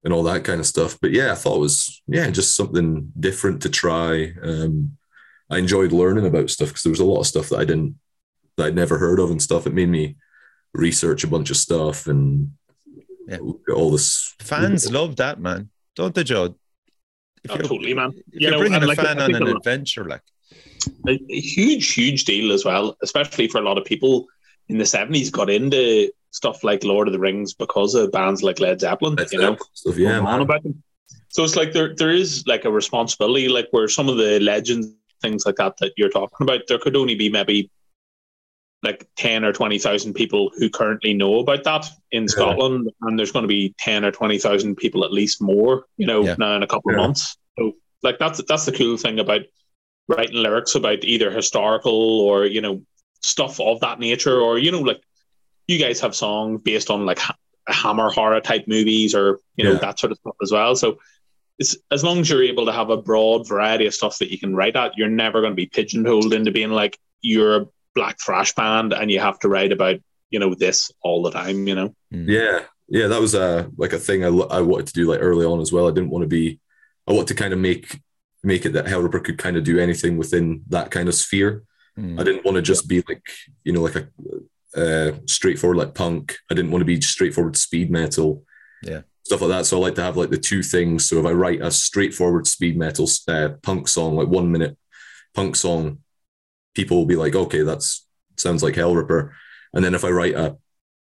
and 0.04 0.12
all 0.12 0.22
that 0.24 0.44
kind 0.44 0.60
of 0.60 0.66
stuff. 0.66 0.98
But 1.00 1.12
yeah, 1.12 1.32
I 1.32 1.34
thought 1.34 1.56
it 1.56 1.60
was 1.60 2.02
yeah 2.06 2.28
just 2.30 2.54
something 2.56 3.12
different 3.18 3.62
to 3.62 3.68
try. 3.70 4.32
Um, 4.42 4.96
I 5.50 5.58
enjoyed 5.58 5.92
learning 5.92 6.26
about 6.26 6.50
stuff 6.50 6.68
because 6.68 6.82
there 6.82 6.90
was 6.90 7.00
a 7.00 7.04
lot 7.04 7.20
of 7.20 7.26
stuff 7.26 7.48
that 7.50 7.58
I 7.58 7.64
didn't 7.64 7.98
that 8.56 8.66
I'd 8.66 8.74
never 8.74 8.98
heard 8.98 9.18
of 9.18 9.30
and 9.30 9.42
stuff. 9.42 9.66
It 9.66 9.74
made 9.74 9.88
me 9.88 10.16
research 10.72 11.24
a 11.24 11.28
bunch 11.28 11.50
of 11.50 11.56
stuff 11.56 12.06
and 12.06 12.52
Yeah. 13.26 13.38
look 13.40 13.62
at 13.68 13.74
all 13.74 13.90
this. 13.90 14.34
Fans 14.40 14.90
love 14.90 15.16
that, 15.16 15.40
man. 15.40 15.70
Don't 15.96 16.14
they, 16.14 16.24
Joe? 16.24 16.54
Oh, 17.50 17.56
totally, 17.56 17.94
man. 17.94 18.12
You 18.12 18.22
you're 18.32 18.50
know, 18.52 18.58
bringing 18.58 18.76
and 18.76 18.84
a 18.84 18.88
like, 18.88 18.98
fan 18.98 19.20
on 19.20 19.34
an 19.34 19.44
lot- 19.44 19.56
adventure, 19.56 20.04
like 20.04 20.22
a, 21.06 21.12
a 21.12 21.40
huge, 21.40 21.92
huge 21.92 22.24
deal 22.24 22.52
as 22.52 22.64
well, 22.64 22.96
especially 23.02 23.48
for 23.48 23.58
a 23.58 23.64
lot 23.64 23.78
of 23.78 23.84
people 23.84 24.26
in 24.68 24.78
the 24.78 24.86
seventies 24.86 25.30
got 25.30 25.50
into 25.50 26.10
stuff 26.30 26.64
like 26.64 26.82
Lord 26.84 27.06
of 27.06 27.12
the 27.12 27.18
Rings 27.18 27.54
because 27.54 27.94
of 27.94 28.10
bands 28.12 28.42
like 28.42 28.60
Led 28.60 28.80
Zeppelin. 28.80 29.14
That's 29.14 29.32
you 29.32 29.40
know, 29.40 29.56
stuff. 29.74 29.96
Yeah, 29.98 30.20
man. 30.20 30.40
about 30.40 30.62
them. 30.62 30.82
So 31.28 31.44
it's 31.44 31.56
like 31.56 31.72
there 31.72 31.94
there 31.94 32.10
is 32.12 32.44
like 32.46 32.64
a 32.64 32.70
responsibility, 32.70 33.48
like 33.48 33.68
where 33.72 33.88
some 33.88 34.08
of 34.08 34.16
the 34.16 34.40
legends, 34.40 34.92
things 35.20 35.44
like 35.46 35.56
that 35.56 35.76
that 35.78 35.92
you're 35.96 36.10
talking 36.10 36.36
about, 36.40 36.62
there 36.68 36.78
could 36.78 36.96
only 36.96 37.14
be 37.14 37.28
maybe 37.28 37.70
like 38.84 39.08
ten 39.16 39.44
or 39.44 39.52
twenty 39.52 39.78
thousand 39.78 40.14
people 40.14 40.50
who 40.56 40.68
currently 40.70 41.14
know 41.14 41.40
about 41.40 41.64
that 41.64 41.86
in 42.12 42.24
Yeah. 42.24 42.28
Scotland, 42.28 42.90
and 43.02 43.18
there's 43.18 43.32
going 43.32 43.44
to 43.44 43.48
be 43.48 43.74
ten 43.78 44.04
or 44.04 44.10
twenty 44.10 44.38
thousand 44.38 44.76
people 44.76 45.04
at 45.04 45.12
least 45.12 45.40
more, 45.42 45.86
you 45.96 46.06
know, 46.06 46.22
Yeah. 46.24 46.36
now 46.38 46.56
in 46.56 46.62
a 46.62 46.66
couple 46.66 46.92
Yeah. 46.92 46.98
of 46.98 47.02
months. 47.02 47.36
So 47.58 47.72
like 48.02 48.18
that's 48.18 48.42
that's 48.46 48.66
the 48.66 48.72
cool 48.72 48.96
thing 48.96 49.18
about 49.18 49.42
writing 50.08 50.36
lyrics 50.36 50.74
about 50.74 51.02
either 51.04 51.30
historical 51.30 52.20
or 52.20 52.44
you 52.44 52.60
know 52.60 52.82
stuff 53.22 53.58
of 53.60 53.80
that 53.80 53.98
nature, 53.98 54.38
or 54.40 54.58
you 54.58 54.70
know 54.70 54.80
like 54.80 55.00
you 55.66 55.78
guys 55.78 56.00
have 56.00 56.14
songs 56.14 56.60
based 56.62 56.90
on 56.90 57.06
like 57.06 57.18
ha- 57.18 57.36
Hammer 57.66 58.10
horror 58.10 58.40
type 58.42 58.64
movies 58.68 59.14
or 59.14 59.40
you 59.56 59.64
know 59.64 59.76
that 59.76 59.98
sort 59.98 60.12
of 60.12 60.18
stuff 60.18 60.36
as 60.42 60.52
well. 60.52 60.76
So 60.76 60.98
it's 61.58 61.76
as 61.90 62.04
long 62.04 62.18
as 62.18 62.28
you're 62.28 62.42
able 62.42 62.66
to 62.66 62.72
have 62.72 62.90
a 62.90 62.96
broad 62.96 63.48
variety 63.48 63.86
of 63.86 63.94
stuff 63.94 64.18
that 64.18 64.30
you 64.30 64.38
can 64.38 64.54
write 64.56 64.76
at, 64.76 64.98
you're 64.98 65.08
never 65.08 65.40
going 65.40 65.52
to 65.52 65.56
be 65.56 65.66
pigeonholed 65.66 66.34
into 66.34 66.50
being 66.50 66.70
like 66.72 66.98
you're 67.22 67.56
a 67.62 67.66
black 67.94 68.18
thrash 68.20 68.54
band 68.54 68.92
and 68.92 69.10
you 69.10 69.20
have 69.20 69.38
to 69.40 69.48
write 69.48 69.72
about 69.72 70.00
you 70.30 70.38
know 70.38 70.54
this 70.54 70.90
all 71.02 71.22
the 71.22 71.30
time. 71.30 71.66
You 71.66 71.74
know. 71.74 71.94
Mm. 72.12 72.28
Yeah, 72.28 72.60
yeah, 72.88 73.06
that 73.06 73.20
was 73.20 73.34
a 73.34 73.70
like 73.76 73.92
a 73.92 73.98
thing 73.98 74.24
I, 74.24 74.28
I 74.28 74.60
wanted 74.60 74.88
to 74.88 74.92
do 74.92 75.08
like 75.08 75.20
early 75.22 75.46
on 75.46 75.60
as 75.60 75.72
well. 75.72 75.88
I 75.88 75.92
didn't 75.92 76.10
want 76.10 76.22
to 76.22 76.28
be, 76.28 76.60
I 77.06 77.12
wanted 77.12 77.28
to 77.28 77.34
kind 77.34 77.52
of 77.52 77.58
make 77.58 78.00
make 78.42 78.66
it 78.66 78.72
that 78.74 78.86
Hellripper 78.86 79.24
could 79.24 79.38
kind 79.38 79.56
of 79.56 79.64
do 79.64 79.78
anything 79.78 80.16
within 80.16 80.62
that 80.68 80.90
kind 80.90 81.08
of 81.08 81.14
sphere. 81.14 81.64
Mm. 81.98 82.20
I 82.20 82.24
didn't 82.24 82.44
want 82.44 82.56
to 82.56 82.62
just 82.62 82.88
be 82.88 83.02
like 83.08 83.22
you 83.62 83.72
know 83.72 83.82
like 83.82 83.96
a 83.96 84.08
uh, 84.76 85.12
straightforward 85.26 85.78
like 85.78 85.94
punk. 85.94 86.36
I 86.50 86.54
didn't 86.54 86.70
want 86.70 86.80
to 86.80 86.86
be 86.86 87.00
straightforward 87.00 87.56
speed 87.56 87.90
metal. 87.90 88.44
Yeah. 88.82 89.02
Stuff 89.24 89.40
like 89.40 89.50
that. 89.50 89.66
So 89.66 89.78
I 89.78 89.80
like 89.80 89.94
to 89.94 90.02
have 90.02 90.16
like 90.16 90.30
the 90.30 90.36
two 90.36 90.62
things. 90.62 91.08
So 91.08 91.18
if 91.18 91.24
I 91.24 91.30
write 91.30 91.62
a 91.62 91.70
straightforward 91.70 92.46
speed 92.46 92.76
metal 92.76 93.08
uh, 93.28 93.50
punk 93.62 93.88
song, 93.88 94.16
like 94.16 94.28
one 94.28 94.52
minute 94.52 94.76
punk 95.32 95.56
song, 95.56 96.00
people 96.74 96.96
will 96.96 97.06
be 97.06 97.16
like, 97.16 97.34
okay, 97.34 97.62
that's 97.62 98.06
sounds 98.36 98.62
like 98.62 98.74
Hellripper. 98.74 99.30
And 99.72 99.84
then 99.84 99.94
if 99.94 100.04
I 100.04 100.10
write 100.10 100.34
a 100.34 100.56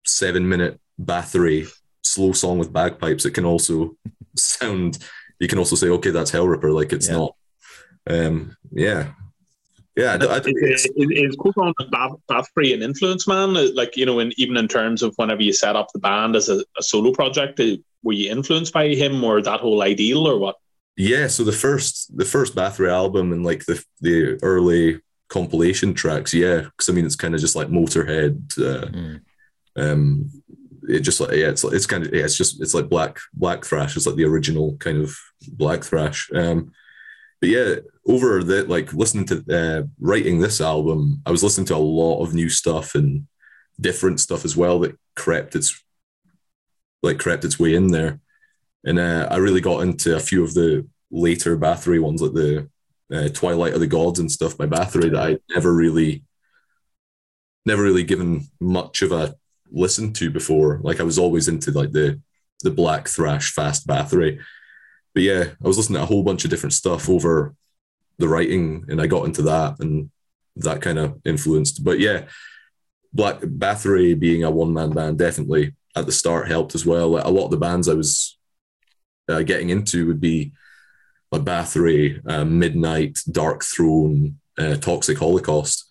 seven 0.05 0.47
minute 0.47 0.79
Bathory 1.01 1.69
slow 2.03 2.31
song 2.33 2.57
with 2.59 2.73
bagpipes, 2.73 3.25
it 3.25 3.31
can 3.33 3.45
also 3.45 3.95
sound. 4.35 4.97
You 5.39 5.47
can 5.47 5.57
also 5.59 5.75
say, 5.75 5.87
okay, 5.89 6.11
that's 6.11 6.31
Hellripper. 6.31 6.73
Like 6.73 6.93
it's 6.93 7.07
Yeah. 7.09 7.17
not. 7.17 7.35
Um. 8.09 8.55
Yeah. 8.71 9.11
Yeah. 9.95 10.17
I, 10.21 10.25
I, 10.25 10.37
Is, 10.37 10.85
is, 10.95 11.07
is 11.11 11.35
Quorthon 11.37 11.73
Bath, 12.27 12.47
an 12.55 12.81
influence 12.81 13.27
man? 13.27 13.55
Uh, 13.57 13.67
Like 13.73 13.97
you 13.97 14.05
know, 14.05 14.19
in, 14.19 14.31
even 14.37 14.57
in 14.57 14.67
terms 14.67 15.03
of 15.03 15.13
whenever 15.17 15.41
you 15.43 15.53
set 15.53 15.75
up 15.75 15.87
the 15.93 15.99
band 15.99 16.35
as 16.35 16.49
a, 16.49 16.63
a 16.77 16.83
solo 16.83 17.11
project, 17.11 17.59
uh, 17.59 17.75
were 18.03 18.13
you 18.13 18.31
influenced 18.31 18.73
by 18.73 18.89
him 18.89 19.23
or 19.23 19.41
that 19.41 19.59
whole 19.59 19.81
ideal 19.81 20.27
or 20.27 20.37
what? 20.39 20.55
Yeah, 20.97 21.27
so 21.27 21.43
the 21.43 21.51
first 21.51 22.15
the 22.17 22.25
first 22.25 22.55
Bathory 22.55 22.89
album 22.91 23.31
and 23.31 23.43
like 23.45 23.65
the 23.65 23.83
the 24.01 24.39
early 24.43 24.99
compilation 25.31 25.93
tracks, 25.93 26.33
yeah, 26.33 26.61
because 26.61 26.89
I 26.89 26.93
mean 26.93 27.05
it's 27.05 27.15
kind 27.15 27.33
of 27.33 27.39
just 27.41 27.55
like 27.55 27.69
Motorhead. 27.69 28.35
Uh, 28.59 28.87
Mm. 28.91 29.21
um, 29.77 30.29
it 30.89 30.99
just 31.01 31.19
like 31.21 31.31
yeah, 31.31 31.49
it's 31.49 31.63
it's 31.63 31.85
kind 31.87 32.05
of 32.05 32.13
yeah, 32.13 32.25
it's 32.25 32.37
just 32.37 32.61
it's 32.61 32.73
like 32.73 32.89
black 32.89 33.17
black 33.33 33.63
thrash. 33.65 33.95
It's 33.95 34.05
like 34.07 34.15
the 34.17 34.25
original 34.25 34.75
kind 34.77 34.97
of 35.01 35.15
black 35.47 35.83
thrash. 35.83 36.29
Um, 36.35 36.71
but 37.39 37.49
yeah, 37.49 37.75
over 38.07 38.43
the 38.43 38.63
like 38.65 38.91
listening 38.93 39.25
to 39.27 39.35
uh, 39.59 39.83
writing 39.99 40.39
this 40.39 40.59
album, 40.59 41.21
I 41.25 41.31
was 41.31 41.43
listening 41.43 41.67
to 41.67 41.75
a 41.75 41.87
lot 42.01 42.21
of 42.23 42.33
new 42.33 42.49
stuff 42.49 42.93
and 42.95 43.27
different 43.79 44.19
stuff 44.19 44.43
as 44.45 44.55
well 44.57 44.79
that 44.79 44.97
crept 45.15 45.55
its 45.55 45.81
like 47.03 47.19
crept 47.19 47.45
its 47.45 47.57
way 47.59 47.73
in 47.73 47.87
there. 47.91 48.19
And 48.83 48.99
uh, 48.99 49.27
I 49.31 49.37
really 49.37 49.61
got 49.61 49.81
into 49.81 50.15
a 50.15 50.19
few 50.19 50.43
of 50.43 50.53
the 50.53 50.87
later 51.11 51.57
Bathory 51.57 51.99
ones, 52.01 52.21
like 52.21 52.33
the 52.33 52.67
uh, 53.13 53.29
Twilight 53.29 53.73
of 53.73 53.79
the 53.79 53.87
Gods 53.87 54.19
and 54.19 54.31
stuff 54.31 54.57
by 54.57 54.65
Bathory 54.65 55.11
that 55.11 55.21
I 55.21 55.37
never 55.53 55.73
really, 55.73 56.23
never 57.65 57.83
really 57.83 58.03
given 58.03 58.47
much 58.59 59.01
of 59.01 59.11
a 59.11 59.35
listen 59.71 60.13
to 60.13 60.29
before. 60.29 60.79
Like 60.83 60.99
I 60.99 61.03
was 61.03 61.17
always 61.17 61.47
into 61.47 61.71
like 61.71 61.91
the 61.91 62.19
the 62.63 62.71
black 62.71 63.07
thrash 63.07 63.51
fast 63.51 63.87
Bathory, 63.87 64.39
but 65.13 65.23
yeah, 65.23 65.45
I 65.63 65.67
was 65.67 65.77
listening 65.77 65.97
to 65.97 66.03
a 66.03 66.07
whole 66.07 66.23
bunch 66.23 66.43
of 66.43 66.49
different 66.49 66.73
stuff 66.73 67.09
over 67.09 67.55
the 68.17 68.27
writing, 68.27 68.85
and 68.87 69.01
I 69.01 69.07
got 69.07 69.25
into 69.25 69.41
that, 69.43 69.79
and 69.79 70.09
that 70.57 70.81
kind 70.81 70.99
of 70.99 71.19
influenced. 71.25 71.83
But 71.83 71.99
yeah, 71.99 72.25
Black 73.13 73.39
Bathory 73.39 74.17
being 74.17 74.43
a 74.43 74.51
one 74.51 74.73
man 74.73 74.91
band 74.91 75.17
definitely 75.17 75.73
at 75.95 76.05
the 76.05 76.11
start 76.11 76.47
helped 76.47 76.75
as 76.75 76.85
well. 76.85 77.09
Like, 77.09 77.25
a 77.25 77.29
lot 77.29 77.45
of 77.45 77.51
the 77.51 77.57
bands 77.57 77.89
I 77.89 77.93
was 77.93 78.37
uh, 79.27 79.41
getting 79.41 79.69
into 79.69 80.07
would 80.07 80.21
be 80.21 80.53
Bathory, 81.39 82.19
uh, 82.29 82.45
Midnight, 82.45 83.15
Darkthrone, 83.29 84.35
uh, 84.57 84.75
Toxic 84.75 85.17
Holocaust. 85.17 85.85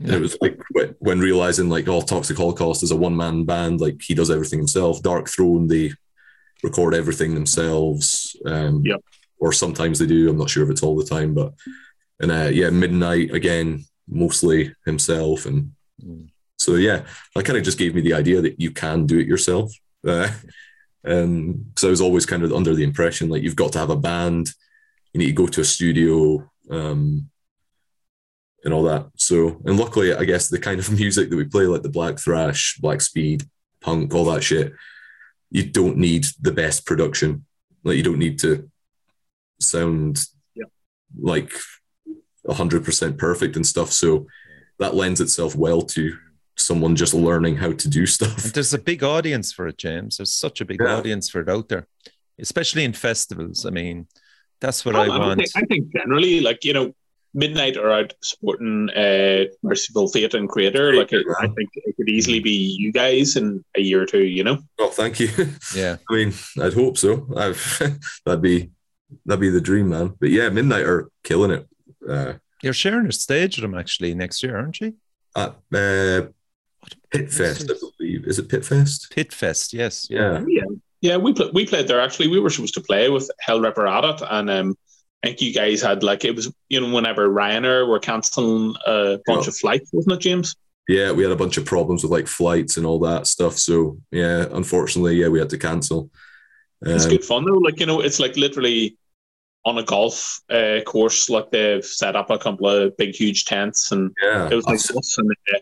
And 0.00 0.10
it 0.12 0.20
was 0.20 0.36
like 0.40 0.58
when- 1.00 1.18
realizing 1.20 1.68
like, 1.68 1.88
oh, 1.88 2.00
Toxic 2.02 2.36
Holocaust 2.36 2.82
is 2.84 2.92
a 2.92 2.96
one 2.96 3.16
man 3.16 3.44
band, 3.44 3.80
like 3.80 4.00
he 4.00 4.14
does 4.14 4.30
everything 4.30 4.60
himself. 4.60 5.02
Darkthrone, 5.02 5.68
they 5.68 5.92
record 6.62 6.94
everything 6.94 7.34
themselves. 7.34 8.36
Um, 8.46 8.82
Yep. 8.84 9.00
Or 9.40 9.52
sometimes 9.52 9.98
they 9.98 10.06
do. 10.06 10.28
I'm 10.30 10.38
not 10.38 10.50
sure 10.50 10.64
if 10.64 10.70
it's 10.70 10.82
all 10.82 10.96
the 10.96 11.04
time, 11.04 11.32
but 11.34 11.52
and 12.20 12.30
uh, 12.32 12.50
yeah, 12.52 12.70
Midnight 12.70 13.32
again, 13.32 13.84
mostly 14.08 14.74
himself. 14.84 15.46
And 15.46 15.72
Mm. 16.04 16.28
so 16.56 16.74
yeah, 16.76 17.04
that 17.34 17.44
kind 17.44 17.56
of 17.58 17.64
just 17.64 17.78
gave 17.78 17.94
me 17.94 18.00
the 18.00 18.14
idea 18.14 18.40
that 18.40 18.60
you 18.60 18.70
can 18.70 19.04
do 19.06 19.18
it 19.18 19.26
yourself. 19.26 19.72
Uh, 20.06 20.28
because 21.02 21.84
I 21.84 21.88
was 21.88 22.00
always 22.00 22.26
kind 22.26 22.42
of 22.42 22.52
under 22.52 22.74
the 22.74 22.84
impression 22.84 23.28
like 23.28 23.42
you've 23.42 23.56
got 23.56 23.72
to 23.72 23.78
have 23.78 23.90
a 23.90 23.96
band, 23.96 24.50
you 25.12 25.18
need 25.18 25.26
to 25.26 25.32
go 25.32 25.46
to 25.46 25.60
a 25.60 25.64
studio, 25.64 26.48
um, 26.70 27.30
and 28.64 28.74
all 28.74 28.82
that. 28.84 29.06
So, 29.16 29.60
and 29.64 29.78
luckily, 29.78 30.12
I 30.12 30.24
guess 30.24 30.48
the 30.48 30.58
kind 30.58 30.80
of 30.80 30.90
music 30.98 31.30
that 31.30 31.36
we 31.36 31.44
play, 31.44 31.66
like 31.66 31.82
the 31.82 31.88
black 31.88 32.18
thrash, 32.18 32.76
black 32.80 33.00
speed, 33.00 33.44
punk, 33.80 34.14
all 34.14 34.24
that 34.26 34.42
shit, 34.42 34.72
you 35.50 35.64
don't 35.64 35.96
need 35.96 36.26
the 36.40 36.52
best 36.52 36.84
production. 36.84 37.46
Like 37.84 37.96
you 37.96 38.02
don't 38.02 38.18
need 38.18 38.38
to 38.40 38.68
sound 39.60 40.24
Yeah. 40.54 40.64
like 41.18 41.52
hundred 42.50 42.84
percent 42.84 43.18
perfect 43.18 43.56
and 43.56 43.66
stuff. 43.66 43.92
So 43.92 44.26
that 44.78 44.94
lends 44.94 45.20
itself 45.20 45.54
well 45.54 45.82
to 45.82 46.16
someone 46.68 46.94
just 46.94 47.14
learning 47.14 47.56
how 47.56 47.72
to 47.72 47.88
do 47.88 48.06
stuff. 48.06 48.44
And 48.44 48.52
there's 48.52 48.74
a 48.74 48.78
big 48.78 49.02
audience 49.02 49.52
for 49.52 49.66
it, 49.66 49.78
James. 49.78 50.18
There's 50.18 50.32
such 50.32 50.60
a 50.60 50.64
big 50.64 50.80
Yeah. 50.80 50.96
audience 50.96 51.28
for 51.30 51.40
it 51.40 51.48
out 51.48 51.68
there, 51.68 51.86
especially 52.38 52.84
in 52.84 52.92
festivals. 52.92 53.64
I 53.66 53.70
mean, 53.70 54.06
that's 54.60 54.84
what 54.84 54.94
Oh, 54.94 55.00
I 55.00 55.08
want. 55.08 55.38
think, 55.40 55.50
I 55.56 55.62
think 55.62 55.92
generally, 55.92 56.40
like 56.40 56.64
you 56.64 56.72
know, 56.74 56.92
Midnight 57.34 57.76
are 57.76 57.92
out 57.92 58.14
supporting 58.22 58.88
uh, 58.90 59.44
Mercyful 59.62 60.08
Fate 60.08 60.34
and 60.34 60.48
Kreator. 60.48 60.96
Like 60.96 61.12
it, 61.12 61.24
I 61.40 61.46
think 61.46 61.68
it 61.74 61.94
could 61.96 62.08
easily 62.08 62.40
be 62.40 62.74
you 62.78 62.90
guys 62.92 63.36
in 63.36 63.62
a 63.76 63.80
year 63.80 64.02
or 64.02 64.06
two. 64.06 64.24
You 64.24 64.44
know. 64.44 64.58
Oh, 64.78 64.88
thank 64.90 65.20
you. 65.20 65.28
Yeah. 65.76 65.96
I 66.10 66.14
mean, 66.14 66.32
I'd 66.60 66.72
hope 66.74 66.96
so. 66.98 67.28
I've, 67.36 67.60
that'd 68.24 68.42
be 68.42 68.70
that'd 69.26 69.40
be 69.40 69.50
the 69.50 69.60
dream, 69.60 69.90
man. 69.90 70.14
But 70.20 70.30
yeah, 70.30 70.48
Midnight 70.48 70.86
are 70.86 71.10
killing 71.22 71.50
it. 71.50 71.66
Uh, 72.08 72.32
You're 72.62 72.72
sharing 72.72 73.06
a 73.06 73.12
stage 73.12 73.56
with 73.56 73.62
them 73.62 73.78
actually 73.78 74.14
next 74.14 74.42
year, 74.42 74.56
aren't 74.56 74.80
you? 74.80 74.94
at 75.36 75.54
uh, 75.74 76.22
Pit 77.10 77.32
Fest, 77.32 77.70
I 77.70 77.74
believe. 77.98 78.26
Is 78.26 78.38
it 78.38 78.48
Pit 78.48 78.64
Fest? 78.64 79.08
Pit 79.10 79.32
Fest, 79.32 79.72
yes. 79.72 80.06
Yeah. 80.10 80.44
Yeah, 80.46 80.64
yeah. 81.00 81.16
We 81.16 81.32
pl- 81.32 81.50
we 81.52 81.66
played 81.66 81.88
there 81.88 82.00
actually. 82.00 82.28
We 82.28 82.40
were 82.40 82.50
supposed 82.50 82.74
to 82.74 82.80
play 82.82 83.08
with 83.08 83.30
Hellripper 83.46 83.88
at 83.90 84.04
it, 84.04 84.26
and 84.30 84.50
um, 84.50 84.74
I 85.24 85.28
think 85.28 85.40
you 85.40 85.54
guys 85.54 85.80
had 85.82 86.02
like 86.02 86.24
it 86.24 86.34
was 86.36 86.52
you 86.68 86.80
know 86.80 86.92
whenever 86.94 87.28
Ryanair 87.28 87.88
were 87.88 87.98
cancelling 87.98 88.74
a 88.86 89.18
bunch 89.26 89.46
Yeah. 89.46 89.48
of 89.48 89.56
flights, 89.56 89.90
wasn't 89.92 90.14
it, 90.16 90.20
James? 90.20 90.54
Yeah, 90.88 91.12
we 91.12 91.22
had 91.22 91.32
a 91.32 91.36
bunch 91.36 91.56
of 91.58 91.64
problems 91.66 92.02
with 92.02 92.12
like 92.12 92.26
flights 92.26 92.76
and 92.78 92.86
all 92.86 92.98
that 93.00 93.26
stuff. 93.26 93.58
So 93.58 93.98
yeah, 94.10 94.46
unfortunately, 94.52 95.16
yeah, 95.16 95.28
we 95.28 95.38
had 95.38 95.50
to 95.50 95.58
cancel. 95.58 96.10
It's 96.82 97.04
Um, 97.04 97.10
good 97.10 97.24
fun 97.24 97.44
though. 97.44 97.58
Like 97.58 97.80
you 97.80 97.86
know, 97.86 98.00
it's 98.00 98.20
like 98.20 98.36
literally 98.36 98.96
on 99.64 99.76
a 99.78 99.82
golf 99.82 100.40
uh, 100.48 100.80
course. 100.86 101.28
Like 101.28 101.50
they've 101.50 101.84
set 101.84 102.16
up 102.16 102.30
a 102.30 102.38
couple 102.38 102.68
of 102.68 102.96
big, 102.96 103.14
huge 103.14 103.44
tents, 103.46 103.92
and 103.92 104.12
yeah, 104.22 104.48
it 104.50 104.54
was 104.54 104.64
like 104.66 104.74
I've, 104.74 104.96
us 104.96 105.18
and 105.18 105.30
uh, 105.54 105.58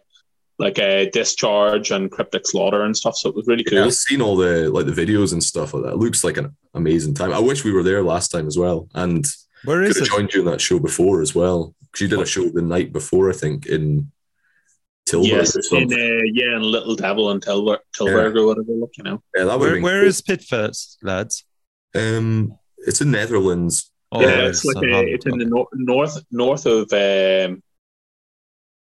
like 0.58 0.78
a 0.78 1.10
discharge 1.10 1.90
and 1.90 2.10
cryptic 2.10 2.46
slaughter 2.46 2.82
and 2.84 2.96
stuff. 2.96 3.16
So 3.16 3.28
it 3.28 3.34
was 3.34 3.46
really 3.46 3.64
yeah, 3.70 3.78
cool. 3.80 3.86
I've 3.86 3.94
seen 3.94 4.22
all 4.22 4.36
the 4.36 4.70
like 4.70 4.86
the 4.86 4.92
videos 4.92 5.32
and 5.32 5.42
stuff 5.42 5.74
like 5.74 5.84
that. 5.84 5.92
It 5.92 5.98
looks 5.98 6.24
like 6.24 6.36
an 6.36 6.56
amazing 6.74 7.14
time. 7.14 7.32
I 7.32 7.38
wish 7.38 7.64
we 7.64 7.72
were 7.72 7.82
there 7.82 8.02
last 8.02 8.28
time 8.28 8.46
as 8.46 8.58
well, 8.58 8.88
and 8.94 9.26
where 9.64 9.82
is 9.82 9.94
could 9.94 10.02
have 10.02 10.06
it? 10.06 10.16
joined 10.16 10.34
you 10.34 10.40
in 10.40 10.46
that 10.46 10.60
show 10.60 10.78
before 10.78 11.20
as 11.20 11.34
well. 11.34 11.74
Because 11.82 12.00
you 12.00 12.08
did 12.08 12.20
a 12.20 12.26
show 12.26 12.48
the 12.48 12.62
night 12.62 12.92
before, 12.92 13.30
I 13.30 13.32
think, 13.32 13.66
in 13.66 14.10
Tilburg 15.08 15.28
Yes, 15.28 15.72
or 15.72 15.78
in 15.78 15.92
uh, 15.92 15.96
yeah, 16.32 16.56
in 16.56 16.62
Little 16.62 16.96
Devil 16.96 17.30
and 17.30 17.42
Tilburg, 17.42 17.78
Tilburg 17.96 18.36
or 18.36 18.46
whatever. 18.46 18.72
Look, 18.72 18.92
you 18.98 19.04
know. 19.04 19.22
yeah, 19.36 19.44
that 19.44 19.58
would 19.58 19.66
Where, 19.66 19.74
have 19.74 19.82
where 19.82 20.00
cool. 20.00 20.08
is 20.08 20.20
Pit 20.20 20.42
Fest, 20.42 20.98
lads? 21.02 21.44
Um, 21.94 22.58
it's 22.78 23.00
in 23.00 23.10
Netherlands. 23.10 23.92
Oh, 24.12 24.20
yeah, 24.20 24.46
it's 24.46 24.64
like 24.64 24.76
on 24.76 24.92
uh, 24.92 24.98
it's 24.98 25.26
in 25.26 25.38
the 25.38 25.44
okay. 25.44 25.50
nor- 25.50 25.68
north 25.74 26.24
north 26.30 26.66
of 26.66 26.92
um, 26.92 27.62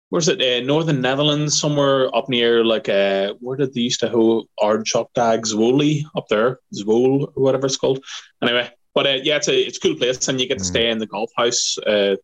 where's 0.10 0.28
it? 0.28 0.42
Uh, 0.42 0.66
northern 0.66 1.02
Netherlands, 1.02 1.60
somewhere 1.60 2.14
up 2.16 2.30
near 2.30 2.64
like 2.66 2.90
uh, 2.90 3.34
where 3.40 3.58
did 3.58 3.74
they 3.74 3.82
used 3.82 4.00
to 4.02 4.10
hold 4.10 4.48
Ardchokdag 4.60 5.42
Zwoli 5.46 6.04
up 6.16 6.28
there, 6.30 6.60
Zwol 6.74 7.32
or 7.36 7.44
whatever 7.44 7.66
it's 7.66 7.78
called. 7.78 8.04
Anyway, 8.42 8.70
but 8.94 9.08
uh, 9.08 9.18
yeah, 9.24 9.38
it's 9.38 9.48
a 9.48 9.56
it's 9.60 9.78
a 9.78 9.82
cool 9.82 9.96
place, 9.96 10.28
and 10.28 10.40
you 10.40 10.48
get 10.48 10.58
to 10.60 10.64
Mm. 10.64 10.68
stay 10.68 10.90
in 10.90 10.98
the 11.00 11.08
golf 11.08 11.32
house, 11.38 11.78
uh, 11.86 12.16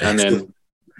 and 0.00 0.18
then 0.18 0.52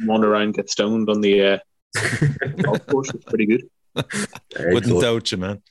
wander 0.07 0.33
around, 0.33 0.55
get 0.55 0.69
stoned 0.71 1.09
on 1.09 1.21
the 1.21 1.43
uh, 1.43 1.59
golf 2.63 2.85
course. 2.87 3.11
It's 3.15 3.25
pretty 3.25 3.47
good. 3.47 3.63
Wouldn't 3.95 4.77
Excellent. 4.77 5.03
doubt 5.03 5.33
you, 5.33 5.39
man. 5.39 5.63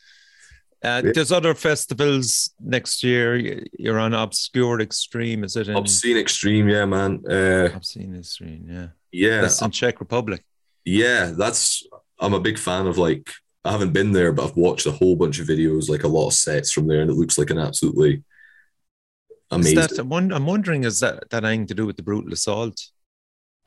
Uh, 0.84 1.02
Yeah. 1.06 1.12
There's 1.14 1.32
other 1.32 1.54
festivals 1.54 2.52
next 2.60 3.04
year. 3.04 3.62
You're 3.78 4.00
on 4.00 4.14
Obscure 4.14 4.80
Extreme, 4.82 5.44
is 5.44 5.56
it? 5.56 5.68
In 5.68 5.76
Obscene 5.76 6.18
Extreme, 6.18 6.70
yeah, 6.70 6.86
man. 6.86 7.22
Uh, 7.30 7.70
Obscene 7.76 8.16
Extreme, 8.16 8.66
yeah. 8.70 8.88
yeah, 9.12 9.42
That's 9.42 9.62
in 9.62 9.70
Czech 9.72 10.00
Republic. 10.00 10.44
Yeah. 10.86 11.32
That's 11.38 11.86
I'm 12.20 12.34
a 12.34 12.40
big 12.40 12.58
fan 12.58 12.88
of 12.88 12.98
like 12.98 13.30
I 13.64 13.72
haven't 13.72 13.94
been 13.94 14.12
there, 14.12 14.32
but 14.32 14.46
I've 14.46 14.56
watched 14.58 14.86
a 14.88 14.92
whole 14.92 15.16
bunch 15.16 15.40
of 15.40 15.48
videos, 15.48 15.90
like 15.90 16.04
a 16.04 16.08
lot 16.08 16.28
of 16.28 16.34
sets 16.34 16.72
from 16.72 16.88
there, 16.88 17.02
and 17.02 17.10
it 17.12 17.16
looks 17.16 17.38
like 17.38 17.50
an 17.52 17.60
absolutely 17.60 18.24
amazing. 19.52 19.76
That, 19.76 20.00
I'm, 20.00 20.10
won- 20.10 20.32
I'm 20.34 20.46
wondering, 20.46 20.84
is 20.84 21.00
that 21.02 21.30
that 21.30 21.44
anything 21.46 21.68
to 21.68 21.76
do 21.76 21.86
with 21.86 21.98
the 21.98 22.04
brutal 22.04 22.34
assault? 22.34 22.80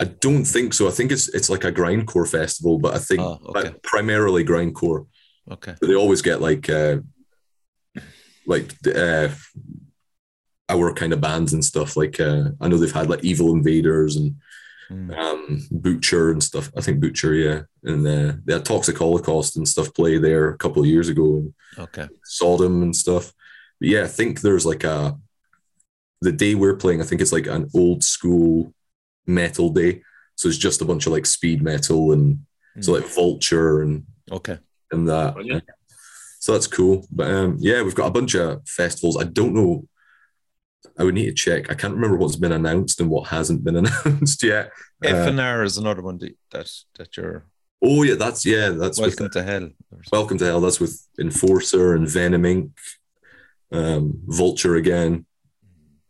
I 0.01 0.05
don't 0.07 0.45
think 0.45 0.75
so. 0.75 0.89
I 0.89 0.91
think 0.91 1.13
it's 1.13 1.29
it's 1.35 1.49
like 1.49 1.65
a 1.65 1.73
grindcore 1.73 2.29
festival, 2.29 2.79
but 2.79 2.95
I 2.95 2.99
think 2.99 3.21
Oh, 3.21 3.39
okay. 3.55 3.73
primarily 3.85 4.45
grindcore. 4.45 5.07
Okay. 5.51 5.75
But 5.81 5.87
they 5.87 5.95
always 5.95 6.23
get 6.23 6.41
like 6.41 6.69
uh 6.69 6.97
like 8.47 8.75
uh 8.95 9.29
our 10.69 10.93
kind 10.95 11.13
of 11.13 11.21
bands 11.21 11.53
and 11.53 11.65
stuff. 11.65 11.97
Like 11.97 12.19
uh 12.19 12.51
I 12.61 12.69
know 12.69 12.77
they've 12.79 12.91
had 12.91 13.09
like 13.09 13.23
Evil 13.23 13.53
Invaders 13.55 14.17
and 14.17 14.35
Mm. 14.91 15.17
um 15.19 15.67
Butcher 15.71 16.31
and 16.31 16.43
stuff. 16.43 16.71
I 16.77 16.81
think 16.81 17.01
Butcher, 17.01 17.35
yeah. 17.35 17.63
And 17.85 18.07
uh, 18.07 18.35
they 18.45 18.53
had 18.55 18.65
Toxic 18.65 18.99
Holocaust 18.99 19.57
and 19.57 19.67
stuff 19.67 19.93
play 19.95 20.19
there 20.19 20.51
a 20.51 20.59
couple 20.59 20.83
of 20.83 20.89
years 20.89 21.09
ago 21.09 21.37
and 21.37 21.55
Okay. 21.79 22.07
Sodom 22.25 22.83
and 22.83 22.95
stuff. 22.95 23.33
But 23.81 23.89
yeah, 23.89 24.05
I 24.05 24.09
think 24.09 24.41
there's 24.41 24.67
like 24.67 24.85
a 24.85 25.17
the 26.21 26.33
day 26.33 26.55
we're 26.55 26.77
playing, 26.77 27.01
I 27.01 27.05
think 27.05 27.21
it's 27.21 27.33
like 27.33 27.47
an 27.47 27.69
old 27.75 28.03
school 28.05 28.73
metal 29.27 29.71
day. 29.71 30.03
So 30.37 30.49
it's 30.49 30.59
just 30.59 30.81
a 30.81 30.85
bunch 30.85 31.07
of 31.07 31.13
like 31.13 31.27
speed 31.27 31.63
metal 31.63 32.13
and 32.13 32.39
so 32.81 32.93
Mm. 32.93 33.01
like 33.01 33.11
Vulture 33.15 33.83
and 33.83 34.05
Okay. 34.33 34.59
and 34.91 35.09
that. 35.09 35.35
Brilliant. 35.35 35.65
So 36.41 36.53
that's 36.53 36.67
cool. 36.67 37.07
But 37.11 37.31
um, 37.31 37.57
yeah, 37.59 37.83
we've 37.83 37.95
got 37.95 38.09
a 38.09 38.11
bunch 38.19 38.35
of 38.35 38.67
festivals. 38.69 39.17
I 39.17 39.25
don't 39.25 39.55
know. 39.55 39.87
I 40.99 41.05
would 41.05 41.15
need 41.15 41.27
to 41.27 41.33
check. 41.33 41.71
I 41.71 41.75
can't 41.75 41.95
remember 41.95 42.17
what's 42.17 42.37
been 42.37 42.53
announced 42.53 43.01
and 43.01 43.11
what 43.11 43.29
hasn't 43.29 43.65
been 43.65 43.77
announced 44.05 44.43
yet. 44.43 44.71
Uh, 45.05 45.09
FNR 45.09 45.65
is 45.65 45.79
another 45.79 46.03
one 46.03 46.19
that 46.19 46.37
that, 46.97 47.17
you're 47.17 47.47
oh 47.83 48.03
yeah, 48.03 48.15
that's 48.15 48.45
yeah, 48.47 48.71
that's 48.71 49.01
with 49.01 49.19
welcome 49.21 49.31
to 49.31 49.43
hell. 49.43 49.71
Welcome 50.13 50.39
to 50.39 50.45
Hell. 50.45 50.61
That's 50.61 50.81
with 50.81 51.07
Enforcer 51.19 51.95
and 51.95 52.09
Venom 52.09 52.43
Inc. 52.43 52.71
Um, 53.73 54.21
Vulture 54.27 54.77
again. 54.77 55.27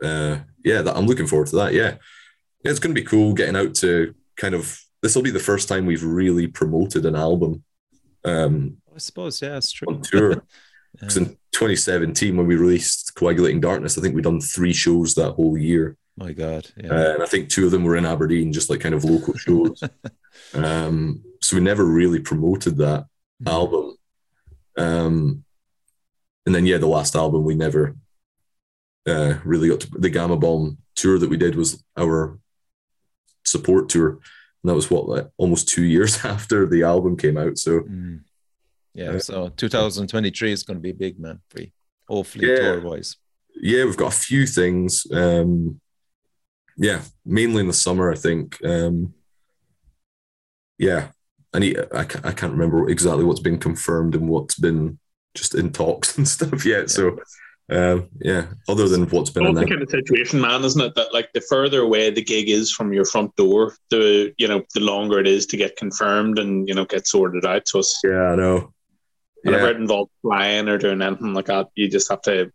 Uh, 0.02 0.38
yeah, 0.64 0.82
that, 0.82 0.96
I'm 0.96 1.06
looking 1.06 1.26
forward 1.26 1.48
to 1.48 1.56
that. 1.56 1.72
Yeah. 1.72 1.96
yeah, 2.62 2.70
it's 2.70 2.78
going 2.78 2.94
to 2.94 3.00
be 3.00 3.06
cool 3.06 3.32
getting 3.32 3.56
out 3.56 3.74
to 3.76 4.14
kind 4.36 4.54
of. 4.54 4.80
This 5.02 5.14
will 5.14 5.22
be 5.22 5.30
the 5.30 5.38
first 5.38 5.68
time 5.68 5.84
we've 5.84 6.02
really 6.02 6.46
promoted 6.46 7.04
an 7.04 7.14
album 7.14 7.62
um, 8.24 8.78
I 8.94 8.98
suppose, 8.98 9.42
yeah, 9.42 9.56
it's 9.56 9.72
true. 9.72 9.88
on 9.88 10.02
tour. 10.02 10.42
Yeah. 11.04 11.08
Because 11.08 11.16
in 11.16 11.26
2017, 11.52 12.36
when 12.36 12.46
we 12.46 12.56
released 12.56 13.14
Coagulating 13.14 13.60
Darkness, 13.60 13.96
I 13.96 14.00
think 14.00 14.14
we'd 14.14 14.24
done 14.24 14.40
three 14.40 14.72
shows 14.72 15.14
that 15.14 15.32
whole 15.32 15.56
year. 15.56 15.96
My 16.16 16.32
God. 16.32 16.70
Yeah. 16.76 16.90
Uh, 16.90 17.14
and 17.14 17.22
I 17.22 17.26
think 17.26 17.48
two 17.48 17.66
of 17.66 17.72
them 17.72 17.84
were 17.84 17.96
in 17.96 18.06
Aberdeen, 18.06 18.52
just 18.52 18.70
like 18.70 18.80
kind 18.80 18.94
of 18.94 19.04
local 19.04 19.34
shows. 19.34 19.82
um, 20.54 21.22
so 21.40 21.56
we 21.56 21.62
never 21.62 21.84
really 21.84 22.20
promoted 22.20 22.76
that 22.78 23.06
album. 23.46 23.96
Um, 24.76 25.44
and 26.46 26.54
then, 26.54 26.66
yeah, 26.66 26.78
the 26.78 26.86
last 26.86 27.16
album 27.16 27.44
we 27.44 27.54
never 27.54 27.96
uh, 29.06 29.34
really 29.44 29.68
got 29.68 29.80
to. 29.80 29.90
The 29.90 30.10
Gama 30.10 30.36
Bomb 30.36 30.78
tour 30.94 31.18
that 31.18 31.30
we 31.30 31.36
did 31.36 31.56
was 31.56 31.82
our 31.96 32.38
support 33.44 33.88
tour. 33.88 34.10
And 34.10 34.70
that 34.70 34.74
was 34.74 34.90
what, 34.90 35.08
like 35.08 35.28
almost 35.36 35.68
two 35.68 35.84
years 35.84 36.24
after 36.24 36.66
the 36.66 36.82
album 36.84 37.16
came 37.16 37.36
out. 37.36 37.58
So, 37.58 37.80
Mm. 37.80 38.20
Yeah, 38.94 39.18
so 39.18 39.48
2023 39.48 40.52
is 40.52 40.62
going 40.62 40.76
to 40.76 40.80
be 40.80 40.92
big, 40.92 41.18
man, 41.18 41.40
for 41.50 41.60
you. 41.62 41.68
Hopefully, 42.08 42.48
Yeah. 42.48 42.56
tour 42.56 42.80
wise. 42.80 43.16
yeah, 43.60 43.84
we've 43.84 43.96
got 43.96 44.12
a 44.12 44.16
few 44.16 44.46
things. 44.46 45.04
Um, 45.12 45.80
yeah, 46.76 47.02
mainly 47.24 47.60
in 47.60 47.66
the 47.66 47.72
summer, 47.72 48.12
I 48.12 48.16
think. 48.16 48.58
Um, 48.64 49.14
yeah, 50.78 51.08
I 51.52 51.58
need. 51.60 51.78
I, 51.92 52.04
ca- 52.04 52.20
I 52.24 52.32
can't 52.32 52.52
remember 52.52 52.88
exactly 52.88 53.24
what's 53.24 53.40
been 53.40 53.58
confirmed 53.58 54.14
and 54.14 54.28
what's 54.28 54.56
been 54.58 54.98
just 55.34 55.54
in 55.54 55.72
talks 55.72 56.16
and 56.18 56.26
stuff 56.28 56.64
yet. 56.66 56.90
So, 56.90 57.18
um, 57.70 58.08
yeah, 58.20 58.46
other 58.68 58.88
than 58.88 59.08
what's 59.10 59.30
been 59.30 59.44
Well, 59.44 59.52
it's 59.56 59.60
the 59.60 59.66
announced. 59.66 59.70
kind 59.70 59.82
of 59.82 59.90
situation, 59.90 60.40
man, 60.40 60.64
isn't 60.64 60.80
it? 60.82 60.94
That 60.96 61.14
like 61.14 61.32
the 61.32 61.40
further 61.40 61.80
away 61.82 62.10
the 62.10 62.22
gig 62.24 62.48
is 62.48 62.72
from 62.72 62.92
your 62.92 63.04
front 63.04 63.34
door, 63.36 63.74
the 63.90 64.34
you 64.36 64.48
know 64.48 64.62
the 64.74 64.80
longer 64.80 65.20
it 65.20 65.28
is 65.28 65.46
to 65.46 65.56
get 65.56 65.76
confirmed 65.76 66.38
and 66.40 66.68
you 66.68 66.74
know 66.74 66.84
get 66.84 67.06
sorted 67.06 67.44
out. 67.46 67.66
So 67.68 67.78
it's 67.78 68.00
Yeah, 68.04 68.32
I 68.32 68.36
know. 68.36 68.73
Whenever 69.44 69.64
Yeah, 69.66 69.70
it 69.70 69.76
involves 69.76 70.10
flying 70.22 70.68
or 70.68 70.78
doing 70.78 71.00
anything 71.00 71.32
like 71.34 71.46
that, 71.46 71.68
you 71.76 71.88
just 71.88 72.08
have 72.10 72.22
to 72.22 72.50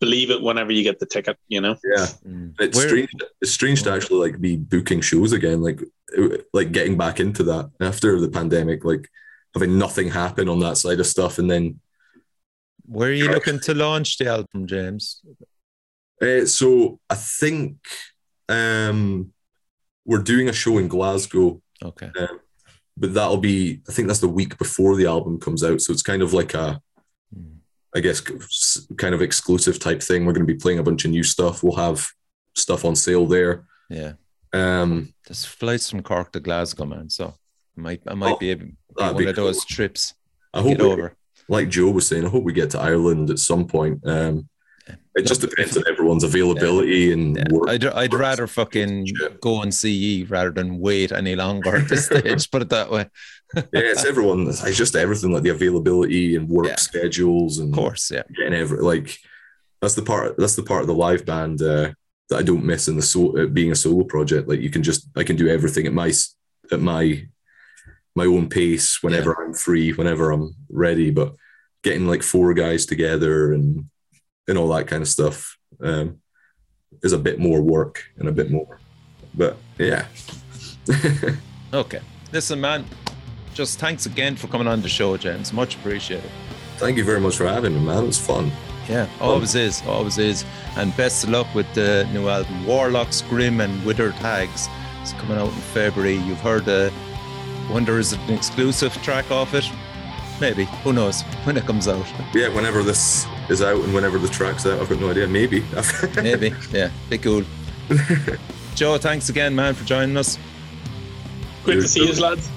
believe 0.00 0.30
it 0.30 0.40
whenever 0.42 0.72
you 0.72 0.82
get 0.82 0.98
the 0.98 1.06
ticket. 1.06 1.36
You 1.48 1.60
know. 1.60 1.76
yeah. 1.96 2.06
Mm. 2.26 2.54
It's 2.60 2.76
Where- 2.76 2.88
strange. 2.88 3.10
It's 3.40 3.50
strange 3.52 3.82
to 3.84 3.92
actually 3.92 4.30
like 4.30 4.40
be 4.40 4.56
booking 4.56 5.00
shows 5.00 5.32
again, 5.32 5.62
like 5.62 5.80
like 6.52 6.72
getting 6.72 6.96
back 6.96 7.18
into 7.20 7.42
that 7.44 7.70
after 7.80 8.20
the 8.20 8.28
pandemic, 8.28 8.84
like 8.84 9.08
having 9.54 9.78
nothing 9.78 10.08
happen 10.10 10.48
on 10.48 10.58
that 10.60 10.76
side 10.76 11.00
of 11.00 11.06
stuff, 11.06 11.38
and 11.38 11.50
then 11.50 11.80
Where 12.86 13.08
are 13.08 13.12
you 13.12 13.28
looking 13.30 13.60
to 13.60 13.74
launch 13.74 14.18
the 14.18 14.26
album, 14.28 14.66
James? 14.66 15.22
Uh, 16.20 16.44
so 16.46 17.00
I 17.10 17.14
think 17.16 17.76
um, 18.48 19.32
we're 20.04 20.22
doing 20.22 20.48
a 20.48 20.52
show 20.52 20.78
in 20.78 20.86
Glasgow, 20.88 21.60
Okay. 21.82 22.10
But 22.96 23.14
that'll 23.14 23.38
be 23.38 23.80
I 23.88 23.92
think 23.92 24.08
that's 24.08 24.20
the 24.20 24.28
week 24.28 24.56
before 24.58 24.96
the 24.96 25.06
album 25.06 25.38
comes 25.40 25.62
out. 25.64 25.80
So 25.80 25.92
it's 25.92 26.02
kind 26.02 26.22
of 26.22 26.32
like 26.32 26.54
a 26.54 26.80
Mm. 27.34 28.02
Guess 28.02 28.20
kind 28.96 29.14
of 29.14 29.22
exclusive 29.22 29.78
type 29.78 30.02
thing. 30.02 30.26
We're 30.26 30.32
going 30.32 30.46
to 30.46 30.52
be 30.52 30.58
playing 30.58 30.80
a 30.80 30.82
bunch 30.82 31.04
of 31.04 31.12
new 31.12 31.22
stuff. 31.22 31.62
We'll 31.62 31.76
have 31.76 32.04
stuff 32.56 32.84
on 32.84 32.96
sale 32.96 33.24
there. 33.26 33.64
Yeah. 33.88 34.14
Um, 34.52 35.14
There's 35.26 35.44
flights 35.44 35.90
from 35.90 36.02
Cork 36.02 36.32
to 36.32 36.40
Glasgow, 36.40 36.86
man. 36.86 37.08
So 37.08 37.34
I 37.76 37.80
might, 37.80 38.02
I 38.06 38.14
might 38.14 38.32
Oh, 38.32 38.36
be, 38.36 38.50
able, 38.50 38.64
be 38.66 38.74
one 38.96 39.16
be 39.16 39.26
of 39.26 39.36
those 39.36 39.64
trips. 39.64 40.14
I 40.52 40.60
hope, 40.60 40.78
get 40.78 40.80
we, 40.82 40.90
over. 40.92 41.16
like 41.48 41.68
Joe 41.68 41.90
was 41.90 42.06
saying, 42.08 42.24
I 42.26 42.28
hope 42.30 42.42
we 42.42 42.52
get 42.52 42.70
to 42.70 42.80
Ireland 42.80 43.30
at 43.30 43.38
some 43.38 43.66
point. 43.66 44.00
Um. 44.06 44.48
It 45.16 45.22
just 45.26 45.40
depends 45.40 45.76
on 45.76 45.84
everyone's 45.88 46.24
availability 46.24 47.12
and 47.12 47.36
Yeah. 47.36 47.44
work. 47.50 47.68
I'd, 47.68 47.84
I'd 47.86 48.14
rather 48.14 48.46
fucking 48.46 49.06
Shit. 49.06 49.40
go 49.40 49.62
and 49.62 49.72
see 49.74 49.92
you 49.92 50.26
rather 50.26 50.50
than 50.50 50.78
wait 50.78 51.12
any 51.12 51.36
longer 51.36 51.76
at 51.76 51.88
this 51.88 52.06
stage. 52.06 52.50
Put 52.50 52.62
it 52.62 52.68
that 52.70 52.90
way. 52.90 53.08
yeah, 53.56 53.62
it's 53.72 54.04
everyone. 54.04 54.46
It's 54.48 54.76
just 54.76 54.96
everything 54.96 55.32
like 55.32 55.42
the 55.44 55.50
availability 55.50 56.36
and 56.36 56.48
work 56.48 56.66
Yeah. 56.66 56.76
schedules 56.76 57.58
and 57.58 57.70
Of 57.70 57.74
course, 57.78 58.10
yeah. 58.10 58.22
getting 58.36 58.54
every 58.54 58.78
like 58.78 59.16
that's 59.80 59.94
the 59.94 60.02
part 60.02 60.36
that's 60.38 60.56
the 60.56 60.62
part 60.62 60.80
of 60.82 60.86
the 60.86 60.94
live 60.94 61.24
band 61.24 61.60
uh, 61.62 61.92
that 62.30 62.38
I 62.38 62.42
don't 62.42 62.64
miss 62.64 62.88
in 62.88 62.96
the 62.96 63.02
so 63.02 63.36
uh, 63.38 63.46
being 63.46 63.70
a 63.70 63.76
solo 63.76 64.02
project. 64.04 64.48
Like 64.48 64.60
you 64.60 64.70
can 64.70 64.82
just 64.82 65.08
I 65.16 65.24
can 65.24 65.36
do 65.36 65.48
everything 65.48 65.86
at 65.86 65.92
my 65.92 66.12
at 66.72 66.80
my 66.80 67.26
my 68.16 68.24
own 68.26 68.48
pace 68.48 69.02
whenever 69.02 69.32
I'm 69.34 69.54
free, 69.54 69.92
whenever 69.92 70.30
I'm 70.32 70.54
ready. 70.70 71.10
But 71.10 71.34
getting 71.82 72.06
like 72.06 72.22
four 72.22 72.54
guys 72.54 72.86
together 72.86 73.52
and 73.52 73.90
and 74.48 74.58
all 74.58 74.68
that 74.68 74.86
kind 74.86 75.02
of 75.02 75.08
stuff 75.08 75.56
um, 75.82 76.20
is 77.02 77.12
a 77.12 77.18
bit 77.18 77.38
more 77.38 77.60
work 77.60 78.04
and 78.18 78.28
a 78.28 78.32
bit 78.32 78.50
more. 78.50 78.78
But 79.34 79.56
yeah, 79.78 80.06
Okay. 81.74 82.00
Listen, 82.32 82.60
man, 82.60 82.84
just 83.52 83.78
thanks 83.78 84.06
again 84.06 84.36
for 84.36 84.46
coming 84.48 84.66
on 84.68 84.82
the 84.82 84.88
show, 84.88 85.16
James. 85.16 85.52
Much 85.52 85.76
appreciated. 85.76 86.30
thank 86.76 86.96
you 86.96 87.04
very 87.04 87.20
much 87.20 87.36
for 87.36 87.46
having 87.46 87.74
me, 87.74 87.80
man. 87.80 88.04
It 88.04 88.06
was 88.06 88.18
fun. 88.18 88.50
Yeah, 88.88 89.08
always 89.20 89.54
is, 89.54 89.82
always 89.86 90.18
is. 90.18 90.44
And 90.76 90.94
best 90.96 91.24
of 91.24 91.30
luck 91.30 91.52
with 91.54 91.72
the 91.74 92.08
new 92.12 92.28
album, 92.28 92.66
Warlocks, 92.66 93.22
Grim, 93.22 93.60
and 93.60 93.84
Withered 93.84 94.12
Hags. 94.14 94.68
It's 95.00 95.14
coming 95.14 95.38
out 95.38 95.48
in 95.48 95.54
February. 95.54 96.16
You've 96.16 96.40
heard 96.40 96.64
the. 96.64 96.92
Wonder 97.70 97.98
is 97.98 98.12
it 98.12 98.20
an 98.28 98.34
exclusive 98.34 98.92
track 99.02 99.30
off 99.30 99.54
it? 99.54 99.64
Maybe. 100.38 100.64
Who 100.82 100.92
knows 100.92 101.22
when 101.44 101.56
it 101.56 101.64
comes 101.64 101.88
out? 101.88 102.04
Yeah, 102.34 102.48
whenever 102.54 102.82
this 102.82 103.26
is 103.48 103.62
out 103.62 103.82
and 103.82 103.94
whenever 103.94 104.18
the 104.18 104.28
track's 104.28 104.66
out, 104.66 104.80
I've 104.80 104.88
got 104.88 105.00
no 105.00 105.10
idea. 105.10 105.26
Maybe. 105.26 105.64
Maybe. 106.16 106.52
Yeah, 106.72 106.90
be 107.10 107.18
cool. 107.18 107.44
Joe, 108.74 108.98
thanks 108.98 109.28
again, 109.28 109.54
man, 109.54 109.74
for 109.74 109.84
joining 109.84 110.16
us. 110.16 110.38
Great 111.64 111.76
to 111.76 111.88
see 111.88 112.06
you, 112.06 112.20
lads. 112.20 112.50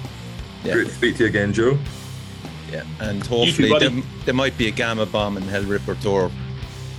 Yeah. 0.64 0.74
Great 0.74 0.88
to 0.88 0.94
speak 0.94 1.16
to 1.16 1.24
you 1.24 1.28
again, 1.28 1.52
Joe. 1.52 1.78
Yeah, 2.70 2.84
and 3.00 3.24
hopefully 3.26 3.70
buddy. 3.70 3.88
there, 3.88 4.02
there 4.26 4.34
might 4.34 4.58
be 4.58 4.68
a 4.68 4.70
Gama 4.70 5.06
Bomb 5.06 5.36
and 5.36 5.46
Hellripper 5.46 6.00
tour 6.02 6.30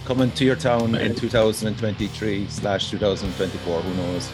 coming 0.06 0.32
to 0.32 0.45
your 0.45 0.56
town 0.56 0.95
in 0.95 1.14
2023 1.14 2.48
slash 2.48 2.90
2024. 2.90 3.82
Who 3.82 3.94
knows? 3.95 4.32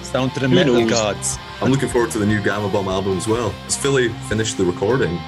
It's 0.00 0.10
down 0.10 0.30
to 0.30 0.40
the 0.40 0.48
Who 0.48 0.54
metal 0.54 0.80
knows? 0.80 0.90
gods. 0.90 1.38
I'm 1.60 1.70
looking 1.70 1.88
forward 1.90 2.10
to 2.12 2.18
the 2.18 2.24
new 2.24 2.42
Gama 2.42 2.68
Bomb 2.70 2.88
album 2.88 3.18
as 3.18 3.28
well. 3.28 3.50
Has 3.50 3.76
Philly 3.76 4.08
finished 4.28 4.56
the 4.56 4.64
recording? 4.64 5.18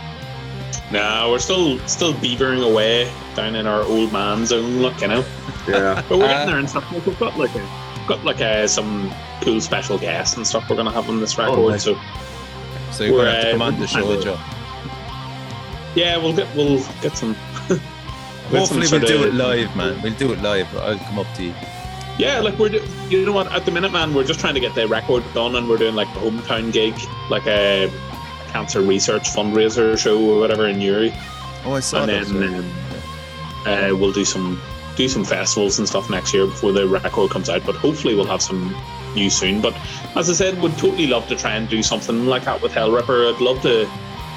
No, 0.93 1.29
we're 1.31 1.39
still 1.39 1.79
still 1.87 2.13
beavering 2.15 2.69
away 2.69 3.11
down 3.37 3.55
in 3.55 3.67
our 3.67 3.83
old 3.83 4.13
man 4.13 4.45
zone, 4.47 4.79
look, 4.83 5.01
you 5.01 5.09
know. 5.09 5.25
Yeah. 5.69 6.03
But 6.09 6.19
we're 6.19 6.25
Uh, 6.25 6.47
there 6.47 6.59
and 6.59 6.69
stuff. 6.69 6.91
Like, 6.93 7.07
we've 7.07 7.19
got 7.19 7.39
like 7.39 7.55
a, 7.55 7.69
got 8.09 8.25
like 8.25 8.41
uh 8.41 8.67
some 8.67 9.13
cool 9.43 9.61
special 9.61 9.99
guests 9.99 10.37
and 10.37 10.47
stuff 10.47 10.69
we're 10.69 10.77
gonna 10.77 10.91
have 10.91 11.09
on 11.09 11.21
this 11.21 11.39
record. 11.39 11.59
Oh, 11.59 11.69
nice. 11.69 11.85
So 11.85 11.97
So 12.91 13.05
you're 13.05 13.13
going 13.19 13.27
to 13.27 13.33
have 13.33 13.41
to 13.43 13.47
We're, 13.47 13.53
come 13.53 13.63
uh, 13.63 13.67
on 13.67 13.79
the 13.81 13.87
show, 13.87 14.09
we're- 14.09 14.23
Joe. 14.23 14.39
yeah, 15.95 16.17
we'll 16.17 16.35
get 16.35 16.49
we'll 16.57 16.83
get 17.03 17.17
some. 17.17 17.37
get 17.69 17.79
Hopefully 18.51 18.87
some 18.87 19.01
we'll 19.01 19.09
do 19.09 19.23
of- 19.23 19.29
it 19.29 19.35
live, 19.35 19.75
man. 19.77 20.01
We'll 20.03 20.15
do 20.15 20.33
it 20.33 20.41
live. 20.43 20.67
I'll 20.77 20.99
come 20.99 21.19
up 21.21 21.33
to 21.37 21.45
you. 21.45 21.55
Yeah, 22.19 22.41
like 22.41 22.59
we're 22.59 22.71
you 23.09 23.25
know 23.25 23.33
what? 23.33 23.51
At 23.53 23.65
the 23.65 23.71
minute, 23.71 23.93
man, 23.93 24.13
we're 24.13 24.25
just 24.25 24.41
trying 24.41 24.55
to 24.55 24.61
get 24.61 24.75
the 24.75 24.87
record 24.89 25.23
done, 25.35 25.55
and 25.57 25.69
we're 25.69 25.79
doing 25.79 25.95
like 25.95 26.09
a 26.09 26.21
hometown 26.21 26.73
gig, 26.73 26.95
like 27.31 27.47
a 27.47 27.89
cancer 28.51 28.81
research 28.83 29.25
fundraiser 29.31 29.97
show 29.99 30.19
or 30.23 30.41
whatever 30.41 30.67
in 30.69 30.79
Newry. 30.79 31.13
Oh, 31.65 31.73
I 31.75 31.81
saw 31.81 32.03
and 32.05 32.11
that. 32.11 32.27
then 32.27 32.55
um, 32.55 32.73
uh, 33.67 33.97
we'll 33.99 34.13
do 34.13 34.25
some 34.25 34.61
do 34.97 35.09
some 35.09 35.25
festivals 35.25 35.79
and 35.79 35.89
stuff 35.89 36.11
next 36.11 36.35
year 36.35 36.47
before 36.47 36.73
the 36.73 36.87
record 36.87 37.31
comes 37.31 37.49
out. 37.49 37.65
But 37.65 37.77
hopefully 37.77 38.15
we'll 38.15 38.27
have 38.27 38.43
some 38.43 38.75
news 39.15 39.35
soon. 39.35 39.61
But 39.61 39.75
as 40.17 40.29
I 40.29 40.33
said, 40.35 40.61
would 40.61 40.77
totally 40.79 41.07
love 41.07 41.27
to 41.29 41.37
try 41.37 41.55
and 41.55 41.69
do 41.69 41.83
something 41.83 42.27
like 42.27 42.45
that 42.45 42.61
with 42.63 42.73
Hellripper. 42.73 43.35
I'd 43.35 43.41
love 43.41 43.63
to, 43.63 43.89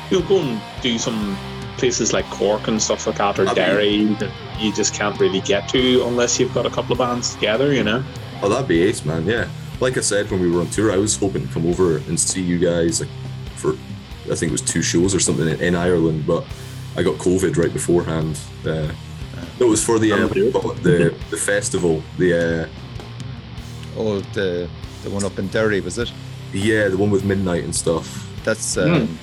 you 0.10 0.19
know, 0.19 0.26
go 0.27 0.40
and 0.41 0.61
do 0.81 0.98
some 0.98 1.38
places 1.77 2.14
like 2.14 2.26
Cork 2.30 2.68
and 2.68 2.81
stuff 2.81 3.07
like 3.07 3.18
that, 3.18 3.40
or 3.40 3.45
That'd 3.45 3.56
be- 3.56 3.61
Derry 3.61 4.14
that 4.15 4.31
you 4.60 4.72
just 4.73 4.94
can't 4.94 5.19
really 5.19 5.41
get 5.41 5.68
to 5.69 6.03
unless 6.06 6.40
you've 6.40 6.53
got 6.53 6.65
a 6.65 6.69
couple 6.69 6.94
of 6.94 6.99
bands 6.99 7.34
together. 7.34 7.73
You 7.73 7.84
know. 7.84 8.03
Oh, 8.41 8.49
that'd 8.49 8.68
be 8.68 8.84
ace, 8.84 9.03
man. 9.06 9.26
Yeah. 9.26 9.48
Like 9.80 9.98
I 9.98 10.02
said 10.02 10.30
when 10.30 10.40
we 10.40 10.49
were 10.52 10.61
on 10.61 10.68
tour, 10.69 10.91
I 10.94 10.98
was 10.98 11.15
hoping 11.18 11.48
to 11.48 11.53
come 11.53 11.65
over 11.65 11.98
and 11.98 12.18
see 12.19 12.41
you 12.41 12.57
guys 12.60 12.99
like, 13.02 13.10
I 14.32 14.36
think 14.36 14.50
it 14.50 14.52
was 14.52 14.62
two 14.62 14.82
shows 14.82 15.14
or 15.14 15.20
something 15.20 15.48
in, 15.48 15.60
in 15.62 15.76
Ireland, 15.76 16.26
but 16.26 16.45
I 16.95 17.04
got 17.04 17.16
COVID 17.16 17.58
right 17.58 17.74
beforehand. 17.74 18.40
Uh, 18.66 18.91
no, 19.60 19.68
it 19.68 19.70
was 19.70 19.84
for 19.84 20.00
the 20.00 20.12
uh, 20.14 20.28
what 20.28 20.34
do 20.34 20.45
you 20.45 20.52
call 20.52 20.72
it? 20.72 20.84
the 20.84 21.16
the 21.30 21.38
festival. 21.38 22.02
The 22.18 22.64
uh, 22.64 22.68
Oh, 23.98 24.20
the 24.34 24.70
the 25.04 25.10
one 25.10 25.24
up 25.24 25.38
in 25.38 25.48
Derry, 25.50 25.82
was 25.82 25.98
it? 25.98 26.12
yeah, 26.54 26.88
the 26.88 26.98
one 26.98 27.10
with 27.10 27.24
midnight 27.24 27.64
and 27.64 27.76
stuff. 27.76 28.30
That's 28.44 28.78
um, 28.78 29.18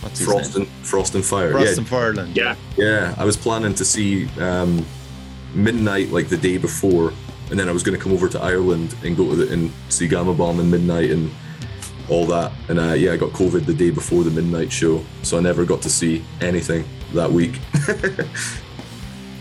what's 0.00 0.24
Frost 0.24 0.56
and 0.56 0.66
Frost 0.82 1.14
and 1.14 1.24
Fire. 1.24 1.52
Frost 1.52 1.72
yeah, 1.72 1.78
and 1.78 1.86
Fireland. 1.86 2.36
Yeah. 2.36 2.56
Yeah, 2.76 3.14
I 3.18 3.24
was 3.24 3.36
planning 3.36 3.74
to 3.74 3.84
see 3.84 4.28
um, 4.40 4.84
Midnight 5.54 6.10
like 6.10 6.28
the 6.28 6.36
day 6.36 6.58
before, 6.58 7.12
and 7.50 7.58
then 7.58 7.68
I 7.68 7.72
was 7.72 7.82
going 7.82 7.96
to 7.96 8.02
come 8.02 8.12
over 8.12 8.28
to 8.28 8.40
Ireland 8.40 8.94
and 9.04 9.16
go 9.16 9.28
to 9.30 9.36
the, 9.36 9.52
and 9.52 9.72
see 9.88 10.08
Gama 10.08 10.34
Bomb 10.34 10.60
and 10.60 10.70
Midnight 10.70 11.10
and 11.10 11.30
all 12.08 12.26
that. 12.26 12.52
And 12.68 12.78
uh, 12.78 12.92
yeah, 12.94 13.12
I 13.12 13.16
got 13.16 13.30
COVID 13.30 13.66
the 13.66 13.74
day 13.74 13.90
before 13.90 14.24
the 14.24 14.30
Midnight 14.30 14.72
show, 14.72 15.04
so 15.22 15.38
I 15.38 15.40
never 15.40 15.64
got 15.64 15.82
to 15.82 15.90
see 15.90 16.24
anything 16.40 16.84
that 17.14 17.30
week. 17.30 17.58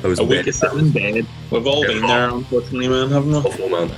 I 0.03 0.07
was 0.07 0.19
A 0.19 0.23
week 0.23 0.39
dead. 0.45 0.47
of 0.49 0.55
sitting 0.55 0.79
in 0.79 0.91
bed. 0.91 1.27
We've 1.49 1.65
all 1.67 1.85
been 1.85 2.05
there, 2.05 2.29
unfortunately, 2.29 2.87
man, 2.87 3.09
haven't 3.09 3.31
we? 3.31 3.37
awful, 3.37 3.69
man. 3.69 3.91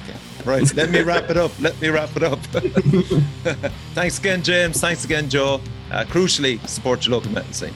Right, 0.45 0.73
let 0.75 0.89
me 0.89 1.01
wrap 1.01 1.29
it 1.29 1.35
up. 1.37 1.51
Let 1.59 1.79
me 1.81 1.89
wrap 1.89 2.15
it 2.15 2.23
up. 2.23 2.39
Thanks 3.93 4.17
again, 4.19 4.41
James. 4.41 4.79
Thanks 4.79 5.03
again, 5.03 5.29
Joe. 5.29 5.59
Uh, 5.91 6.05
crucially, 6.05 6.65
support 6.67 7.05
your 7.05 7.15
local 7.17 7.31
metal 7.31 7.51
scene. 7.51 7.73